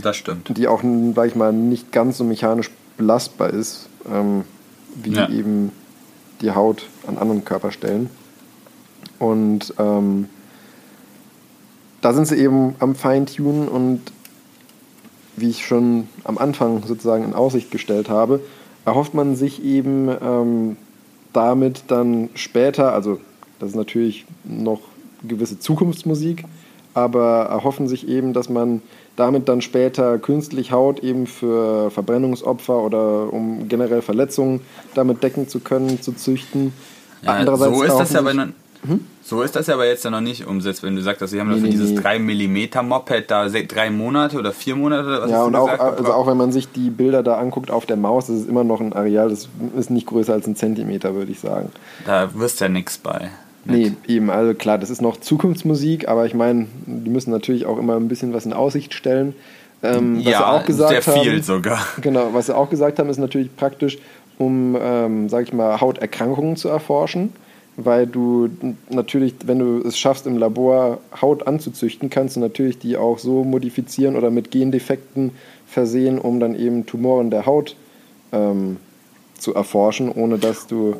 Das 0.00 0.16
stimmt. 0.16 0.56
Die 0.56 0.66
auch, 0.66 0.82
sag 1.14 1.26
ich 1.26 1.34
mal, 1.36 1.52
nicht 1.52 1.92
ganz 1.92 2.18
so 2.18 2.24
mechanisch 2.24 2.70
belastbar 2.96 3.50
ist, 3.50 3.88
ähm, 4.10 4.44
wie 5.02 5.12
Ja. 5.12 5.28
eben 5.28 5.72
die 6.40 6.52
Haut 6.52 6.88
an 7.06 7.18
anderen 7.18 7.44
Körperstellen. 7.44 8.10
Und 9.18 9.74
ähm, 9.78 10.28
da 12.00 12.12
sind 12.12 12.26
sie 12.26 12.36
eben 12.36 12.74
am 12.78 12.94
Feintunen 12.94 13.68
und 13.68 14.00
wie 15.36 15.50
ich 15.50 15.66
schon 15.66 16.08
am 16.24 16.38
Anfang 16.38 16.82
sozusagen 16.86 17.24
in 17.24 17.34
Aussicht 17.34 17.70
gestellt 17.70 18.08
habe, 18.08 18.40
erhofft 18.84 19.14
man 19.14 19.36
sich 19.36 19.62
eben 19.62 20.08
ähm, 20.20 20.76
damit 21.32 21.84
dann 21.88 22.30
später, 22.34 22.92
also 22.92 23.20
das 23.58 23.70
ist 23.70 23.76
natürlich 23.76 24.26
noch 24.44 24.80
gewisse 25.22 25.58
Zukunftsmusik, 25.58 26.44
aber 26.94 27.44
erhoffen 27.44 27.86
sich 27.88 28.08
eben, 28.08 28.32
dass 28.32 28.48
man 28.48 28.82
damit 29.20 29.48
dann 29.48 29.60
später 29.60 30.18
künstlich 30.18 30.72
Haut 30.72 31.00
eben 31.00 31.26
für 31.26 31.90
Verbrennungsopfer 31.90 32.78
oder 32.78 33.32
um 33.32 33.68
generell 33.68 34.02
Verletzungen 34.02 34.60
damit 34.94 35.22
decken 35.22 35.48
zu 35.48 35.60
können, 35.60 36.02
zu 36.02 36.12
züchten. 36.12 36.72
Ja, 37.22 37.44
so 37.44 37.82
ist 37.82 37.98
das 37.98 38.12
ja 38.12 38.20
aber 38.20 38.30
erhoffen 38.30 38.54
noch, 38.82 38.98
so 39.22 39.42
ist 39.42 39.54
das 39.54 39.66
ja 39.66 39.74
aber 39.74 39.86
jetzt 39.86 40.04
ja 40.04 40.10
noch 40.10 40.22
nicht 40.22 40.46
umsetzt, 40.46 40.82
wenn 40.82 40.96
du 40.96 41.02
sagst, 41.02 41.20
dass 41.20 41.30
sie 41.30 41.38
haben 41.38 41.48
Nee, 41.48 41.56
dafür 41.56 41.68
nee, 41.68 41.72
dieses 41.72 41.90
nee. 41.90 42.00
3 42.00 42.18
mm 42.18 42.88
Moped 42.88 43.30
da 43.30 43.48
drei 43.48 43.90
Monate 43.90 44.38
oder 44.38 44.52
vier 44.52 44.74
Monate 44.74 45.06
oder 45.06 45.22
was 45.22 45.30
ja, 45.30 45.44
und 45.44 45.52
du 45.52 45.58
auch, 45.58 45.78
also 45.78 46.12
auch 46.12 46.26
wenn 46.26 46.38
man 46.38 46.50
sich 46.50 46.72
die 46.72 46.88
Bilder 46.88 47.22
da 47.22 47.36
anguckt 47.38 47.70
auf 47.70 47.84
der 47.84 47.96
Maus, 47.96 48.26
das 48.26 48.36
ist 48.36 48.48
immer 48.48 48.64
noch 48.64 48.80
ein 48.80 48.92
Areal, 48.94 49.28
das 49.28 49.48
ist 49.76 49.90
nicht 49.90 50.06
größer 50.06 50.32
als 50.32 50.46
ein 50.46 50.56
Zentimeter, 50.56 51.14
würde 51.14 51.30
ich 51.30 51.40
sagen. 51.40 51.70
da 52.06 52.34
wirst 52.34 52.60
ja 52.60 52.68
nichts 52.68 52.96
bei. 52.96 53.30
Nee, 53.64 53.92
eben, 54.08 54.30
also 54.30 54.54
klar, 54.54 54.78
das 54.78 54.90
ist 54.90 55.02
noch 55.02 55.18
Zukunftsmusik, 55.18 56.08
aber 56.08 56.26
ich 56.26 56.34
meine, 56.34 56.66
die 56.86 57.10
müssen 57.10 57.30
natürlich 57.30 57.66
auch 57.66 57.78
immer 57.78 57.96
ein 57.96 58.08
bisschen 58.08 58.32
was 58.32 58.46
in 58.46 58.52
Aussicht 58.52 58.94
stellen. 58.94 59.34
Ähm, 59.82 60.18
was 60.18 60.24
sie 60.24 60.30
ja, 60.30 60.50
auch 60.50 60.64
gesagt 60.64 60.90
sehr 60.90 61.02
viel 61.02 61.32
haben, 61.32 61.42
sogar. 61.42 61.86
Genau, 62.00 62.32
was 62.32 62.46
sie 62.46 62.56
auch 62.56 62.70
gesagt 62.70 62.98
haben, 62.98 63.08
ist 63.08 63.18
natürlich 63.18 63.54
praktisch, 63.56 63.98
um, 64.38 64.76
ähm, 64.80 65.28
sag 65.28 65.44
ich 65.44 65.52
mal, 65.52 65.80
Hauterkrankungen 65.80 66.56
zu 66.56 66.68
erforschen, 66.68 67.32
weil 67.76 68.06
du 68.06 68.48
natürlich, 68.88 69.34
wenn 69.44 69.58
du 69.58 69.86
es 69.86 69.98
schaffst, 69.98 70.26
im 70.26 70.36
Labor 70.38 70.98
Haut 71.20 71.46
anzuzüchten, 71.46 72.10
kannst 72.10 72.36
du 72.36 72.40
natürlich 72.40 72.78
die 72.78 72.96
auch 72.96 73.18
so 73.18 73.44
modifizieren 73.44 74.16
oder 74.16 74.30
mit 74.30 74.50
Gendefekten 74.50 75.32
versehen, 75.66 76.18
um 76.18 76.40
dann 76.40 76.54
eben 76.54 76.86
Tumoren 76.86 77.30
der 77.30 77.46
Haut 77.46 77.76
ähm, 78.32 78.78
zu 79.38 79.54
erforschen, 79.54 80.10
ohne 80.10 80.38
dass 80.38 80.66
du 80.66 80.96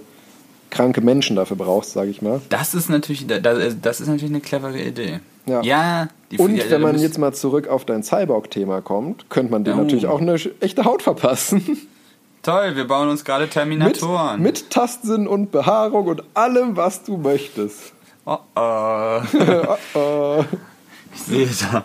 kranke 0.70 1.00
Menschen 1.00 1.36
dafür 1.36 1.56
brauchst, 1.56 1.92
sage 1.92 2.10
ich 2.10 2.22
mal. 2.22 2.40
Das 2.48 2.74
ist 2.74 2.88
natürlich, 2.88 3.26
da- 3.26 3.38
da- 3.38 3.54
das 3.70 4.00
ist 4.00 4.06
natürlich 4.08 4.30
eine 4.30 4.40
clevere 4.40 4.80
Idee. 4.80 5.20
Ja. 5.46 6.08
die 6.30 6.38
Und 6.38 6.54
ja, 6.56 6.64
wenn 6.70 6.80
man 6.82 6.98
jetzt 6.98 7.18
mal 7.18 7.32
zurück 7.32 7.66
auf 7.68 7.84
dein 7.84 8.02
Cyborg-Thema 8.02 8.80
kommt, 8.82 9.28
könnte 9.30 9.50
man 9.52 9.64
dir 9.64 9.74
Oh. 9.74 9.78
natürlich 9.78 10.06
auch 10.06 10.20
eine 10.20 10.36
echte 10.60 10.84
Haut 10.84 11.02
verpassen. 11.02 11.88
Toll, 12.42 12.74
wir 12.76 12.86
bauen 12.86 13.08
uns 13.08 13.24
gerade 13.24 13.44
mit, 13.44 13.52
Terminatoren. 13.52 14.40
mit 14.40 14.70
Tastsinn 14.70 15.26
und 15.26 15.50
Behaarung 15.50 16.06
und 16.06 16.22
allem, 16.34 16.76
was 16.76 17.02
du 17.02 17.16
möchtest. 17.18 17.92
Oh, 18.24 18.38
oh. 18.56 19.20
Äh, 19.34 20.44
Ich 21.12 21.22
sehe 21.22 21.48
da. 21.72 21.84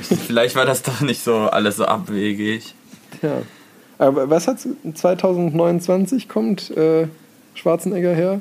Ich, 0.00 0.06
vielleicht 0.18 0.56
war 0.56 0.64
das 0.64 0.82
doch 0.82 1.02
nicht 1.02 1.22
so 1.22 1.34
alles 1.36 1.76
so 1.76 1.84
abwegig. 1.84 2.74
ja. 3.20 3.42
Aber 3.98 4.30
was 4.30 4.48
hat 4.48 4.56
2029 4.94 6.28
kommt 6.28 6.70
äh, 6.76 7.06
Schwarzenegger 7.54 8.14
her? 8.14 8.40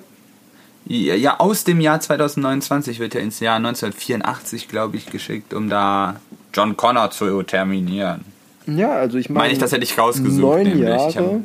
Ja, 0.86 1.16
ja, 1.16 1.40
aus 1.40 1.64
dem 1.64 1.80
Jahr 1.80 2.00
2029 2.00 3.00
wird 3.00 3.16
er 3.16 3.22
ins 3.22 3.40
Jahr 3.40 3.58
1984, 3.58 4.68
glaube 4.68 4.98
ich, 4.98 5.06
geschickt, 5.08 5.54
um 5.54 5.70
da 5.70 6.20
John 6.54 6.76
Connor 6.76 7.12
zu 7.12 7.44
terminieren. 7.44 8.26
Ja, 8.66 8.92
also 8.94 9.18
ich 9.18 9.30
meine. 9.30 9.40
Meine 9.40 9.54
ich, 9.54 9.60
das 9.60 9.72
hätte 9.72 9.84
ich 9.84 9.98
rausgesucht. 9.98 10.42
Neun 10.42 10.64
nämlich. 10.64 10.90
Jahre. 10.90 11.44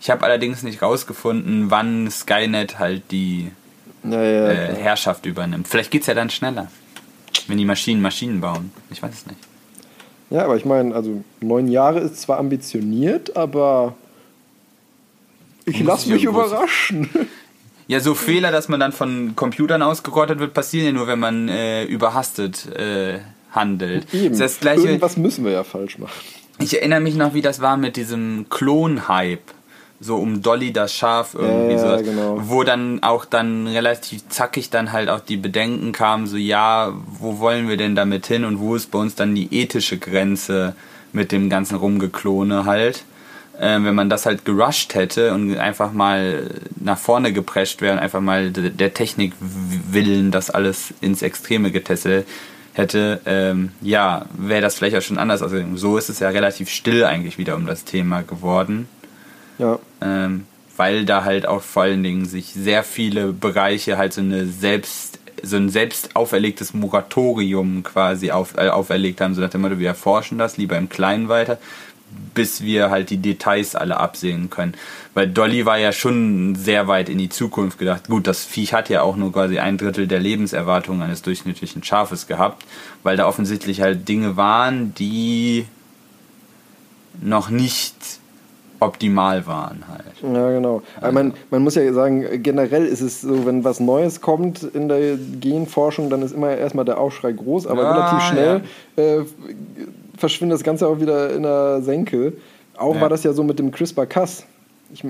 Ich 0.00 0.10
habe 0.10 0.20
hab 0.20 0.22
allerdings 0.22 0.62
nicht 0.62 0.82
rausgefunden, 0.82 1.70
wann 1.70 2.10
Skynet 2.10 2.78
halt 2.78 3.10
die 3.10 3.50
ja, 4.04 4.22
ja, 4.22 4.48
äh. 4.50 4.74
Herrschaft 4.74 5.26
übernimmt. 5.26 5.66
Vielleicht 5.66 5.90
geht 5.90 6.02
es 6.02 6.06
ja 6.06 6.14
dann 6.14 6.30
schneller, 6.30 6.68
wenn 7.46 7.58
die 7.58 7.64
Maschinen 7.64 8.00
Maschinen 8.00 8.40
bauen. 8.40 8.70
Ich 8.90 9.02
weiß 9.02 9.12
es 9.12 9.26
nicht. 9.26 9.40
ja, 10.30 10.44
aber 10.44 10.56
ich 10.56 10.64
meine, 10.64 10.94
also 10.94 11.24
neun 11.40 11.68
Jahre 11.68 12.00
ist 12.00 12.20
zwar 12.20 12.38
ambitioniert, 12.38 13.36
aber 13.36 13.94
ich 15.68 15.80
lasse 15.82 16.06
ich 16.06 16.12
mich 16.14 16.24
überraschen. 16.24 17.08
Ja, 17.86 18.00
so 18.00 18.14
Fehler, 18.14 18.52
dass 18.52 18.68
man 18.68 18.80
dann 18.80 18.92
von 18.92 19.34
Computern 19.34 19.80
ausgerottet 19.82 20.38
wird, 20.40 20.52
passieren 20.52 20.86
ja 20.86 20.92
nur, 20.92 21.06
wenn 21.06 21.18
man 21.18 21.48
äh, 21.48 21.84
überhastet 21.84 22.66
äh, 22.76 23.20
handelt. 23.52 24.12
Eben. 24.12 24.38
Das, 24.38 24.60
gleiche, 24.60 24.82
Irgendwas 24.88 25.16
müssen 25.16 25.44
wir 25.44 25.52
ja 25.52 25.64
falsch 25.64 25.98
machen. 25.98 26.12
Ich 26.60 26.76
erinnere 26.76 27.00
mich 27.00 27.14
noch, 27.14 27.32
wie 27.34 27.40
das 27.40 27.60
war 27.60 27.76
mit 27.76 27.96
diesem 27.96 28.46
Klon-Hype. 28.50 29.40
So 30.00 30.16
um 30.16 30.42
Dolly 30.42 30.72
das 30.72 30.94
Schaf 30.94 31.34
irgendwie 31.34 31.72
Ja, 31.72 31.78
sowas. 31.80 32.02
genau. 32.04 32.36
Wo 32.42 32.62
dann 32.62 33.02
auch 33.02 33.24
dann 33.24 33.66
relativ 33.66 34.28
zackig 34.28 34.70
dann 34.70 34.92
halt 34.92 35.08
auch 35.08 35.20
die 35.20 35.36
Bedenken 35.36 35.90
kamen, 35.92 36.26
so 36.28 36.36
ja, 36.36 36.92
wo 37.18 37.38
wollen 37.40 37.68
wir 37.68 37.76
denn 37.76 37.96
damit 37.96 38.26
hin 38.26 38.44
und 38.44 38.60
wo 38.60 38.76
ist 38.76 38.90
bei 38.92 38.98
uns 39.00 39.16
dann 39.16 39.34
die 39.34 39.48
ethische 39.50 39.98
Grenze 39.98 40.76
mit 41.12 41.32
dem 41.32 41.48
ganzen 41.50 41.76
Rumgeklone 41.76 42.64
halt. 42.64 43.04
Ähm, 43.60 43.84
wenn 43.84 43.94
man 43.96 44.08
das 44.08 44.24
halt 44.24 44.44
gerusht 44.44 44.94
hätte 44.94 45.34
und 45.34 45.56
einfach 45.58 45.92
mal 45.92 46.48
nach 46.76 46.98
vorne 46.98 47.32
geprescht 47.32 47.80
wäre 47.80 47.94
und 47.94 47.98
einfach 47.98 48.20
mal 48.20 48.50
der 48.52 48.94
Technik 48.94 49.32
willen 49.40 50.30
das 50.30 50.48
alles 50.50 50.94
ins 51.00 51.22
Extreme 51.22 51.72
getestet 51.72 52.26
hätte, 52.74 53.20
ähm, 53.26 53.72
ja, 53.80 54.26
wäre 54.36 54.60
das 54.60 54.76
vielleicht 54.76 54.96
auch 54.96 55.02
schon 55.02 55.18
anders 55.18 55.42
ausgegangen. 55.42 55.76
So 55.76 55.98
ist 55.98 56.08
es 56.08 56.20
ja 56.20 56.28
relativ 56.28 56.70
still 56.70 57.04
eigentlich 57.04 57.36
wieder 57.36 57.56
um 57.56 57.66
das 57.66 57.84
Thema 57.84 58.22
geworden 58.22 58.88
Ja. 59.58 59.78
ähm, 60.00 60.46
weil 60.76 61.04
da 61.04 61.24
halt 61.24 61.46
auch 61.48 61.62
vor 61.62 61.82
allen 61.82 62.04
Dingen 62.04 62.24
sich 62.26 62.52
sehr 62.52 62.84
viele 62.84 63.32
Bereiche 63.32 63.98
halt 63.98 64.12
so 64.12 64.20
eine 64.20 64.46
selbst 64.46 65.18
so 65.42 65.56
ein 65.56 65.68
selbst 65.68 66.16
auferlegtes 66.16 66.74
Moratorium 66.74 67.84
quasi 67.84 68.32
auf, 68.32 68.56
äh, 68.56 68.68
auferlegt 68.68 69.20
haben, 69.20 69.34
so 69.34 69.40
nach 69.40 69.50
dem 69.50 69.60
Motto, 69.60 69.78
wir 69.78 69.86
erforschen 69.88 70.36
das 70.36 70.56
lieber 70.56 70.76
im 70.76 70.88
Kleinen 70.88 71.28
weiter, 71.28 71.58
bis 72.34 72.62
wir 72.62 72.90
halt 72.90 73.10
die 73.10 73.16
Details 73.16 73.74
alle 73.74 73.96
absehen 73.96 74.50
können. 74.50 74.74
Weil 75.14 75.28
Dolly 75.28 75.66
war 75.66 75.78
ja 75.78 75.92
schon 75.92 76.54
sehr 76.54 76.86
weit 76.86 77.08
in 77.08 77.18
die 77.18 77.28
Zukunft 77.28 77.78
gedacht. 77.78 78.08
Gut, 78.08 78.26
das 78.26 78.44
Viech 78.44 78.72
hat 78.72 78.88
ja 78.88 79.02
auch 79.02 79.16
nur 79.16 79.32
quasi 79.32 79.58
ein 79.58 79.76
Drittel 79.76 80.06
der 80.06 80.20
Lebenserwartung 80.20 81.02
eines 81.02 81.22
durchschnittlichen 81.22 81.82
Schafes 81.82 82.26
gehabt, 82.26 82.64
weil 83.02 83.16
da 83.16 83.26
offensichtlich 83.26 83.80
halt 83.80 84.08
Dinge 84.08 84.36
waren, 84.36 84.94
die 84.94 85.66
noch 87.20 87.50
nicht 87.50 87.96
optimal 88.80 89.46
waren 89.46 89.84
halt. 89.88 90.04
Ja, 90.22 90.50
genau. 90.50 90.82
Aber 91.00 91.12
man, 91.12 91.34
man 91.50 91.62
muss 91.62 91.74
ja 91.74 91.92
sagen, 91.92 92.42
generell 92.42 92.86
ist 92.86 93.00
es 93.00 93.22
so, 93.22 93.44
wenn 93.44 93.64
was 93.64 93.80
Neues 93.80 94.20
kommt 94.20 94.62
in 94.62 94.88
der 94.88 95.16
Genforschung, 95.16 96.10
dann 96.10 96.22
ist 96.22 96.32
immer 96.32 96.56
erstmal 96.56 96.84
der 96.84 96.98
Aufschrei 96.98 97.32
groß, 97.32 97.66
aber 97.66 97.82
Ja, 97.82 97.92
relativ 97.92 98.28
schnell 98.28 98.60
äh, 98.96 99.24
verschwindet 100.18 100.56
das 100.56 100.64
Ganze 100.64 100.86
auch 100.86 101.00
wieder 101.00 101.32
in 101.34 101.42
der 101.42 101.80
Senke. 101.82 102.34
Auch 102.76 102.94
Ja. 102.94 103.00
war 103.02 103.08
das 103.08 103.24
ja 103.24 103.32
so 103.32 103.42
mit 103.42 103.58
dem 103.58 103.70
CRISPR-Cas. 103.70 104.44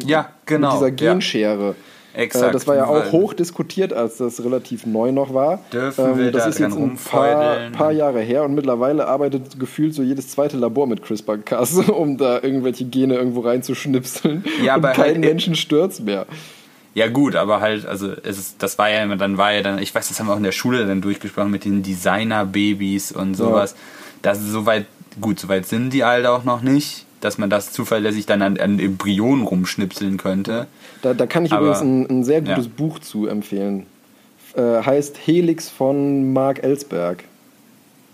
Ja, 0.04 0.30
genau, 0.46 0.68
Mit 0.68 0.76
dieser 0.76 0.88
ja. 1.06 1.12
Genschere. 1.12 1.74
Exakt. 2.14 2.48
Äh, 2.48 2.52
das 2.52 2.66
war 2.66 2.74
ja 2.74 2.86
auch 2.86 3.12
hoch 3.12 3.32
diskutiert, 3.34 3.92
als 3.92 4.16
das 4.16 4.42
relativ 4.42 4.86
neu 4.86 5.12
noch 5.12 5.34
war. 5.34 5.52
Ähm, 5.54 5.58
Dürfen 5.70 6.18
wir 6.18 6.32
das 6.32 6.42
da 6.44 6.48
ist 6.48 6.58
jetzt 6.58 6.76
ein 6.76 6.96
paar, 6.96 7.70
paar 7.70 7.92
Jahre 7.92 8.20
her 8.20 8.42
und 8.44 8.54
mittlerweile 8.54 9.06
arbeitet 9.06 9.60
gefühlt 9.60 9.94
so 9.94 10.02
jedes 10.02 10.28
zweite 10.28 10.56
Labor 10.56 10.86
mit 10.88 11.02
CRISPR-Cas, 11.02 11.88
um 11.90 12.16
da 12.16 12.42
irgendwelche 12.42 12.86
Gene 12.86 13.14
irgendwo 13.14 13.40
reinzuschnipseln. 13.40 14.44
Ja, 14.64 14.74
und 14.74 14.84
aber 14.84 14.94
keinen 14.94 15.06
halt- 15.16 15.20
Menschen 15.20 15.54
stört's 15.54 16.00
mehr. 16.00 16.26
Ja 16.94 17.06
gut, 17.06 17.36
aber 17.36 17.60
halt, 17.60 17.86
also 17.86 18.10
es 18.24 18.38
ist, 18.38 18.62
das 18.62 18.78
war 18.78 18.90
ja, 18.90 19.06
dann 19.14 19.38
war 19.38 19.52
ja 19.52 19.62
dann, 19.62 19.78
ich 19.78 19.94
weiß, 19.94 20.08
das 20.08 20.18
haben 20.18 20.26
wir 20.26 20.32
auch 20.32 20.38
in 20.38 20.42
der 20.42 20.50
Schule 20.52 20.84
dann 20.86 21.00
durchgesprochen 21.00 21.50
mit 21.52 21.64
den 21.64 21.82
Designer-Babys 21.84 23.12
und 23.12 23.34
sowas. 23.34 23.76
Das 24.22 24.38
ist 24.40 24.50
soweit, 24.50 24.86
gut, 25.20 25.38
soweit 25.40 25.66
sind 25.66 25.90
die 25.92 26.04
halt 26.04 26.26
auch 26.26 26.44
noch 26.44 26.62
nicht, 26.62 27.04
dass 27.20 27.38
man 27.38 27.50
das 27.50 27.72
zuverlässig 27.72 28.26
dann 28.26 28.42
an, 28.42 28.58
an 28.58 28.78
Embryonen 28.78 29.44
rumschnipseln 29.44 30.16
könnte. 30.18 30.66
Da, 31.02 31.14
da 31.14 31.26
kann 31.26 31.44
ich 31.44 31.52
Aber- 31.52 31.62
übrigens 31.66 31.82
ein, 31.82 32.06
ein 32.10 32.24
sehr 32.24 32.40
gutes 32.40 32.66
ja. 32.66 32.70
Buch 32.76 32.98
zu 33.00 33.26
empfehlen. 33.26 33.86
Äh, 34.54 34.82
heißt 34.82 35.16
Helix 35.26 35.68
von 35.68 36.32
Mark 36.32 36.62
Ellsberg. 36.62 37.24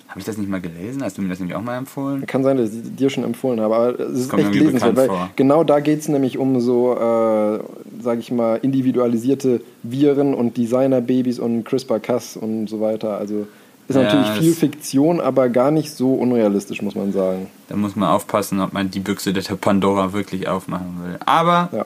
Habe 0.08 0.20
ich 0.20 0.26
das 0.26 0.36
nicht 0.38 0.48
mal 0.48 0.60
gelesen? 0.60 1.02
Hast 1.02 1.18
du 1.18 1.22
mir 1.22 1.28
das 1.28 1.40
nämlich 1.40 1.56
auch 1.56 1.62
mal 1.62 1.76
empfohlen? 1.76 2.24
Kann 2.26 2.44
sein, 2.44 2.56
dass 2.56 2.72
ich 2.72 2.94
dir 2.94 3.10
schon 3.10 3.24
empfohlen 3.24 3.60
habe, 3.60 3.74
aber 3.74 3.98
es 4.00 4.20
ist 4.20 4.28
Kommt 4.30 4.44
echt 4.44 4.54
lesenswert, 4.54 4.94
weil 4.96 5.08
vor. 5.08 5.30
genau 5.34 5.64
da 5.64 5.80
geht 5.80 6.00
es 6.00 6.08
nämlich 6.08 6.38
um 6.38 6.60
so, 6.60 6.92
äh, 6.94 7.58
sage 8.00 8.20
ich 8.20 8.30
mal, 8.30 8.56
individualisierte 8.62 9.60
Viren 9.82 10.34
und 10.34 10.56
Designer-Babys 10.56 11.40
und 11.40 11.64
CRISPR-Cas 11.64 12.36
und 12.36 12.68
so 12.68 12.80
weiter. 12.80 13.18
Also 13.18 13.48
ist 13.88 13.96
Ja, 13.96 14.02
natürlich 14.02 14.38
viel 14.38 14.54
Fiktion, 14.54 15.20
aber 15.20 15.48
gar 15.48 15.70
nicht 15.70 15.90
so 15.94 16.14
unrealistisch, 16.14 16.80
muss 16.82 16.94
man 16.94 17.12
sagen. 17.12 17.48
Da 17.68 17.76
muss 17.76 17.96
man 17.96 18.08
aufpassen, 18.08 18.60
ob 18.60 18.72
man 18.72 18.90
die 18.90 19.00
Büchse 19.00 19.32
der 19.32 19.42
Pandora 19.56 20.12
wirklich 20.12 20.48
aufmachen 20.48 21.00
will. 21.04 21.18
Aber 21.26 21.68
Ja. 21.72 21.84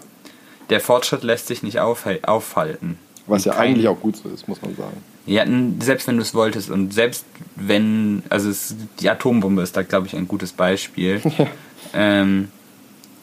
der 0.71 0.81
Fortschritt 0.81 1.23
lässt 1.25 1.47
sich 1.49 1.63
nicht 1.63 1.81
aufhal- 1.81 2.21
aufhalten. 2.25 2.99
Was 3.27 3.45
ja 3.45 3.53
Kein- 3.53 3.73
eigentlich 3.73 3.89
auch 3.89 4.01
gut 4.01 4.17
so 4.17 4.29
ist, 4.29 4.49
muss 4.49 4.63
man 4.63 4.75
sagen. 4.77 4.97
Ja, 5.27 5.45
selbst 5.81 6.07
wenn 6.07 6.17
du 6.17 6.23
es 6.23 6.35
wolltest 6.35 6.71
und 6.71 6.95
selbst 6.95 7.27
wenn, 7.57 8.23
also 8.31 8.49
es, 8.49 8.75
die 9.01 9.11
Atombombe 9.11 9.61
ist 9.63 9.77
da, 9.77 9.83
glaube 9.83 10.07
ich, 10.07 10.17
ein 10.17 10.27
gutes 10.27 10.53
Beispiel, 10.53 11.21
ähm, 11.95 12.49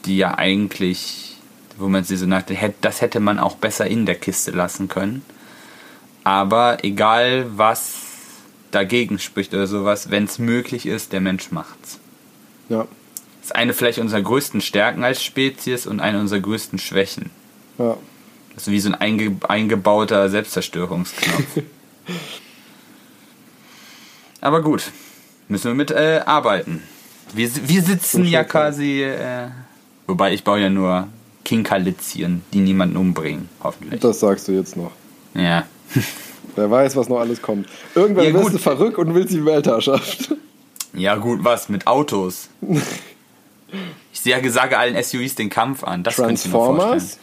die 0.06 0.18
ja 0.18 0.38
eigentlich, 0.38 1.38
wo 1.80 1.88
man 1.88 2.04
sie 2.04 2.18
so 2.18 2.28
nach, 2.28 2.44
hätt- 2.48 2.76
das 2.82 3.02
hätte 3.02 3.20
man 3.20 3.40
auch 3.40 3.56
besser 3.56 3.88
in 3.88 4.06
der 4.06 4.16
Kiste 4.16 4.52
lassen 4.52 4.88
können. 4.88 5.24
Aber 6.24 6.84
egal, 6.84 7.46
was 7.56 8.05
dagegen 8.72 9.20
spricht 9.20 9.54
oder 9.54 9.68
sowas, 9.68 10.10
wenn 10.12 10.26
es 10.26 10.40
möglich 10.40 10.86
ist, 10.86 11.14
der 11.14 11.22
Mensch 11.22 11.52
macht's. 11.52 12.00
Ja, 12.70 12.88
Das 13.42 13.48
ist 13.52 13.56
eine 13.56 13.74
vielleicht 13.74 14.00
unserer 14.00 14.22
größten 14.22 14.62
Stärken 14.62 15.04
als 15.04 15.24
Spezies 15.24 15.86
und 15.88 16.00
eine 16.00 16.20
unserer 16.20 16.40
größten 16.40 16.80
Schwächen. 16.80 17.30
ja. 17.78 17.98
Das 18.54 18.68
ist 18.68 18.72
wie 18.72 18.80
so 18.80 18.88
ein 18.88 18.96
einge 18.96 19.36
eingebauter 19.50 20.30
Selbstzerstörungsknopf. 20.30 21.58
Aber 24.42 24.62
gut, 24.62 24.92
müssen 25.50 25.66
wir 25.66 25.76
mit 25.76 25.92
äh, 25.92 26.22
arbeiten. 26.26 26.82
Wir, 27.34 27.50
wir 27.68 27.82
sitzen 27.82 28.24
So 28.24 28.30
ja 28.30 28.46
quasi, 28.46 29.04
äh, 29.04 29.50
wobei 30.08 30.34
ich 30.34 30.46
baue 30.46 30.62
ja 30.62 30.70
nur 30.70 31.10
Kinkalitzien, 31.44 32.44
die 32.54 32.60
niemanden 32.60 32.96
umbringen, 32.96 33.50
hoffentlich. 33.62 34.00
Das 34.00 34.22
sagst 34.22 34.48
du 34.48 34.54
jetzt 34.54 34.78
noch. 34.78 34.92
Ja. 35.34 35.66
Wer 36.56 36.72
weiß, 36.72 36.96
was 36.96 37.10
noch 37.10 37.20
alles 37.20 37.42
kommt. 37.42 37.68
Irgendwann 37.94 38.26
Ja, 38.26 38.34
wirst 38.34 38.54
du 38.54 38.58
verrückt 38.58 38.98
und 38.98 39.14
willst 39.14 39.34
die 39.34 39.46
Weltherrschaft. 39.46 40.34
Ja 40.94 41.16
gut, 41.16 41.44
was 41.44 41.68
mit 41.70 41.88
Autos? 41.88 42.50
Ich 44.14 44.22
sage, 44.22 44.50
sage 44.52 44.78
allen 44.78 45.02
SUVs 45.02 45.36
den 45.36 45.50
Kampf 45.50 45.84
an. 45.84 46.04
Das. 46.04 46.16
Transformers? 46.16 47.18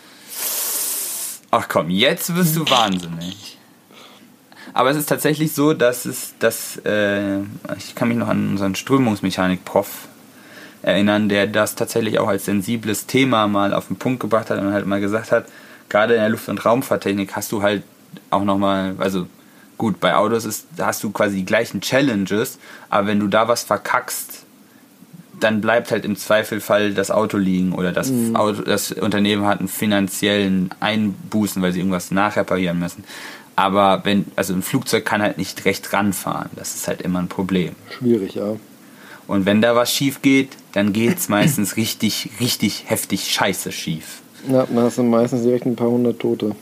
Ach 1.51 1.69
komm, 1.69 1.91
jetzt 1.91 2.35
wirst 2.35 2.57
du 2.57 2.69
wahnsinnig. 2.69 3.59
Aber 4.75 4.91
es 4.91 4.97
ist 4.97 5.09
tatsächlich 5.09 5.53
so, 5.53 5.75
dass 5.75 6.07
es, 6.07 6.35
dass, 6.39 6.79
äh, 6.85 7.41
ich 7.77 7.95
kann 7.95 8.09
mich 8.09 8.17
noch 8.17 8.29
an 8.29 8.51
unseren 8.51 8.75
Strömungsmechanik-Prof 8.75 10.09
erinnern, 10.83 11.29
der 11.29 11.47
das 11.47 11.75
tatsächlich 11.75 12.19
auch 12.19 12.29
als 12.29 12.47
sensibles 12.47 13.07
Thema 13.07 13.47
mal 13.49 13.75
auf 13.75 13.89
den 13.89 13.97
Punkt 13.97 14.21
gebracht 14.21 14.51
hat 14.51 14.59
und 14.59 14.73
halt 14.73 14.87
mal 14.87 15.01
gesagt 15.01 15.31
hat, 15.31 15.47
gerade 15.89 16.15
in 16.15 16.21
der 16.21 16.31
Luft- 16.31 16.49
und 16.49 16.65
Raumfahrttechnik 16.65 17.37
hast 17.37 17.53
du 17.53 17.63
halt 17.63 17.83
auch 18.31 18.45
nochmal, 18.45 18.95
also 18.99 19.27
gut, 19.79 20.01
bei 20.01 20.15
Autos 20.15 20.45
ist, 20.45 20.67
hast 20.79 21.03
du 21.03 21.11
quasi 21.11 21.37
die 21.37 21.45
gleichen 21.45 21.81
Challenges, 21.81 22.59
aber 22.89 23.09
wenn 23.09 23.21
du 23.21 23.27
da 23.27 23.49
was 23.49 23.63
verkackst, 23.63 24.45
dann 25.41 25.61
bleibt 25.61 25.91
halt 25.91 26.05
im 26.05 26.17
Zweifelfall 26.17 26.95
das 26.95 27.11
Auto 27.11 27.37
liegen 27.37 27.73
oder 27.73 27.91
das, 27.91 28.13
Auto, 28.35 28.63
das 28.63 28.93
Unternehmen 28.93 29.45
hat 29.45 29.59
einen 29.59 29.69
finanziellen 29.69 30.71
Einbußen, 30.79 31.61
weil 31.63 31.73
sie 31.73 31.81
irgendwas 31.81 32.11
nachreparieren 32.11 32.79
müssen. 32.79 33.03
Aber 33.57 34.03
wenn, 34.05 34.27
also 34.37 34.55
ein 34.55 34.63
Flugzeug 34.63 35.05
kann 35.05 35.21
halt 35.21 35.39
nicht 35.39 35.65
recht 35.65 35.93
ranfahren. 35.93 36.51
Das 36.57 36.75
ist 36.75 36.89
halt 36.89 37.03
immer 37.03 37.19
ein 37.19 37.29
Problem. 37.29 37.75
Schwierig, 37.91 38.35
ja. 38.35 38.57
Und 39.27 39.47
wenn 39.47 39.61
da 39.61 39.75
was 39.75 39.93
schief 39.93 40.23
geht, 40.23 40.51
dann 40.73 40.93
geht's 40.93 41.29
meistens 41.29 41.77
richtig, 41.77 42.31
richtig 42.41 42.85
heftig 42.87 43.31
scheiße 43.31 43.73
schief. 43.73 44.23
Ja, 44.49 44.67
dann 44.67 44.85
hast 44.85 44.99
du 44.99 45.03
meistens 45.03 45.43
direkt 45.43 45.67
ein 45.67 45.77
paar 45.77 45.91
hundert 45.91 46.19
Tote. 46.19 46.55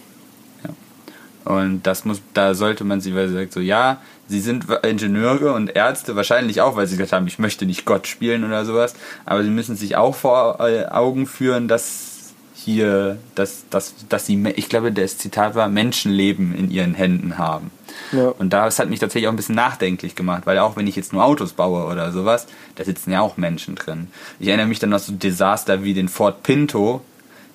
Und 1.45 1.83
das 1.85 2.05
muss, 2.05 2.21
da 2.35 2.55
sollte 2.55 2.85
man 2.85 3.01
sie, 3.01 3.15
weil 3.15 3.29
sie 3.29 3.35
sagt 3.35 3.53
so, 3.53 3.61
ja, 3.61 3.99
sie 4.29 4.41
sind 4.41 4.67
Ingenieure 4.83 5.53
und 5.55 5.75
Ärzte, 5.75 6.15
wahrscheinlich 6.17 6.61
auch, 6.61 6.77
weil 6.77 6.87
sie 6.87 6.97
gesagt 6.97 7.13
haben, 7.13 7.27
ich 7.27 7.39
möchte 7.39 7.67
nicht 7.67 7.85
Gott 7.85 8.07
spielen 8.07 8.45
oder 8.45 8.65
sowas, 8.65 8.95
aber 9.25 9.43
sie 9.43 9.51
müssen 9.51 9.77
sich 9.77 9.97
auch 9.97 10.15
vor 10.15 10.61
äh, 10.61 10.87
Augen 10.87 11.27
führen, 11.27 11.67
dass 11.67 12.11
hier, 12.55 13.19
dass, 13.35 13.65
dass, 13.71 13.95
dass 14.09 14.27
sie, 14.27 14.43
ich 14.57 14.69
glaube, 14.69 14.93
das 14.93 15.19
Zitat 15.19 15.55
war, 15.55 15.69
Menschenleben 15.69 16.55
in 16.55 16.71
ihren 16.71 16.95
Händen 16.95 17.39
haben. 17.39 17.71
Ja. 18.13 18.29
Und 18.29 18.53
das 18.53 18.79
hat 18.79 18.91
mich 18.91 18.99
tatsächlich 18.99 19.29
auch 19.29 19.33
ein 19.33 19.37
bisschen 19.37 19.55
nachdenklich 19.55 20.15
gemacht, 20.15 20.43
weil 20.45 20.59
auch 20.59 20.77
wenn 20.77 20.87
ich 20.87 20.97
jetzt 20.97 21.13
nur 21.13 21.25
Autos 21.25 21.53
baue 21.53 21.91
oder 21.91 22.13
sowas, 22.13 22.47
da 22.77 22.85
sitzen 22.85 23.13
ja 23.13 23.21
auch 23.21 23.37
Menschen 23.37 23.75
drin. 23.75 24.09
Ich 24.39 24.49
erinnere 24.49 24.67
mich 24.67 24.79
dann 24.79 24.91
noch 24.91 24.99
so 24.99 25.13
Desaster 25.13 25.83
wie 25.85 25.95
den 25.95 26.09
Ford 26.09 26.43
Pinto, 26.43 27.03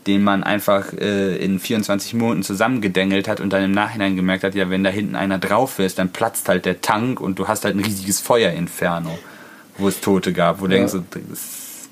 den 0.07 0.23
man 0.23 0.43
einfach 0.43 0.93
äh, 0.93 1.35
in 1.37 1.59
24 1.59 2.13
Minuten 2.13 2.43
zusammengedengelt 2.43 3.27
hat 3.27 3.39
und 3.39 3.51
dann 3.51 3.63
im 3.63 3.71
Nachhinein 3.71 4.15
gemerkt 4.15 4.43
hat, 4.43 4.53
ja, 4.55 4.69
wenn 4.69 4.83
da 4.83 4.89
hinten 4.89 5.15
einer 5.15 5.39
drauf 5.39 5.79
ist, 5.79 5.97
dann 5.97 6.09
platzt 6.09 6.47
halt 6.47 6.65
der 6.65 6.81
Tank 6.81 7.19
und 7.19 7.39
du 7.39 7.47
hast 7.47 7.65
halt 7.65 7.75
ein 7.75 7.83
riesiges 7.83 8.19
Feuerinferno, 8.19 9.17
wo 9.77 9.87
es 9.87 10.01
Tote 10.01 10.31
gab, 10.33 10.61
wo 10.61 10.67
du 10.67 10.75
Ja. 10.75 10.85
denkst, 10.85 10.93
das, 11.29 11.89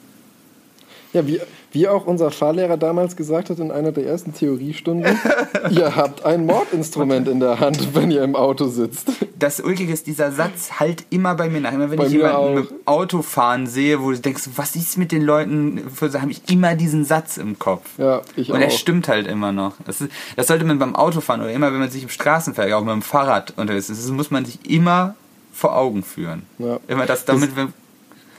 Ja, 1.13 1.25
wie, 1.27 1.39
wie 1.73 1.87
auch 1.87 2.05
unser 2.05 2.31
Fahrlehrer 2.31 2.77
damals 2.77 3.15
gesagt 3.15 3.49
hat 3.49 3.59
in 3.59 3.71
einer 3.71 3.91
der 3.91 4.05
ersten 4.05 4.33
Theoriestunden, 4.33 5.17
ihr 5.71 5.95
habt 5.95 6.23
ein 6.25 6.45
Mordinstrument 6.45 7.27
in 7.27 7.39
der 7.39 7.59
Hand, 7.59 7.95
wenn 7.95 8.11
ihr 8.11 8.23
im 8.23 8.35
Auto 8.35 8.67
sitzt. 8.67 9.11
das 9.37 9.59
Ulkige 9.59 9.91
ist, 9.91 10.05
dieser 10.07 10.31
Satz 10.31 10.79
halt 10.79 11.05
immer 11.09 11.35
bei 11.35 11.49
mir 11.49 11.61
nach. 11.61 11.73
Immer 11.73 11.89
wenn 11.89 11.97
Bei 11.97 12.05
ich 12.05 12.13
jemanden 12.13 12.35
auch. 12.37 12.53
mit 12.53 12.69
dem 12.69 12.77
Auto 12.85 13.21
fahren 13.23 13.65
sehe, 13.67 14.01
wo 14.01 14.11
du 14.11 14.19
denkst, 14.19 14.49
was 14.55 14.75
ist 14.75 14.97
mit 14.97 15.11
den 15.11 15.23
Leuten, 15.23 15.81
habe 15.99 16.31
ich 16.31 16.41
immer 16.49 16.75
diesen 16.75 17.05
Satz 17.05 17.37
im 17.37 17.57
Kopf. 17.57 17.89
Ja, 17.97 18.21
ich 18.35 18.51
Und 18.51 18.61
er 18.61 18.67
auch. 18.67 18.71
stimmt 18.71 19.07
halt 19.07 19.25
immer 19.27 19.51
noch. 19.51 19.73
Das, 19.85 19.99
ist, 19.99 20.11
das 20.35 20.47
sollte 20.47 20.65
man 20.65 20.77
beim 20.79 20.95
Autofahren 20.95 21.41
oder 21.41 21.51
immer, 21.51 21.73
wenn 21.73 21.79
man 21.79 21.89
sich 21.89 22.03
im 22.03 22.09
Straßenverkehr, 22.09 22.77
auch 22.77 22.83
mit 22.83 22.93
dem 22.93 23.01
Fahrrad 23.01 23.53
unterwegs 23.57 23.89
ist, 23.89 24.03
das 24.03 24.11
muss 24.11 24.29
man 24.29 24.45
sich 24.45 24.69
immer 24.69 25.15
vor 25.51 25.75
Augen 25.75 26.03
führen. 26.03 26.43
Ja. 26.59 26.79
Immer 26.87 27.05
das 27.05 27.25
damit, 27.25 27.55
wenn, 27.55 27.73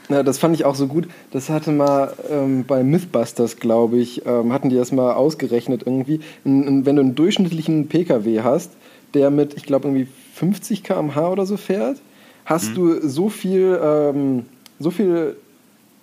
Ja, 0.09 0.21
das 0.23 0.37
fand 0.37 0.55
ich 0.55 0.65
auch 0.65 0.75
so 0.75 0.87
gut. 0.87 1.07
Das 1.31 1.49
hatte 1.49 1.71
mal 1.71 2.13
ähm, 2.29 2.63
bei 2.67 2.83
Mythbusters, 2.83 3.57
glaube 3.57 3.97
ich, 3.97 4.25
ähm, 4.25 4.53
hatten 4.53 4.69
die 4.69 4.75
das 4.75 4.91
mal 4.91 5.13
ausgerechnet 5.13 5.83
irgendwie. 5.85 6.19
In, 6.43 6.63
in, 6.67 6.85
wenn 6.85 6.95
du 6.95 7.01
einen 7.01 7.15
durchschnittlichen 7.15 7.87
PKW 7.87 8.41
hast, 8.41 8.71
der 9.13 9.31
mit, 9.31 9.55
ich 9.55 9.63
glaube, 9.63 9.87
irgendwie 9.87 10.07
50 10.35 10.83
km/h 10.83 11.29
oder 11.29 11.45
so 11.45 11.57
fährt, 11.57 11.97
hast 12.45 12.71
Mhm. 12.71 12.75
du 12.75 13.07
so 13.07 13.29
viel, 13.29 13.79
ähm, 13.81 14.45
so 14.79 14.91
viel 14.91 15.37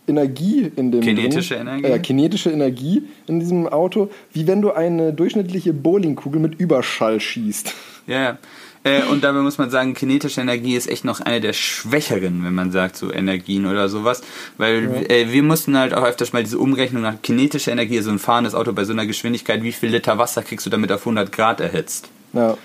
Energie 0.08 0.70
in 0.74 0.90
dem 0.90 1.02
Kinetische 1.02 1.54
drin, 1.54 1.68
Energie? 1.68 1.86
Äh, 1.86 1.98
kinetische 2.00 2.50
Energie 2.50 3.04
in 3.28 3.38
diesem 3.38 3.68
Auto, 3.68 4.08
wie 4.32 4.46
wenn 4.48 4.60
du 4.60 4.72
eine 4.72 5.12
durchschnittliche 5.12 5.72
Bowlingkugel 5.72 6.40
mit 6.40 6.58
Überschall 6.58 7.20
schießt. 7.20 7.72
Ja, 8.08 8.22
ja. 8.22 8.38
Äh, 8.84 9.02
und 9.04 9.22
dabei 9.22 9.40
muss 9.40 9.58
man 9.58 9.70
sagen, 9.70 9.94
kinetische 9.94 10.40
Energie 10.40 10.74
ist 10.74 10.88
echt 10.88 11.04
noch 11.04 11.20
eine 11.20 11.40
der 11.40 11.52
schwächeren, 11.52 12.44
wenn 12.44 12.54
man 12.54 12.72
sagt, 12.72 12.96
so 12.96 13.12
Energien 13.12 13.66
oder 13.66 13.88
sowas. 13.88 14.22
Weil 14.58 15.06
äh, 15.08 15.30
wir 15.32 15.42
mussten 15.44 15.76
halt 15.76 15.94
auch 15.94 16.02
öfters 16.02 16.32
mal 16.32 16.42
diese 16.42 16.58
Umrechnung 16.58 17.02
nach 17.02 17.22
kinetischer 17.22 17.70
Energie, 17.72 18.00
so 18.00 18.10
ein 18.10 18.18
fahrendes 18.18 18.54
Auto 18.54 18.72
bei 18.72 18.84
so 18.84 18.92
einer 18.92 19.06
Geschwindigkeit, 19.06 19.62
wie 19.62 19.72
viel 19.72 19.90
Liter 19.90 20.18
Wasser 20.18 20.42
kriegst 20.42 20.66
du 20.66 20.70
damit 20.70 20.90
auf 20.90 21.00
100 21.02 21.30
Grad 21.30 21.60
erhitzt? 21.60 22.08
Ja, 22.32 22.56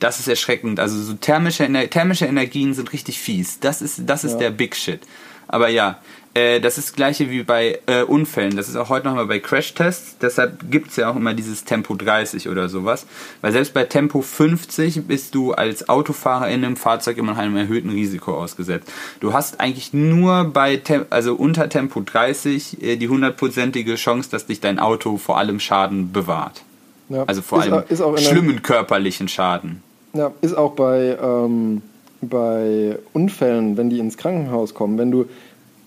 Das 0.00 0.18
ist 0.18 0.26
erschreckend. 0.28 0.80
Also 0.80 1.00
so 1.00 1.12
thermische, 1.12 1.68
thermische 1.90 2.26
Energien 2.26 2.74
sind 2.74 2.92
richtig 2.92 3.18
fies. 3.20 3.60
Das 3.60 3.80
ist, 3.82 4.00
das 4.06 4.24
ist 4.24 4.32
Ja. 4.32 4.38
der 4.38 4.50
Big 4.50 4.74
Shit. 4.74 5.00
Aber 5.46 5.68
ja, 5.68 6.00
äh, 6.34 6.60
das 6.60 6.78
ist 6.78 6.88
das 6.90 6.96
gleiche 6.96 7.28
wie 7.30 7.42
bei 7.42 7.80
äh, 7.86 8.02
Unfällen. 8.02 8.56
Das 8.56 8.68
ist 8.68 8.76
auch 8.76 8.88
heute 8.88 9.06
nochmal 9.08 9.26
bei 9.26 9.40
Crashtests. 9.40 10.16
Deshalb 10.20 10.70
gibt 10.70 10.90
es 10.90 10.96
ja 10.96 11.10
auch 11.10 11.16
immer 11.16 11.34
dieses 11.34 11.64
Tempo 11.64 11.94
30 11.94 12.48
oder 12.48 12.68
sowas. 12.68 13.06
Weil 13.40 13.52
selbst 13.52 13.74
bei 13.74 13.84
Tempo 13.84 14.22
50 14.22 15.06
bist 15.08 15.34
du 15.34 15.52
als 15.52 15.88
Autofahrer 15.88 16.48
in 16.48 16.64
einem 16.64 16.76
Fahrzeug 16.76 17.18
immer 17.18 17.36
einem 17.36 17.56
erhöhten 17.56 17.90
Risiko 17.90 18.34
ausgesetzt. 18.34 18.88
Du 19.20 19.32
hast 19.32 19.58
eigentlich 19.60 19.92
nur 19.92 20.44
bei 20.44 20.76
Tem 20.76 21.04
also 21.10 21.34
unter 21.34 21.68
Tempo 21.68 22.00
30 22.00 22.82
äh, 22.82 22.96
die 22.96 23.08
hundertprozentige 23.08 23.96
Chance, 23.96 24.30
dass 24.30 24.46
dich 24.46 24.60
dein 24.60 24.78
Auto 24.78 25.16
vor 25.16 25.38
allem 25.38 25.58
Schaden 25.60 26.12
bewahrt. 26.12 26.62
ja. 27.08 27.24
Also 27.24 27.42
vor 27.42 27.60
allem 27.62 27.72
auch- 27.74 28.00
auch 28.00 28.18
schlimmen 28.18 28.62
körperlichen 28.62 29.26
Schaden. 29.28 29.82
Ja, 30.12 30.30
ist 30.42 30.54
auch 30.56 30.72
bei, 30.72 31.16
ähm, 31.22 31.82
bei 32.20 32.98
Unfällen, 33.12 33.76
wenn 33.76 33.90
die 33.90 33.98
ins 33.98 34.16
Krankenhaus 34.16 34.74
kommen, 34.74 34.98
wenn 34.98 35.10
du 35.10 35.26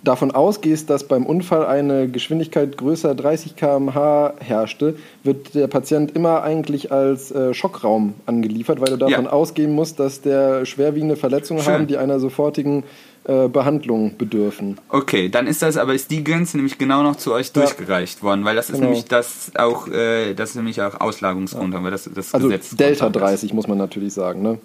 davon 0.03 0.31
ausgehst, 0.31 0.89
dass 0.89 1.05
beim 1.07 1.25
Unfall 1.25 1.65
eine 1.65 2.07
Geschwindigkeit 2.09 2.77
größer 2.77 3.15
30 3.15 3.55
km/h 3.55 4.33
herrschte, 4.39 4.95
wird 5.23 5.55
der 5.55 5.67
Patient 5.67 6.11
immer 6.15 6.43
eigentlich 6.43 6.91
als 6.91 7.31
äh, 7.31 7.53
Schockraum 7.53 8.13
angeliefert, 8.25 8.81
weil 8.81 8.89
du 8.89 8.97
davon 8.97 9.25
Ja. 9.25 9.31
ausgehen 9.31 9.71
musst, 9.71 9.99
dass 9.99 10.21
der 10.21 10.65
schwerwiegende 10.65 11.15
Verletzungen 11.15 11.61
Schön. 11.63 11.73
haben, 11.73 11.87
die 11.87 11.97
einer 11.97 12.19
sofortigen 12.19 12.83
äh, 13.25 13.47
Behandlung 13.47 14.17
bedürfen. 14.17 14.77
Okay, 14.89 15.29
dann 15.29 15.47
ist 15.47 15.61
das 15.61 15.77
aber 15.77 15.93
ist 15.93 16.11
die 16.11 16.21
Grenze 16.25 16.57
nämlich 16.57 16.77
genau 16.77 17.03
noch 17.03 17.15
zu 17.15 17.31
euch 17.33 17.47
Ja. 17.47 17.61
durchgereicht 17.61 18.21
worden, 18.21 18.43
weil 18.43 18.57
das 18.57 18.65
ist 18.69 18.75
Genau. 18.79 18.87
nämlich 18.89 19.05
das 19.05 19.51
auch 19.55 19.87
äh, 19.87 20.33
das 20.33 20.49
ist 20.49 20.55
nämlich 20.57 20.81
auch 20.81 20.99
Auslagungsgrund, 20.99 21.73
aber 21.73 21.89
das 21.91 22.09
das 22.13 22.33
Also 22.33 22.47
Gesetz 22.49 22.75
Delta 22.75 23.05
drunter 23.05 23.19
ist. 23.31 23.41
30 23.43 23.53
muss 23.53 23.67
man 23.67 23.77
natürlich 23.77 24.13
sagen. 24.13 24.41
Ne? 24.41 24.57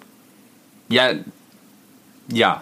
Ja, 0.89 1.11
ja. 2.33 2.61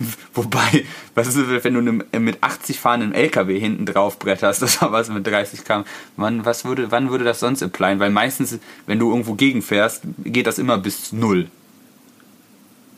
Wobei, 0.34 0.84
was 1.14 1.28
ist, 1.28 1.38
wenn 1.64 1.74
du 1.74 1.80
ne- 1.80 2.18
mit 2.20 2.38
80 2.42 2.80
fahrenden 2.80 3.12
LKW 3.12 3.58
hinten 3.58 3.86
drauf 3.86 4.18
bretterst, 4.18 4.60
das 4.62 4.80
war 4.82 4.92
was 4.92 5.08
mit 5.08 5.26
30 5.26 5.64
km. 5.64 5.84
Wann, 6.16 6.44
was 6.44 6.64
würde, 6.64 6.90
wann 6.90 7.10
würde 7.10 7.24
das 7.24 7.40
sonst 7.40 7.62
applyen? 7.62 8.00
Weil 8.00 8.10
meistens, 8.10 8.58
wenn 8.86 8.98
du 8.98 9.10
irgendwo 9.10 9.34
gegenfährst, 9.34 10.02
geht 10.24 10.46
das 10.46 10.58
immer 10.58 10.78
bis 10.78 11.12
null. 11.12 11.46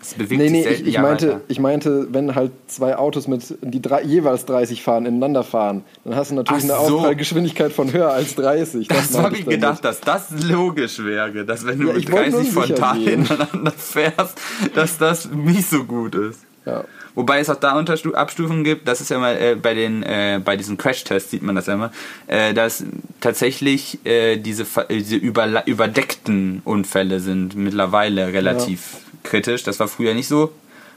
Es 0.00 0.14
bewegt 0.14 0.40
Nee, 0.40 0.44
sich 0.48 0.52
nee, 0.52 0.62
selten 0.62 0.82
ich, 0.82 0.88
ich, 0.88 0.94
ja 0.94 1.02
meinte, 1.02 1.28
weiter. 1.28 1.40
ich 1.48 1.58
meinte, 1.58 2.06
wenn 2.12 2.34
halt 2.36 2.52
zwei 2.68 2.96
Autos 2.96 3.26
mit 3.26 3.58
die 3.60 3.82
drei, 3.82 4.02
jeweils 4.02 4.46
30 4.46 4.82
fahren, 4.82 5.04
ineinander 5.04 5.42
fahren, 5.42 5.82
dann 6.04 6.14
hast 6.14 6.30
du 6.30 6.36
natürlich 6.36 6.70
Ach 6.70 6.78
eine 6.78 6.88
so. 6.88 7.14
Geschwindigkeit 7.16 7.72
von 7.72 7.92
höher 7.92 8.10
als 8.12 8.36
30. 8.36 8.86
Das 8.88 9.10
meinte 9.10 9.22
habe 9.22 9.36
ich 9.36 9.46
gedacht, 9.46 9.84
dass 9.84 10.00
das 10.00 10.30
logisch 10.30 11.00
wäre, 11.00 11.44
dass 11.44 11.66
wenn 11.66 11.80
du 11.80 11.88
Ja, 11.88 11.94
mit 11.94 12.04
ich 12.04 12.12
wollte 12.12 12.30
nur 12.30 12.40
30 12.40 12.52
sicher 12.54 12.66
frontal 12.66 12.98
gehen. 13.00 13.26
ineinander 13.26 13.72
fährst, 13.72 14.40
dass 14.74 14.96
das 14.98 15.28
nicht 15.30 15.68
so 15.68 15.82
gut 15.84 16.14
ist. 16.14 16.40
Ja. 16.66 16.84
Wobei 17.14 17.38
es 17.38 17.48
auch 17.48 17.56
da 17.56 17.78
Unterstu 17.78 18.12
Abstufungen 18.14 18.64
gibt, 18.64 18.86
das 18.88 19.00
ist 19.00 19.08
ja 19.10 19.18
mal 19.18 19.36
äh, 19.36 19.54
bei 19.54 19.72
den 19.72 20.02
äh, 20.02 20.40
bei 20.44 20.56
diesen 20.56 20.76
Crash-Tests 20.76 21.30
sieht 21.30 21.42
man 21.42 21.54
das 21.54 21.66
ja 21.66 21.74
immer, 21.74 21.92
äh, 22.26 22.52
dass 22.52 22.84
tatsächlich 23.20 24.04
äh, 24.04 24.36
diese, 24.36 24.64
äh, 24.88 24.96
diese 24.98 25.16
überla- 25.16 25.64
überdeckten 25.64 26.60
Unfälle 26.64 27.20
sind 27.20 27.54
mittlerweile 27.56 28.32
relativ 28.32 28.96
kritisch. 29.22 29.62
Das 29.62 29.80
war 29.80 29.88
früher 29.88 30.12
nicht 30.14 30.28
so, 30.28 30.52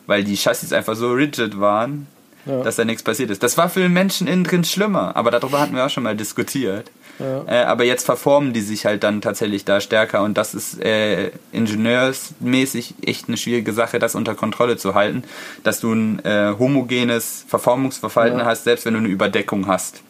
weil 0.07 0.23
die 0.23 0.35
Chassis 0.35 0.73
einfach 0.73 0.95
so 0.95 1.11
rigid 1.13 1.59
waren, 1.59 2.07
Ja. 2.45 2.63
dass 2.63 2.75
da 2.77 2.83
nichts 2.85 3.03
passiert 3.03 3.29
ist. 3.29 3.43
Das 3.43 3.57
war 3.57 3.69
für 3.69 3.79
den 3.81 3.93
Menschen 3.93 4.27
innen 4.27 4.43
drin 4.43 4.63
schlimmer, 4.63 5.15
aber 5.15 5.29
darüber 5.31 5.59
hatten 5.59 5.75
wir 5.75 5.85
auch 5.85 5.89
schon 5.89 6.03
mal 6.03 6.15
diskutiert. 6.15 6.89
Ja. 7.19 7.43
Äh, 7.47 7.63
aber 7.65 7.83
jetzt 7.83 8.05
verformen 8.05 8.53
die 8.53 8.61
sich 8.61 8.85
halt 8.85 9.03
dann 9.03 9.21
tatsächlich 9.21 9.65
da 9.65 9.81
stärker 9.81 10.23
und 10.23 10.37
das 10.37 10.53
ist 10.55 10.81
äh, 10.83 11.31
ingenieursmäßig 11.51 12.95
echt 13.05 13.27
eine 13.27 13.37
schwierige 13.37 13.73
Sache, 13.73 13.99
das 13.99 14.15
unter 14.15 14.35
Kontrolle 14.35 14.77
zu 14.77 14.93
halten, 14.95 15.23
dass 15.63 15.79
du 15.79 15.93
ein 15.93 16.23
äh, 16.25 16.53
homogenes 16.57 17.45
Verformungsverhalten 17.47 18.39
Ja. 18.39 18.45
hast, 18.45 18.63
selbst 18.63 18.85
wenn 18.85 18.93
du 18.93 18.99
eine 18.99 19.09
Überdeckung 19.09 19.67
hast, 19.67 20.01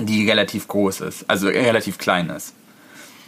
die 0.00 0.28
relativ 0.28 0.68
groß 0.68 1.00
ist, 1.02 1.24
also 1.28 1.48
äh, 1.48 1.60
relativ 1.64 1.98
klein 1.98 2.30
ist. 2.30 2.54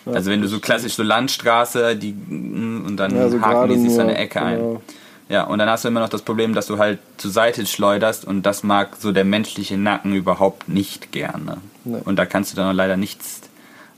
Ja, 0.06 0.12
also 0.12 0.31
wenn 0.31 0.40
du 0.40 0.48
so 0.48 0.60
klassisch 0.60 0.94
so 0.94 1.02
Landstraße, 1.02 1.97
die 1.97 2.12
mm, 2.12 2.85
und 2.86 2.97
dann 2.97 3.14
Ja, 3.16 3.28
so 3.28 3.40
haken 3.40 3.68
die 3.70 3.78
sich 3.78 3.93
so 3.93 4.01
eine 4.01 4.16
Ecke 4.16 4.40
ein. 4.43 4.56
genau. 4.59 4.82
Ja, 5.28 5.44
und 5.44 5.59
dann 5.60 5.68
hast 5.70 5.85
du 5.85 5.89
immer 5.89 6.01
noch 6.01 6.09
das 6.09 6.22
Problem, 6.22 6.55
dass 6.55 6.66
du 6.66 6.78
halt 6.78 6.98
zur 7.16 7.31
Seite 7.31 7.64
schleuderst 7.64 8.24
und 8.24 8.43
das 8.43 8.64
mag 8.64 8.97
so 8.98 9.12
der 9.12 9.24
menschliche 9.24 9.77
Nacken 9.77 10.14
überhaupt 10.14 10.68
nicht 10.68 11.12
gerne. 11.12 11.59
Nee. 11.85 12.01
Und 12.05 12.16
da 12.16 12.27
kannst 12.27 12.52
du 12.52 12.57
dann 12.57 12.74
leider 12.77 12.97
nichts 12.97 13.40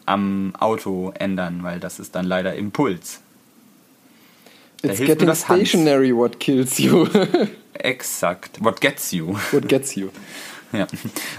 am 0.06 0.54
Auto 0.59 1.12
ändern, 1.18 1.62
weil 1.62 1.80
das 1.80 1.98
ist 2.00 2.14
dann 2.14 2.26
leider 2.26 2.54
Impuls. 2.54 3.20
Da 4.82 4.90
It's 4.90 4.98
getting 5.00 5.26
das 5.26 5.48
Hans. 5.48 5.68
stationary 5.68 6.14
what 6.14 6.40
kills 6.40 6.78
you. 6.78 7.06
Exakt. 7.74 8.62
What 8.62 8.80
gets 8.80 9.12
you? 9.12 9.36
what 9.52 9.68
gets 9.68 9.94
you. 9.94 10.09
Ja, 10.72 10.86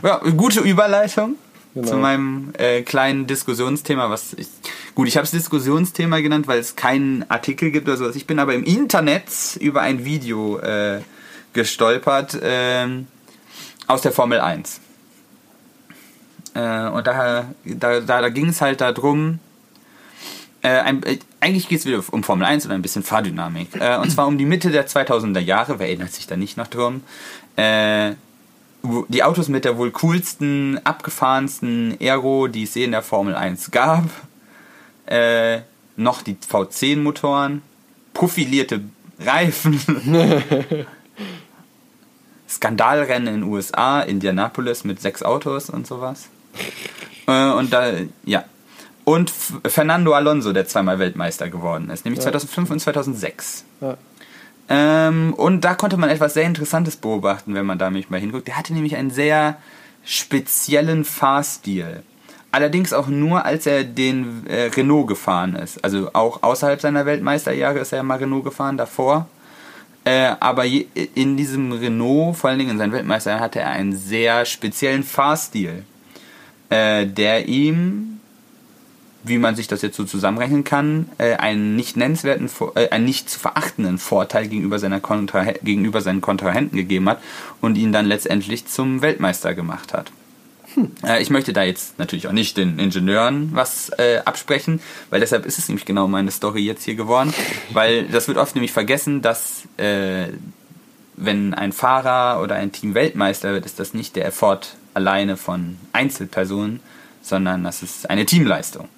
ja 0.04 0.18
gute 0.38 0.60
Überleitung 0.60 1.38
Genau. 1.74 1.88
zu 1.88 1.96
meinem 1.98 2.54
äh, 2.60 2.84
kleinen 2.84 3.26
Diskussionsthema. 3.26 4.12
Was 4.12 4.34
ich, 4.34 4.48
gut, 4.94 5.08
ich 5.08 5.18
habe 5.18 5.26
es 5.26 5.32
Diskussionsthema 5.32 6.20
genannt, 6.20 6.48
weil 6.48 6.60
es 6.60 6.76
keinen 6.76 7.26
Artikel 7.32 7.72
gibt 7.72 7.88
oder 7.88 7.98
sowas. 7.98 8.16
Ich 8.16 8.28
bin 8.28 8.38
aber 8.38 8.54
im 8.54 8.64
Internet 8.64 9.24
über 9.60 9.82
ein 9.82 10.06
Video 10.06 10.60
äh, 10.60 11.02
gestolpert 11.54 12.38
ähm, 12.44 13.08
aus 13.88 14.02
der 14.04 14.12
Formel 14.12 14.40
1. 14.40 14.82
Äh, 16.54 16.88
und 16.88 17.08
da, 17.08 17.46
da, 17.66 18.00
da, 18.00 18.22
da 18.22 18.30
ging 18.30 18.50
es 18.50 18.62
halt 18.62 18.82
darum, 18.82 19.40
äh, 20.62 20.70
ein, 20.70 21.04
äh, 21.04 21.20
eigentlich 21.40 21.68
geht 21.68 21.80
es 21.80 21.86
wieder 21.86 22.02
um 22.12 22.24
Formel 22.24 22.46
1 22.46 22.66
und 22.66 22.72
ein 22.72 22.82
bisschen 22.82 23.04
Fahrdynamik. 23.04 23.76
Äh, 23.76 23.98
und 23.98 24.10
zwar 24.10 24.28
um 24.28 24.38
die 24.38 24.46
Mitte 24.46 24.72
der 24.72 24.88
2000er 24.88 25.40
Jahre, 25.40 25.80
wer 25.80 25.88
erinnert 25.88 26.14
sich 26.14 26.26
da 26.26 26.38
nicht 26.38 26.58
noch 26.58 26.68
drum, 26.68 27.04
äh, 27.58 28.14
die 29.08 29.24
Autos 29.24 29.48
mit 29.48 29.66
der 29.66 29.78
wohl 29.78 29.92
coolsten, 29.92 30.80
abgefahrensten 30.84 31.98
Aero, 32.02 32.48
die 32.48 32.64
es 32.64 32.76
je 32.76 32.84
in 32.84 32.92
der 32.92 33.02
Formel 33.02 33.36
1 33.36 33.72
gab. 33.72 34.06
Äh, 35.06 35.62
noch 35.96 36.22
die 36.22 36.36
V10-Motoren, 36.36 37.62
profilierte 38.14 38.82
Reifen. 39.20 39.80
Skandalrennen 42.50 43.34
in 43.34 43.42
den 43.42 43.50
USA, 43.50 44.02
Indianapolis 44.02 44.84
mit 44.84 45.02
sechs 45.02 45.24
Autos 45.24 45.70
und 45.70 45.88
sowas. 45.88 46.30
Äh, 47.28 47.52
und 47.52 47.72
da, 47.74 47.92
ja. 48.26 48.44
Und 49.06 49.30
F 49.30 49.54
Fernando 49.66 50.14
Alonso, 50.14 50.54
der 50.54 50.68
zweimal 50.68 51.00
Weltmeister 51.00 51.50
geworden 51.50 51.90
ist, 51.90 52.06
nämlich 52.06 52.20
Ja. 52.20 52.32
2005 52.32 52.72
und 52.72 52.80
2006. 52.80 53.66
Ja. 53.82 53.98
Ähm, 54.70 55.34
und 55.34 55.62
da 55.62 55.76
konnte 55.76 55.98
man 55.98 56.10
etwas 56.10 56.34
sehr 56.34 56.44
Interessantes 56.44 56.96
beobachten, 56.96 57.54
wenn 57.54 57.66
man 57.66 57.78
da 57.78 57.90
nämlich 57.90 58.10
mal 58.10 58.20
hinguckt. 58.20 58.48
Der 58.48 58.58
hatte 58.58 58.74
nämlich 58.74 58.96
einen 58.96 59.12
sehr 59.12 59.58
speziellen 60.06 61.04
Fahrstil. 61.04 62.04
Allerdings 62.52 62.94
auch 62.94 63.08
nur, 63.08 63.46
als 63.46 63.66
er 63.66 63.84
den 63.84 64.46
äh, 64.48 64.66
Renault 64.66 65.08
gefahren 65.08 65.56
ist. 65.56 65.84
Also 65.84 66.12
auch 66.14 66.44
außerhalb 66.44 66.80
seiner 66.80 67.06
Weltmeisterjahre 67.06 67.80
ist 67.80 67.92
er 67.92 67.98
ja 67.98 68.04
mal 68.04 68.20
Renault 68.20 68.46
gefahren, 68.46 68.78
davor. 68.78 69.28
Äh, 70.06 70.36
aber 70.40 70.64
je, 70.64 70.86
in 71.16 71.36
diesem 71.36 71.72
Renault, 71.72 72.38
vor 72.38 72.50
allen 72.50 72.60
Dingen 72.60 72.72
in 72.72 72.78
seinen 72.78 72.92
Weltmeistern, 72.92 73.40
hatte 73.40 73.60
er 73.60 73.70
einen 73.70 73.96
sehr 73.96 74.46
speziellen 74.46 75.04
Fahrstil, 75.04 75.84
äh, 76.70 77.06
der 77.06 77.48
ihm 77.48 78.14
wie 79.24 79.38
man 79.38 79.56
sich 79.56 79.68
das 79.68 79.82
jetzt 79.82 79.96
so 79.96 80.04
zusammenrechnen 80.04 80.64
kann, 80.64 81.10
äh, 81.18 81.36
einen 81.36 81.76
nicht 81.76 81.98
nennenswerten, 81.98 82.50
äh, 82.76 82.90
einen 82.90 83.06
nicht 83.06 83.30
zu 83.30 83.40
verachtenden 83.40 83.98
Vorteil 83.98 84.48
gegenüber, 84.48 84.80
seiner 84.80 85.00
gegenüber 85.00 86.02
seinen 86.02 86.22
Kontrahenten 86.22 86.76
gegeben 86.78 87.10
hat 87.10 87.22
und 87.62 87.78
ihn 87.78 87.94
dann 87.94 88.06
letztendlich 88.06 88.68
zum 88.68 89.02
Weltmeister 89.02 89.54
gemacht 89.54 89.94
hat. 89.94 90.12
Äh, 91.06 91.22
ich 91.22 91.30
möchte 91.30 91.54
da 91.54 91.64
jetzt 91.64 92.00
natürlich 92.00 92.28
auch 92.28 92.34
nicht 92.34 92.58
den 92.58 92.80
Ingenieuren 92.80 93.50
was 93.54 93.90
äh, 93.98 94.22
absprechen, 94.26 94.82
weil 95.10 95.22
deshalb 95.22 95.46
ist 95.46 95.58
es 95.58 95.70
nämlich 95.70 95.86
genau 95.86 96.08
meine 96.08 96.32
Story 96.32 96.62
jetzt 96.62 96.84
hier 96.84 96.96
geworden, 96.96 97.34
weil 97.72 98.04
das 98.08 98.28
wird 98.28 98.38
oft 98.38 98.56
nämlich 98.56 98.72
vergessen, 98.72 99.22
dass 99.22 99.64
äh, 99.78 100.28
wenn 101.16 101.54
ein 101.54 101.72
Fahrer 101.72 102.42
oder 102.42 102.56
ein 102.56 102.72
Team 102.72 102.96
Weltmeister 102.96 103.54
wird, 103.54 103.66
ist 103.66 103.80
das 103.80 103.94
nicht 103.94 104.16
der 104.16 104.26
Effort 104.26 104.62
alleine 104.94 105.38
von 105.38 105.78
Einzelpersonen, 105.92 106.80
sondern 107.22 107.64
das 107.64 107.84
ist 107.84 108.10
eine 108.10 108.26
Teamleistung. 108.26 108.90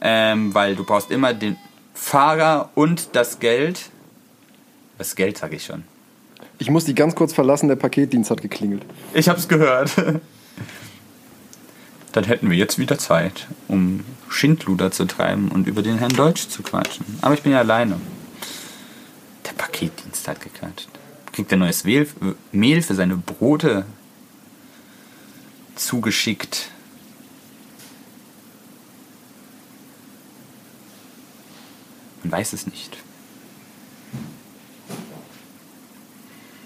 Ähm, 0.00 0.54
weil 0.54 0.76
du 0.76 0.84
brauchst 0.84 1.10
immer 1.10 1.34
den 1.34 1.56
Fahrer 1.94 2.70
und 2.74 3.16
das 3.16 3.40
Geld. 3.40 3.90
Das 4.96 5.16
Geld 5.16 5.38
sage 5.38 5.56
ich 5.56 5.64
schon. 5.64 5.84
Ich 6.58 6.70
muss 6.70 6.84
die 6.84 6.94
ganz 6.94 7.14
kurz 7.14 7.32
verlassen, 7.32 7.68
der 7.68 7.76
Paketdienst 7.76 8.30
hat 8.30 8.42
geklingelt. 8.42 8.82
Ich 9.14 9.28
hab's 9.28 9.48
gehört. 9.48 9.90
Dann 12.12 12.24
hätten 12.24 12.50
wir 12.50 12.56
jetzt 12.56 12.78
wieder 12.78 12.98
Zeit, 12.98 13.46
um 13.68 14.04
Schindluder 14.28 14.90
zu 14.90 15.04
treiben 15.04 15.50
und 15.50 15.68
über 15.68 15.82
den 15.82 15.98
Herrn 15.98 16.14
Deutsch 16.14 16.48
zu 16.48 16.62
quatschen. 16.62 17.04
Aber 17.20 17.34
ich 17.34 17.42
bin 17.42 17.52
ja 17.52 17.58
alleine. 17.58 18.00
Der 19.46 19.52
Paketdienst 19.52 20.26
hat 20.26 20.40
gequatscht. 20.40 20.88
Kriegt 21.32 21.52
er 21.52 21.58
neues 21.58 21.84
Mehl 21.84 22.82
für 22.82 22.94
seine 22.94 23.16
Brote 23.16 23.84
zugeschickt. 25.78 26.70
Man 32.22 32.32
weiß 32.32 32.52
es 32.52 32.66
nicht. 32.66 32.96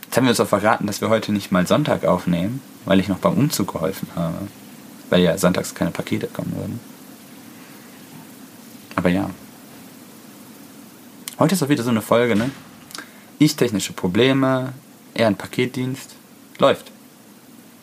Jetzt 0.04 0.16
haben 0.16 0.24
wir 0.24 0.30
uns 0.30 0.40
auch 0.40 0.48
verraten, 0.48 0.86
dass 0.86 1.00
wir 1.00 1.08
heute 1.08 1.32
nicht 1.32 1.52
mal 1.52 1.66
Sonntag 1.66 2.04
aufnehmen, 2.04 2.60
weil 2.84 3.00
ich 3.00 3.08
noch 3.08 3.18
beim 3.18 3.34
Umzug 3.34 3.72
geholfen 3.72 4.08
habe. 4.14 4.48
Weil 5.08 5.22
ja 5.22 5.36
sonntags 5.38 5.74
keine 5.74 5.90
Pakete 5.90 6.26
kommen 6.26 6.54
würden. 6.56 6.80
Aber 8.96 9.08
ja. 9.08 9.30
Heute 11.38 11.54
ist 11.54 11.62
auch 11.62 11.68
wieder 11.68 11.82
so 11.82 11.90
eine 11.90 12.02
Folge, 12.02 12.36
ne? 12.36 12.50
Ich 13.38 13.56
technische 13.56 13.92
Probleme, 13.92 14.74
er 15.14 15.26
ein 15.26 15.36
Paketdienst. 15.36 16.10
Läuft. 16.58 16.90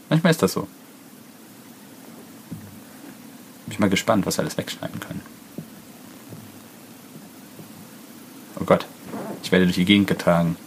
Manchmal 0.10 0.32
ist 0.32 0.42
das 0.42 0.54
so. 0.54 0.68
Bin 3.70 3.74
ich 3.74 3.80
mal 3.80 3.90
gespannt, 3.92 4.26
was 4.26 4.38
wir 4.38 4.42
alles 4.42 4.58
wegschneiden 4.58 5.00
können. 5.00 5.22
Oh 8.60 8.64
Gott. 8.66 8.88
Ich 9.44 9.52
werde 9.52 9.66
durch 9.66 9.76
die 9.76 9.86
Gegend 9.86 10.08
getragen. 10.08 10.58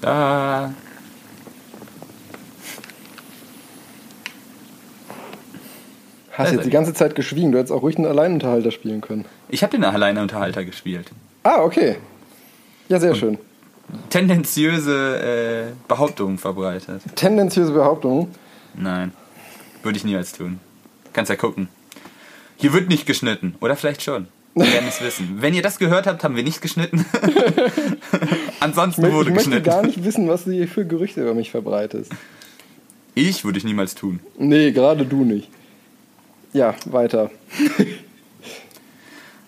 Da. 0.00 0.72
Hast 6.32 6.50
Da 6.50 6.54
jetzt 6.54 6.64
die 6.64 6.70
ganze 6.70 6.94
Zeit 6.94 7.14
geschwiegen. 7.14 7.52
Du 7.52 7.58
hättest 7.58 7.72
auch 7.72 7.82
ruhig 7.82 7.98
einen 7.98 8.06
Alleinunterhalter 8.06 8.70
spielen 8.70 9.02
können. 9.02 9.26
Ich 9.50 9.62
habe 9.62 9.72
den 9.72 9.84
Alleinunterhalter 9.84 10.64
gespielt. 10.64 11.10
Ah, 11.42 11.60
okay. 11.60 11.98
Ja, 12.88 12.98
sehr 12.98 13.14
schön. 13.14 13.36
Tendenziöse 14.08 15.68
äh, 15.68 15.88
Behauptungen 15.88 16.38
verbreitet. 16.38 17.02
Tendenziöse 17.16 17.72
Behauptung. 17.72 18.30
Nein. 18.74 19.12
Würde 19.82 19.98
ich 19.98 20.04
niemals 20.04 20.32
tun. 20.32 20.58
Kannst 21.12 21.28
ja 21.30 21.36
gucken. 21.36 21.68
Hier 22.56 22.72
wird 22.72 22.88
nicht 22.88 23.06
geschnitten. 23.06 23.54
Oder 23.60 23.76
vielleicht 23.76 24.02
schon. 24.02 24.28
Wir 24.54 24.66
werden 24.72 24.88
es 24.88 25.00
wissen. 25.00 25.36
Wenn 25.40 25.54
ihr 25.54 25.62
das 25.62 25.78
gehört 25.78 26.06
habt, 26.06 26.24
haben 26.24 26.34
wir 26.36 26.42
nicht 26.42 26.60
geschnitten. 26.60 27.04
Ansonsten 28.60 29.06
Ich, 29.06 29.12
wurde 29.12 29.30
ich 29.30 29.34
möchte 29.36 29.50
geschnitten. 29.50 29.70
gar 29.70 29.82
nicht 29.82 30.02
wissen, 30.04 30.28
was 30.28 30.44
du 30.44 30.50
hier 30.50 30.68
für 30.68 30.84
Gerüchte 30.84 31.22
über 31.22 31.34
mich 31.34 31.50
verbreitest. 31.50 32.12
Ich 33.14 33.44
würde 33.44 33.58
ich 33.58 33.64
niemals 33.64 33.94
tun. 33.94 34.20
Nee, 34.38 34.72
gerade 34.72 35.06
du 35.06 35.24
nicht. 35.24 35.48
Ja, 36.52 36.74
weiter. 36.86 37.30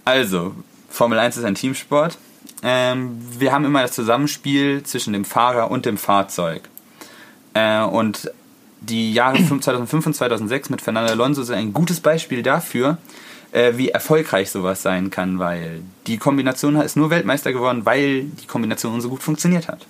Also, 0.05 0.55
Formel 0.89 1.18
1 1.18 1.36
ist 1.36 1.44
ein 1.44 1.55
Teamsport. 1.55 2.18
Ähm, 2.64 3.18
wir 3.39 3.52
haben 3.52 3.64
immer 3.64 3.82
das 3.82 3.93
Zusammenspiel 3.93 4.82
zwischen 4.82 5.12
dem 5.12 5.24
Fahrer 5.24 5.70
und 5.70 5.86
dem 5.86 5.97
Fahrzeug. 5.97 6.62
Äh, 7.55 7.82
und 7.82 8.30
die 8.88 9.12
Jahre 9.12 9.36
2005 9.36 10.06
und 10.06 10.14
2006 10.14 10.70
mit 10.70 10.82
Fernando 10.82 11.12
Alonso 11.12 11.42
sind 11.42 11.56
ein 11.56 11.72
gutes 11.72 12.00
Beispiel 12.00 12.42
dafür, 12.42 12.98
äh, 13.52 13.72
wie 13.76 13.90
erfolgreich 13.90 14.50
sowas 14.50 14.82
sein 14.82 15.10
kann, 15.10 15.38
weil 15.38 15.82
die 16.06 16.18
Kombination 16.18 16.76
ist 16.76 16.96
nur 16.96 17.10
Weltmeister 17.10 17.52
geworden, 17.52 17.84
weil 17.84 18.24
die 18.24 18.46
Kombination 18.46 19.00
so 19.00 19.09
gut 19.09 19.22
funktioniert 19.22 19.68
hat. 19.68 19.86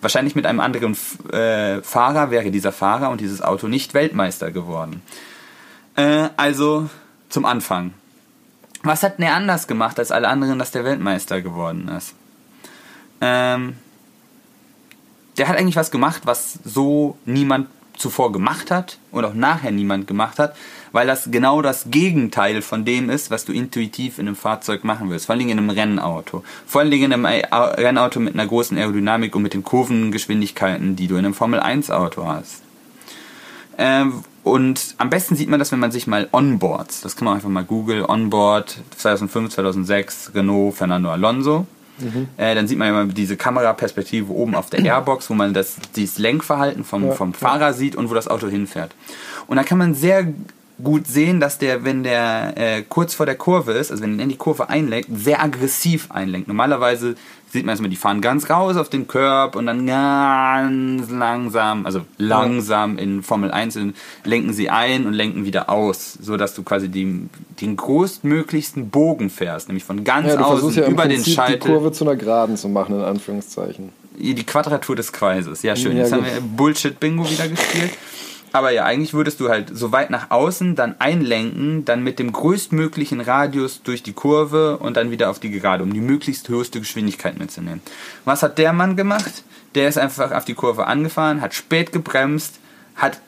Wahrscheinlich 0.00 0.34
mit 0.34 0.46
einem 0.46 0.60
anderen 0.60 0.96
äh, 1.32 1.80
Fahrer 1.82 2.30
wäre 2.30 2.50
dieser 2.50 2.72
Fahrer 2.72 3.10
und 3.10 3.20
dieses 3.20 3.40
Auto 3.40 3.68
nicht 3.68 3.94
Weltmeister 3.94 4.50
geworden. 4.50 5.02
Äh, 5.96 6.28
also 6.36 6.88
zum 7.28 7.44
Anfang. 7.44 7.94
Was 8.82 9.02
hat 9.02 9.18
er 9.18 9.34
anders 9.34 9.66
gemacht 9.66 9.98
als 9.98 10.10
alle 10.10 10.28
anderen, 10.28 10.58
dass 10.58 10.72
der 10.72 10.84
Weltmeister 10.84 11.40
geworden 11.40 11.88
ist? 11.88 12.14
Ähm, 13.22 13.76
der 15.38 15.48
hat 15.48 15.56
eigentlich 15.56 15.76
was 15.76 15.90
gemacht, 15.90 16.22
was 16.26 16.58
so 16.64 17.16
niemand 17.24 17.68
zuvor 17.96 18.32
gemacht 18.32 18.70
hat 18.70 18.98
und 19.10 19.24
auch 19.24 19.34
nachher 19.34 19.70
niemand 19.70 20.06
gemacht 20.06 20.38
hat, 20.38 20.54
weil 20.92 21.06
das 21.06 21.28
genau 21.30 21.62
das 21.62 21.86
Gegenteil 21.90 22.62
von 22.62 22.84
dem 22.84 23.10
ist, 23.10 23.30
was 23.30 23.44
du 23.44 23.52
intuitiv 23.52 24.18
in 24.18 24.26
einem 24.26 24.36
Fahrzeug 24.36 24.84
machen 24.84 25.10
willst. 25.10 25.26
Vor 25.26 25.32
allen 25.32 25.40
Dingen 25.40 25.52
in 25.52 25.58
einem 25.58 25.70
Rennauto. 25.70 26.44
Vor 26.66 26.80
allen 26.80 26.90
Dingen 26.90 27.12
in 27.12 27.24
einem 27.24 27.44
Au- 27.50 27.64
Rennauto 27.74 28.20
mit 28.20 28.34
einer 28.34 28.46
großen 28.46 28.76
Aerodynamik 28.76 29.34
und 29.36 29.42
mit 29.42 29.54
den 29.54 29.64
Kurvengeschwindigkeiten, 29.64 30.96
die 30.96 31.06
du 31.06 31.14
in 31.16 31.24
einem 31.24 31.34
Formel 31.34 31.60
1 31.60 31.90
Auto 31.90 32.26
hast. 32.26 32.62
Ähm, 33.78 34.22
und 34.44 34.94
am 34.98 35.10
besten 35.10 35.36
sieht 35.36 35.48
man 35.48 35.58
das, 35.58 35.72
wenn 35.72 35.80
man 35.80 35.90
sich 35.90 36.06
mal 36.06 36.28
Onboards, 36.32 37.00
das 37.00 37.16
kann 37.16 37.24
man 37.24 37.34
einfach 37.34 37.48
mal 37.48 37.64
googeln, 37.64 38.04
Onboard 38.04 38.76
2005, 38.96 39.54
2006, 39.54 40.32
Renault, 40.34 40.74
Fernando 40.76 41.10
Alonso. 41.10 41.66
Äh, 42.36 42.54
dann 42.54 42.66
sieht 42.66 42.78
man 42.78 42.88
immer 42.88 43.04
diese 43.06 43.36
Kameraperspektive 43.36 44.32
oben 44.32 44.54
auf 44.54 44.70
der 44.70 44.80
Airbox, 44.84 45.30
wo 45.30 45.34
man 45.34 45.54
das, 45.54 45.76
dieses 45.94 46.18
Lenkverhalten 46.18 46.84
vom, 46.84 47.06
Ja, 47.06 47.12
vom 47.12 47.32
ja. 47.32 47.38
Fahrer 47.38 47.72
sieht 47.72 47.96
und 47.96 48.10
wo 48.10 48.14
das 48.14 48.28
Auto 48.28 48.48
hinfährt. 48.48 48.92
Und 49.46 49.56
da 49.56 49.62
kann 49.62 49.78
man 49.78 49.94
sehr 49.94 50.26
gut 50.82 51.06
sehen, 51.06 51.40
dass 51.40 51.58
der, 51.58 51.84
wenn 51.84 52.02
der 52.02 52.54
äh, 52.56 52.82
kurz 52.82 53.14
vor 53.14 53.26
der 53.26 53.36
Kurve 53.36 53.72
ist, 53.72 53.90
also 53.90 54.02
wenn 54.02 54.18
er 54.18 54.24
in 54.24 54.28
die 54.28 54.36
Kurve 54.36 54.68
einlenkt, 54.68 55.08
sehr 55.14 55.42
aggressiv 55.42 56.10
einlenkt. 56.10 56.48
Normalerweise 56.48 57.14
sieht 57.54 57.64
man 57.64 57.74
erstmal, 57.74 57.90
die 57.90 57.96
fahren 57.96 58.20
ganz 58.20 58.50
raus 58.50 58.76
auf 58.76 58.88
den 58.88 59.06
Curb 59.06 59.54
und 59.54 59.66
dann 59.66 59.86
ganz 59.86 61.08
langsam, 61.10 61.86
also 61.86 62.00
langsam 62.18 62.98
in 62.98 63.22
Formel 63.22 63.52
1 63.52 63.78
lenken 64.24 64.52
sie 64.52 64.70
ein 64.70 65.06
und 65.06 65.12
lenken 65.12 65.44
wieder 65.44 65.70
aus, 65.70 66.18
so 66.20 66.36
dass 66.36 66.54
du 66.54 66.64
quasi 66.64 66.88
den, 66.88 67.30
den 67.60 67.76
größtmöglichsten 67.76 68.90
Bogen 68.90 69.30
fährst, 69.30 69.68
nämlich 69.68 69.84
von 69.84 70.02
ganz 70.02 70.28
Ja, 70.34 70.40
außen 70.40 70.74
ja 70.74 70.88
über 70.88 71.06
den 71.06 71.22
Prinzip 71.22 71.46
die 71.46 71.58
Kurve 71.58 71.92
zu 71.92 72.04
einer 72.04 72.16
Geraden 72.16 72.56
zu 72.56 72.68
machen, 72.68 72.96
in 72.96 73.04
Anführungszeichen. 73.04 73.90
die 74.18 74.34
Quadratur 74.44 74.96
des 74.96 75.12
Kreises. 75.12 75.62
Ja, 75.62 75.76
schön. 75.76 75.96
Ja, 75.96 76.02
Jetzt 76.02 76.12
haben 76.12 76.24
wir 76.24 76.40
Bullshit-Bingo 76.40 77.30
wieder 77.30 77.46
gespielt. 77.46 77.92
Aber 78.54 78.70
ja, 78.70 78.84
eigentlich 78.84 79.14
würdest 79.14 79.40
du 79.40 79.48
halt 79.48 79.76
so 79.76 79.90
weit 79.90 80.10
nach 80.10 80.30
außen, 80.30 80.76
dann 80.76 80.94
einlenken, 81.00 81.84
dann 81.84 82.04
mit 82.04 82.20
dem 82.20 82.30
größtmöglichen 82.30 83.20
Radius 83.20 83.82
durch 83.82 84.04
die 84.04 84.12
Kurve 84.12 84.78
und 84.78 84.96
dann 84.96 85.10
wieder 85.10 85.28
auf 85.28 85.40
die 85.40 85.50
Gerade, 85.50 85.82
um 85.82 85.92
die 85.92 86.00
möglichst 86.00 86.48
höchste 86.48 86.78
Geschwindigkeit 86.78 87.36
mitzunehmen. 87.36 87.80
Was 88.24 88.44
hat 88.44 88.58
der 88.58 88.72
Mann 88.72 88.94
gemacht? 88.94 89.42
Der 89.74 89.88
ist 89.88 89.98
einfach 89.98 90.30
auf 90.30 90.44
die 90.44 90.54
Kurve 90.54 90.86
angefahren, 90.86 91.40
hat 91.40 91.52
spät 91.52 91.90
gebremst, 91.90 92.60
hat 92.94 93.18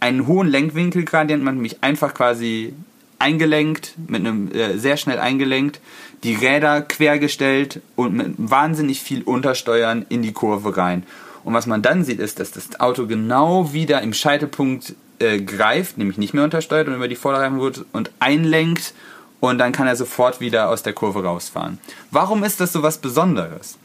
einen 0.00 0.26
hohen 0.26 0.48
Lenkwinkelgradient, 0.48 1.42
man 1.44 1.56
hat 1.56 1.62
mich 1.62 1.84
einfach 1.84 2.14
quasi 2.14 2.72
eingelenkt, 3.18 3.92
mit 4.08 4.24
einem 4.26 4.50
äh, 4.52 4.78
sehr 4.78 4.96
schnell 4.96 5.18
eingelenkt, 5.18 5.80
die 6.24 6.34
Räder 6.34 6.80
quergestellt 6.80 7.82
und 7.94 8.14
mit 8.14 8.34
wahnsinnig 8.38 9.02
viel 9.02 9.20
Untersteuern 9.20 10.06
in 10.08 10.22
die 10.22 10.32
Kurve 10.32 10.78
rein. 10.78 11.04
Und 11.44 11.54
was 11.54 11.66
man 11.66 11.82
dann 11.82 12.04
sieht, 12.04 12.20
ist, 12.20 12.40
dass 12.40 12.50
das 12.50 12.80
Auto 12.80 13.06
genau 13.06 13.72
wieder 13.72 14.02
im 14.02 14.12
Scheitelpunkt 14.12 14.94
äh, 15.18 15.40
greift, 15.40 15.98
nämlich 15.98 16.18
nicht 16.18 16.34
mehr 16.34 16.44
untersteuert 16.44 16.88
und 16.88 16.94
über 16.94 17.08
die 17.08 17.16
Vorderreifen 17.16 17.60
wird 17.60 17.84
und 17.92 18.10
einlenkt 18.20 18.94
und 19.40 19.58
dann 19.58 19.72
kann 19.72 19.86
er 19.86 19.96
sofort 19.96 20.40
wieder 20.40 20.68
aus 20.68 20.82
der 20.82 20.92
Kurve 20.92 21.24
rausfahren. 21.24 21.78
Warum 22.10 22.44
ist 22.44 22.60
das 22.60 22.72
so 22.72 22.82
was 22.82 22.98
Besonderes? 22.98 23.78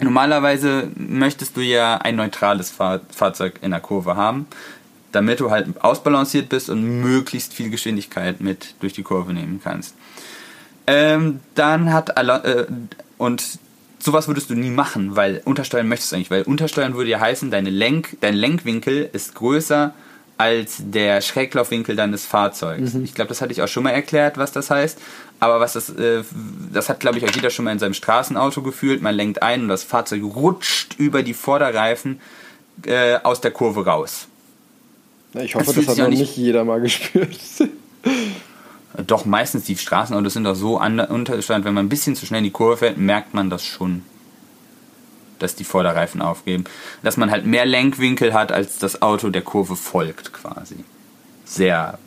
Normalerweise 0.00 0.90
möchtest 0.96 1.56
du 1.56 1.60
ja 1.60 1.96
ein 1.98 2.16
neutrales 2.16 2.70
Fahr 2.70 3.00
Fahrzeug 3.14 3.60
in 3.62 3.70
der 3.70 3.80
Kurve 3.80 4.16
haben, 4.16 4.46
damit 5.12 5.40
du 5.40 5.50
halt 5.50 5.82
ausbalanciert 5.82 6.48
bist 6.48 6.68
und 6.68 6.82
möglichst 7.00 7.54
viel 7.54 7.70
Geschwindigkeit 7.70 8.40
mit 8.40 8.74
durch 8.80 8.92
die 8.92 9.04
Kurve 9.04 9.32
nehmen 9.32 9.60
kannst. 9.62 9.94
Ähm, 10.86 11.40
dann 11.54 11.92
hat 11.92 12.16
Alon 12.16 12.44
äh, 12.44 12.66
und 13.16 13.58
sowas 14.04 14.28
würdest 14.28 14.50
du 14.50 14.54
nie 14.54 14.70
machen, 14.70 15.16
weil 15.16 15.40
untersteuern 15.44 15.88
möchtest 15.88 16.12
du 16.12 16.16
eigentlich, 16.16 16.30
weil 16.30 16.42
untersteuern 16.42 16.94
würde 16.94 17.10
ja 17.10 17.20
heißen, 17.20 17.50
deine 17.50 17.70
Lenk, 17.70 18.18
dein 18.20 18.34
Lenkwinkel 18.34 19.08
ist 19.12 19.34
größer 19.34 19.94
als 20.36 20.76
der 20.78 21.20
Schräglaufwinkel 21.20 21.96
deines 21.96 22.26
Fahrzeugs. 22.26 22.94
Ich 22.96 23.14
glaube, 23.14 23.28
das 23.28 23.40
hatte 23.40 23.52
ich 23.52 23.62
auch 23.62 23.68
schon 23.68 23.84
mal 23.84 23.90
erklärt, 23.90 24.36
was 24.36 24.52
das 24.52 24.68
heißt. 24.68 24.98
Aber 25.40 25.60
was 25.60 25.74
das, 25.74 25.90
äh, 25.90 26.22
das 26.72 26.88
hat, 26.88 27.00
glaube 27.00 27.18
ich, 27.18 27.24
auch 27.24 27.34
jeder 27.34 27.50
schon 27.50 27.64
mal 27.64 27.72
in 27.72 27.78
seinem 27.78 27.94
Straßenauto 27.94 28.62
gefühlt. 28.62 29.00
Man 29.00 29.14
lenkt 29.14 29.42
ein 29.42 29.62
und 29.62 29.68
das 29.68 29.84
Fahrzeug 29.84 30.22
rutscht 30.24 30.94
über 30.98 31.22
die 31.22 31.34
Vorderreifen 31.34 32.20
äh, 32.84 33.16
aus 33.22 33.40
der 33.40 33.52
Kurve 33.52 33.84
raus. 33.84 34.26
Ich 35.34 35.52
Das 35.52 35.62
hoffe, 35.62 35.74
fühlt 35.74 35.88
das 35.88 35.98
hat 35.98 36.10
noch 36.10 36.18
nicht 36.18 36.36
jeder 36.36 36.64
mal 36.64 36.80
gespürt. 36.82 37.30
Doch 39.06 39.24
meistens 39.24 39.64
die 39.64 39.76
Straßenautos 39.76 40.34
sind 40.34 40.44
doch 40.44 40.54
so 40.54 40.78
an- 40.78 41.00
untersteuert, 41.00 41.64
wenn 41.64 41.74
man 41.74 41.86
ein 41.86 41.88
bisschen 41.88 42.14
zu 42.14 42.26
schnell 42.26 42.38
in 42.38 42.44
die 42.44 42.50
Kurve 42.50 42.76
fährt, 42.78 42.96
merkt 42.96 43.34
man 43.34 43.50
das 43.50 43.64
schon, 43.64 44.02
dass 45.40 45.56
die 45.56 45.64
Vorderreifen 45.64 46.22
aufgeben. 46.22 46.64
Dass 47.02 47.16
man 47.16 47.30
halt 47.30 47.44
mehr 47.44 47.66
Lenkwinkel 47.66 48.32
hat, 48.34 48.52
als 48.52 48.78
das 48.78 49.02
Auto 49.02 49.30
der 49.30 49.42
Kurve 49.42 49.74
folgt 49.74 50.32
quasi. 50.32 50.76
Sehr 51.44 51.98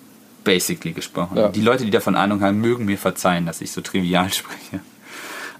basically 0.45 0.93
gesprochen. 0.93 1.37
Ja. 1.37 1.49
Die 1.49 1.61
Leute, 1.61 1.83
die 1.83 1.91
davon 1.91 2.15
Ahnung 2.15 2.41
haben, 2.41 2.61
mögen 2.61 2.85
mir 2.85 2.97
verzeihen, 2.97 3.45
dass 3.45 3.59
ich 3.59 3.71
so 3.71 3.81
trivial 3.81 4.31
spreche. 4.33 4.79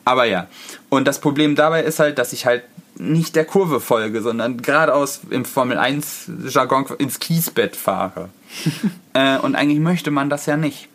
Aber 0.06 0.24
ja. 0.24 0.48
Und 0.88 1.06
das 1.06 1.20
Problem 1.20 1.56
dabei 1.56 1.84
ist 1.84 2.00
halt, 2.00 2.18
dass 2.18 2.32
ich 2.32 2.46
halt 2.46 2.64
nicht 2.96 3.36
der 3.36 3.44
Kurve 3.44 3.82
folge, 3.82 4.22
sondern 4.22 4.62
geradeaus 4.62 5.20
im 5.30 5.44
Formel 5.44 5.78
1 5.78 6.32
Jargon 6.50 6.86
ins 6.98 7.20
Kiesbett 7.20 7.76
fahre. 7.76 8.30
äh, 9.14 9.38
und 9.40 9.56
eigentlich 9.56 9.80
möchte 9.80 10.10
man 10.10 10.30
das 10.30 10.46
ja 10.46 10.56
nicht. 10.56 10.88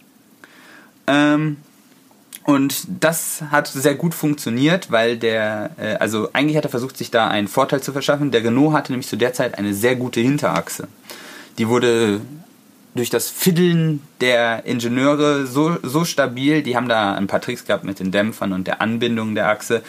Ähm, 1.07 1.57
und 2.45 2.87
das 3.01 3.43
hat 3.51 3.69
sehr 3.69 3.95
gut 3.95 4.15
funktioniert, 4.15 4.91
weil 4.91 5.17
der, 5.17 5.71
äh, 5.79 5.95
also 5.95 6.31
eigentlich 6.33 6.57
hat 6.57 6.65
er 6.65 6.71
versucht, 6.71 6.97
sich 6.97 7.11
da 7.11 7.29
einen 7.29 7.49
Vorteil 7.49 7.83
zu 7.83 7.93
verschaffen. 7.93 8.31
Der 8.33 8.43
Renault 8.43 8.73
hatte 8.73 8.93
nämlich 8.93 9.07
zu 9.07 9.17
der 9.17 9.33
Zeit 9.33 9.59
eine 9.59 9.75
sehr 9.75 9.95
gute 9.95 10.21
Hinterachse. 10.21 10.89
Die 11.59 11.69
wurde 11.69 12.21
durch 12.95 13.11
das 13.11 13.31
Fiddeln 13.31 14.03
der 14.21 14.67
Ingenieure 14.67 15.47
so, 15.47 15.79
so 15.83 16.05
stabil, 16.05 16.63
die 16.63 16.77
haben 16.77 16.89
da 16.89 17.15
ein 17.15 17.27
paar 17.27 17.41
Tricks 17.41 17.65
gehabt 17.65 17.85
mit 17.85 18.01
den 18.01 18.11
Dämpfern 18.11 18.53
und 18.53 18.67
der 18.67 18.83
Anbindung 18.83 19.35
der 19.35 19.49
Achse, 19.49 19.83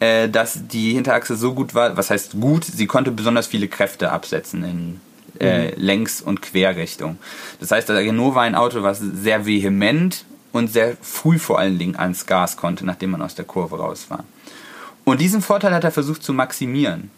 äh, 0.00 0.28
dass 0.28 0.66
die 0.66 0.94
Hinterachse 0.94 1.36
so 1.36 1.54
gut 1.54 1.74
war, 1.74 1.96
was 1.96 2.10
heißt 2.10 2.40
gut, 2.40 2.64
sie 2.64 2.86
konnte 2.86 3.10
besonders 3.10 3.46
viele 3.46 3.68
Kräfte 3.68 4.10
absetzen 4.10 4.64
in 4.64 5.00
äh, 5.40 5.74
Längs- 5.76 6.20
und 6.22 6.42
Querrichtung. 6.42 7.18
Das 7.60 7.70
heißt, 7.70 7.88
der 7.88 7.96
Renault 7.96 8.34
war 8.34 8.42
ein 8.42 8.54
Auto, 8.54 8.82
was 8.82 8.98
sehr 8.98 9.46
vehement 9.46 10.24
und 10.52 10.72
sehr 10.72 10.96
früh 11.02 11.38
vor 11.38 11.58
allen 11.58 11.78
Dingen 11.78 11.96
ans 11.96 12.26
Gas 12.26 12.56
konnte, 12.56 12.84
nachdem 12.86 13.10
man 13.10 13.22
aus 13.22 13.34
der 13.34 13.44
Kurve 13.44 13.78
raus 13.78 14.06
war. 14.08 14.24
Und 15.04 15.20
diesen 15.20 15.40
Vorteil 15.42 15.72
hat 15.74 15.84
er 15.84 15.90
versucht 15.92 16.22
zu 16.22 16.32
maximieren. 16.32 17.10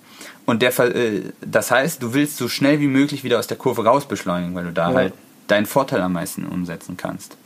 Und 0.46 0.62
der, 0.62 0.76
äh, 0.80 1.22
das 1.40 1.70
heißt, 1.70 2.02
du 2.02 2.14
willst 2.14 2.36
so 2.36 2.48
schnell 2.48 2.80
wie 2.80 2.86
möglich 2.86 3.24
wieder 3.24 3.38
aus 3.38 3.46
der 3.46 3.56
Kurve 3.56 3.84
raus 3.84 4.06
beschleunigen, 4.06 4.54
weil 4.54 4.64
du 4.64 4.72
da 4.72 4.90
Ja. 4.90 4.96
halt 4.96 5.12
deinen 5.48 5.66
Vorteil 5.66 6.00
am 6.00 6.12
meisten 6.12 6.44
umsetzen 6.46 6.96
kannst. 6.96 7.36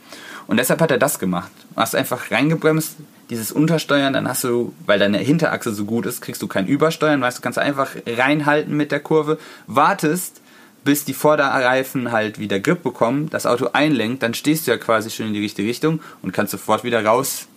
Und 0.47 0.57
deshalb 0.57 0.81
hat 0.81 0.91
er 0.91 0.99
das 0.99 1.17
gemacht. 1.17 1.51
Du 1.73 1.81
hast 1.81 1.95
einfach 1.95 2.29
reingebremst, 2.31 2.97
dieses 3.31 3.51
Untersteuern, 3.51 4.13
dann 4.13 4.27
hast 4.27 4.43
du, 4.43 4.73
weil 4.85 4.99
deine 4.99 5.17
Hinterachse 5.17 5.73
so 5.73 5.85
gut 5.85 6.05
ist, 6.05 6.21
kriegst 6.21 6.41
du 6.43 6.47
kein 6.47 6.67
Übersteuern, 6.67 7.21
weißt 7.21 7.39
du, 7.39 7.41
kannst 7.41 7.57
einfach 7.57 7.89
reinhalten 8.05 8.77
mit 8.77 8.91
der 8.91 8.99
Kurve, 8.99 9.39
wartest, 9.65 10.41
bis 10.85 11.03
die 11.03 11.13
Vorderreifen 11.13 12.11
halt 12.11 12.39
wieder 12.39 12.59
Grip 12.59 12.83
bekommen, 12.83 13.29
das 13.31 13.45
Auto 13.45 13.69
einlenkt, 13.73 14.23
dann 14.23 14.33
stehst 14.33 14.65
du 14.65 14.71
ja 14.71 14.77
quasi 14.77 15.09
schon 15.09 15.27
in 15.27 15.33
die 15.33 15.41
richtige 15.41 15.67
Richtung 15.67 15.99
und 16.21 16.31
kannst 16.31 16.51
sofort 16.51 16.83
wieder 16.85 17.03
raus, 17.03 17.47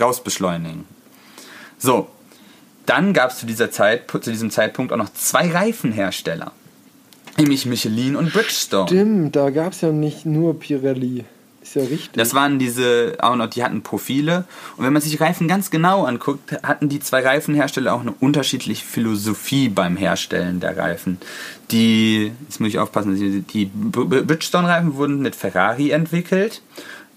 raus 0.00 0.22
beschleunigen. 0.22 0.84
So, 1.78 2.08
dann 2.86 3.12
gab 3.12 3.32
es 3.32 3.38
zu, 3.38 3.46
zu 3.46 4.30
diesem 4.30 4.50
Zeitpunkt 4.50 4.92
auch 4.92 4.96
noch 4.96 5.12
zwei 5.12 5.50
Reifenhersteller. 5.50 6.52
Nämlich 7.36 7.66
Michelin 7.66 8.16
und 8.16 8.32
Bridgestone. 8.32 8.86
Stimmt, 8.86 9.36
da 9.36 9.50
gab 9.50 9.72
es 9.72 9.82
ja 9.82 9.90
nicht 9.90 10.24
nur 10.24 10.58
Pirelli. 10.58 11.24
Ist 11.66 11.74
ja 11.74 11.82
richtig. 11.82 12.12
Das 12.12 12.32
waren 12.32 12.60
diese, 12.60 13.16
auch 13.18 13.34
noch, 13.34 13.48
die 13.48 13.64
hatten 13.64 13.82
Profile. 13.82 14.44
Und 14.76 14.84
wenn 14.84 14.92
man 14.92 15.02
sich 15.02 15.20
Reifen 15.20 15.48
ganz 15.48 15.70
genau 15.70 16.04
anguckt, 16.04 16.52
hatten 16.62 16.88
die 16.88 17.00
zwei 17.00 17.26
Reifenhersteller 17.26 17.92
auch 17.92 18.02
eine 18.02 18.12
unterschiedliche 18.20 18.84
Philosophie 18.84 19.68
beim 19.68 19.96
Herstellen 19.96 20.60
der 20.60 20.76
Reifen. 20.76 21.18
Die, 21.72 22.32
jetzt 22.46 22.60
muss 22.60 22.68
ich 22.68 22.78
aufpassen, 22.78 23.16
die, 23.16 23.40
die 23.40 23.64
Bridgestone-Reifen 23.66 24.94
wurden 24.94 25.20
mit 25.20 25.34
Ferrari 25.34 25.90
entwickelt. 25.90 26.62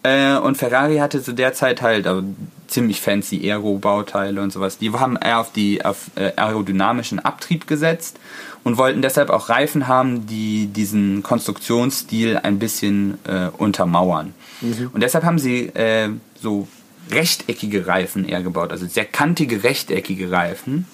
Äh, 0.01 0.37
und 0.37 0.57
Ferrari 0.57 0.97
hatte 0.97 1.21
zu 1.21 1.33
der 1.33 1.53
Zeit 1.53 1.83
halt 1.83 2.07
also, 2.07 2.23
ziemlich 2.65 3.01
fancy 3.01 3.51
Aero-Bauteile 3.51 4.41
und 4.41 4.51
sowas. 4.51 4.79
Die 4.79 4.91
haben 4.91 5.15
eher 5.15 5.41
auf 5.41 5.51
die 5.51 5.85
auf, 5.85 6.09
äh, 6.15 6.31
aerodynamischen 6.35 7.19
Abtrieb 7.19 7.67
gesetzt 7.67 8.19
und 8.63 8.77
wollten 8.77 9.01
deshalb 9.01 9.29
auch 9.29 9.49
Reifen 9.49 9.87
haben, 9.87 10.25
die 10.27 10.67
diesen 10.67 11.21
Konstruktionsstil 11.23 12.39
ein 12.41 12.59
bisschen 12.59 13.17
äh, 13.25 13.49
untermauern. 13.57 14.33
Mhm. 14.61 14.89
Und 14.93 15.01
deshalb 15.01 15.23
haben 15.23 15.39
sie 15.39 15.67
äh, 15.67 16.09
so 16.39 16.67
rechteckige 17.11 17.87
Reifen 17.87 18.25
eher 18.25 18.43
gebaut, 18.43 18.71
also 18.71 18.85
sehr 18.85 19.05
kantige 19.05 19.63
rechteckige 19.63 20.31
Reifen. 20.31 20.85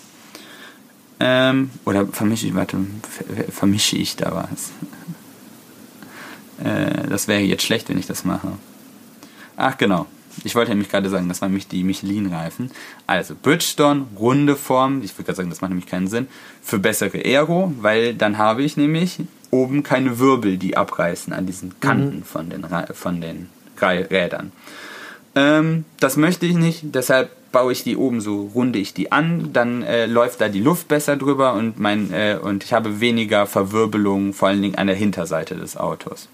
Ähm, 1.19 1.71
oder 1.85 2.05
vermische 2.07 2.47
ich, 2.47 2.55
warte, 2.55 2.77
vermische 3.49 3.97
ich 3.97 4.15
da 4.15 4.47
was? 4.49 4.71
Äh, 6.63 7.07
das 7.09 7.27
wäre 7.27 7.41
jetzt 7.41 7.63
schlecht, 7.63 7.89
wenn 7.89 7.97
ich 7.97 8.05
das 8.05 8.25
mache. 8.25 8.51
Ach 9.57 9.77
genau. 9.77 10.07
Ich 10.43 10.55
wollte 10.55 10.71
nämlich 10.71 10.89
gerade 10.89 11.09
sagen, 11.09 11.29
das 11.29 11.41
waren 11.41 11.51
nämlich 11.51 11.69
die 11.69 11.83
Michelin-Reifen. 11.83 12.71
Also 13.07 13.35
Bridgestone, 13.41 14.05
runde 14.19 14.57
Form, 14.57 15.01
ich 15.01 15.13
würde 15.13 15.23
gerade 15.23 15.37
sagen, 15.37 15.49
das 15.49 15.61
macht 15.61 15.69
nämlich 15.69 15.87
keinen 15.87 16.07
Sinn, 16.07 16.27
für 16.61 16.77
bessere 16.77 17.19
Aero, 17.23 17.73
weil 17.79 18.13
dann 18.13 18.37
habe 18.37 18.63
ich 18.63 18.75
nämlich 18.75 19.19
oben 19.51 19.83
keine 19.83 20.19
Wirbel, 20.19 20.57
die 20.57 20.75
abreißen 20.75 21.31
an 21.31 21.45
diesen 21.45 21.79
Kanten 21.79 22.17
mhm. 22.17 22.23
von 22.23 22.49
den, 22.49 22.65
von 22.93 23.21
den 23.21 23.49
Rädern. 23.81 24.51
Ähm, 25.35 25.85
das 25.99 26.17
möchte 26.17 26.45
ich 26.45 26.55
nicht, 26.55 26.81
deshalb 26.83 27.29
baue 27.51 27.71
ich 27.71 27.83
die 27.83 27.97
oben 27.97 28.21
so, 28.21 28.51
runde 28.53 28.79
ich 28.79 28.93
die 28.93 29.11
an, 29.11 29.51
dann 29.53 29.81
äh, 29.83 30.05
läuft 30.07 30.41
da 30.41 30.49
die 30.49 30.61
Luft 30.61 30.87
besser 30.87 31.15
drüber 31.15 31.53
und, 31.53 31.79
mein, 31.79 32.11
äh, 32.11 32.37
und 32.41 32.63
ich 32.63 32.73
habe 32.73 32.99
weniger 32.99 33.45
Verwirbelung, 33.45 34.33
vor 34.33 34.49
allen 34.49 34.61
Dingen 34.61 34.75
an 34.75 34.87
der 34.87 34.95
Hinterseite 34.95 35.55
des 35.55 35.77
Autos. 35.77 36.27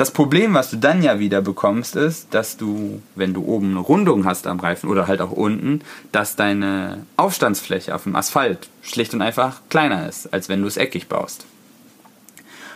Das 0.00 0.12
Problem, 0.12 0.54
was 0.54 0.70
du 0.70 0.78
dann 0.78 1.02
ja 1.02 1.18
wieder 1.18 1.42
bekommst, 1.42 1.94
ist, 1.94 2.32
dass 2.32 2.56
du, 2.56 3.02
wenn 3.16 3.34
du 3.34 3.44
oben 3.44 3.72
eine 3.72 3.80
Rundung 3.80 4.24
hast 4.24 4.46
am 4.46 4.58
Reifen 4.58 4.88
oder 4.88 5.06
halt 5.06 5.20
auch 5.20 5.30
unten, 5.30 5.82
dass 6.10 6.36
deine 6.36 7.04
Aufstandsfläche 7.18 7.94
auf 7.94 8.04
dem 8.04 8.16
Asphalt 8.16 8.70
schlicht 8.80 9.12
und 9.12 9.20
einfach 9.20 9.60
kleiner 9.68 10.08
ist, 10.08 10.32
als 10.32 10.48
wenn 10.48 10.62
du 10.62 10.68
es 10.68 10.78
eckig 10.78 11.08
baust. 11.08 11.44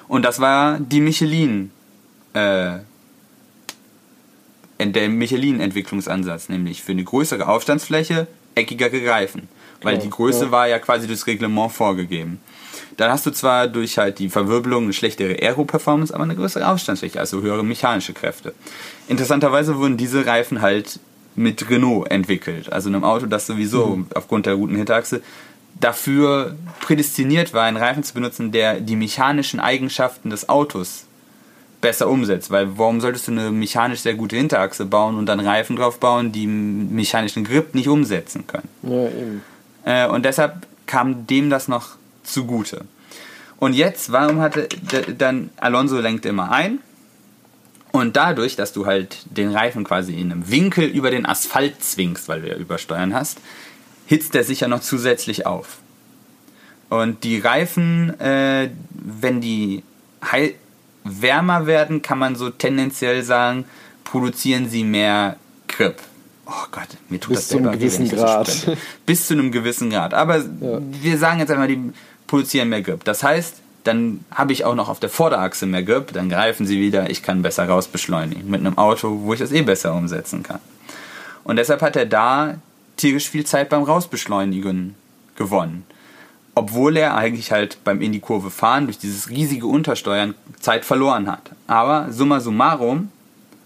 Und 0.07 0.23
das 0.23 0.39
war 0.39 0.79
die 0.79 1.01
Michelin, 1.01 1.71
äh, 2.35 2.81
der 4.79 5.09
Michelin-Entwicklungsansatz, 5.09 6.49
nämlich 6.49 6.83
für 6.83 6.93
eine 6.93 7.05
größere 7.05 7.49
Aufstandsfläche 7.49 8.27
eckigere 8.55 9.07
Reifen. 9.09 9.49
Weil 9.83 9.99
die 9.99 10.09
Größe 10.09 10.51
war 10.51 10.67
ja 10.67 10.79
quasi 10.79 11.07
durchs 11.07 11.27
Reglement 11.27 11.71
vorgegeben. 11.71 12.41
Dann 12.97 13.11
hast 13.11 13.27
du 13.27 13.31
zwar 13.31 13.69
durch 13.69 13.99
halt 13.99 14.19
die 14.19 14.31
Verwirbelung 14.31 14.85
eine 14.85 14.93
schlechtere 14.93 15.37
Aero-Performance, 15.43 16.15
aber 16.15 16.25
eine 16.25 16.37
größere 16.37 16.67
Aufstandsfläche, 16.67 17.21
also 17.21 17.43
höhere 17.43 17.65
mechanische 17.65 18.13
Kräfte. 18.13 18.55
Interessanterweise 19.09 19.77
wurden 19.77 19.97
diese 19.97 20.25
Reifen 20.27 20.63
halt 20.63 21.01
mit 21.37 21.69
Renault 21.69 22.11
entwickelt, 22.11 22.73
also 22.73 22.89
einem 22.89 23.05
Auto, 23.05 23.27
das 23.27 23.47
sowieso 23.47 23.97
mhm. 23.97 24.07
aufgrund 24.15 24.47
der 24.47 24.57
guten 24.57 24.77
Hinterachse 24.77 25.21
dafür 25.81 26.57
prädestiniert 26.81 27.53
war, 27.53 27.65
einen 27.65 27.77
Reifen 27.77 28.05
zu 28.05 28.15
benutzen, 28.15 28.53
der 28.53 28.81
die 28.81 28.95
mechanischen 28.95 29.59
Eigenschaften 29.59 30.31
des 30.31 30.49
Autos 30.49 31.07
besser 31.85 32.09
umsetzt. 32.09 32.51
Weil 32.51 32.79
warum 32.79 33.03
solltest 33.03 33.29
du 33.29 33.33
eine 33.33 33.51
mechanisch 33.51 34.01
sehr 34.01 34.15
gute 34.15 34.37
Hinterachse 34.37 34.87
bauen 34.87 35.17
und 35.19 35.27
dann 35.27 35.39
Reifen 35.39 35.77
drauf 35.77 36.01
bauen, 36.01 36.33
die 36.33 36.47
mechanischen 36.47 37.45
Grip 37.45 37.75
nicht 37.75 37.89
umsetzen 37.89 38.47
können? 38.47 38.69
Ja, 38.83 39.07
eben. 39.07 39.43
Äh, 39.85 40.09
und 40.09 40.25
deshalb 40.25 40.67
kam 40.87 41.27
dem 41.27 41.51
das 41.51 41.69
noch 41.69 41.97
zugute. 42.23 42.87
Und 43.59 43.75
jetzt, 43.75 44.11
warum 44.13 44.41
hatte 44.41 44.69
dann 45.19 45.51
Alonso 45.57 46.01
lenkt 46.01 46.25
immer 46.25 46.51
ein? 46.51 46.79
Und 47.93 48.17
dadurch, 48.17 48.57
dass 48.57 48.73
du 48.73 48.87
halt 48.87 49.19
den 49.27 49.51
Reifen 49.51 49.85
quasi 49.85 50.15
in 50.15 50.33
einem 50.33 50.51
Winkel 50.51 50.85
über 50.87 51.11
den 51.11 51.27
Asphalt 51.27 51.85
zwingst, 51.85 52.29
weil 52.29 52.41
du 52.41 52.49
ja 52.49 52.57
Übersteuern 52.57 53.15
hast, 53.15 53.39
hitzt 54.07 54.35
er 54.35 54.43
sich 54.43 54.61
ja 54.61 54.69
noch 54.69 54.81
zusätzlich 54.81 55.47
auf. 55.47 55.79
Und 56.89 57.25
die 57.25 57.39
Reifen, 57.39 58.19
äh, 58.21 58.71
wenn 58.91 59.41
die 59.43 59.83
wärmer 61.05 61.67
werden, 61.67 62.03
kann 62.03 62.19
man 62.19 62.35
so 62.35 62.51
tendenziell 62.51 63.23
sagen, 63.23 63.65
produzieren 64.05 64.69
sie 64.69 64.85
mehr 64.85 65.37
Grip. 65.69 65.97
Oh 66.47 66.67
Gott, 66.71 66.89
mir 67.09 67.21
tut 67.21 67.35
Bis 67.35 67.41
das 67.41 67.49
selber 67.51 67.71
Bis 67.71 67.95
zu 67.95 68.01
einem 68.01 68.09
gewissen 68.09 68.19
Grad. 68.19 68.79
Bis 69.07 69.27
zu 69.27 69.35
einem 69.35 69.53
gewissen 69.53 69.91
Grad. 69.91 70.15
Aber 70.15 70.39
ja. 70.39 70.81
wir 71.03 71.19
sagen 71.19 71.39
jetzt 71.39 71.51
einmal, 71.51 71.69
die 71.69 71.93
produzieren 72.27 72.69
mehr 72.69 72.83
Grip. 72.83 73.05
Das 73.05 73.23
heißt, 73.23 73.57
dann 73.85 74.25
habe 74.31 74.53
ich 74.53 74.65
auch 74.65 74.75
noch 74.75 74.89
auf 74.89 75.01
der 75.01 75.11
Vorderachse 75.11 75.67
mehr 75.67 75.83
Grip, 75.83 76.13
dann 76.13 76.29
greifen 76.29 76.67
sie 76.67 76.81
wieder, 76.81 77.11
ich 77.11 77.23
kann 77.23 77.43
besser 77.43 77.67
rausbeschleunigen. 77.69 78.51
Mit 78.51 78.61
einem 78.61 78.79
Auto, 78.79 79.21
wo 79.23 79.35
ich 79.35 79.41
das 79.41 79.53
eh 79.53 79.63
besser 79.63 79.95
umsetzen 79.95 80.43
kann. 80.43 80.61
Und 81.45 81.57
deshalb 81.57 81.83
hat 81.83 81.97
er 81.97 82.07
da 82.07 82.57
tierisch 82.97 83.29
viel 83.29 83.45
Zeit 83.45 83.69
beim 83.69 83.83
Rausbeschleunigen 83.83 84.95
gewonnen. 85.37 85.85
Obwohl 86.55 86.97
er 86.97 87.17
eigentlich 87.17 87.51
halt 87.51 87.83
beim 87.85 88.01
in 88.01 88.13
die 88.13 88.21
Kurve 88.21 88.51
fahren 88.51 88.87
durch 88.87 88.99
dieses 88.99 89.29
riesige 89.29 89.67
Untersteuern 89.67 90.35
Zeit 90.61 90.85
verloren 90.85 91.31
hat. 91.31 91.51
Aber 91.67 92.13
summa 92.13 92.41
summarum 92.41 93.11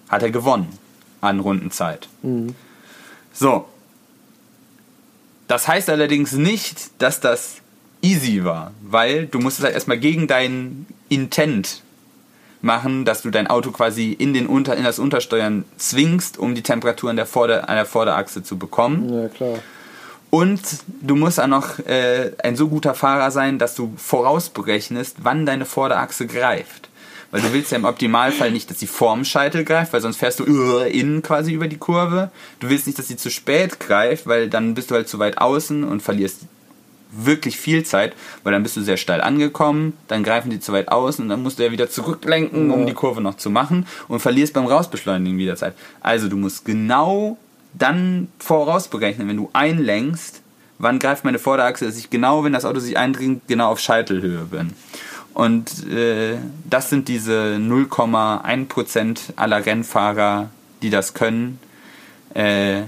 hat 0.09 0.23
er 0.23 0.31
gewonnen 0.31 0.79
an 1.21 1.41
Rundenzeit. 1.41 2.09
Mhm. 2.23 2.55
So. 3.33 3.67
Das 5.49 5.69
heißt 5.69 5.89
allerdings 5.91 6.33
nicht, 6.33 6.91
dass 6.99 7.21
das 7.21 7.57
easy 8.03 8.45
war, 8.45 8.73
weil 8.83 9.27
du 9.27 9.39
musstest 9.39 9.65
halt 9.65 9.75
erstmal 9.75 9.99
gegen 9.99 10.27
deinen 10.27 10.87
Intent 11.09 11.83
machen, 12.61 13.05
dass 13.05 13.23
du 13.23 13.31
dein 13.31 13.47
Auto 13.47 13.71
quasi 13.71 14.13
in, 14.13 14.35
den 14.35 14.47
Unter, 14.47 14.77
in 14.77 14.85
das 14.85 14.99
Untersteuern 14.99 15.65
zwingst, 15.77 16.39
um 16.39 16.55
die 16.55 16.63
Temperatur 16.63 17.11
an 17.11 17.17
der, 17.17 17.27
Vorder-, 17.27 17.69
an 17.69 17.77
der 17.77 17.87
Vorderachse 17.87 18.43
zu 18.43 18.59
bekommen. 18.59 19.13
Ja, 19.13 19.29
klar. 19.29 19.59
Und 20.31 20.61
du 21.01 21.17
musst 21.17 21.41
auch 21.41 21.47
noch 21.47 21.79
äh, 21.81 22.33
ein 22.43 22.57
so 22.57 22.69
guter 22.69 22.95
Fahrer 22.95 23.31
sein, 23.31 23.59
dass 23.59 23.75
du 23.75 23.95
vorausberechnest, 23.97 25.17
wann 25.23 25.47
deine 25.47 25.65
Vorderachse 25.65 26.27
greift. 26.27 26.89
Weil 27.31 27.43
du 27.43 27.53
willst 27.53 27.73
ja 27.73 27.79
im 27.79 27.85
Optimalfall 27.85 28.51
nicht, 28.51 28.71
dass 28.71 28.79
sie 28.79 28.87
vorm 28.87 29.25
Scheitel 29.25 29.65
greift, 29.65 29.93
weil 29.93 30.01
sonst 30.01 30.17
fährst 30.17 30.41
du 30.41 30.45
innen 30.45 31.23
quasi 31.23 31.53
über 31.53 31.69
die 31.69 31.77
Kurve. 31.77 32.31
Du 32.61 32.71
willst 32.71 32.87
nicht, 32.87 32.99
dass 32.99 33.09
sie 33.09 33.17
zu 33.17 33.31
spät 33.31 33.81
greift, 33.81 34.27
weil 34.27 34.49
dann 34.49 34.75
bist 34.75 34.91
du 34.91 34.95
halt 34.95 35.09
zu 35.09 35.19
weit 35.19 35.39
außen 35.39 35.85
und 35.85 36.03
verlierst 36.03 36.41
wirklich 37.11 37.59
viel 37.59 37.85
Zeit, 37.85 38.15
weil 38.45 38.53
dann 38.53 38.63
bist 38.63 38.77
du 38.77 38.83
sehr 38.83 38.97
steil 38.97 39.21
angekommen, 39.21 39.95
dann 40.09 40.23
greifen 40.23 40.51
die 40.51 40.61
zu 40.61 40.73
weit 40.73 40.89
aus 40.89 41.19
und 41.19 41.29
dann 41.29 41.43
musst 41.43 41.59
du 41.59 41.65
ja 41.65 41.73
wieder 41.73 41.89
zurücklenken, 41.89 42.71
um 42.71 42.87
die 42.87 42.93
Kurve 42.93 43.21
noch 43.21 43.37
zu 43.37 43.51
machen 43.51 43.87
und 44.09 44.21
verlierst 44.21 44.53
beim 44.53 44.67
Rausbeschleunigen 44.67 45.39
wieder 45.39 45.57
Zeit. 45.57 45.75
Also 46.01 46.29
du 46.29 46.37
musst 46.37 46.65
genau 46.65 47.39
dann 47.75 48.29
vorausberechnen, 48.39 49.29
wenn 49.29 49.37
du 49.37 49.51
einlenkst, 49.53 50.43
wann 50.79 50.99
greift 50.99 51.25
meine 51.25 51.39
Vorderachse, 51.39 51.85
dass 51.85 51.99
ich 51.99 52.11
genau, 52.11 52.45
wenn 52.45 52.53
das 52.53 52.65
Auto 52.65 52.81
sich 52.81 52.97
eindringt, 52.97 53.49
genau 53.49 53.71
auf 53.71 53.81
Scheitelhöhe 53.81 54.45
bin. 54.45 54.73
Und 55.35 55.87
äh, 55.89 56.37
das 56.69 56.91
sind 56.91 57.09
diese 57.09 57.59
0,1% 57.61 59.19
aller 59.37 59.65
Rennfahrer, 59.65 60.51
die 60.83 60.91
das 60.91 61.15
können, 61.15 61.59
äh, 62.35 62.83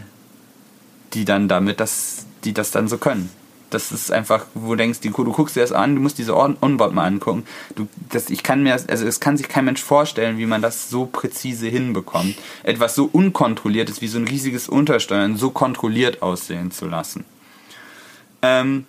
die 1.12 1.24
dann 1.24 1.48
damit 1.48 1.80
das, 1.80 2.26
die 2.44 2.52
das 2.52 2.70
dann 2.70 2.88
so 2.88 2.98
können 2.98 3.30
das 3.70 3.92
ist 3.92 4.12
einfach, 4.12 4.46
wo 4.54 4.70
du 4.70 4.76
denkst, 4.76 5.00
du 5.00 5.10
guckst 5.10 5.56
dir 5.56 5.60
das 5.60 5.72
an, 5.72 5.94
du 5.94 6.00
musst 6.00 6.18
diese 6.18 6.36
Onboard 6.36 6.92
mal 6.92 7.06
angucken. 7.06 7.44
Du, 7.76 7.88
das, 8.10 8.30
ich 8.30 8.42
kann 8.42 8.62
mir, 8.62 8.72
also 8.72 9.06
es 9.06 9.20
kann 9.20 9.36
sich 9.36 9.48
kein 9.48 9.64
Mensch 9.64 9.82
vorstellen, 9.82 10.38
wie 10.38 10.46
man 10.46 10.62
das 10.62 10.90
so 10.90 11.06
präzise 11.06 11.68
hinbekommt. 11.68 12.36
Etwas 12.62 12.94
so 12.94 13.08
unkontrolliertes 13.10 14.00
wie 14.00 14.08
so 14.08 14.18
ein 14.18 14.26
riesiges 14.26 14.68
Untersteuern 14.68 15.36
so 15.36 15.50
kontrolliert 15.50 16.22
aussehen 16.22 16.70
zu 16.70 16.86
lassen. 16.86 17.24
Ähm, 18.42 18.86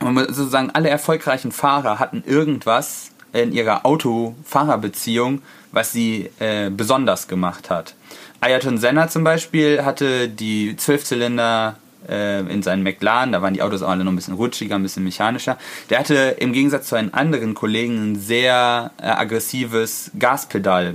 sozusagen 0.00 0.70
alle 0.70 0.88
erfolgreichen 0.88 1.52
Fahrer 1.52 1.98
hatten 1.98 2.22
irgendwas 2.26 3.10
in 3.32 3.52
ihrer 3.52 3.86
Auto-Fahrer-Beziehung, 3.86 5.42
was 5.70 5.92
sie 5.92 6.30
äh, 6.38 6.70
besonders 6.70 7.28
gemacht 7.28 7.70
hat. 7.70 7.94
Ayrton 8.40 8.78
Senna 8.78 9.08
zum 9.08 9.24
Beispiel 9.24 9.84
hatte 9.84 10.28
die 10.28 10.76
Zwölfzylinder 10.76 11.76
in 12.08 12.62
seinen 12.62 12.82
McLaren, 12.82 13.32
da 13.32 13.42
waren 13.42 13.54
die 13.54 13.62
Autos 13.62 13.82
auch 13.82 13.88
alle 13.90 14.04
noch 14.04 14.12
ein 14.12 14.16
bisschen 14.16 14.34
rutschiger, 14.34 14.76
ein 14.76 14.82
bisschen 14.82 15.04
mechanischer. 15.04 15.58
Der 15.90 15.98
hatte 15.98 16.36
im 16.38 16.52
Gegensatz 16.52 16.88
zu 16.88 16.96
einem 16.96 17.10
anderen 17.12 17.54
Kollegen 17.54 18.12
ein 18.12 18.16
sehr 18.16 18.90
äh, 18.98 19.06
aggressives 19.06 20.10
Gaspedal 20.18 20.94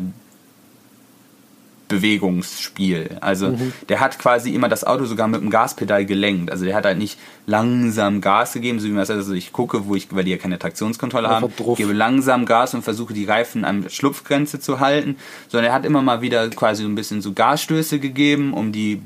Bewegungsspiel. 1.87 3.17
Also 3.21 3.57
der 3.89 3.99
hat 3.99 4.19
quasi 4.19 4.53
immer 4.53 4.69
das 4.69 4.83
Auto 4.83 5.05
sogar 5.05 5.27
mit 5.27 5.41
dem 5.41 5.49
Gaspedal 5.49 6.05
gelenkt. 6.05 6.51
Also 6.51 6.65
der 6.65 6.75
hat 6.75 6.85
halt 6.85 6.97
nicht 6.97 7.17
langsam 7.45 8.21
Gas 8.21 8.53
gegeben, 8.53 8.79
so 8.79 8.87
wie 8.87 8.91
man 8.91 8.99
das 8.99 9.09
also 9.09 9.33
ich 9.33 9.53
gucke, 9.53 9.87
wo 9.87 9.95
ich, 9.95 10.13
weil 10.13 10.25
die 10.25 10.31
ja 10.31 10.37
keine 10.37 10.59
Traktionskontrolle 10.59 11.29
haben, 11.29 11.53
drauf. 11.55 11.77
gebe 11.77 11.93
langsam 11.93 12.45
Gas 12.45 12.73
und 12.73 12.83
versuche 12.83 13.13
die 13.13 13.25
Reifen 13.25 13.63
an 13.63 13.89
Schlupfgrenze 13.89 14.59
zu 14.59 14.79
halten, 14.79 15.17
sondern 15.47 15.71
er 15.71 15.73
hat 15.73 15.85
immer 15.85 16.01
mal 16.01 16.21
wieder 16.21 16.49
quasi 16.49 16.83
so 16.83 16.89
ein 16.89 16.95
bisschen 16.95 17.21
so 17.21 17.33
Gasstöße 17.33 17.99
gegeben, 17.99 18.53
um 18.53 18.71
die 18.71 19.01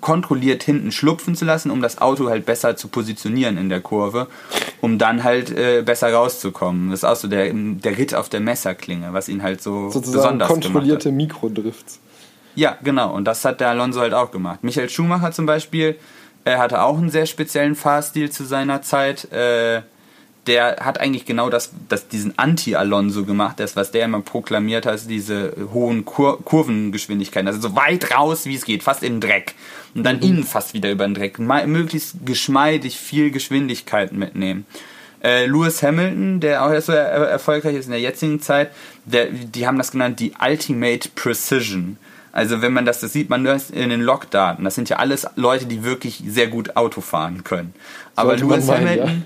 kontrolliert 0.00 0.62
hinten 0.62 0.92
schlupfen 0.92 1.34
zu 1.34 1.44
lassen, 1.44 1.70
um 1.70 1.82
das 1.82 1.98
Auto 1.98 2.28
halt 2.28 2.46
besser 2.46 2.76
zu 2.76 2.88
positionieren 2.88 3.58
in 3.58 3.68
der 3.68 3.80
Kurve, 3.80 4.28
um 4.80 4.98
dann 4.98 5.24
halt 5.24 5.50
äh, 5.50 5.82
besser 5.82 6.12
rauszukommen. 6.12 6.90
Das 6.90 7.00
ist 7.00 7.04
auch 7.04 7.16
so 7.16 7.28
der, 7.28 7.50
der 7.52 7.98
Ritt 7.98 8.14
auf 8.14 8.28
der 8.28 8.40
Messerklinge, 8.40 9.12
was 9.12 9.28
ihn 9.28 9.42
halt 9.42 9.62
so 9.62 9.90
Sozusagen 9.90 10.38
besonders 10.38 10.48
gemacht 10.48 10.64
hat. 10.64 10.72
kontrollierte 10.72 11.12
Mikrodrifts. 11.12 12.00
Ja, 12.54 12.76
genau. 12.82 13.14
Und 13.14 13.24
das 13.26 13.44
hat 13.44 13.60
der 13.60 13.68
Alonso 13.68 14.00
halt 14.00 14.14
auch 14.14 14.30
gemacht. 14.30 14.64
Michael 14.64 14.88
Schumacher 14.88 15.30
zum 15.32 15.46
Beispiel 15.46 15.96
äh, 16.44 16.56
hatte 16.56 16.82
auch 16.82 16.96
einen 16.96 17.10
sehr 17.10 17.26
speziellen 17.26 17.74
Fahrstil 17.74 18.30
zu 18.30 18.44
seiner 18.44 18.82
Zeit. 18.82 19.30
Äh, 19.30 19.82
der 20.46 20.76
hat 20.80 21.00
eigentlich 21.00 21.24
genau 21.26 21.50
das, 21.50 21.72
das 21.88 22.08
diesen 22.08 22.38
Anti-Alonso 22.38 23.24
gemacht, 23.24 23.58
das, 23.58 23.76
was 23.76 23.90
der 23.90 24.04
immer 24.04 24.20
proklamiert 24.20 24.86
hat, 24.86 25.00
diese 25.08 25.52
hohen 25.72 26.04
Kur 26.04 26.42
Kurvengeschwindigkeiten. 26.44 27.48
Also 27.48 27.60
so 27.60 27.76
weit 27.76 28.14
raus, 28.16 28.46
wie 28.46 28.54
es 28.54 28.64
geht, 28.64 28.82
fast 28.82 29.02
den 29.02 29.20
Dreck. 29.20 29.54
Und 29.94 30.04
dann 30.04 30.20
innen 30.20 30.44
fast 30.44 30.74
wieder 30.74 30.90
über 30.90 31.06
den 31.06 31.14
Dreck. 31.14 31.38
Ma- 31.38 31.66
Möglichst 31.66 32.24
geschmeidig 32.24 32.98
viel 32.98 33.30
Geschwindigkeit 33.30 34.12
mitnehmen. 34.12 34.66
Äh, 35.24 35.46
Lewis 35.46 35.82
Hamilton, 35.82 36.40
der 36.40 36.64
auch 36.64 36.80
so 36.80 36.92
er 36.92 37.06
erfolgreich 37.28 37.74
ist 37.74 37.86
in 37.86 37.92
der 37.92 38.00
jetzigen 38.00 38.40
Zeit, 38.40 38.70
der, 39.06 39.26
die 39.26 39.66
haben 39.66 39.78
das 39.78 39.90
genannt 39.90 40.20
die 40.20 40.32
Ultimate 40.40 41.08
Precision. 41.14 41.96
Also 42.32 42.60
wenn 42.60 42.74
man 42.74 42.84
das, 42.84 43.00
das 43.00 43.14
sieht 43.14 43.30
man 43.30 43.42
nur 43.42 43.56
in 43.72 43.88
den 43.88 44.02
Logdaten. 44.02 44.62
Das 44.64 44.74
sind 44.74 44.90
ja 44.90 44.98
alles 44.98 45.26
Leute, 45.36 45.64
die 45.64 45.82
wirklich 45.84 46.22
sehr 46.26 46.48
gut 46.48 46.76
Auto 46.76 47.00
fahren 47.00 47.44
können. 47.44 47.72
Aber 48.14 48.36
Sollte 48.36 48.54
Lewis 48.54 48.66
meinen, 48.66 48.86
Hamilton 48.86 49.24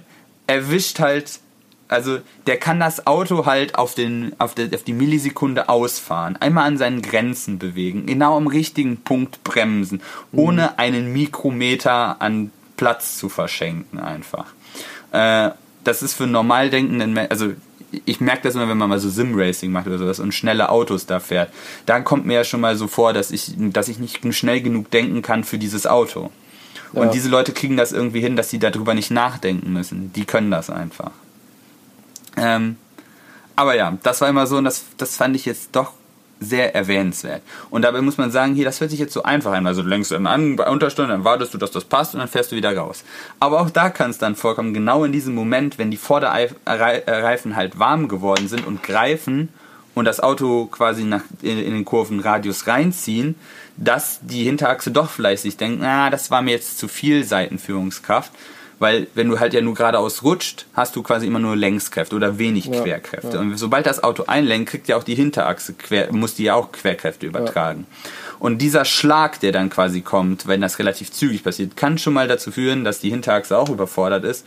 erwischt 0.51 0.98
halt, 0.98 1.39
also 1.86 2.18
der 2.47 2.56
kann 2.56 2.81
das 2.81 3.06
Auto 3.06 3.47
halt 3.47 3.77
auf, 3.77 3.94
den, 3.94 4.35
auf, 4.39 4.55
der, 4.55 4.68
auf 4.74 4.82
die 4.82 4.93
Millisekunde 4.93 5.68
ausfahren, 5.68 6.36
einmal 6.36 6.66
an 6.66 6.77
seinen 6.77 7.02
Grenzen 7.02 7.59
bewegen, 7.59 8.06
genau 8.06 8.36
am 8.36 8.48
richtigen 8.48 8.98
Punkt 8.98 9.44
bremsen, 9.44 10.02
ohne 10.32 10.78
einen 10.78 11.12
Mikrometer 11.12 12.20
an 12.20 12.51
Platz 12.77 13.16
zu 13.16 13.28
verschenken 13.28 14.01
einfach. 14.01 14.47
Äh, 15.12 15.51
das 15.85 16.02
ist 16.02 16.14
für 16.14 16.27
normal 16.27 16.68
denkenden 16.70 17.16
also 17.31 17.52
ich 18.06 18.20
merke 18.20 18.43
das 18.43 18.55
immer, 18.55 18.68
wenn 18.68 18.78
man 18.78 18.89
mal 18.89 19.01
so 19.01 19.09
Sim-Racing 19.09 19.72
macht 19.72 19.89
oder 19.89 19.98
sowas 19.98 20.20
und 20.20 20.32
schnelle 20.32 20.68
Autos 20.68 21.06
da 21.06 21.18
fährt. 21.18 21.52
Dann 21.86 22.05
kommt 22.05 22.24
mir 22.24 22.35
ja 22.35 22.44
schon 22.44 22.60
mal 22.60 22.77
so 22.77 22.86
vor, 22.86 23.12
dass 23.12 23.32
ich, 23.32 23.52
dass 23.56 23.89
ich 23.89 23.98
nicht 23.98 24.20
schnell 24.32 24.60
genug 24.60 24.93
denken 24.93 25.22
kann 25.22 25.43
für 25.43 25.59
dieses 25.59 25.89
Auto. 25.89 26.31
Und 26.93 27.07
Ja. 27.07 27.12
diese 27.12 27.29
Leute 27.29 27.53
kriegen 27.53 27.77
das 27.77 27.93
irgendwie 27.93 28.21
hin, 28.21 28.37
dass 28.37 28.51
sie 28.51 28.59
darüber 28.59 28.95
nicht 28.95 29.11
nachdenken 29.11 29.73
müssen. 29.73 30.12
Die 30.12 30.25
können 30.25 30.51
das 30.51 30.71
einfach. 30.71 31.12
Ähm, 32.37 32.77
aber 33.57 33.75
ja, 33.75 33.97
das 34.03 34.21
war 34.21 34.29
immer 34.29 34.47
so 34.47 34.57
und 34.57 34.65
das, 34.65 34.85
das 34.97 35.17
fand 35.17 35.37
ich 35.37 35.45
jetzt 35.45 35.71
doch 35.73 35.93
sehr 36.43 36.75
erwähnenswert. 36.75 37.43
Und 37.69 37.83
dabei 37.83 38.01
muss 38.01 38.17
man 38.17 38.31
sagen, 38.31 38.55
hier, 38.55 38.65
das 38.65 38.81
hört 38.81 38.91
sich 38.91 38.99
jetzt 38.99 39.12
so 39.12 39.23
einfach 39.25 39.53
an. 39.53 39.67
Also 39.67 39.83
du 39.83 39.89
lenkst 39.89 40.11
dann 40.11 40.27
an 40.27 40.57
bei 40.57 40.67
Unterstunde, 40.71 41.12
dann 41.12 41.23
wartest 41.25 41.53
du, 41.53 41.59
dass 41.59 41.71
das 41.71 41.85
passt 41.85 42.15
und 42.15 42.21
dann 42.21 42.29
fährst 42.29 42.51
du 42.51 42.57
wieder 42.57 42.75
raus. 42.75 43.05
Aber 43.41 43.61
auch 43.61 43.69
da 43.69 43.91
kann 43.91 44.11
es 44.11 44.17
dann 44.17 44.37
vorkommen, 44.37 44.73
genau 44.73 45.05
in 45.05 45.12
diesem 45.12 45.35
Moment, 45.35 45.77
wenn 45.77 45.91
die 45.91 45.99
Vorderreifen 45.99 47.57
halt 47.57 47.79
warm 47.79 48.09
geworden 48.09 48.49
sind 48.49 48.67
und 48.67 48.83
greifen 48.83 49.51
und 49.95 50.07
das 50.07 50.21
Auto 50.21 50.65
quasi 50.67 51.05
nach, 51.05 51.23
in, 51.43 51.59
in 51.59 51.75
den 51.75 51.85
Kurvenradius 51.85 52.67
reinziehen, 52.67 53.35
dass 53.81 54.20
die 54.23 54.44
Hinterachse 54.44 54.90
doch 54.93 55.11
vielleicht 55.11 55.43
sich 55.43 55.57
denkt, 55.57 55.81
na, 55.81 56.11
das 56.11 56.31
war 56.31 56.43
mir 56.43 56.52
jetzt 56.52 56.78
zu 56.78 56.86
viel 56.86 57.24
Seitenführungskraft. 57.24 58.31
Weil 58.78 59.09
wenn 59.15 59.28
du 59.28 59.39
halt 59.39 59.52
ja 59.52 59.61
nur 59.61 59.74
geradeaus 59.74 60.23
rutscht, 60.23 60.65
hast 60.73 60.97
du 60.97 61.02
quasi 61.02 61.27
immer 61.27 61.39
nur 61.39 61.55
Längskräfte 61.55 62.16
oder 62.16 62.39
wenig 62.39 62.65
Ja, 62.65 62.81
Querkräfte. 62.81 63.35
ja. 63.35 63.40
Und 63.40 63.55
sobald 63.59 63.85
das 63.85 64.02
Auto 64.02 64.24
einlenkt, 64.27 64.70
kriegt 64.70 64.89
ja 64.89 64.97
auch 64.97 65.02
die 65.02 65.15
Hinterachse 65.15 65.74
quer, 65.74 66.11
muss 66.12 66.35
die 66.35 66.44
ja 66.44 66.55
auch 66.55 66.73
Querkräfte 66.73 67.27
übertragen. 67.27 67.86
Und 68.39 68.62
dieser 68.62 68.86
Schlag, 68.86 69.39
der 69.40 69.52
dann 69.52 69.69
quasi 69.69 70.01
kommt, 70.01 70.47
wenn 70.47 70.62
das 70.62 70.78
relativ 70.78 71.12
zügig 71.12 71.44
passiert, 71.44 71.77
kann 71.77 71.98
schon 71.98 72.15
mal 72.15 72.27
dazu 72.27 72.51
führen, 72.52 72.85
dass 72.85 73.01
die 73.01 73.11
Hinterachse 73.11 73.59
auch 73.59 73.69
überfordert 73.69 74.24
ist 74.24 74.47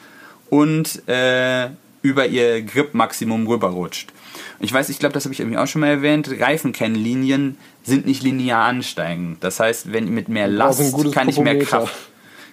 und 0.50 1.08
äh, 1.08 1.70
über 2.02 2.26
ihr 2.26 2.64
Grip-Maximum 2.64 3.46
rüberrutscht. 3.46 4.12
Ich 4.60 4.72
weiß, 4.72 4.90
ich 4.90 5.00
glaube, 5.00 5.14
das 5.14 5.26
habe 5.26 5.34
ich 5.34 5.40
irgendwie 5.40 5.58
auch 5.58 5.68
schon 5.68 5.82
mal 5.82 5.88
erwähnt. 5.88 6.30
Reifenkennlinien 6.40 7.58
sind 7.84 8.06
nicht 8.06 8.24
linear 8.24 8.66
ansteigend. 8.66 9.44
Das 9.44 9.60
heißt, 9.60 9.92
wenn 9.92 10.10
mit 10.10 10.30
mehr 10.30 10.48
Last 10.48 10.94
kann 11.12 11.30
ich 11.30 11.40
mehr. 11.40 11.60
Kraft, 11.60 11.94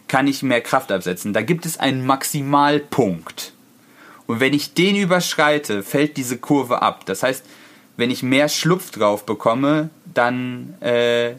kann 0.09 0.27
ich 0.27 0.43
mehr 0.43 0.61
Kraft 0.61 0.91
absetzen. 0.91 1.33
Da 1.33 1.43
gibt 1.43 1.67
es 1.67 1.79
einen 1.79 2.05
Maximalpunkt. 2.05 3.53
Und 4.27 4.41
wenn 4.41 4.53
ich 4.53 4.75
den 4.75 4.97
überschreite, 4.97 5.83
fällt 5.83 6.17
diese 6.17 6.37
Kurve 6.39 6.83
ab. 6.83 7.07
Das 7.07 7.23
heißt, 7.23 7.45
wenn 7.97 8.11
ich 8.11 8.23
mehr 8.23 8.49
Schlupf 8.49 8.91
drauf 8.91 9.27
bekomme, 9.27 9.91
dann 10.13 10.75
äh, 10.81 11.35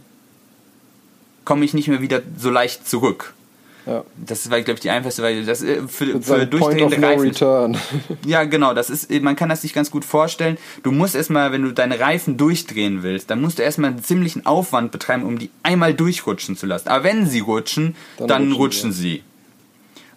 komme 1.43 1.65
ich 1.65 1.73
nicht 1.73 1.87
mehr 1.87 2.01
wieder 2.01 2.21
so 2.37 2.49
leicht 2.49 2.87
zurück. 2.87 3.33
Ja. 3.85 4.03
Das 4.15 4.49
war, 4.51 4.61
glaube 4.61 4.75
ich, 4.75 4.81
die 4.81 4.89
einfachste 4.91 5.23
Weise. 5.23 5.43
Das, 5.43 5.63
äh, 5.63 5.81
für, 5.87 6.21
für 6.21 6.45
durchdrehende 6.45 6.99
No 6.99 7.07
Reifen. 7.07 7.21
Return. 7.21 7.77
Ja, 8.25 8.43
genau, 8.43 8.73
das 8.73 8.89
ist, 8.89 9.09
man 9.21 9.35
kann 9.35 9.49
das 9.49 9.61
sich 9.63 9.73
ganz 9.73 9.89
gut 9.89 10.05
vorstellen. 10.05 10.57
Du 10.83 10.91
musst 10.91 11.15
erstmal, 11.15 11.51
wenn 11.51 11.63
du 11.63 11.71
deine 11.71 11.99
Reifen 11.99 12.37
durchdrehen 12.37 13.01
willst, 13.03 13.29
dann 13.31 13.41
musst 13.41 13.57
du 13.59 13.63
erstmal 13.63 13.91
einen 13.91 14.03
ziemlichen 14.03 14.45
Aufwand 14.45 14.91
betreiben, 14.91 15.23
um 15.23 15.39
die 15.39 15.49
einmal 15.63 15.93
durchrutschen 15.93 16.55
zu 16.55 16.65
lassen. 16.67 16.89
Aber 16.89 17.03
wenn 17.03 17.25
sie 17.25 17.39
rutschen, 17.39 17.95
Dann 18.17 18.27
dann, 18.27 18.41
rutschen 18.51 18.89
rutschen, 18.89 18.91
sie. 18.91 19.23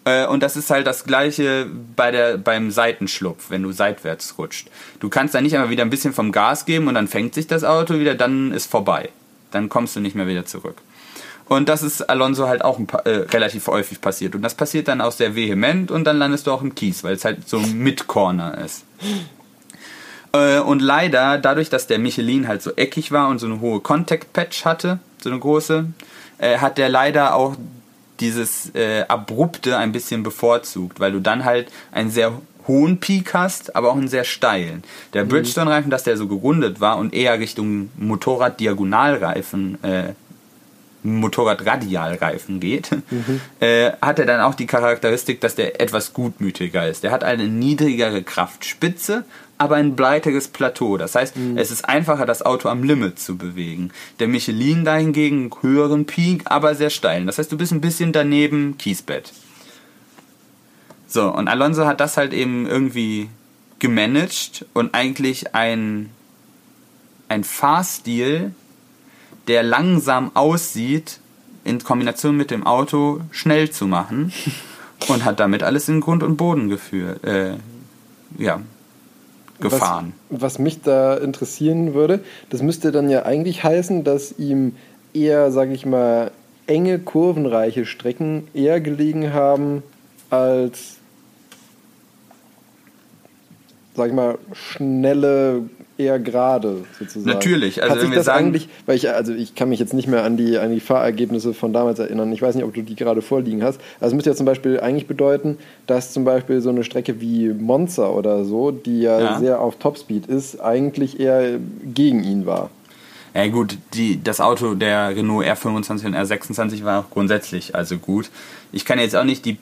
Äh, 0.04 0.26
Und 0.26 0.42
das 0.42 0.56
ist 0.56 0.68
halt 0.68 0.86
das 0.86 1.04
gleiche 1.04 1.66
bei 1.96 2.10
der, 2.10 2.36
beim 2.36 2.70
Seitenschlupf, 2.70 3.50
wenn 3.50 3.62
du 3.62 3.72
seitwärts 3.72 4.36
rutscht. 4.36 4.68
Du 5.00 5.08
kannst 5.08 5.34
dann 5.34 5.44
nicht 5.44 5.54
einmal 5.54 5.70
wieder 5.70 5.82
ein 5.82 5.90
bisschen 5.90 6.12
vom 6.12 6.30
Gas 6.32 6.66
geben 6.66 6.88
und 6.88 6.94
dann 6.94 7.08
fängt 7.08 7.32
sich 7.34 7.46
das 7.46 7.64
Auto 7.64 7.98
wieder, 7.98 8.14
dann 8.14 8.52
ist 8.52 8.70
vorbei. 8.70 9.08
Dann 9.50 9.70
kommst 9.70 9.96
du 9.96 10.00
nicht 10.00 10.14
mehr 10.14 10.26
wieder 10.26 10.44
zurück. 10.44 10.76
Und 11.46 11.68
das 11.68 11.82
ist 11.82 12.02
Alonso 12.02 12.48
halt 12.48 12.64
auch 12.64 12.78
ein 12.78 12.86
paar, 12.86 13.06
äh, 13.06 13.26
relativ 13.30 13.66
häufig 13.66 14.00
passiert. 14.00 14.34
Und 14.34 14.42
das 14.42 14.54
passiert 14.54 14.88
dann 14.88 15.00
auch 15.00 15.12
sehr 15.12 15.36
vehement 15.36 15.90
und 15.90 16.04
dann 16.04 16.16
landest 16.16 16.46
du 16.46 16.52
auch 16.52 16.62
im 16.62 16.74
Kies, 16.74 17.04
weil 17.04 17.14
es 17.14 17.24
halt 17.24 17.48
so 17.48 17.58
ein 17.58 17.78
Mid-Corner 17.78 18.58
ist. 18.64 18.84
Äh, 20.32 20.60
und 20.60 20.80
leider, 20.80 21.38
dadurch, 21.38 21.68
dass 21.68 21.86
der 21.86 21.98
Michelin 21.98 22.48
halt 22.48 22.62
so 22.62 22.72
eckig 22.76 23.12
war 23.12 23.28
und 23.28 23.38
so 23.38 23.46
eine 23.46 23.60
hohe 23.60 23.80
Contact-Patch 23.80 24.64
hatte, 24.64 24.98
so 25.22 25.30
eine 25.30 25.38
große, 25.38 25.86
äh, 26.38 26.58
hat 26.58 26.78
der 26.78 26.88
leider 26.88 27.34
auch 27.34 27.56
dieses 28.20 28.74
äh, 28.74 29.04
Abrupte 29.08 29.76
ein 29.76 29.92
bisschen 29.92 30.22
bevorzugt, 30.22 31.00
weil 31.00 31.12
du 31.12 31.20
dann 31.20 31.44
halt 31.44 31.68
einen 31.92 32.10
sehr 32.10 32.32
hohen 32.66 32.98
Peak 32.98 33.34
hast, 33.34 33.76
aber 33.76 33.90
auch 33.90 33.96
einen 33.96 34.08
sehr 34.08 34.24
steilen. 34.24 34.82
Der 35.12 35.24
Bridgestone-Reifen, 35.24 35.90
dass 35.90 36.04
der 36.04 36.16
so 36.16 36.26
gerundet 36.26 36.80
war 36.80 36.96
und 36.96 37.12
eher 37.12 37.38
Richtung 37.38 37.90
Motorrad-Diagonalreifen 37.96 39.82
äh, 39.84 40.14
Motorrad-Radialreifen 41.04 42.60
geht, 42.60 42.90
äh, 43.60 43.92
hat 44.02 44.18
er 44.18 44.26
dann 44.26 44.40
auch 44.40 44.54
die 44.54 44.66
Charakteristik, 44.66 45.40
dass 45.40 45.54
der 45.54 45.80
etwas 45.80 46.12
gutmütiger 46.12 46.88
ist. 46.88 47.04
Der 47.04 47.10
hat 47.10 47.22
eine 47.22 47.46
niedrigere 47.46 48.22
Kraftspitze, 48.22 49.24
aber 49.58 49.76
ein 49.76 49.94
breiteres 49.94 50.48
Plateau. 50.48 50.96
Das 50.96 51.14
heißt, 51.14 51.36
es 51.56 51.70
ist 51.70 51.88
einfacher, 51.88 52.26
das 52.26 52.42
Auto 52.42 52.68
am 52.68 52.82
Limit 52.82 53.18
zu 53.18 53.36
bewegen. 53.36 53.92
Der 54.18 54.28
Michelin 54.28 54.84
dahingegen 54.84 55.50
höheren 55.60 56.06
Peak, 56.06 56.42
aber 56.46 56.74
sehr 56.74 56.90
steil. 56.90 57.26
Das 57.26 57.38
heißt, 57.38 57.52
du 57.52 57.56
bist 57.56 57.72
ein 57.72 57.80
bisschen 57.80 58.12
daneben 58.12 58.76
Kiesbett. 58.78 59.32
So, 61.06 61.32
und 61.32 61.46
Alonso 61.46 61.86
hat 61.86 62.00
das 62.00 62.16
halt 62.16 62.32
eben 62.32 62.66
irgendwie 62.66 63.28
gemanagt 63.78 64.66
und 64.72 64.94
eigentlich 64.94 65.54
ein, 65.54 66.10
ein 67.28 67.44
Fahrstil, 67.44 68.52
der 69.48 69.62
langsam 69.62 70.30
aussieht, 70.34 71.20
in 71.64 71.82
Kombination 71.82 72.36
mit 72.36 72.50
dem 72.50 72.66
Auto 72.66 73.20
schnell 73.30 73.70
zu 73.70 73.86
machen 73.86 74.32
und 75.08 75.24
hat 75.24 75.40
damit 75.40 75.62
alles 75.62 75.88
in 75.88 76.00
Grund 76.00 76.22
und 76.22 76.36
Boden 76.36 76.68
geführt, 76.68 77.24
äh, 77.24 77.54
ja, 78.38 78.60
gefahren. 79.60 80.12
Was, 80.28 80.42
was 80.42 80.58
mich 80.58 80.82
da 80.82 81.14
interessieren 81.14 81.94
würde, 81.94 82.20
das 82.50 82.62
müsste 82.62 82.92
dann 82.92 83.08
ja 83.08 83.24
eigentlich 83.24 83.64
heißen, 83.64 84.04
dass 84.04 84.38
ihm 84.38 84.74
eher, 85.12 85.50
sage 85.52 85.72
ich 85.72 85.86
mal, 85.86 86.32
enge, 86.66 86.98
kurvenreiche 86.98 87.86
Strecken 87.86 88.48
eher 88.54 88.80
gelegen 88.80 89.32
haben 89.32 89.82
als, 90.30 90.96
sag 93.96 94.08
ich 94.08 94.14
mal, 94.14 94.38
schnelle, 94.52 95.68
eher 95.96 96.18
gerade 96.18 96.84
sozusagen. 96.98 97.26
Natürlich, 97.34 97.82
also 97.82 97.94
Hat 97.94 98.00
sich 98.02 98.10
das 98.10 98.26
sagen- 98.26 98.46
eigentlich, 98.46 98.68
weil 98.86 98.96
ich, 98.96 99.08
also 99.10 99.32
ich 99.32 99.54
kann 99.54 99.68
mich 99.68 99.78
jetzt 99.80 99.94
nicht 99.94 100.08
mehr 100.08 100.24
an 100.24 100.36
die, 100.36 100.58
an 100.58 100.72
die 100.72 100.80
Fahrergebnisse 100.80 101.54
von 101.54 101.72
damals 101.72 101.98
erinnern. 101.98 102.32
Ich 102.32 102.42
weiß 102.42 102.54
nicht, 102.54 102.64
ob 102.64 102.74
du 102.74 102.82
die 102.82 102.96
gerade 102.96 103.22
vorliegen 103.22 103.62
hast. 103.62 103.80
Also 104.00 104.12
es 104.12 104.14
müsste 104.14 104.30
ja 104.30 104.36
zum 104.36 104.46
Beispiel 104.46 104.80
eigentlich 104.80 105.06
bedeuten, 105.06 105.58
dass 105.86 106.12
zum 106.12 106.24
Beispiel 106.24 106.60
so 106.60 106.70
eine 106.70 106.84
Strecke 106.84 107.20
wie 107.20 107.48
Monza 107.48 108.08
oder 108.08 108.44
so, 108.44 108.70
die 108.70 109.00
ja, 109.02 109.20
Ja. 109.20 109.38
sehr 109.38 109.60
auf 109.60 109.76
Topspeed 109.76 110.26
ist, 110.26 110.60
eigentlich 110.60 111.20
eher 111.20 111.58
gegen 111.84 112.24
ihn 112.24 112.46
war. 112.46 112.70
Ja 113.36 113.48
gut, 113.48 113.78
die, 113.94 114.22
das 114.22 114.40
Auto 114.40 114.74
der 114.74 115.08
Renault 115.16 115.44
R25 115.44 116.06
und 116.06 116.14
R26 116.14 116.84
war 116.84 117.00
auch 117.00 117.10
grundsätzlich 117.10 117.74
also 117.74 117.98
gut. 117.98 118.30
Ich 118.70 118.84
kann 118.84 119.00
jetzt 119.00 119.16
auch 119.16 119.24
nicht 119.24 119.44
die 119.44 119.58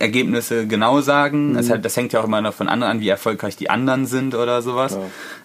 Rennergebnisse 0.00 0.66
genau 0.66 1.00
sagen. 1.00 1.50
Mhm. 1.52 1.56
Das, 1.56 1.70
hat, 1.70 1.84
das 1.84 1.96
hängt 1.96 2.12
ja 2.12 2.20
auch 2.20 2.24
immer 2.24 2.40
noch 2.40 2.54
von 2.54 2.68
anderen 2.68 2.92
an, 2.92 3.00
wie 3.00 3.08
erfolgreich 3.08 3.56
die 3.56 3.70
anderen 3.70 4.06
sind 4.06 4.34
oder 4.34 4.62
sowas. 4.62 4.92
Ja. 4.92 5.00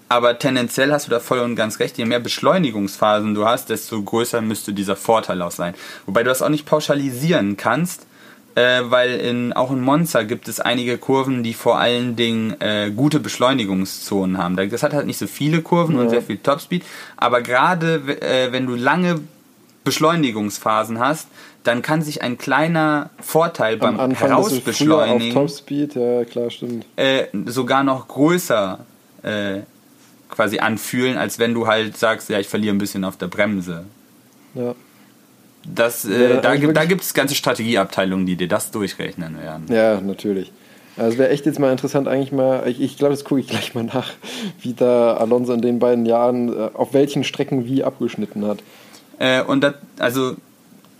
Aber 0.09 0.39
tendenziell 0.39 0.91
hast 0.91 1.05
du 1.07 1.11
da 1.11 1.19
voll 1.19 1.39
und 1.39 1.55
ganz 1.55 1.79
recht. 1.79 1.97
Je 1.97 2.05
mehr 2.05 2.19
Beschleunigungsphasen 2.19 3.35
du 3.35 3.45
hast, 3.45 3.69
desto 3.69 4.01
größer 4.01 4.41
müsste 4.41 4.73
dieser 4.73 4.95
Vorteil 4.95 5.41
auch 5.41 5.51
sein. 5.51 5.75
Wobei 6.05 6.23
du 6.23 6.29
das 6.29 6.41
auch 6.41 6.49
nicht 6.49 6.65
pauschalisieren 6.65 7.57
kannst, 7.57 8.07
äh, 8.55 8.81
weil 8.85 9.11
in, 9.19 9.53
auch 9.53 9.69
in 9.71 9.81
Monza 9.81 10.23
gibt 10.23 10.47
es 10.47 10.59
einige 10.59 10.97
Kurven, 10.97 11.43
die 11.43 11.53
vor 11.53 11.77
allen 11.77 12.15
Dingen 12.15 12.59
äh, 12.59 12.89
gute 12.89 13.19
Beschleunigungszonen 13.19 14.39
haben. 14.39 14.55
Das 14.55 14.81
hat 14.81 14.93
halt 14.93 15.05
nicht 15.05 15.19
so 15.19 15.27
viele 15.27 15.61
Kurven 15.61 15.97
und 15.97 16.05
Ja. 16.05 16.09
sehr 16.09 16.21
viel 16.23 16.37
Topspeed, 16.37 16.83
aber 17.15 17.41
gerade 17.41 17.95
äh, 18.21 18.51
wenn 18.51 18.65
du 18.65 18.73
lange 18.73 19.19
Beschleunigungsphasen 19.83 20.99
hast, 20.99 21.27
dann 21.63 21.81
kann 21.81 22.01
sich 22.01 22.21
ein 22.21 22.37
kleiner 22.37 23.09
Vorteil 23.19 23.77
beim 23.77 23.95
Am 23.95 23.99
Anfang 24.11 24.29
früher 24.29 24.37
auf 24.37 24.49
Herausbeschleunigen 24.51 25.33
Topspeed, 25.33 25.95
ja 25.95 26.23
klar, 26.25 26.49
stimmt. 26.49 26.85
äh, 26.95 27.25
sogar 27.45 27.83
noch 27.83 28.07
größer 28.07 28.79
äh, 29.23 29.59
quasi 30.29 30.59
anfühlen, 30.59 31.17
als 31.17 31.39
wenn 31.39 31.53
du 31.53 31.67
halt 31.67 31.97
sagst, 31.97 32.29
ja, 32.29 32.39
ich 32.39 32.47
verliere 32.47 32.73
ein 32.75 32.77
bisschen 32.77 33.03
auf 33.03 33.17
der 33.17 33.27
Bremse. 33.27 33.85
Ja. 34.55 34.73
Das, 35.65 36.03
Ja, 36.03 36.11
äh, 36.11 36.41
da 36.41 36.49
eigentlich 36.49 36.61
gibt 36.61 36.77
da 36.77 36.81
wirklich- 36.81 36.89
gibt's 36.89 37.13
ganze 37.13 37.35
Strategieabteilungen, 37.35 38.25
die 38.25 38.35
dir 38.37 38.47
das 38.47 38.71
durchrechnen 38.71 39.37
werden. 39.39 39.65
Ja, 39.69 39.99
natürlich. 39.99 40.51
Also 40.95 41.11
es 41.13 41.17
wäre 41.17 41.29
echt 41.29 41.45
jetzt 41.45 41.59
mal 41.59 41.71
interessant, 41.71 42.07
eigentlich 42.07 42.31
mal, 42.31 42.67
ich, 42.67 42.81
ich 42.81 42.97
glaube, 42.97 43.13
das 43.13 43.23
gucke 43.23 43.41
ich 43.41 43.47
gleich 43.47 43.73
mal 43.75 43.83
nach, 43.83 44.11
wie 44.61 44.73
da 44.73 45.15
Alonso 45.17 45.53
in 45.53 45.61
den 45.61 45.79
beiden 45.79 46.05
Jahren 46.05 46.49
äh, 46.53 46.69
auf 46.73 46.93
welchen 46.93 47.23
Strecken 47.23 47.65
wie 47.65 47.83
abgeschnitten 47.83 48.45
hat. 48.45 48.59
Äh, 49.19 49.43
und 49.43 49.61
das, 49.61 49.75
also 49.99 50.35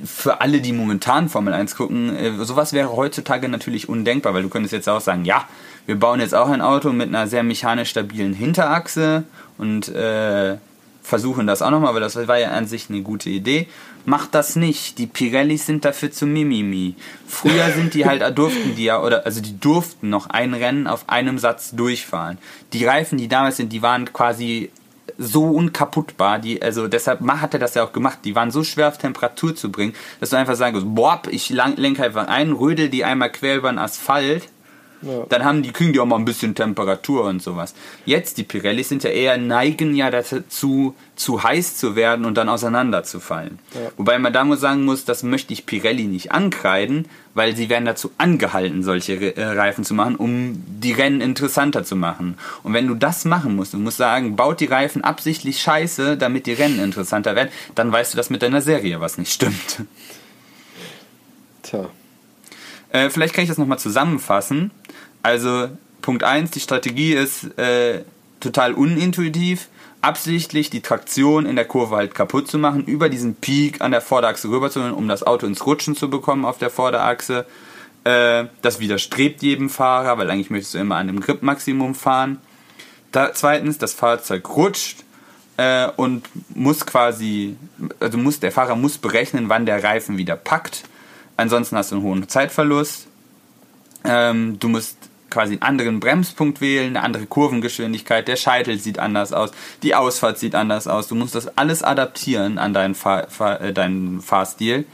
für 0.04 0.42
alle, 0.42 0.62
die 0.62 0.72
momentan 0.72 1.30
Formel 1.30 1.54
1 1.54 1.76
gucken, 1.76 2.16
äh, 2.16 2.46
sowas 2.46 2.74
wäre 2.74 2.96
heutzutage 2.96 3.50
natürlich 3.50 3.90
undenkbar, 3.90 4.34
weil 4.34 4.44
du 4.44 4.50
könntest 4.50 4.74
jetzt 4.74 4.88
auch 4.88 5.02
sagen, 5.02 5.26
ja, 5.26 5.46
wir 5.86 6.00
bauen 6.00 6.20
jetzt 6.20 6.36
auch 6.36 6.50
ein 6.50 6.62
Auto 6.62 6.92
mit 6.92 7.10
einer 7.10 7.28
sehr 7.28 7.44
mechanisch 7.44 7.90
stabilen 7.90 8.34
Hinterachse 8.34 9.24
und 9.58 9.90
äh, 9.90 10.58
versuchen 11.02 11.48
das 11.48 11.62
auch 11.62 11.72
nochmal, 11.72 11.94
weil 11.96 12.02
das 12.02 12.16
war 12.28 12.38
ja 12.38 12.52
an 12.52 12.68
sich 12.68 12.90
eine 12.90 13.02
gute 13.02 13.30
Idee. 13.30 13.68
Macht 14.06 14.36
das 14.36 14.56
nicht. 14.56 14.98
Die 15.00 15.08
Pirellis 15.08 15.66
sind 15.66 15.84
dafür 15.84 16.12
zu 16.12 16.26
Mimimi. 16.26 16.96
Früher 17.28 17.72
sind 17.76 17.94
die 17.94 18.06
halt, 18.06 18.38
durften 18.38 18.76
die 18.76 18.86
ja, 18.86 19.02
oder 19.02 19.26
also 19.26 19.42
die 19.42 19.60
durften 19.60 20.10
noch 20.10 20.28
ein 20.28 20.54
Rennen 20.54 20.88
auf 20.88 21.10
einem 21.10 21.40
Satz 21.40 21.72
durchfahren. 21.72 22.38
Die 22.74 22.86
Reifen, 22.86 23.18
die 23.18 23.28
damals 23.28 23.58
sind, 23.58 23.74
die 23.74 23.82
waren 23.82 24.14
quasi 24.14 24.70
so 25.20 25.44
unkaputtbar, 25.44 26.40
die, 26.40 26.62
also 26.62 26.88
deshalb 26.88 27.20
hat 27.28 27.54
er 27.54 27.60
das 27.60 27.76
ja 27.76 27.84
auch 27.84 27.92
gemacht, 27.92 28.20
die 28.24 28.36
waren 28.36 28.52
so 28.52 28.64
schwer 28.64 28.88
auf 28.88 28.98
Temperatur 28.98 29.54
zu 29.54 29.70
bringen, 29.70 29.94
dass 30.22 30.30
du 30.30 30.38
einfach 30.38 30.56
sagen 30.56 30.74
kannst, 30.74 30.96
boah, 30.96 31.22
ich 31.30 31.50
lenke 31.50 32.04
einfach 32.04 32.28
ein, 32.28 32.54
rödel 32.54 32.90
die 32.90 33.04
einmal 33.04 33.30
quer 33.30 33.58
über 33.58 33.70
den 33.70 33.80
Asphalt, 33.80 34.48
Ja. 35.02 35.26
dann 35.30 35.46
haben 35.46 35.64
die, 35.64 35.72
kriegen 35.72 35.94
die 35.94 36.00
auch 36.00 36.06
mal 36.06 36.18
ein 36.18 36.26
bisschen 36.26 36.56
Temperatur 36.56 37.24
und 37.26 37.42
sowas. 37.42 37.74
Jetzt, 38.06 38.38
die 38.38 38.44
Pirellis 38.44 38.90
sind 38.90 39.04
ja 39.04 39.10
eher, 39.10 39.38
neigen 39.38 39.96
ja 39.96 40.12
dazu, 40.12 40.96
zu 41.16 41.44
heiß 41.44 41.78
zu 41.78 41.96
werden 41.96 42.26
und 42.26 42.36
dann 42.36 42.50
auseinanderzufallen. 42.50 43.60
Ja. 43.74 43.92
Wobei 43.98 44.20
man 44.20 44.34
da 44.34 44.44
muss 44.44 44.60
sagen 44.60 44.84
muss, 44.84 45.06
das 45.06 45.24
möchte 45.24 45.54
ich 45.54 45.66
Pirelli 45.66 46.06
nicht 46.06 46.32
ankreiden, 46.32 47.06
weil 47.34 47.56
sie 47.56 47.70
werden 47.70 47.86
dazu 47.86 48.12
angehalten, 48.18 48.84
solche 48.84 49.36
äh, 49.36 49.44
Reifen 49.44 49.84
zu 49.84 49.94
machen, 49.94 50.16
um 50.16 50.64
die 50.68 50.92
Rennen 50.92 51.22
interessanter 51.22 51.84
zu 51.84 51.96
machen. 51.96 52.38
Und 52.64 52.74
wenn 52.74 52.88
du 52.88 52.96
das 52.96 53.26
machen 53.26 53.56
musst, 53.56 53.74
du 53.74 53.78
musst 53.78 53.98
sagen, 53.98 54.36
baut 54.36 54.60
die 54.60 54.66
Reifen 54.66 55.04
absichtlich 55.04 55.62
scheiße, 55.62 56.18
damit 56.18 56.46
die 56.46 56.54
Rennen 56.54 56.80
interessanter 56.80 57.36
werden, 57.36 57.50
dann 57.76 57.92
weißt 57.92 58.14
du, 58.14 58.18
dass 58.18 58.30
mit 58.30 58.42
deiner 58.42 58.62
Serie 58.62 59.00
was 59.00 59.18
nicht 59.18 59.32
stimmt. 59.32 59.84
Tja. 61.64 61.90
Äh, 62.92 63.10
vielleicht 63.10 63.34
kann 63.34 63.44
ich 63.44 63.50
das 63.50 63.58
nochmal 63.58 63.80
zusammenfassen. 63.80 64.72
Also, 65.24 65.70
Punkt 66.02 66.24
1, 66.24 66.52
die 66.52 66.60
Strategie 66.60 67.14
ist 67.14 67.58
äh, 67.58 68.04
total 68.40 68.74
unintuitiv. 68.74 69.68
Absichtlich 70.02 70.70
die 70.70 70.82
Traktion 70.82 71.46
in 71.46 71.58
der 71.58 71.66
Kurve 71.66 71.98
halt 71.98 72.16
kaputt 72.16 72.48
zu 72.48 72.58
machen, 72.58 72.86
über 72.86 73.10
diesen 73.10 73.36
Peak 73.36 73.82
an 73.82 73.92
der 73.92 74.00
Vorderachse 74.00 74.48
rüberzuholen, 74.50 74.94
um 74.94 75.10
das 75.10 75.24
Auto 75.24 75.46
ins 75.46 75.66
Rutschen 75.66 75.96
zu 75.96 76.10
bekommen 76.10 76.46
auf 76.46 76.58
der 76.58 76.70
Vorderachse. 76.70 77.46
Äh, 78.06 78.46
das 78.62 78.80
widerstrebt 78.80 79.42
jedem 79.42 79.70
Fahrer, 79.70 80.18
weil 80.18 80.30
eigentlich 80.30 80.50
möchtest 80.50 80.76
du 80.76 80.78
immer 80.78 80.96
an 80.96 81.08
dem 81.08 81.20
Grip-Maximum 81.20 81.96
fahren. 81.96 82.40
Da, 83.12 83.34
zweitens, 83.34 83.78
das 83.78 83.94
Fahrzeug 83.94 84.50
rutscht 84.56 85.04
äh, 85.58 85.90
und 85.98 86.28
muss 86.56 86.86
quasi, 86.86 87.58
also 88.00 88.18
muss, 88.18 88.40
der 88.40 88.54
Fahrer 88.54 88.76
muss 88.76 88.98
berechnen, 88.98 89.50
wann 89.50 89.66
der 89.66 89.84
Reifen 89.84 90.18
wieder 90.18 90.38
packt. 90.38 90.84
Ansonsten 91.40 91.78
hast 91.78 91.92
du 91.92 91.96
einen 91.96 92.04
hohen 92.04 92.28
Zeitverlust. 92.28 93.08
Ähm, 94.04 94.60
du 94.60 94.68
musst 94.68 94.98
quasi 95.30 95.54
einen 95.54 95.62
anderen 95.62 96.00
Bremspunkt 96.00 96.60
wählen, 96.60 96.98
eine 96.98 97.06
andere 97.06 97.28
Kurvengeschwindigkeit, 97.28 98.28
der 98.28 98.36
Scheitel 98.36 98.78
sieht 98.78 99.00
anders 99.00 99.32
aus, 99.32 99.52
die 99.84 99.96
Ausfahrt 99.96 100.38
sieht 100.38 100.56
anders 100.56 100.88
aus. 100.88 101.08
Du 101.08 101.16
musst 101.16 101.36
das 101.36 101.58
alles 101.58 101.82
adaptieren 101.82 102.58
an 102.58 102.74
deinen, 102.74 102.96
Fahr 102.96 103.28
Fahr 103.30 103.62
äh, 103.62 103.72
deinen 103.72 104.22
Fahrstil. 104.22 104.86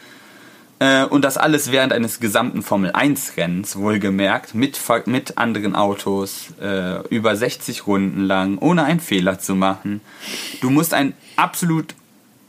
Äh, 0.78 1.06
und 1.06 1.24
das 1.24 1.38
alles 1.38 1.72
während 1.72 1.94
eines 1.94 2.20
gesamten 2.20 2.62
Formel 2.62 2.92
1 2.92 3.38
Rennens, 3.38 3.78
wohlgemerkt, 3.78 4.54
mit, 4.54 4.80
mit 5.06 5.38
anderen 5.40 5.76
Autos, 5.76 6.54
äh, 6.62 7.08
über 7.08 7.36
60 7.36 7.88
Runden 7.88 8.22
lang, 8.22 8.60
ohne 8.60 8.84
einen 8.84 9.00
Fehler 9.00 9.40
zu 9.40 9.56
machen. 9.56 10.02
Du 10.62 10.70
musst 10.70 10.94
ein 10.94 11.14
absolut 11.38 11.96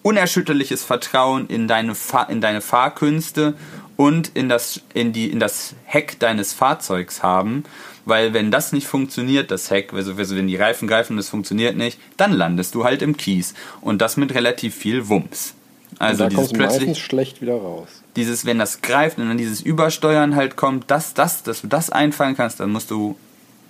unerschütterliches 0.07 0.85
Vertrauen 0.85 1.49
in 1.49 1.67
deine, 1.67 1.97
Fa 1.97 2.23
in 2.23 2.41
deine 2.41 2.61
Fahrkünste 2.61 3.55
und 3.97 4.31
in 4.35 4.49
das, 4.49 4.81
in, 4.95 5.13
die, 5.13 5.31
in 5.31 5.41
das 5.41 5.75
Heck 5.85 6.19
deines 6.19 6.53
Fahrzeugs 6.53 7.23
haben. 7.23 7.65
Weil 8.05 8.35
wenn 8.35 8.51
das 8.53 8.73
nicht 8.73 8.87
funktioniert, 8.87 9.51
das 9.51 9.71
Heck, 9.71 9.93
also 9.93 10.15
also 10.15 10.37
wenn 10.37 10.47
die 10.47 10.57
Reifen 10.57 10.87
greifen 10.87 11.15
und 11.15 11.19
es 11.19 11.29
funktioniert 11.29 11.77
nicht, 11.77 11.99
dann 12.17 12.33
landest 12.33 12.75
du 12.75 12.85
halt 12.85 13.03
im 13.03 13.17
Kies. 13.17 13.55
Und 13.81 14.01
das 14.01 14.17
mit 14.17 14.33
relativ 14.35 14.77
viel 14.77 15.09
Wumms. 15.09 15.55
Also 15.99 16.25
da 16.25 16.29
dieses 16.29 16.53
plötzlich, 16.53 17.03
schlecht 17.03 17.41
wieder 17.41 17.55
raus. 17.55 17.89
dieses, 18.17 18.45
wenn 18.45 18.59
das 18.59 18.83
greift 18.83 19.19
und 19.19 19.29
dann 19.29 19.39
dieses 19.39 19.61
Übersteuern 19.61 20.37
halt 20.37 20.57
kommt, 20.57 20.91
das, 20.91 21.15
das, 21.15 21.43
dass 21.43 21.63
du 21.63 21.69
das 21.69 21.91
einfallen 21.91 22.37
kannst, 22.37 22.61
dann 22.61 22.71
musst 22.71 22.91
du, 22.91 23.17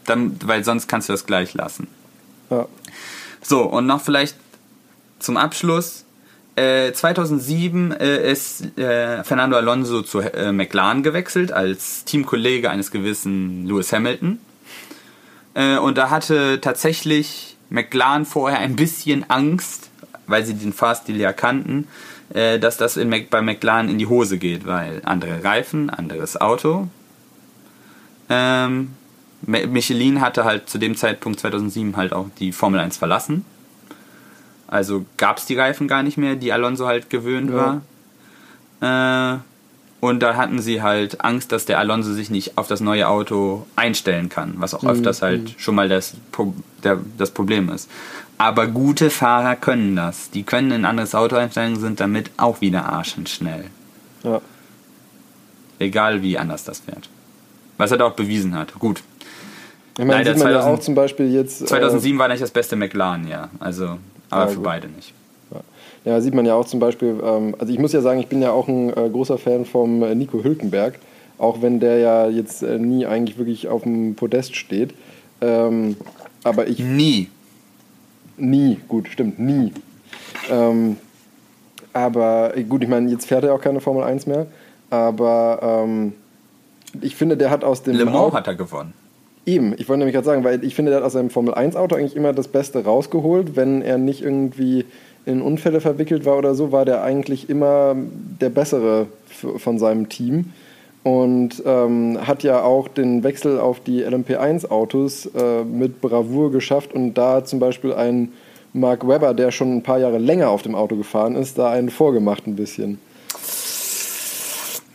dann, 0.05 0.37
weil 0.45 0.65
sonst 0.65 0.89
kannst 0.89 1.09
du 1.09 1.13
das 1.13 1.27
gleich 1.27 1.55
lassen. 1.55 1.87
Ja. 2.51 2.67
So, 3.43 3.63
und 3.63 3.87
noch 3.87 4.01
vielleicht 4.01 4.37
zum 5.19 5.37
Abschluss. 5.37 6.05
Äh, 6.57 6.93
2007 6.93 7.93
äh, 7.93 8.33
ist 8.33 8.79
äh, 8.79 9.23
Fernando 9.25 9.57
Alonso 9.59 10.01
zu 10.03 10.21
äh, 10.21 10.53
McLaren 10.53 11.03
gewechselt 11.03 11.53
als 11.53 12.05
Teamkollege 12.05 12.71
eines 12.71 12.91
gewissen 12.91 13.67
Lewis 13.67 13.93
Hamilton. 13.93 14.39
Äh, 15.53 15.77
und 15.77 15.99
da 15.99 16.09
hatte 16.09 16.61
tatsächlich 16.63 17.57
McLaren 17.69 18.25
vorher 18.25 18.59
ein 18.61 18.75
bisschen 18.75 19.29
Angst, 19.29 19.91
weil 20.27 20.47
sie 20.47 20.55
den 20.55 20.73
Fahrstil 20.73 21.19
ja 21.19 21.35
kannten, 21.35 21.89
äh, 22.33 22.59
dass 22.59 22.79
das 22.79 22.97
in 22.97 23.11
bei 23.29 23.43
McLaren 23.43 23.91
in 23.91 23.99
die 23.99 24.07
Hose 24.07 24.39
geht, 24.39 24.67
weil 24.67 25.03
andere 25.05 25.45
Reifen, 25.45 25.91
anderes 25.91 26.41
Auto. 26.41 26.89
Ähm, 28.31 28.93
Mi- 29.47 29.67
Michelin 29.67 30.23
hatte 30.23 30.45
halt 30.45 30.71
zu 30.71 30.79
dem 30.79 30.97
Zeitpunkt 30.97 31.39
2007 31.41 31.97
halt 31.99 32.15
auch 32.15 32.29
die 32.39 32.53
Formel 32.53 32.81
1 32.81 32.97
verlassen. 32.97 33.45
Also 34.69 35.05
gab 35.17 35.39
es 35.39 35.47
die 35.47 35.57
Reifen 35.57 35.89
gar 35.89 36.03
nicht 36.03 36.17
mehr, 36.19 36.35
die 36.37 36.53
Alonso 36.53 36.87
halt 36.87 37.09
gewöhnt 37.11 37.51
Ja. 37.51 37.81
war. 38.81 39.35
Äh, 39.35 39.39
und 40.01 40.21
da 40.23 40.37
hatten 40.37 40.61
sie 40.61 40.83
halt 40.83 41.25
Angst, 41.25 41.53
dass 41.53 41.65
der 41.65 41.79
Alonso 41.79 42.13
sich 42.13 42.31
nicht 42.31 42.59
auf 42.59 42.67
das 42.69 42.81
neue 42.81 43.09
Auto 43.09 43.67
einstellen 43.77 44.29
kann, 44.29 44.55
was 44.59 44.75
auch 44.75 44.85
öfters 44.85 45.23
halt 45.23 45.55
schon 45.57 45.75
mal 45.75 45.89
das, 45.89 46.15
der, 46.85 46.99
das 47.17 47.31
Problem 47.31 47.71
ist. 47.71 47.91
Aber 48.39 48.67
gute 48.67 49.09
Fahrer 49.09 49.57
können 49.57 49.97
das. 49.97 50.31
Die 50.31 50.43
können 50.43 50.71
in 50.71 50.83
ein 50.83 50.85
anderes 50.85 51.15
Auto 51.15 51.37
einsteigen, 51.37 51.81
sind 51.81 52.01
damit 52.01 52.31
auch 52.37 52.61
wieder 52.61 52.85
arschenschnell. 52.87 53.65
Ja. 54.23 54.41
Egal 55.79 56.23
wie 56.23 56.39
anders 56.39 56.65
das 56.65 56.81
fährt. 56.81 57.09
Was 57.79 57.91
er 57.91 57.99
da 57.99 58.05
auch 58.05 58.15
bewiesen 58.15 58.55
hat. 58.55 58.75
Gut. 58.79 59.03
Ich 59.99 60.05
meine, 60.05 60.13
Leider 60.25 60.35
sieht 60.35 60.43
man 60.45 60.53
ja 60.53 60.61
2000 60.61 60.79
auch 60.81 60.85
zum 60.85 60.95
Beispiel 60.95 61.33
jetzt. 61.33 61.63
äh, 61.63 61.67
2007 61.67 62.19
war 62.19 62.29
nicht 62.29 62.43
das 62.43 62.51
beste 62.51 62.77
McLaren, 62.77 63.27
ja. 63.27 63.49
Also, 63.61 63.99
aber 64.31 64.43
Ja, 64.43 64.49
für 64.49 64.55
gut. 64.57 64.65
beide 64.65 64.89
nicht. 64.89 65.13
Ja, 66.05 66.21
sieht 66.21 66.35
man 66.35 66.47
ja 66.47 66.55
auch 66.55 66.67
zum 66.67 66.79
Beispiel, 66.79 67.21
ähm, 67.21 67.57
also 67.59 67.73
ich 67.73 67.81
muss 67.81 67.93
ja 67.93 68.01
sagen, 68.01 68.21
ich 68.21 68.29
bin 68.29 68.41
ja 68.41 68.53
auch 68.53 68.69
ein 68.69 68.91
äh, 68.91 69.09
großer 69.11 69.39
Fan 69.39 69.65
vom 69.65 70.05
äh, 70.05 70.15
Nico 70.15 70.43
Hülkenberg, 70.45 71.01
auch 71.37 71.63
wenn 71.63 71.81
der 71.81 71.99
ja 71.99 72.29
jetzt 72.29 72.63
äh, 72.63 72.79
nie 72.79 73.07
eigentlich 73.07 73.39
wirklich 73.39 73.67
auf 73.67 73.83
dem 73.83 74.15
Podest 74.15 74.55
steht. 74.55 74.95
Ähm, 75.41 75.97
aber 76.45 76.69
ich 76.69 76.79
Nie. 76.79 77.29
nie, 78.37 78.79
gut, 78.87 79.09
stimmt, 79.09 79.41
nie. 79.41 79.73
Ähm, 80.49 80.97
aber 81.93 82.57
äh, 82.57 82.63
gut, 82.63 82.85
ich 82.85 82.89
meine, 82.89 83.11
jetzt 83.11 83.27
fährt 83.27 83.43
er 83.43 83.53
auch 83.55 83.61
keine 83.61 83.81
Formel 83.81 84.05
1 84.05 84.27
mehr, 84.27 84.47
aber 84.91 85.59
ähm, 85.85 86.13
ich 87.01 87.17
finde, 87.17 87.37
der 87.37 87.51
hat 87.51 87.65
aus 87.65 87.83
dem 87.83 87.97
Le 87.97 88.05
Mans 88.05 88.33
hat 88.33 88.47
er 88.47 88.55
gewonnen. 88.55 88.93
Eben, 89.47 89.75
ich 89.79 89.89
wollte 89.89 89.99
nämlich 90.01 90.15
gerade 90.15 90.27
sagen, 90.27 90.43
weil 90.45 90.65
ich 90.65 90.75
finde, 90.75 90.91
der 90.91 90.99
hat 91.01 91.07
aus 91.07 91.13
seinem 91.13 91.31
Formel-1-Auto 91.31 91.95
eigentlich 91.95 92.17
immer 92.17 92.33
das 92.33 92.49
Beste 92.49 92.85
rausgeholt. 92.85 93.55
Wenn 93.55 93.81
er 93.81 93.97
nicht 93.97 94.21
irgendwie 94.23 94.85
in 95.25 95.41
Unfälle 95.41 95.81
verwickelt 95.81 96.25
war 96.25 96.37
oder 96.37 96.55
so, 96.57 96.73
war 96.73 96.85
der 96.85 97.03
eigentlich 97.03 97.49
immer 97.49 97.95
der 98.41 98.49
Bessere 98.51 99.07
von 99.59 99.79
seinem 99.79 100.09
Team. 100.09 100.47
Und 101.05 101.63
ähm, 101.65 102.19
hat 102.27 102.43
ja 102.43 102.63
auch 102.63 102.89
den 102.89 103.23
Wechsel 103.23 103.61
auf 103.61 103.79
die 103.79 104.05
LMP1-Autos 104.05 105.27
äh, 105.37 105.63
mit 105.63 106.01
Bravour 106.01 106.51
geschafft 106.51 106.93
und 106.93 107.15
da 107.15 107.45
zum 107.45 107.61
Beispiel 107.61 107.93
ein 107.93 108.33
Mark 108.73 109.07
Webber, 109.07 109.33
der 109.33 109.53
schon 109.53 109.77
ein 109.77 109.83
paar 109.85 109.99
Jahre 110.01 110.19
länger 110.19 110.49
auf 110.51 110.63
dem 110.63 110.75
Auto 110.75 110.97
gefahren 110.97 111.37
ist, 111.37 111.57
da 111.59 111.71
einen 111.71 111.91
vorgemacht 111.91 112.49
ein 112.49 112.57
bisschen. 112.57 112.99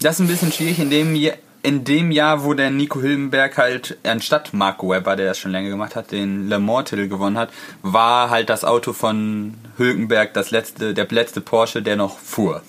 Das 0.02 0.16
ist 0.16 0.20
ein 0.20 0.28
bisschen 0.28 0.52
schwierig 0.52 0.80
in 0.80 0.90
dem, 0.90 1.16
Je- 1.16 1.32
in 1.64 1.84
dem 1.84 2.12
Jahr, 2.12 2.44
wo 2.44 2.54
der 2.54 2.72
Nico 2.72 3.02
Hülkenberg 3.02 3.58
halt 3.58 3.98
anstatt 4.04 4.54
Marco 4.54 4.90
Webber, 4.90 5.16
der 5.16 5.28
das 5.28 5.38
schon 5.38 5.52
länger 5.52 5.70
gemacht 5.70 5.96
hat, 5.96 6.12
den 6.12 6.48
Le 6.50 6.60
Mans-Titel 6.60 7.08
gewonnen 7.08 7.38
hat, 7.38 7.50
war 7.84 8.30
halt 8.30 8.50
das 8.50 8.64
Auto 8.64 8.94
von 8.94 9.54
Hülkenberg 9.78 10.34
das 10.34 10.52
letzte, 10.52 10.94
der 10.94 11.08
letzte 11.10 11.40
Porsche, 11.42 11.82
der 11.82 11.96
noch 11.96 12.18
fuhr. 12.18 12.62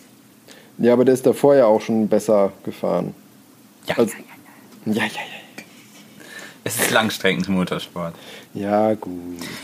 Ja, 0.79 0.93
aber 0.95 1.05
der 1.05 1.15
ist 1.15 1.25
davor 1.27 1.55
ja 1.55 1.67
auch 1.67 1.81
schon 1.81 2.09
besser 2.09 2.53
gefahren. 2.65 3.15
Ja, 3.87 3.97
Also- 3.99 4.15
Ja, 4.85 4.95
ja, 4.95 5.03
ja. 5.05 5.63
es 6.65 6.77
ist 6.81 6.91
Langstreckenmotorsport. 6.91 8.15
Ja, 8.55 8.95
gut. 8.95 9.13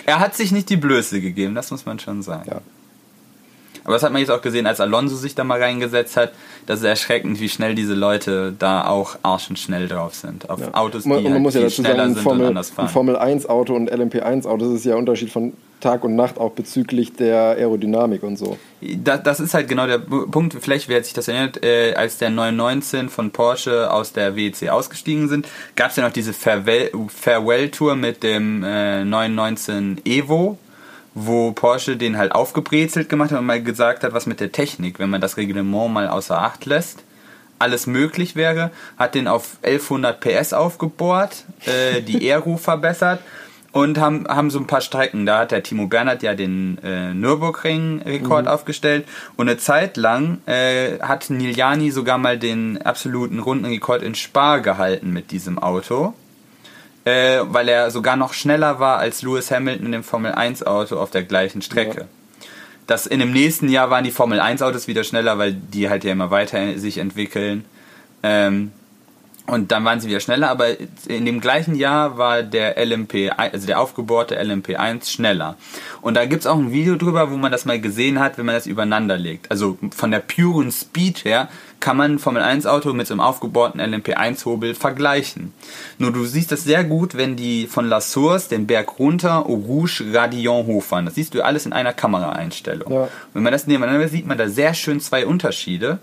Er 0.06 0.20
hat 0.20 0.34
sich 0.36 0.52
nicht 0.52 0.70
die 0.70 0.76
Blöße 0.76 1.20
gegeben, 1.20 1.54
das 1.54 1.70
muss 1.70 1.84
man 1.86 1.98
schon 1.98 2.22
sagen. 2.22 2.48
Ja. 2.50 2.60
Aber 3.88 3.94
das 3.94 4.02
hat 4.02 4.12
man 4.12 4.20
jetzt 4.20 4.30
auch 4.30 4.42
gesehen, 4.42 4.66
als 4.66 4.80
Alonso 4.80 5.16
sich 5.16 5.34
da 5.34 5.44
mal 5.44 5.60
reingesetzt 5.62 6.18
hat. 6.18 6.32
Das 6.66 6.80
ist 6.80 6.84
erschreckend, 6.84 7.40
wie 7.40 7.48
schnell 7.48 7.74
diese 7.74 7.94
Leute 7.94 8.54
da 8.58 8.86
auch 8.86 9.16
arschenschnell 9.22 9.88
drauf 9.88 10.14
sind. 10.14 10.50
Auf 10.50 10.60
Ja. 10.60 10.74
Autos, 10.74 11.04
die 11.04 11.08
Man, 11.08 11.22
man 11.22 11.32
halt 11.32 11.42
muss 11.42 11.54
ja 11.54 11.60
viel 11.60 11.68
dazu 11.70 11.82
schneller 11.82 11.96
sagen, 11.96 12.08
ein 12.10 12.14
sind 12.14 12.18
und 12.18 12.22
Formel, 12.24 12.46
anders 12.48 12.70
ein 12.70 12.74
fahren. 12.74 12.88
Formel 12.90 13.16
1 13.16 13.46
Auto 13.48 13.74
und 13.74 13.90
LMP 13.90 14.20
1 14.22 14.44
Auto, 14.46 14.66
das 14.66 14.74
ist 14.74 14.84
ja 14.84 14.92
ein 14.92 14.98
Unterschied 14.98 15.30
von 15.30 15.54
Tag 15.80 16.02
und 16.04 16.16
Nacht 16.16 16.38
auch 16.38 16.50
bezüglich 16.52 17.14
der 17.14 17.38
Aerodynamik 17.56 18.24
und 18.24 18.36
so. 18.36 18.58
Das, 18.82 19.22
das 19.22 19.40
ist 19.40 19.54
halt 19.54 19.68
genau 19.68 19.86
der 19.86 19.98
Punkt, 19.98 20.54
vielleicht 20.60 20.88
wer 20.88 21.02
sich 21.02 21.14
das 21.14 21.28
erinnert, 21.28 21.64
äh, 21.64 21.94
als 21.94 22.18
der 22.18 22.28
919 22.30 23.08
von 23.08 23.30
Porsche 23.30 23.90
aus 23.90 24.12
der 24.12 24.36
WEC 24.36 24.68
ausgestiegen 24.70 25.28
sind, 25.28 25.48
gab 25.76 25.90
es 25.90 25.96
ja 25.96 26.02
noch 26.04 26.12
diese 26.12 26.32
Farewell- 26.32 26.90
Farewell-Tour 27.08 27.94
mit 27.96 28.22
dem 28.22 28.62
äh, 28.64 29.04
919 29.04 30.00
Evo, 30.04 30.58
wo 31.14 31.52
Porsche 31.52 31.96
den 31.96 32.18
halt 32.18 32.32
aufgebrezelt 32.32 33.08
gemacht 33.08 33.32
hat 33.32 33.38
und 33.38 33.46
mal 33.46 33.62
gesagt 33.62 34.04
hat, 34.04 34.12
was 34.12 34.26
mit 34.26 34.40
der 34.40 34.52
Technik, 34.52 34.98
wenn 34.98 35.10
man 35.10 35.20
das 35.20 35.36
Reglement 35.36 35.92
mal 35.92 36.08
außer 36.08 36.40
Acht 36.40 36.66
lässt, 36.66 37.02
alles 37.58 37.86
möglich 37.86 38.36
wäre, 38.36 38.70
hat 38.96 39.14
den 39.14 39.28
auf 39.28 39.56
1100 39.62 40.20
PS 40.20 40.52
aufgebohrt, 40.52 41.44
äh, 41.66 42.02
die 42.02 42.30
Aero 42.30 42.56
verbessert 42.56 43.20
und 43.72 43.98
haben, 43.98 44.26
haben 44.28 44.50
so 44.50 44.58
ein 44.58 44.66
paar 44.66 44.80
Strecken. 44.80 45.26
Da 45.26 45.40
hat 45.40 45.50
der 45.50 45.62
Timo 45.62 45.86
Bernhard 45.86 46.22
ja 46.22 46.34
den 46.34 46.78
äh, 46.82 47.12
Nürburgring-Rekord 47.14 48.48
aufgestellt 48.48 49.06
und 49.36 49.48
eine 49.48 49.58
Zeit 49.58 49.96
lang 49.96 50.38
äh, 50.46 50.98
hat 51.00 51.30
Niljani 51.30 51.90
sogar 51.90 52.18
mal 52.18 52.38
den 52.38 52.80
absoluten 52.82 53.38
Rundenrekord 53.38 54.02
in 54.02 54.14
Spa 54.14 54.58
gehalten 54.58 55.12
mit 55.12 55.30
diesem 55.30 55.58
Auto. 55.58 56.14
Äh, 57.08 57.40
weil 57.54 57.68
er 57.70 57.90
sogar 57.90 58.16
noch 58.16 58.34
schneller 58.34 58.80
war 58.80 58.98
als 58.98 59.22
Lewis 59.22 59.50
Hamilton 59.50 59.86
in 59.86 59.92
dem 59.92 60.04
Formel 60.04 60.32
1 60.32 60.66
Auto 60.66 60.98
auf 60.98 61.10
der 61.10 61.22
gleichen 61.22 61.62
Strecke. 61.62 62.02
Ja. 62.02 62.06
Das 62.86 63.06
in 63.06 63.20
dem 63.20 63.32
nächsten 63.32 63.70
Jahr 63.70 63.88
waren 63.88 64.04
die 64.04 64.10
Formel 64.10 64.40
1 64.40 64.60
Autos 64.60 64.88
wieder 64.88 65.04
schneller, 65.04 65.38
weil 65.38 65.54
die 65.54 65.88
halt 65.88 66.04
ja 66.04 66.12
immer 66.12 66.30
weiter 66.30 66.78
sich 66.78 66.98
entwickeln. 66.98 67.64
Ähm, 68.22 68.72
und 69.46 69.72
dann 69.72 69.86
waren 69.86 70.00
sie 70.00 70.08
wieder 70.08 70.20
schneller, 70.20 70.50
aber 70.50 70.66
in 71.08 71.24
dem 71.24 71.40
gleichen 71.40 71.74
Jahr 71.74 72.18
war 72.18 72.42
der 72.42 72.76
LMP, 72.76 73.32
also 73.34 73.66
der 73.66 73.80
aufgebohrte 73.80 74.38
LMP1 74.38 75.10
schneller. 75.10 75.56
Und 76.02 76.12
da 76.14 76.26
gibt's 76.26 76.46
auch 76.46 76.58
ein 76.58 76.72
Video 76.72 76.96
drüber, 76.96 77.30
wo 77.30 77.38
man 77.38 77.50
das 77.50 77.64
mal 77.64 77.80
gesehen 77.80 78.20
hat, 78.20 78.36
wenn 78.36 78.44
man 78.44 78.54
das 78.54 78.66
übereinander 78.66 79.16
legt. 79.16 79.50
Also 79.50 79.78
von 79.96 80.10
der 80.10 80.20
puren 80.20 80.70
Speed 80.70 81.24
her 81.24 81.48
kann 81.80 81.96
man 81.96 82.14
ein 82.14 82.18
Formel 82.18 82.42
1 82.42 82.66
Auto 82.66 82.92
mit 82.92 83.06
so 83.06 83.14
einem 83.14 83.20
aufgebohrten 83.20 83.80
LMP1 83.80 84.44
Hobel 84.44 84.74
vergleichen. 84.74 85.52
Nur 85.98 86.12
du 86.12 86.24
siehst 86.24 86.50
das 86.50 86.64
sehr 86.64 86.84
gut, 86.84 87.16
wenn 87.16 87.36
die 87.36 87.66
von 87.66 87.88
La 87.88 88.00
Source 88.00 88.48
den 88.48 88.66
Berg 88.66 88.98
runter 88.98 89.46
Eau 89.46 89.54
Rouge 89.54 90.04
Radillon 90.12 90.66
hochfahren. 90.66 91.06
Das 91.06 91.14
siehst 91.14 91.34
du 91.34 91.42
alles 91.42 91.66
in 91.66 91.72
einer 91.72 91.92
Kameraeinstellung. 91.92 92.92
Ja. 92.92 93.08
Wenn 93.32 93.42
man 93.42 93.52
das 93.52 93.66
nebeneinander 93.66 94.08
sieht, 94.08 94.26
man 94.26 94.38
da 94.38 94.48
sehr 94.48 94.74
schön 94.74 95.00
zwei 95.00 95.26
Unterschiede. 95.26 95.98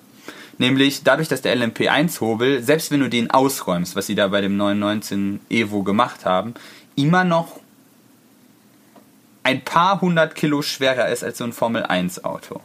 Nämlich 0.58 1.04
dadurch, 1.04 1.28
dass 1.28 1.42
der 1.42 1.56
LMP1-Hobel, 1.58 2.64
selbst 2.64 2.90
wenn 2.90 3.02
du 3.02 3.10
den 3.10 3.30
ausräumst, 3.30 3.98
was 3.98 4.08
sie 4.08 4.16
da 4.16 4.30
bei 4.30 4.40
dem 4.40 4.56
919 4.56 5.42
Evo 5.50 5.84
gemacht 5.84 6.24
haben, 6.24 6.54
immer 6.96 7.26
noch 7.26 7.60
ein 9.44 9.64
paar 9.64 10.00
hundert 10.00 10.36
Kilo 10.36 10.62
schwerer 10.62 11.10
ist 11.10 11.24
als 11.24 11.38
so 11.38 11.44
ein 11.44 11.52
Formel-1-Auto. 11.54 12.62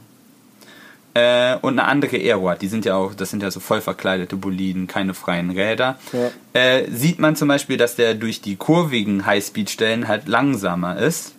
Äh, 1.15 1.57
und 1.57 1.79
eine 1.79 1.89
andere 1.89 2.17
Aero 2.17 2.51
hat. 2.51 2.63
Die 2.63 2.69
sind 2.69 2.85
ja 2.85 2.95
auch, 2.97 3.15
das 3.15 3.31
sind 3.31 3.43
ja 3.43 3.51
so 3.51 3.59
voll 3.59 3.81
verkleidete 3.81 4.37
Boliden, 4.37 4.87
keine 4.87 5.15
freien 5.15 5.51
Räder. 5.51 5.99
Ja. 6.13 6.31
Äh, 6.61 6.91
sieht 6.91 7.19
man 7.19 7.35
zum 7.35 7.49
Beispiel, 7.49 7.77
dass 7.77 7.97
der 7.97 8.15
durch 8.15 8.41
die 8.41 8.57
kurvigen 8.57 9.27
Highspeed-Stellen 9.27 10.07
halt 10.07 10.29
langsamer 10.29 10.99
ist 10.99 11.35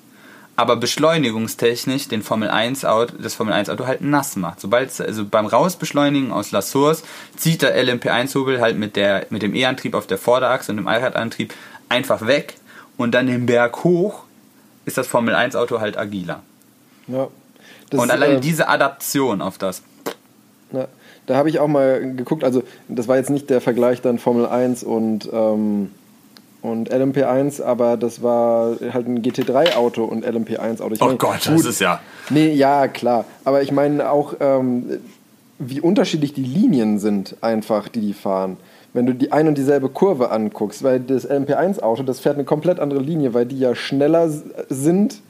aber 0.62 0.76
beschleunigungstechnisch 0.76 2.08
den 2.08 2.22
Formel 2.22 2.50
1 2.50 2.86
Auto, 2.86 3.16
das 3.18 3.34
Formel 3.34 3.54
1 3.54 3.70
Auto 3.70 3.88
halt 3.88 4.02
nass 4.02 4.36
macht. 4.36 4.60
Sobald 4.60 5.02
also 5.02 5.26
beim 5.26 5.48
Rausbeschleunigen 5.48 6.32
aus 6.32 6.52
La 6.52 6.62
Source 6.62 7.04
zieht 7.36 7.64
der 7.64 7.76
LMP1 7.84 8.36
Hobel 8.36 8.62
halt 8.62 8.78
mit 8.78 8.96
der 8.96 9.26
mit 9.32 9.42
dem 9.42 9.56
E-Antrieb 9.56 9.96
auf 9.96 10.06
der 10.06 10.20
Vorderachse 10.20 10.72
und 10.72 10.78
dem 10.78 10.88
Allradantrieb 10.88 11.54
einfach 11.90 12.28
weg 12.28 12.56
und 12.96 13.12
dann 13.14 13.26
den 13.26 13.48
Berg 13.48 13.84
hoch 13.84 14.24
ist 14.86 15.00
das 15.00 15.08
Formel 15.08 15.34
1 15.34 15.56
Auto 15.56 15.80
halt 15.80 15.98
agiler. 15.98 16.44
Ja. 17.08 17.28
Das, 17.92 18.02
und 18.02 18.10
alleine 18.10 18.36
äh, 18.36 18.40
diese 18.40 18.68
Adaption 18.68 19.42
auf 19.42 19.58
das. 19.58 19.84
Ja, 20.72 20.88
da 21.28 21.36
habe 21.36 21.50
ich 21.50 21.60
auch 21.60 21.68
mal 21.68 22.16
geguckt, 22.16 22.44
also 22.44 22.64
das 22.88 23.08
war 23.08 23.18
jetzt 23.18 23.30
nicht 23.30 23.50
der 23.50 23.62
Vergleich 23.62 24.02
dann 24.02 24.18
Formel 24.18 24.46
1 24.46 24.84
und, 24.84 25.30
ähm, 25.32 25.92
und 26.62 26.92
LMP1, 26.92 27.62
aber 27.62 27.98
das 27.98 28.24
war 28.24 28.78
halt 28.94 29.08
ein 29.08 29.22
GT3-Auto 29.22 30.04
und 30.04 30.26
LMP1-Auto. 30.26 30.94
Ich 30.94 31.02
Oh 31.02 31.08
mein, 31.08 31.18
Gott, 31.18 31.46
gut, 31.46 31.60
das 31.60 31.66
ist 31.66 31.82
ja 31.82 32.00
Nee, 32.30 32.54
ja, 32.54 32.88
klar. 32.88 33.26
Aber 33.44 33.62
ich 33.62 33.72
meine 33.72 34.10
auch, 34.10 34.36
ähm, 34.40 35.00
wie 35.60 35.82
unterschiedlich 35.82 36.34
die 36.34 36.44
Linien 36.44 36.98
sind, 36.98 37.36
einfach, 37.42 37.90
die 37.90 38.02
die 38.02 38.14
fahren. 38.14 38.58
Wenn 38.94 39.06
du 39.06 39.14
die 39.14 39.32
ein 39.32 39.48
und 39.48 39.58
dieselbe 39.58 39.90
Kurve 39.90 40.32
anguckst, 40.32 40.84
weil 40.84 41.00
das 41.00 41.30
LMP1-Auto, 41.30 42.04
das 42.04 42.20
fährt 42.20 42.36
eine 42.36 42.46
komplett 42.46 42.80
andere 42.80 43.00
Linie, 43.00 43.34
weil 43.34 43.46
die 43.46 43.60
ja 43.60 43.76
schneller 43.76 44.30
sind, 44.70 45.22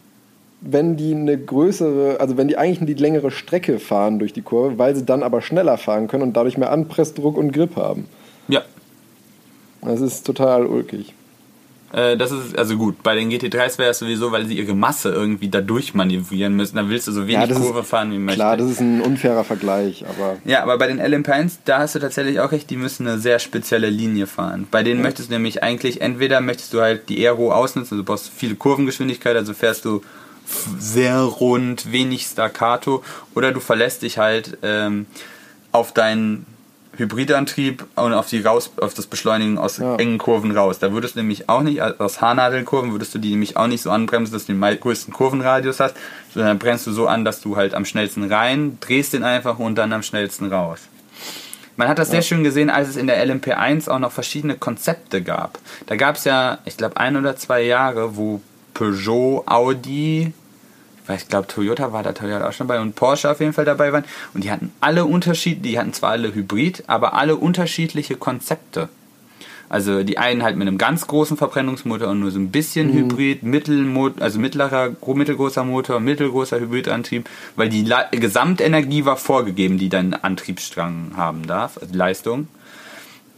wenn 0.62 0.96
die 0.96 1.14
eine 1.14 1.38
größere, 1.38 2.20
also 2.20 2.38
wenn 2.38 2.48
die 2.48 2.58
eigentlich 2.58 2.96
die 2.96 3.02
längere 3.02 3.32
Strecke 3.32 3.80
fahren 3.80 4.20
durch 4.20 4.32
die 4.32 4.44
Kurve, 4.44 4.78
weil 4.78 4.96
sie 4.96 5.04
dann 5.04 5.24
aber 5.24 5.42
schneller 5.42 5.78
fahren 5.78 6.08
können 6.08 6.24
und 6.24 6.34
dadurch 6.34 6.58
mehr 6.58 6.72
Anpressdruck 6.72 7.38
und 7.38 7.52
Grip 7.52 7.76
haben. 7.76 8.06
ja. 8.48 8.62
Das 9.84 10.00
ist 10.00 10.28
total 10.28 10.68
ulkig. 10.68 11.16
Äh, 11.94 12.16
das 12.16 12.32
ist, 12.32 12.58
also 12.58 12.78
gut, 12.78 13.04
bei 13.04 13.16
den 13.16 13.30
GT3s 13.30 13.78
wäre 13.78 13.92
es 13.92 14.00
sowieso, 14.00 14.32
weil 14.32 14.46
sie 14.46 14.58
ihre 14.58 14.76
Masse 14.76 15.10
irgendwie 15.10 15.50
da 15.50 15.60
durchmanövrieren 15.60 16.56
müssen. 16.56 16.78
Da 16.78 16.88
willst 16.88 17.08
du 17.08 17.12
so 17.12 17.28
wenig 17.28 17.50
das 17.50 17.58
Kurve 17.58 17.80
ist, 17.80 17.90
fahren 17.90 18.12
wie 18.12 18.18
möglich. 18.18 18.36
Klar, 18.36 18.58
das 18.58 18.70
ist 18.70 18.80
ein 18.80 19.02
unfairer 19.02 19.44
Vergleich, 19.44 20.06
aber 20.08 20.38
Ja, 20.46 20.64
aber 20.64 20.78
bei 20.78 20.88
den 20.88 21.02
LMP1, 21.02 21.60
da 21.66 21.80
hast 21.80 21.96
du 21.96 22.00
tatsächlich 22.00 22.40
auch 22.40 22.52
recht, 22.52 22.70
die 22.70 22.78
müssen 22.78 23.08
eine 23.08 23.20
sehr 23.20 23.40
spezielle 23.40 23.90
Linie 23.90 24.28
fahren. 24.28 24.68
Bei 24.72 24.84
denen 24.84 25.02
möchtest 25.02 25.30
du 25.30 25.34
nämlich 25.34 25.64
eigentlich, 25.64 26.02
entweder 26.02 26.40
möchtest 26.40 26.74
du 26.74 26.82
halt 26.82 27.10
die 27.10 27.26
Aero 27.26 27.52
ausnutzen, 27.52 27.96
also 27.96 28.04
du 28.04 28.06
brauchst 28.06 28.30
viele 28.30 28.56
Kurvengeschwindigkeit, 28.56 29.36
also 29.36 29.54
fährst 29.54 29.84
du 29.84 30.02
sehr 30.80 31.20
rund, 31.22 31.92
wenig 31.92 32.26
Staccato, 32.26 33.04
oder 33.36 33.52
du 33.52 33.60
verlässt 33.60 34.02
dich 34.02 34.18
halt 34.18 34.58
ähm, 34.64 35.06
auf 35.72 35.94
deinen 35.94 36.46
Hybridantrieb 36.98 37.86
und 37.96 38.14
auf, 38.14 38.28
die 38.28 38.42
raus, 38.42 38.70
auf 38.82 38.94
das 38.94 39.08
Beschleunigen 39.08 39.58
aus 39.58 39.78
Ja. 39.78 39.96
engen 39.96 40.18
Kurven 40.18 40.56
raus. 40.56 40.80
Da 40.80 40.92
würdest 40.92 41.16
du 41.16 41.20
nämlich 41.20 41.48
auch 41.48 41.62
nicht, 41.62 41.82
aus 41.82 42.20
Haarnadelkurven 42.22 42.92
würdest 42.92 43.16
du 43.16 43.20
die 43.20 43.30
nämlich 43.32 43.56
auch 43.56 43.68
nicht 43.68 43.82
so 43.82 43.92
anbremsen, 43.92 44.34
dass 44.34 44.46
du 44.46 44.54
den 44.54 44.80
größten 44.80 45.14
Kurvenradius 45.14 45.80
hast, 45.80 45.96
sondern 46.34 46.60
bremst 46.60 46.86
du 46.88 46.92
so 46.92 47.08
an, 47.08 47.24
dass 47.24 47.42
du 47.42 47.56
halt 47.56 47.74
am 47.74 47.86
schnellsten 47.86 48.32
rein, 48.32 48.78
drehst 48.82 49.14
den 49.14 49.24
einfach 49.24 49.58
und 49.58 49.76
dann 49.76 49.94
am 49.94 50.04
schnellsten 50.04 50.52
raus. 50.52 50.80
Man 51.78 51.88
hat 51.88 51.98
das 51.98 52.12
sehr 52.12 52.22
schön 52.22 52.44
gesehen, 52.44 52.70
als 52.70 52.90
es 52.90 52.98
in 52.98 53.08
der 53.08 53.26
LMP1 53.26 53.90
auch 53.90 53.98
noch 54.00 54.12
verschiedene 54.12 54.56
Konzepte 54.56 55.22
gab. 55.22 55.58
Da 55.88 55.96
gab 55.96 56.18
es 56.18 56.26
ja, 56.26 56.60
ich 56.66 56.76
glaube, 56.78 56.98
ein 56.98 57.16
oder 57.16 57.38
zwei 57.38 57.62
Jahre, 57.64 58.18
wo 58.18 58.42
Peugeot, 58.74 59.44
Audi, 59.48 60.34
weiß, 61.08 61.24
ich 61.24 61.28
glaube, 61.30 61.48
Toyota 61.48 61.94
war 61.94 62.04
da 62.04 62.12
Toyota 62.14 62.48
auch 62.48 62.54
schon 62.54 62.68
dabei 62.68 62.82
und 62.82 62.96
Porsche 62.96 63.30
auf 63.30 63.40
jeden 63.40 63.54
Fall 63.54 63.66
dabei 63.66 63.92
waren. 63.92 64.06
Und 64.34 64.44
die 64.44 64.52
hatten 64.52 64.72
alle 64.82 65.06
Unterschied, 65.06 65.66
die 65.66 65.78
hatten 65.80 65.94
zwar 65.94 66.12
alle 66.12 66.34
Hybrid, 66.34 66.84
aber 66.88 67.14
alle 67.14 67.36
unterschiedliche 67.36 68.16
Konzepte. 68.16 68.90
Also 69.70 70.04
die 70.04 70.18
einen 70.18 70.44
halt 70.44 70.58
mit 70.58 70.68
einem 70.68 70.78
ganz 70.78 71.08
großen 71.08 71.38
Verbrennungsmotor 71.38 72.10
und 72.10 72.20
nur 72.20 72.32
so 72.32 72.40
ein 72.40 72.52
bisschen 72.52 72.92
Hybrid, 72.92 73.44
Mittelmot 73.44 74.22
also 74.22 74.38
mittlerer, 74.38 74.90
gro- 74.90 75.14
mittelgroßer 75.14 75.64
Motor, 75.64 76.02
mittelgroßer 76.02 76.60
Hybridantrieb, 76.60 77.30
weil 77.56 77.70
die 77.70 77.86
La 77.86 78.04
Gesamtenergie 78.12 79.06
war 79.06 79.16
vorgegeben, 79.16 79.78
die 79.78 79.88
dein 79.88 80.14
Antriebsstrang 80.14 81.14
haben 81.16 81.48
darf, 81.48 81.78
also 81.82 81.96
Leistung. 81.96 82.50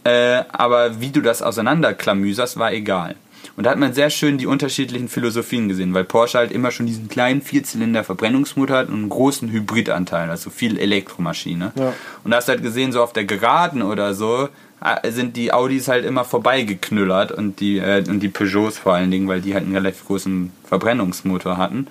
Äh, 0.02 0.42
aber 0.50 1.00
wie 1.00 1.10
du 1.10 1.20
das 1.20 1.40
auseinanderklamüserst, 1.40 2.58
war 2.58 2.72
egal. 2.72 3.14
Und 3.56 3.64
da 3.64 3.70
hat 3.70 3.78
man 3.78 3.92
sehr 3.92 4.10
schön 4.10 4.36
die 4.36 4.46
unterschiedlichen 4.46 5.08
Philosophien 5.08 5.68
gesehen, 5.68 5.94
weil 5.94 6.04
Porsche 6.04 6.38
halt 6.38 6.50
immer 6.50 6.70
schon 6.70 6.86
diesen 6.86 7.08
kleinen 7.08 7.40
Vierzylinder-Verbrennungsmotor 7.40 8.76
hat 8.76 8.88
und 8.88 8.94
einen 8.94 9.08
großen 9.08 9.50
Hybridanteil, 9.50 10.28
also 10.28 10.50
viel 10.50 10.76
Elektromaschine. 10.76 11.72
Ja. 11.76 11.92
Und 12.24 12.30
da 12.32 12.38
hast 12.38 12.48
du 12.48 12.52
halt 12.52 12.62
gesehen, 12.62 12.90
so 12.90 13.02
auf 13.02 13.12
der 13.12 13.24
Geraden 13.24 13.82
oder 13.82 14.14
so, 14.14 14.48
äh, 14.84 15.10
sind 15.12 15.36
die 15.36 15.52
Audis 15.52 15.86
halt 15.86 16.04
immer 16.04 16.24
vorbeigeknüllert 16.24 17.30
und 17.30 17.60
die, 17.60 17.78
äh, 17.78 18.04
und 18.08 18.20
die 18.20 18.28
Peugeots 18.28 18.78
vor 18.78 18.94
allen 18.94 19.10
Dingen, 19.10 19.28
weil 19.28 19.40
die 19.40 19.54
halt 19.54 19.64
einen 19.64 19.74
relativ 19.74 20.04
großen 20.06 20.52
Verbrennungsmotor 20.64 21.56
hatten. 21.56 21.86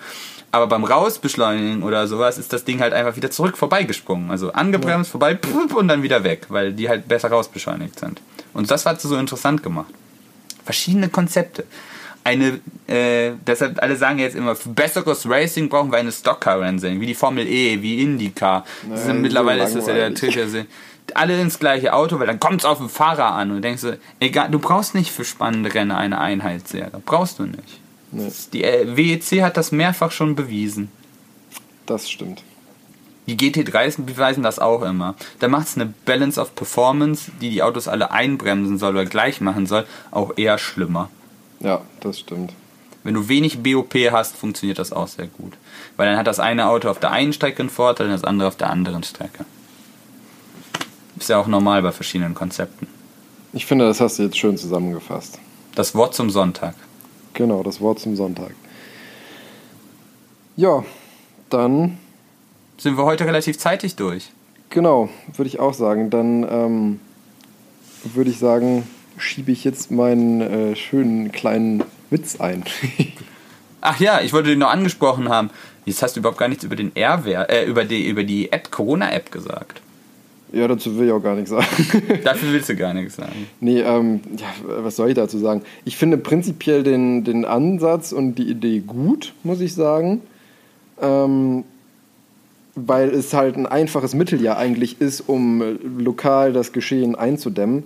Aber 0.51 0.67
beim 0.67 0.83
Rausbeschleunigen 0.83 1.81
oder 1.81 2.07
sowas 2.07 2.37
ist 2.37 2.53
das 2.53 2.63
Ding 2.63 2.79
halt 2.79 2.93
einfach 2.93 3.15
wieder 3.15 3.31
zurück 3.31 3.57
vorbeigesprungen. 3.57 4.29
Also 4.29 4.51
angebremst, 4.51 5.09
vorbei 5.09 5.33
pfup, 5.33 5.75
und 5.75 5.87
dann 5.87 6.03
wieder 6.03 6.23
weg, 6.23 6.45
weil 6.49 6.73
die 6.73 6.89
halt 6.89 7.07
besser 7.07 7.29
rausbeschleunigt 7.29 7.99
sind. 7.99 8.21
Und 8.53 8.69
das 8.69 8.85
hat 8.85 9.01
so 9.01 9.17
interessant 9.17 9.63
gemacht. 9.63 9.91
Verschiedene 10.65 11.09
Konzepte. 11.09 11.65
Eine, 12.25 12.59
äh, 12.87 13.31
deshalb 13.45 13.81
alle 13.81 13.97
sagen 13.97 14.19
jetzt 14.19 14.35
immer, 14.35 14.55
für 14.55 14.69
besseres 14.69 15.29
Racing 15.29 15.67
brauchen 15.67 15.91
wir 15.91 15.97
eine 15.97 16.11
Stockcar-Rennserie, 16.11 16.99
wie 17.01 17.05
die 17.07 17.15
Formel 17.15 17.45
E, 17.47 17.81
wie 17.81 18.01
IndyCar. 18.01 18.65
Nein, 18.87 19.21
mittlerweile 19.21 19.63
ist 19.63 19.75
das 19.75 19.87
ja 19.87 19.93
der. 19.93 20.13
Trick, 20.13 20.37
alle 21.15 21.39
ins 21.41 21.59
gleiche 21.59 21.93
Auto, 21.93 22.17
weil 22.19 22.27
dann 22.27 22.39
kommt 22.39 22.61
es 22.61 22.65
auf 22.65 22.77
den 22.77 22.87
Fahrer 22.87 23.33
an 23.33 23.49
und 23.49 23.57
du 23.57 23.61
denkst 23.61 23.81
so, 23.81 23.93
egal, 24.21 24.49
du 24.49 24.59
brauchst 24.59 24.95
nicht 24.95 25.11
für 25.11 25.25
spannende 25.25 25.73
Rennen 25.73 25.91
eine 25.91 26.19
Einheitsserie. 26.19 26.91
Brauchst 27.05 27.39
du 27.39 27.43
nicht. 27.43 27.79
Nee, 28.11 28.31
Die 28.53 28.63
äh, 28.63 28.95
WEC 28.95 29.41
hat 29.43 29.57
das 29.57 29.71
mehrfach 29.73 30.11
schon 30.11 30.35
bewiesen. 30.35 30.89
das 31.85 32.09
stimmt. 32.09 32.41
Die 33.27 33.37
GT3s 33.37 34.01
beweisen 34.01 34.43
das 34.43 34.59
auch 34.59 34.81
immer. 34.81 35.15
Da 35.39 35.47
macht 35.47 35.67
es 35.67 35.75
eine 35.75 35.93
Balance 36.05 36.39
of 36.39 36.55
Performance, 36.55 37.31
die 37.41 37.49
die 37.49 37.63
Autos 37.63 37.87
alle 37.87 38.11
einbremsen 38.11 38.77
soll 38.77 38.93
oder 38.93 39.05
gleich 39.05 39.39
machen 39.39 39.65
soll, 39.65 39.85
auch 40.11 40.33
eher 40.35 40.57
schlimmer. 40.57 41.09
Ja, 41.59 41.81
das 42.01 42.19
stimmt. 42.19 42.53
Wenn 43.03 43.13
du 43.13 43.27
wenig 43.27 43.63
BOP 43.63 43.93
hast, 44.11 44.35
funktioniert 44.35 44.79
das 44.79 44.93
auch 44.93 45.07
sehr 45.07 45.27
gut. 45.27 45.53
Weil 45.97 46.09
dann 46.09 46.17
hat 46.17 46.27
das 46.27 46.39
eine 46.39 46.67
Auto 46.67 46.89
auf 46.89 46.99
der 46.99 47.11
einen 47.11 47.33
Strecke 47.33 47.61
einen 47.61 47.69
Vorteil 47.69 48.07
und 48.07 48.13
das 48.13 48.23
andere 48.23 48.47
auf 48.47 48.55
der 48.55 48.69
anderen 48.69 49.03
Strecke. 49.03 49.45
Ist 51.17 51.29
ja 51.29 51.39
auch 51.39 51.47
normal 51.47 51.81
bei 51.81 51.91
verschiedenen 51.91 52.33
Konzepten. 52.33 52.87
Ich 53.53 53.65
finde, 53.65 53.85
das 53.85 54.01
hast 54.01 54.19
du 54.19 54.23
jetzt 54.23 54.37
schön 54.37 54.57
zusammengefasst. 54.57 55.39
Das 55.75 55.95
Wort 55.95 56.15
zum 56.15 56.29
Sonntag. 56.29 56.75
Genau, 57.33 57.63
das 57.63 57.81
Wort 57.81 57.99
zum 57.99 58.15
Sonntag. 58.15 58.53
Ja, 60.55 60.83
dann, 61.49 61.97
Sind 62.83 62.97
wir 62.97 63.05
heute 63.05 63.25
relativ 63.25 63.57
zeitig 63.57 63.95
durch. 63.95 64.29
genau, 64.69 65.07
würde 65.37 65.47
ich 65.47 65.61
auch 65.61 65.73
sagen. 65.73 66.09
Dann 66.09 66.43
ähm, 66.43 66.99
würde 68.03 68.29
ich 68.29 68.39
sagen, 68.39 68.85
schiebe 69.17 69.53
ich 69.53 69.63
jetzt 69.63 69.89
meinen 69.89 70.41
äh, 70.41 70.75
schönen 70.75 71.31
kleinen 71.31 71.85
Witz 72.09 72.41
ein. 72.41 72.65
Ach 73.79 74.01
ja, 74.01 74.19
ich 74.19 74.33
wollte 74.33 74.49
den 74.49 74.59
noch 74.59 74.69
angesprochen 74.69 75.29
haben. 75.29 75.49
Jetzt 75.85 76.03
hast 76.03 76.17
du 76.17 76.19
überhaupt 76.19 76.37
gar 76.37 76.49
nichts 76.49 76.65
über 76.65 76.75
den 76.75 76.91
Airware, 76.93 77.47
äh, 77.47 77.63
über 77.63 77.85
die, 77.85 78.05
über 78.05 78.25
die 78.25 78.51
App, 78.51 78.69
Corona-App 78.69 79.31
gesagt. 79.31 79.81
ja, 80.51 80.67
dazu 80.67 80.97
will 80.97 81.07
ich 81.07 81.13
auch 81.13 81.23
gar 81.23 81.35
nichts 81.35 81.51
sagen. 81.51 81.65
Dafür 82.25 82.51
willst 82.51 82.67
du 82.67 82.75
gar 82.75 82.93
nichts 82.93 83.15
sagen. 83.15 83.47
Nee, 83.61 83.79
ähm, 83.79 84.19
ja, 84.35 84.47
was 84.83 84.97
soll 84.97 85.07
ich 85.07 85.15
dazu 85.15 85.37
sagen? 85.37 85.61
Ich 85.85 85.95
finde 85.95 86.17
prinzipiell 86.17 86.83
den, 86.83 87.23
den 87.23 87.45
Ansatz 87.45 88.11
und 88.11 88.35
die 88.35 88.49
Idee 88.49 88.79
gut, 88.79 89.31
muss 89.43 89.61
ich 89.61 89.73
sagen. 89.73 90.19
Ähm, 91.01 91.63
weil 92.75 93.09
es 93.09 93.33
halt 93.33 93.55
ein 93.55 93.65
einfaches 93.65 94.15
Mittel 94.15 94.41
ja 94.41 94.57
eigentlich 94.57 94.99
ist, 94.99 95.21
um 95.27 95.61
äh, 95.61 95.75
lokal 95.97 96.53
das 96.53 96.71
Geschehen 96.71 97.15
einzudämmen. 97.15 97.83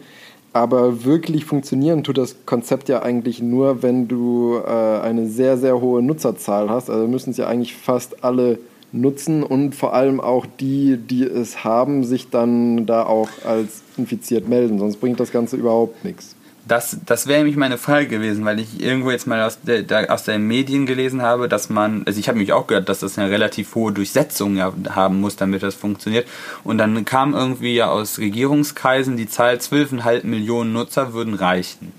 Aber 0.53 1.03
wirklich 1.03 1.45
funktionieren 1.45 2.03
tut 2.03 2.17
das 2.17 2.37
Konzept 2.45 2.89
ja 2.89 3.03
eigentlich 3.03 3.41
nur, 3.41 3.83
wenn 3.83 4.07
du 4.07 4.57
äh, 4.65 4.99
eine 5.01 5.27
sehr, 5.27 5.57
sehr 5.57 5.81
hohe 5.81 6.01
Nutzerzahl 6.01 6.69
hast. 6.69 6.89
Also 6.89 7.07
müssen 7.07 7.31
es 7.31 7.37
ja 7.37 7.47
eigentlich 7.47 7.75
fast 7.75 8.23
alle 8.23 8.57
nutzen 8.91 9.43
und 9.43 9.75
vor 9.75 9.93
allem 9.93 10.21
auch 10.21 10.45
die, 10.59 10.97
die 10.97 11.23
es 11.23 11.63
haben, 11.63 12.05
sich 12.05 12.29
dann 12.29 12.85
da 12.85 13.03
auch 13.03 13.29
als 13.45 13.83
infiziert 13.97 14.47
melden. 14.47 14.79
Sonst 14.79 14.97
bringt 14.97 15.19
das 15.19 15.31
Ganze 15.31 15.57
überhaupt 15.57 16.05
nichts. 16.05 16.36
Das, 16.67 16.97
das 17.05 17.27
wäre 17.27 17.39
nämlich 17.39 17.55
meine 17.55 17.77
Frage 17.77 18.07
gewesen, 18.07 18.43
weil 18.43 18.59
ich 18.59 18.81
irgendwo 18.81 19.11
jetzt 19.11 19.27
mal 19.27 19.41
aus, 19.43 19.59
der, 19.61 19.83
der, 19.83 20.13
aus 20.13 20.23
den 20.23 20.47
Medien 20.47 20.85
gelesen 20.85 21.21
habe, 21.21 21.47
dass 21.47 21.69
man, 21.69 22.03
also 22.05 22.19
ich 22.19 22.27
habe 22.27 22.37
mich 22.37 22.51
auch 22.51 22.67
gehört, 22.67 22.89
dass 22.89 22.99
das 22.99 23.17
eine 23.17 23.29
relativ 23.29 23.73
hohe 23.75 23.93
Durchsetzung 23.93 24.57
ja 24.57 24.73
haben 24.89 25.21
muss, 25.21 25.35
damit 25.35 25.63
das 25.63 25.75
funktioniert. 25.75 26.27
Und 26.63 26.77
dann 26.77 27.05
kam 27.05 27.33
irgendwie 27.33 27.75
ja 27.75 27.89
aus 27.89 28.19
Regierungskreisen 28.19 29.17
die 29.17 29.27
Zahl 29.27 29.55
12,5 29.55 30.25
Millionen 30.25 30.73
Nutzer 30.73 31.13
würden 31.13 31.35
reichen. 31.35 31.93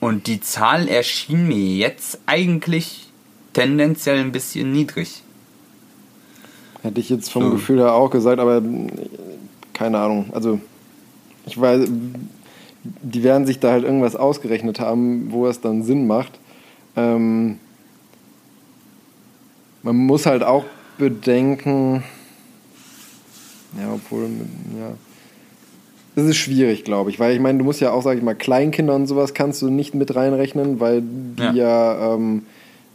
Und 0.00 0.26
die 0.26 0.40
Zahl 0.40 0.88
erschien 0.88 1.46
mir 1.48 1.76
jetzt 1.76 2.20
eigentlich 2.26 3.10
tendenziell 3.52 4.18
ein 4.18 4.32
bisschen 4.32 4.72
niedrig. 4.72 5.22
Hätte 6.82 7.00
ich 7.00 7.10
jetzt 7.10 7.30
vom 7.30 7.44
So. 7.44 7.50
Gefühl 7.50 7.78
her 7.78 7.92
auch 7.92 8.10
gesagt, 8.10 8.40
aber 8.40 8.62
keine 9.72 9.98
Ahnung. 9.98 10.30
Also 10.32 10.60
ich 11.46 11.60
weiß, 11.60 11.88
die 12.84 13.22
werden 13.22 13.46
sich 13.46 13.58
da 13.58 13.72
halt 13.72 13.84
irgendwas 13.84 14.16
ausgerechnet 14.16 14.80
haben, 14.80 15.30
wo 15.30 15.46
es 15.46 15.60
dann 15.60 15.82
Sinn 15.82 16.06
macht. 16.06 16.38
Ähm, 16.96 17.58
man 19.82 19.96
muss 19.96 20.26
halt 20.26 20.42
auch 20.42 20.64
bedenken, 20.98 22.02
ja, 23.78 23.92
obwohl, 23.94 24.28
ja, 24.78 24.92
das 26.16 26.26
ist 26.26 26.36
schwierig, 26.36 26.84
glaube 26.84 27.10
ich, 27.10 27.20
weil 27.20 27.34
ich 27.34 27.40
meine, 27.40 27.58
du 27.58 27.64
musst 27.64 27.80
ja 27.80 27.92
auch, 27.92 28.02
sag 28.02 28.16
ich 28.16 28.22
mal, 28.22 28.34
Kleinkinder 28.34 28.94
und 28.94 29.06
sowas 29.06 29.32
kannst 29.32 29.62
du 29.62 29.70
nicht 29.70 29.94
mit 29.94 30.14
reinrechnen, 30.14 30.80
weil 30.80 31.02
die 31.02 31.42
Ja. 31.42 31.52
ja, 31.52 32.14
ähm, 32.14 32.42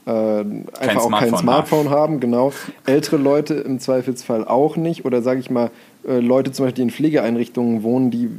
äh, 0.06 0.12
einfach 0.12 1.06
auch 1.06 1.12
kein 1.12 1.30
Smartphone 1.30 1.40
Smartphone 1.40 1.90
haben, 1.90 2.20
genau. 2.20 2.54
Ältere 2.86 3.18
Leute 3.18 3.56
im 3.56 3.80
Zweifelsfall 3.80 4.46
auch 4.46 4.76
nicht. 4.76 5.04
Oder 5.06 5.24
sage 5.24 5.40
ich 5.40 5.50
mal, 5.50 5.72
äh, 6.08 6.20
Leute 6.20 6.52
zum 6.52 6.66
Beispiel, 6.66 6.76
die 6.76 6.90
in 6.90 6.96
Pflegeeinrichtungen 6.96 7.82
wohnen, 7.82 8.12
die, 8.12 8.30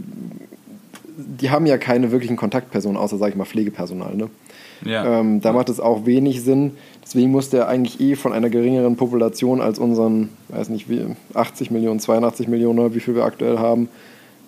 die 1.17 1.51
haben 1.51 1.67
ja 1.67 1.79
keine 1.79 2.13
wirklichen 2.13 2.37
Kontaktpersonen, 2.37 2.97
außer, 2.97 3.17
sage 3.19 3.31
ich 3.33 3.37
mal, 3.37 3.45
Pflegepersonal. 3.45 4.15
Ne? 4.15 4.29
Ja. 4.85 5.21
Ähm, 5.21 5.41
da 5.41 5.53
macht 5.53 5.69
es 5.69 5.81
auch 5.81 6.05
wenig 6.07 6.43
Sinn. 6.43 6.73
Deswegen 7.03 7.31
muss 7.31 7.51
der 7.51 7.69
eigentlich 7.69 8.01
eh 8.01 8.17
von 8.17 8.33
einer 8.33 8.51
geringeren 8.51 8.97
Population 8.97 9.61
als 9.61 9.79
unseren, 9.79 10.29
weiß 10.49 10.69
nicht, 10.69 10.91
wie 10.91 11.05
80 11.35 11.71
Millionen, 11.71 12.01
82 12.01 12.49
Millionen, 12.49 12.79
oder 12.79 12.95
wie 12.95 13.01
viel 13.01 13.15
wir 13.15 13.25
aktuell 13.25 13.59
haben 13.59 13.89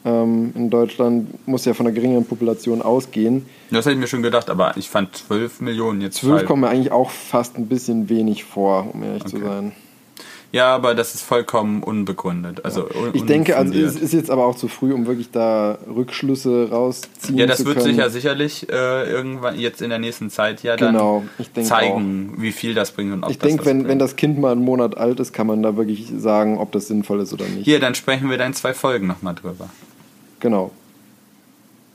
ähm, 0.04 0.52
in 0.54 0.68
Deutschland, 0.68 1.46
muss 1.48 1.64
ja 1.64 1.72
von 1.74 1.86
einer 1.86 1.94
geringeren 1.94 2.24
Population 2.26 2.82
ausgehen. 2.82 3.46
Das 3.70 3.86
hätte 3.86 3.94
ich 3.94 4.00
mir 4.00 4.06
schon 4.06 4.22
gedacht, 4.22 4.50
aber 4.50 4.76
ich 4.76 4.88
fand 4.90 5.16
12 5.16 5.60
Millionen 5.60 6.00
jetzt 6.00 6.18
12 6.18 6.32
falsch. 6.32 6.46
kommen 6.46 6.60
mir 6.62 6.68
eigentlich 6.68 6.92
auch 6.92 7.10
fast 7.10 7.56
ein 7.56 7.66
bisschen 7.66 8.08
wenig 8.08 8.44
vor, 8.44 8.88
um 8.92 9.02
ehrlich 9.02 9.24
zu 9.24 9.36
Okay. 9.36 9.46
sein. 9.46 9.72
Ja, 10.50 10.74
aber 10.74 10.94
das 10.94 11.14
ist 11.14 11.22
vollkommen 11.22 11.82
unbegründet. 11.82 12.64
Also 12.64 12.84
un 12.88 13.10
Ich 13.12 13.24
denke, 13.26 13.56
also 13.58 13.74
es 13.74 13.96
ist 13.96 14.14
jetzt 14.14 14.30
aber 14.30 14.46
auch 14.46 14.56
zu 14.56 14.68
früh, 14.68 14.94
um 14.94 15.06
wirklich 15.06 15.30
da 15.30 15.76
Rückschlüsse 15.94 16.70
rausziehen 16.70 17.36
Ja, 17.38 17.44
das 17.46 17.58
zu 17.58 17.66
wird 17.66 17.76
können. 17.76 17.88
sich 17.88 17.96
ja 17.98 18.08
sicherlich 18.08 18.66
äh, 18.70 19.10
irgendwann 19.10 19.58
jetzt 19.60 19.82
in 19.82 19.90
der 19.90 19.98
nächsten 19.98 20.30
Zeit 20.30 20.62
ja 20.62 20.76
Genau, 20.76 21.18
dann 21.20 21.30
ich 21.38 21.52
denke 21.52 21.68
zeigen, 21.68 22.34
wie 22.38 22.52
viel 22.52 22.72
das 22.72 22.92
bringt 22.92 23.12
und 23.12 23.24
ob 23.24 23.30
Ich 23.30 23.38
das 23.38 23.46
denke, 23.46 23.66
wenn, 23.66 23.78
bringt. 23.80 23.88
wenn 23.90 23.98
das 23.98 24.16
Kind 24.16 24.38
mal 24.38 24.52
einen 24.52 24.64
Monat 24.64 24.96
alt 24.96 25.20
ist, 25.20 25.34
kann 25.34 25.46
man 25.46 25.62
da 25.62 25.76
wirklich 25.76 26.10
sagen, 26.16 26.56
ob 26.56 26.72
das 26.72 26.88
sinnvoll 26.88 27.20
ist 27.20 27.34
oder 27.34 27.44
nicht. 27.46 27.64
Hier, 27.66 27.78
dann 27.78 27.94
sprechen 27.94 28.30
wir 28.30 28.38
da 28.38 28.46
in 28.46 28.54
zwei 28.54 28.72
Folgen 28.72 29.06
nochmal 29.06 29.34
drüber. 29.34 29.68
Genau. 30.40 30.70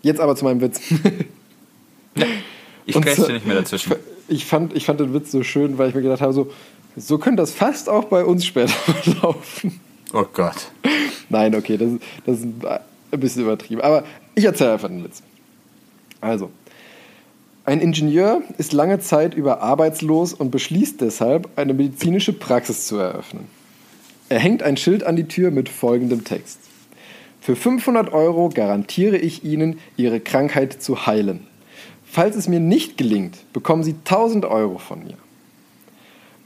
Jetzt 0.03 0.19
aber 0.21 0.35
zu 0.35 0.45
meinem 0.45 0.61
Witz. 0.61 0.79
Ich 2.85 2.95
Und 2.95 3.05
grätsche 3.05 3.31
nicht 3.31 3.47
mehr 3.47 3.55
dazwischen. 3.55 3.93
Ich 4.27 4.45
fand, 4.45 4.75
ich 4.75 4.85
fand 4.85 4.99
den 4.99 5.13
Witz 5.13 5.31
so 5.31 5.41
schön, 5.43 5.77
weil 5.77 5.89
ich 5.89 5.95
mir 5.95 6.01
gedacht 6.01 6.21
habe, 6.21 6.33
so, 6.33 6.51
so 6.95 7.17
könnte 7.17 7.41
das 7.41 7.51
fast 7.51 7.89
auch 7.89 8.05
bei 8.05 8.23
uns 8.23 8.45
später 8.45 8.73
laufen. 9.21 9.79
Oh 10.13 10.25
Gott. 10.31 10.71
Nein, 11.29 11.55
okay, 11.55 11.77
das, 11.77 11.89
das 12.25 12.39
ist 12.39 12.45
ein 12.45 13.19
bisschen 13.19 13.43
übertrieben. 13.43 13.81
Aber 13.81 14.03
ich 14.35 14.45
erzähle 14.45 14.73
einfach 14.73 14.87
den 14.87 15.03
Witz. 15.03 15.23
Also, 16.21 16.49
ein 17.65 17.79
Ingenieur 17.79 18.41
ist 18.57 18.73
lange 18.73 18.99
Zeit 18.99 19.33
über 19.33 19.61
arbeitslos 19.61 20.33
und 20.33 20.51
beschließt 20.51 21.01
deshalb, 21.01 21.49
eine 21.55 21.73
medizinische 21.73 22.33
Praxis 22.33 22.87
zu 22.87 22.97
eröffnen. 22.97 23.47
Er 24.29 24.39
hängt 24.39 24.63
ein 24.63 24.77
Schild 24.77 25.03
an 25.03 25.15
die 25.15 25.27
Tür 25.27 25.51
mit 25.51 25.69
folgendem 25.69 26.23
Text. 26.23 26.59
Für 27.39 27.55
500 27.55 28.13
Euro 28.13 28.49
garantiere 28.49 29.17
ich 29.17 29.43
Ihnen, 29.43 29.79
Ihre 29.97 30.19
Krankheit 30.19 30.81
zu 30.81 31.05
heilen. 31.05 31.47
Falls 32.05 32.35
es 32.35 32.47
mir 32.47 32.59
nicht 32.59 32.97
gelingt, 32.97 33.37
bekommen 33.53 33.83
Sie 33.83 33.95
1000 34.05 34.45
Euro 34.45 34.77
von 34.77 35.03
mir. 35.03 35.17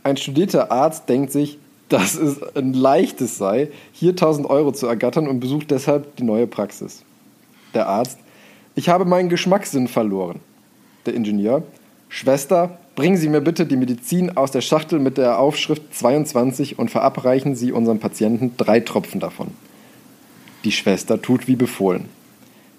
Ein 0.08 0.16
studierter 0.16 0.72
Arzt 0.72 1.10
denkt 1.10 1.34
sich, 1.34 1.60
dass 1.90 2.16
es 2.16 2.42
ein 2.56 2.72
leichtes 2.72 3.38
sei, 3.38 3.68
hier 3.92 4.12
1000 4.12 4.50
Euro 4.50 4.72
zu 4.72 4.88
ergattern 4.88 5.28
und 5.28 5.42
besucht 5.42 5.70
deshalb 5.70 6.16
die 6.16 6.24
neue 6.24 6.48
Praxis. 6.48 7.04
Der 7.74 7.90
Arzt, 7.90 8.18
ich 8.76 8.88
habe 8.88 9.04
meinen 9.04 9.28
Geschmackssinn 9.28 9.90
verloren. 9.90 10.40
Der 11.06 11.14
Ingenieur, 11.14 11.64
Schwester, 12.08 12.78
bringen 12.96 13.18
Sie 13.18 13.28
mir 13.28 13.42
bitte 13.42 13.66
die 13.66 13.76
Medizin 13.76 14.38
aus 14.38 14.52
der 14.52 14.62
Schachtel 14.62 15.00
mit 15.00 15.18
der 15.18 15.40
Aufschrift 15.40 15.94
22 15.94 16.80
und 16.80 16.90
verabreichen 16.90 17.58
Sie 17.58 17.74
unserem 17.74 18.00
Patienten 18.00 18.54
drei 18.56 18.80
Tropfen 18.80 19.20
davon. 19.20 19.50
Die 20.64 20.72
Schwester 20.72 21.22
tut 21.22 21.50
wie 21.50 21.58
befohlen. 21.58 22.06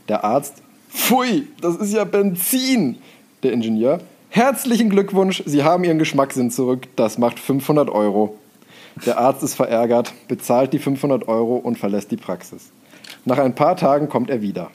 Der 0.09 0.25
Arzt, 0.25 0.63
pfui, 0.89 1.47
das 1.61 1.77
ist 1.77 1.93
ja 1.93 2.05
Benzin. 2.05 2.97
Der 3.43 3.53
Ingenieur, 3.53 4.01
herzlichen 4.31 4.91
Glückwunsch, 4.91 5.43
Sie 5.47 5.63
haben 5.63 5.85
Ihren 5.85 5.99
Geschmackssinn 5.99 6.51
zurück, 6.51 6.89
das 6.97 7.19
macht 7.19 7.39
500 7.39 7.91
Euro. 7.91 8.37
Der 9.07 9.19
Arzt 9.19 9.43
ist 9.43 9.55
verärgert, 9.55 10.13
bezahlt 10.27 10.73
die 10.73 10.79
500 10.79 11.29
Euro 11.29 11.57
und 11.57 11.79
verlässt 11.79 12.11
die 12.11 12.17
Praxis. 12.17 12.71
Nach 13.25 13.39
ein 13.39 13.55
paar 13.55 13.77
Tagen 13.77 14.09
kommt 14.09 14.31
er 14.31 14.43
wieder. 14.43 14.71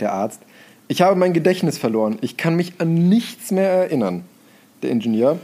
Der 0.00 0.12
Arzt, 0.12 0.40
ich 0.88 1.02
habe 1.02 1.16
mein 1.16 1.32
Gedächtnis 1.32 1.78
verloren, 1.78 2.18
ich 2.20 2.36
kann 2.36 2.56
mich 2.56 2.74
an 2.78 3.08
nichts 3.08 3.50
mehr 3.50 3.70
erinnern. 3.70 4.24
Der 4.82 4.90
Ingenieur, 4.90 5.38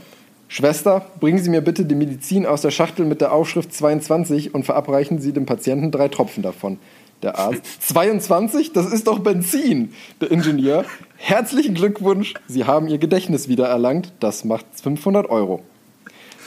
Schwester, 0.47 1.05
bringen 1.19 1.39
Sie 1.39 1.49
mir 1.49 1.61
bitte 1.61 1.85
die 1.85 1.95
Medizin 1.95 2.45
aus 2.45 2.61
der 2.61 2.71
Schachtel 2.71 3.05
mit 3.05 3.21
der 3.21 3.31
Aufschrift 3.31 3.73
22 3.73 4.53
und 4.53 4.65
verabreichen 4.65 5.19
Sie 5.19 5.31
dem 5.31 5.45
Patienten 5.45 5.91
drei 5.91 6.07
Tropfen 6.07 6.43
davon. 6.43 6.79
Der 7.21 7.37
Arzt, 7.37 7.63
22? 7.81 8.71
Das 8.71 8.91
ist 8.91 9.07
doch 9.07 9.19
Benzin. 9.19 9.93
Der 10.21 10.31
Ingenieur, 10.31 10.85
herzlichen 11.17 11.73
Glückwunsch, 11.73 12.33
Sie 12.47 12.63
haben 12.63 12.87
Ihr 12.87 12.97
Gedächtnis 12.97 13.49
wiedererlangt, 13.49 14.13
das 14.21 14.45
macht 14.45 14.65
500 14.81 15.29
Euro. 15.29 15.61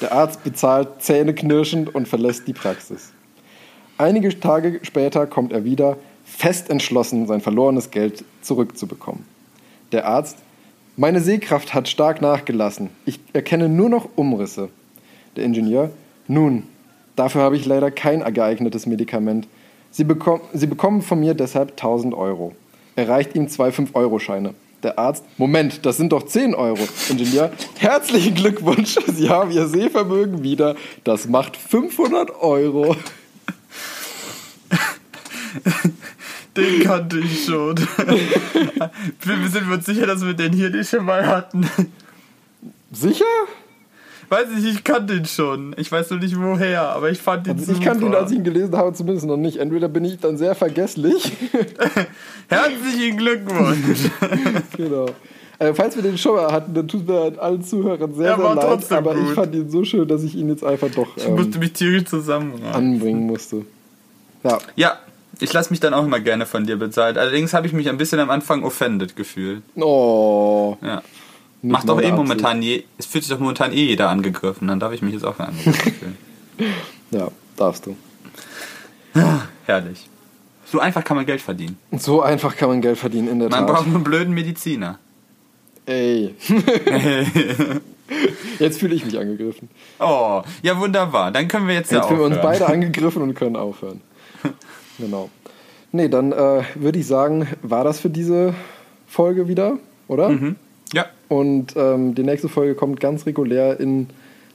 Der 0.01 0.12
Arzt 0.12 0.43
bezahlt 0.44 1.03
zähneknirschend 1.03 1.94
und 1.94 2.09
verlässt 2.09 2.49
die 2.49 2.55
Praxis. 2.55 3.12
Einige 3.99 4.40
Tage 4.40 4.81
später 4.82 5.27
kommt 5.27 5.53
er 5.53 5.65
wieder, 5.65 5.99
fest 6.24 6.70
entschlossen, 6.70 7.27
sein 7.27 7.43
verlorenes 7.43 7.90
Geld 7.90 8.24
zurückzubekommen. 8.40 9.24
Der 9.93 10.07
Arzt, 10.09 10.39
meine 10.97 11.20
Sehkraft 11.20 11.74
hat 11.74 11.89
stark 11.89 12.23
nachgelassen. 12.23 12.89
Ich 13.05 13.20
erkenne 13.35 13.69
nur 13.69 13.90
noch 13.90 14.09
Umrisse. 14.16 14.70
Der 15.36 15.44
Ingenieur, 15.44 15.90
nun, 16.28 16.65
dafür 17.15 17.43
habe 17.43 17.57
ich 17.57 17.66
leider 17.66 17.90
kein 17.90 18.20
geeignetes 18.32 18.86
Medikament. 18.86 19.47
Sie, 19.93 20.05
bekom 20.05 20.40
Sie 20.55 20.66
bekommen 20.66 21.02
von 21.02 21.20
mir 21.20 21.35
deshalb 21.35 21.73
1000 21.73 22.14
Euro. 22.14 22.55
Er 22.97 23.09
reicht 23.09 23.35
ihm 23.35 23.48
zwei 23.48 23.69
5-Euro-Scheine. 23.69 24.55
Der 24.82 24.98
Arzt, 24.98 25.24
Moment, 25.39 25.86
das 25.86 25.98
sind 25.98 26.12
doch 26.12 26.24
10 26.24 26.55
Euro. 26.55 26.81
Ingenieur, 27.09 27.52
herzlichen 27.78 28.35
Glückwunsch, 28.35 28.97
Sie 29.06 29.28
haben 29.28 29.52
Ihr 29.52 29.69
Sehvermögen 29.69 30.43
wieder. 30.43 30.74
Das 31.05 31.28
macht 31.28 31.56
500 31.56 32.31
Euro. 32.40 32.97
Den 36.56 36.81
kannte 36.81 37.19
ich 37.19 37.44
schon. 37.44 37.77
wir 37.77 39.48
sind 39.48 39.69
wir 39.69 39.77
uns 39.77 39.86
sicher, 39.86 40.06
dass 40.06 40.24
wir 40.24 40.35
den 40.35 40.52
hier 40.52 40.69
nicht 40.69 40.90
schon 40.90 41.05
mal 41.05 41.27
hatten. 41.27 41.66
Sicher? 42.90 43.24
Weiß 44.32 44.46
ich, 44.59 44.64
ich 44.64 44.82
kannte 44.82 45.12
ihn 45.14 45.26
schon. 45.26 45.74
Ich 45.76 45.92
weiß 45.92 46.09
nur 46.10 46.20
nicht 46.20 46.40
woher, 46.40 46.88
aber 46.88 47.10
ich 47.10 47.18
fand 47.18 47.46
ihn 47.46 47.50
Also 47.52 47.66
super. 47.66 47.78
ich 47.78 47.84
kannte 47.84 48.06
ihn, 48.06 48.14
als 48.14 48.30
ich 48.30 48.38
ihn 48.38 48.44
gelesen 48.44 48.74
habe, 48.76 48.94
zumindest 48.94 49.26
noch 49.26 49.36
nicht. 49.36 49.59
Entweder 49.59 49.88
bin 49.88 50.06
ich 50.06 50.18
dann 50.20 50.38
sehr 50.38 50.54
vergesslich. 50.54 51.32
Herzlichen 52.48 53.16
Glückwunsch. 53.18 54.10
genau. 54.76 55.06
Äh, 55.59 55.74
falls 55.74 55.96
wir 55.96 56.02
den 56.02 56.16
schon 56.18 56.34
mal 56.36 56.50
hatten, 56.50 56.72
dann 56.74 56.88
tut 56.88 57.06
mir 57.06 57.34
allen 57.40 57.62
Zuhörern 57.62 58.14
sehr, 58.14 58.30
Ja, 58.30 58.36
sehr 58.36 58.54
leid. 58.54 58.64
trotzdem 58.64 58.96
Aber 58.98 59.14
ich 59.16 59.26
gut. 59.26 59.34
fand 59.34 59.54
ihn 59.54 59.70
so 59.70 59.84
schön, 59.84 60.09
dass 60.09 60.22
ich 60.22 60.34
ihn 60.34 60.48
jetzt 60.48 60.64
einfach 60.64 60.88
doch 60.90 61.16
Ich 61.16 61.28
musste 61.28 61.54
ähm, 61.54 61.60
mich 61.60 61.72
tierisch 61.74 62.04
zusammenreißen. 62.04 62.74
anbringen 62.74 63.26
musste. 63.26 63.66
Ja, 64.44 64.59
Ja, 64.76 64.98
ich 65.40 65.52
lasse 65.52 65.70
mich 65.70 65.80
dann 65.80 65.94
auch 65.94 66.04
immer 66.04 66.20
gerne 66.20 66.46
von 66.46 66.66
dir 66.66 66.76
bezahlt. 66.76 67.16
Allerdings 67.18 67.52
habe 67.54 67.66
ich 67.66 67.72
mich 67.72 67.88
ein 67.88 67.98
bisschen 67.98 68.18
am 68.18 68.30
Anfang 68.30 68.64
offended 68.64 69.14
gefühlt. 69.14 69.62
oh. 69.76 70.76
Ja. 70.82 71.02
Macht 71.62 71.89
doch 71.89 72.01
eh 72.02 72.10
momentan 72.10 72.60
je, 72.60 72.84
es 72.98 73.06
fühlt 73.06 73.22
sich 73.24 73.32
doch 73.32 73.39
momentan 73.40 73.72
eh 73.72 73.84
jeder 73.84 74.09
angegriffen, 74.10 74.66
dann 74.68 74.80
darf 74.80 74.93
ich 74.93 75.01
mich 75.02 75.14
jetzt 75.14 75.24
auch 75.24 75.39
angegriffen 75.39 75.93
fühlen. 76.01 76.16
Ja, 77.12 77.28
darfst 77.56 77.86
du. 77.86 77.97
Herrlich. 79.66 80.09
So 80.64 80.80
einfach 80.80 81.05
kann 81.05 81.16
man 81.16 81.26
Geld 81.26 81.40
verdienen. 81.40 81.76
So 81.93 82.22
einfach 82.22 82.56
kann 82.56 82.68
man 82.68 82.80
Geld 82.80 82.98
verdienen, 82.98 83.28
in 83.28 83.39
der 83.39 83.48
Man 83.51 83.60
Tat. 83.66 83.68
braucht 83.68 83.86
nur 83.86 83.97
einen 83.97 84.05
blöden 84.05 84.34
Mediziner. 84.34 84.98
Ey. 85.86 86.34
Jetzt 88.59 88.78
fühle 88.78 88.94
ich 88.94 89.05
mich 89.05 89.18
angegriffen. 89.18 89.68
Oh, 89.98 90.43
ja 90.62 90.78
wunderbar. 90.78 91.30
Dann 91.30 91.48
können 91.48 91.66
wir 91.68 91.74
jetzt, 91.74 91.90
ja 91.93 91.98
Jetzt 91.98 92.09
fühlen 92.09 92.20
wir 92.20 92.26
uns 92.26 92.36
aufhören. 92.39 92.59
beide 92.59 92.66
angegriffen 92.72 93.22
und 93.22 93.34
können 93.34 93.56
aufhören. 93.56 94.01
Genau. 94.98 95.30
Nee, 95.93 96.09
dann 96.09 96.32
äh, 96.32 96.62
würde 96.74 96.98
ich 96.98 97.06
sagen, 97.06 97.47
war 97.62 97.84
das 97.84 98.01
für 98.01 98.10
diese 98.10 98.55
Folge 99.06 99.48
wieder, 99.48 99.78
oder? 100.09 100.28
Mhm. 100.30 100.56
Und 101.32 101.74
ähm, 101.76 102.14
die 102.14 102.24
nächste 102.24 102.50
Folge 102.50 102.74
kommt 102.74 103.00
ganz 103.00 103.24
regulär 103.24 103.80
in 103.80 104.09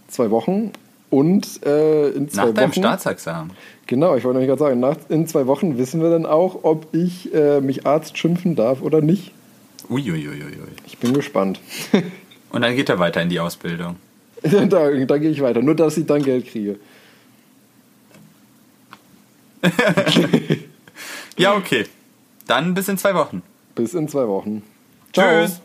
zwei 0.08 0.30
Wochen. 0.30 0.72
Und 1.10 1.66
äh, 1.66 2.10
in 2.10 2.30
zwei 2.30 2.46
nach 2.46 2.54
deinem 2.54 2.70
Wochen. 2.70 2.80
Staatsexamen. 2.80 3.52
Genau, 3.88 4.16
ich 4.16 4.24
wollte 4.24 4.40
nämlich 4.40 4.50
gerade 4.50 4.60
sagen, 4.60 4.80
nach, 4.80 4.98
in 5.10 5.26
zwei 5.26 5.48
Wochen 5.48 5.80
wissen 5.80 6.02
wir 6.02 6.12
dann 6.12 6.26
auch, 6.26 6.60
ob 6.64 6.94
ich 6.94 7.34
äh, 7.34 7.62
mich 7.62 7.88
Arzt 7.88 8.18
schimpfen 8.18 8.56
darf 8.56 8.82
oder 8.82 9.02
nicht. 9.02 9.32
Uiuiuiui. 9.90 10.58
Ich 10.86 10.98
bin 11.00 11.14
gespannt. 11.14 11.60
Und 12.52 12.62
dann 12.62 12.76
geht 12.76 12.90
er 12.90 13.00
weiter 13.00 13.22
in 13.22 13.30
die 13.30 13.40
Ausbildung. 13.40 13.96
da, 14.44 14.92
da 14.92 15.18
gehe 15.18 15.32
ich 15.32 15.42
weiter. 15.42 15.62
Nur, 15.62 15.76
dass 15.76 15.98
ich 15.98 16.06
dann 16.06 16.22
Geld 16.22 16.46
kriege. 16.46 16.76
Ja, 21.38 21.56
okay. 21.56 21.86
Dann 22.48 22.74
bis 22.74 22.88
in 22.88 22.98
zwei 22.98 23.14
Wochen. 23.14 23.44
Bis 23.76 23.94
in 23.94 24.08
zwei 24.10 24.28
Wochen. 24.28 24.64
Tschüss. 25.14 25.62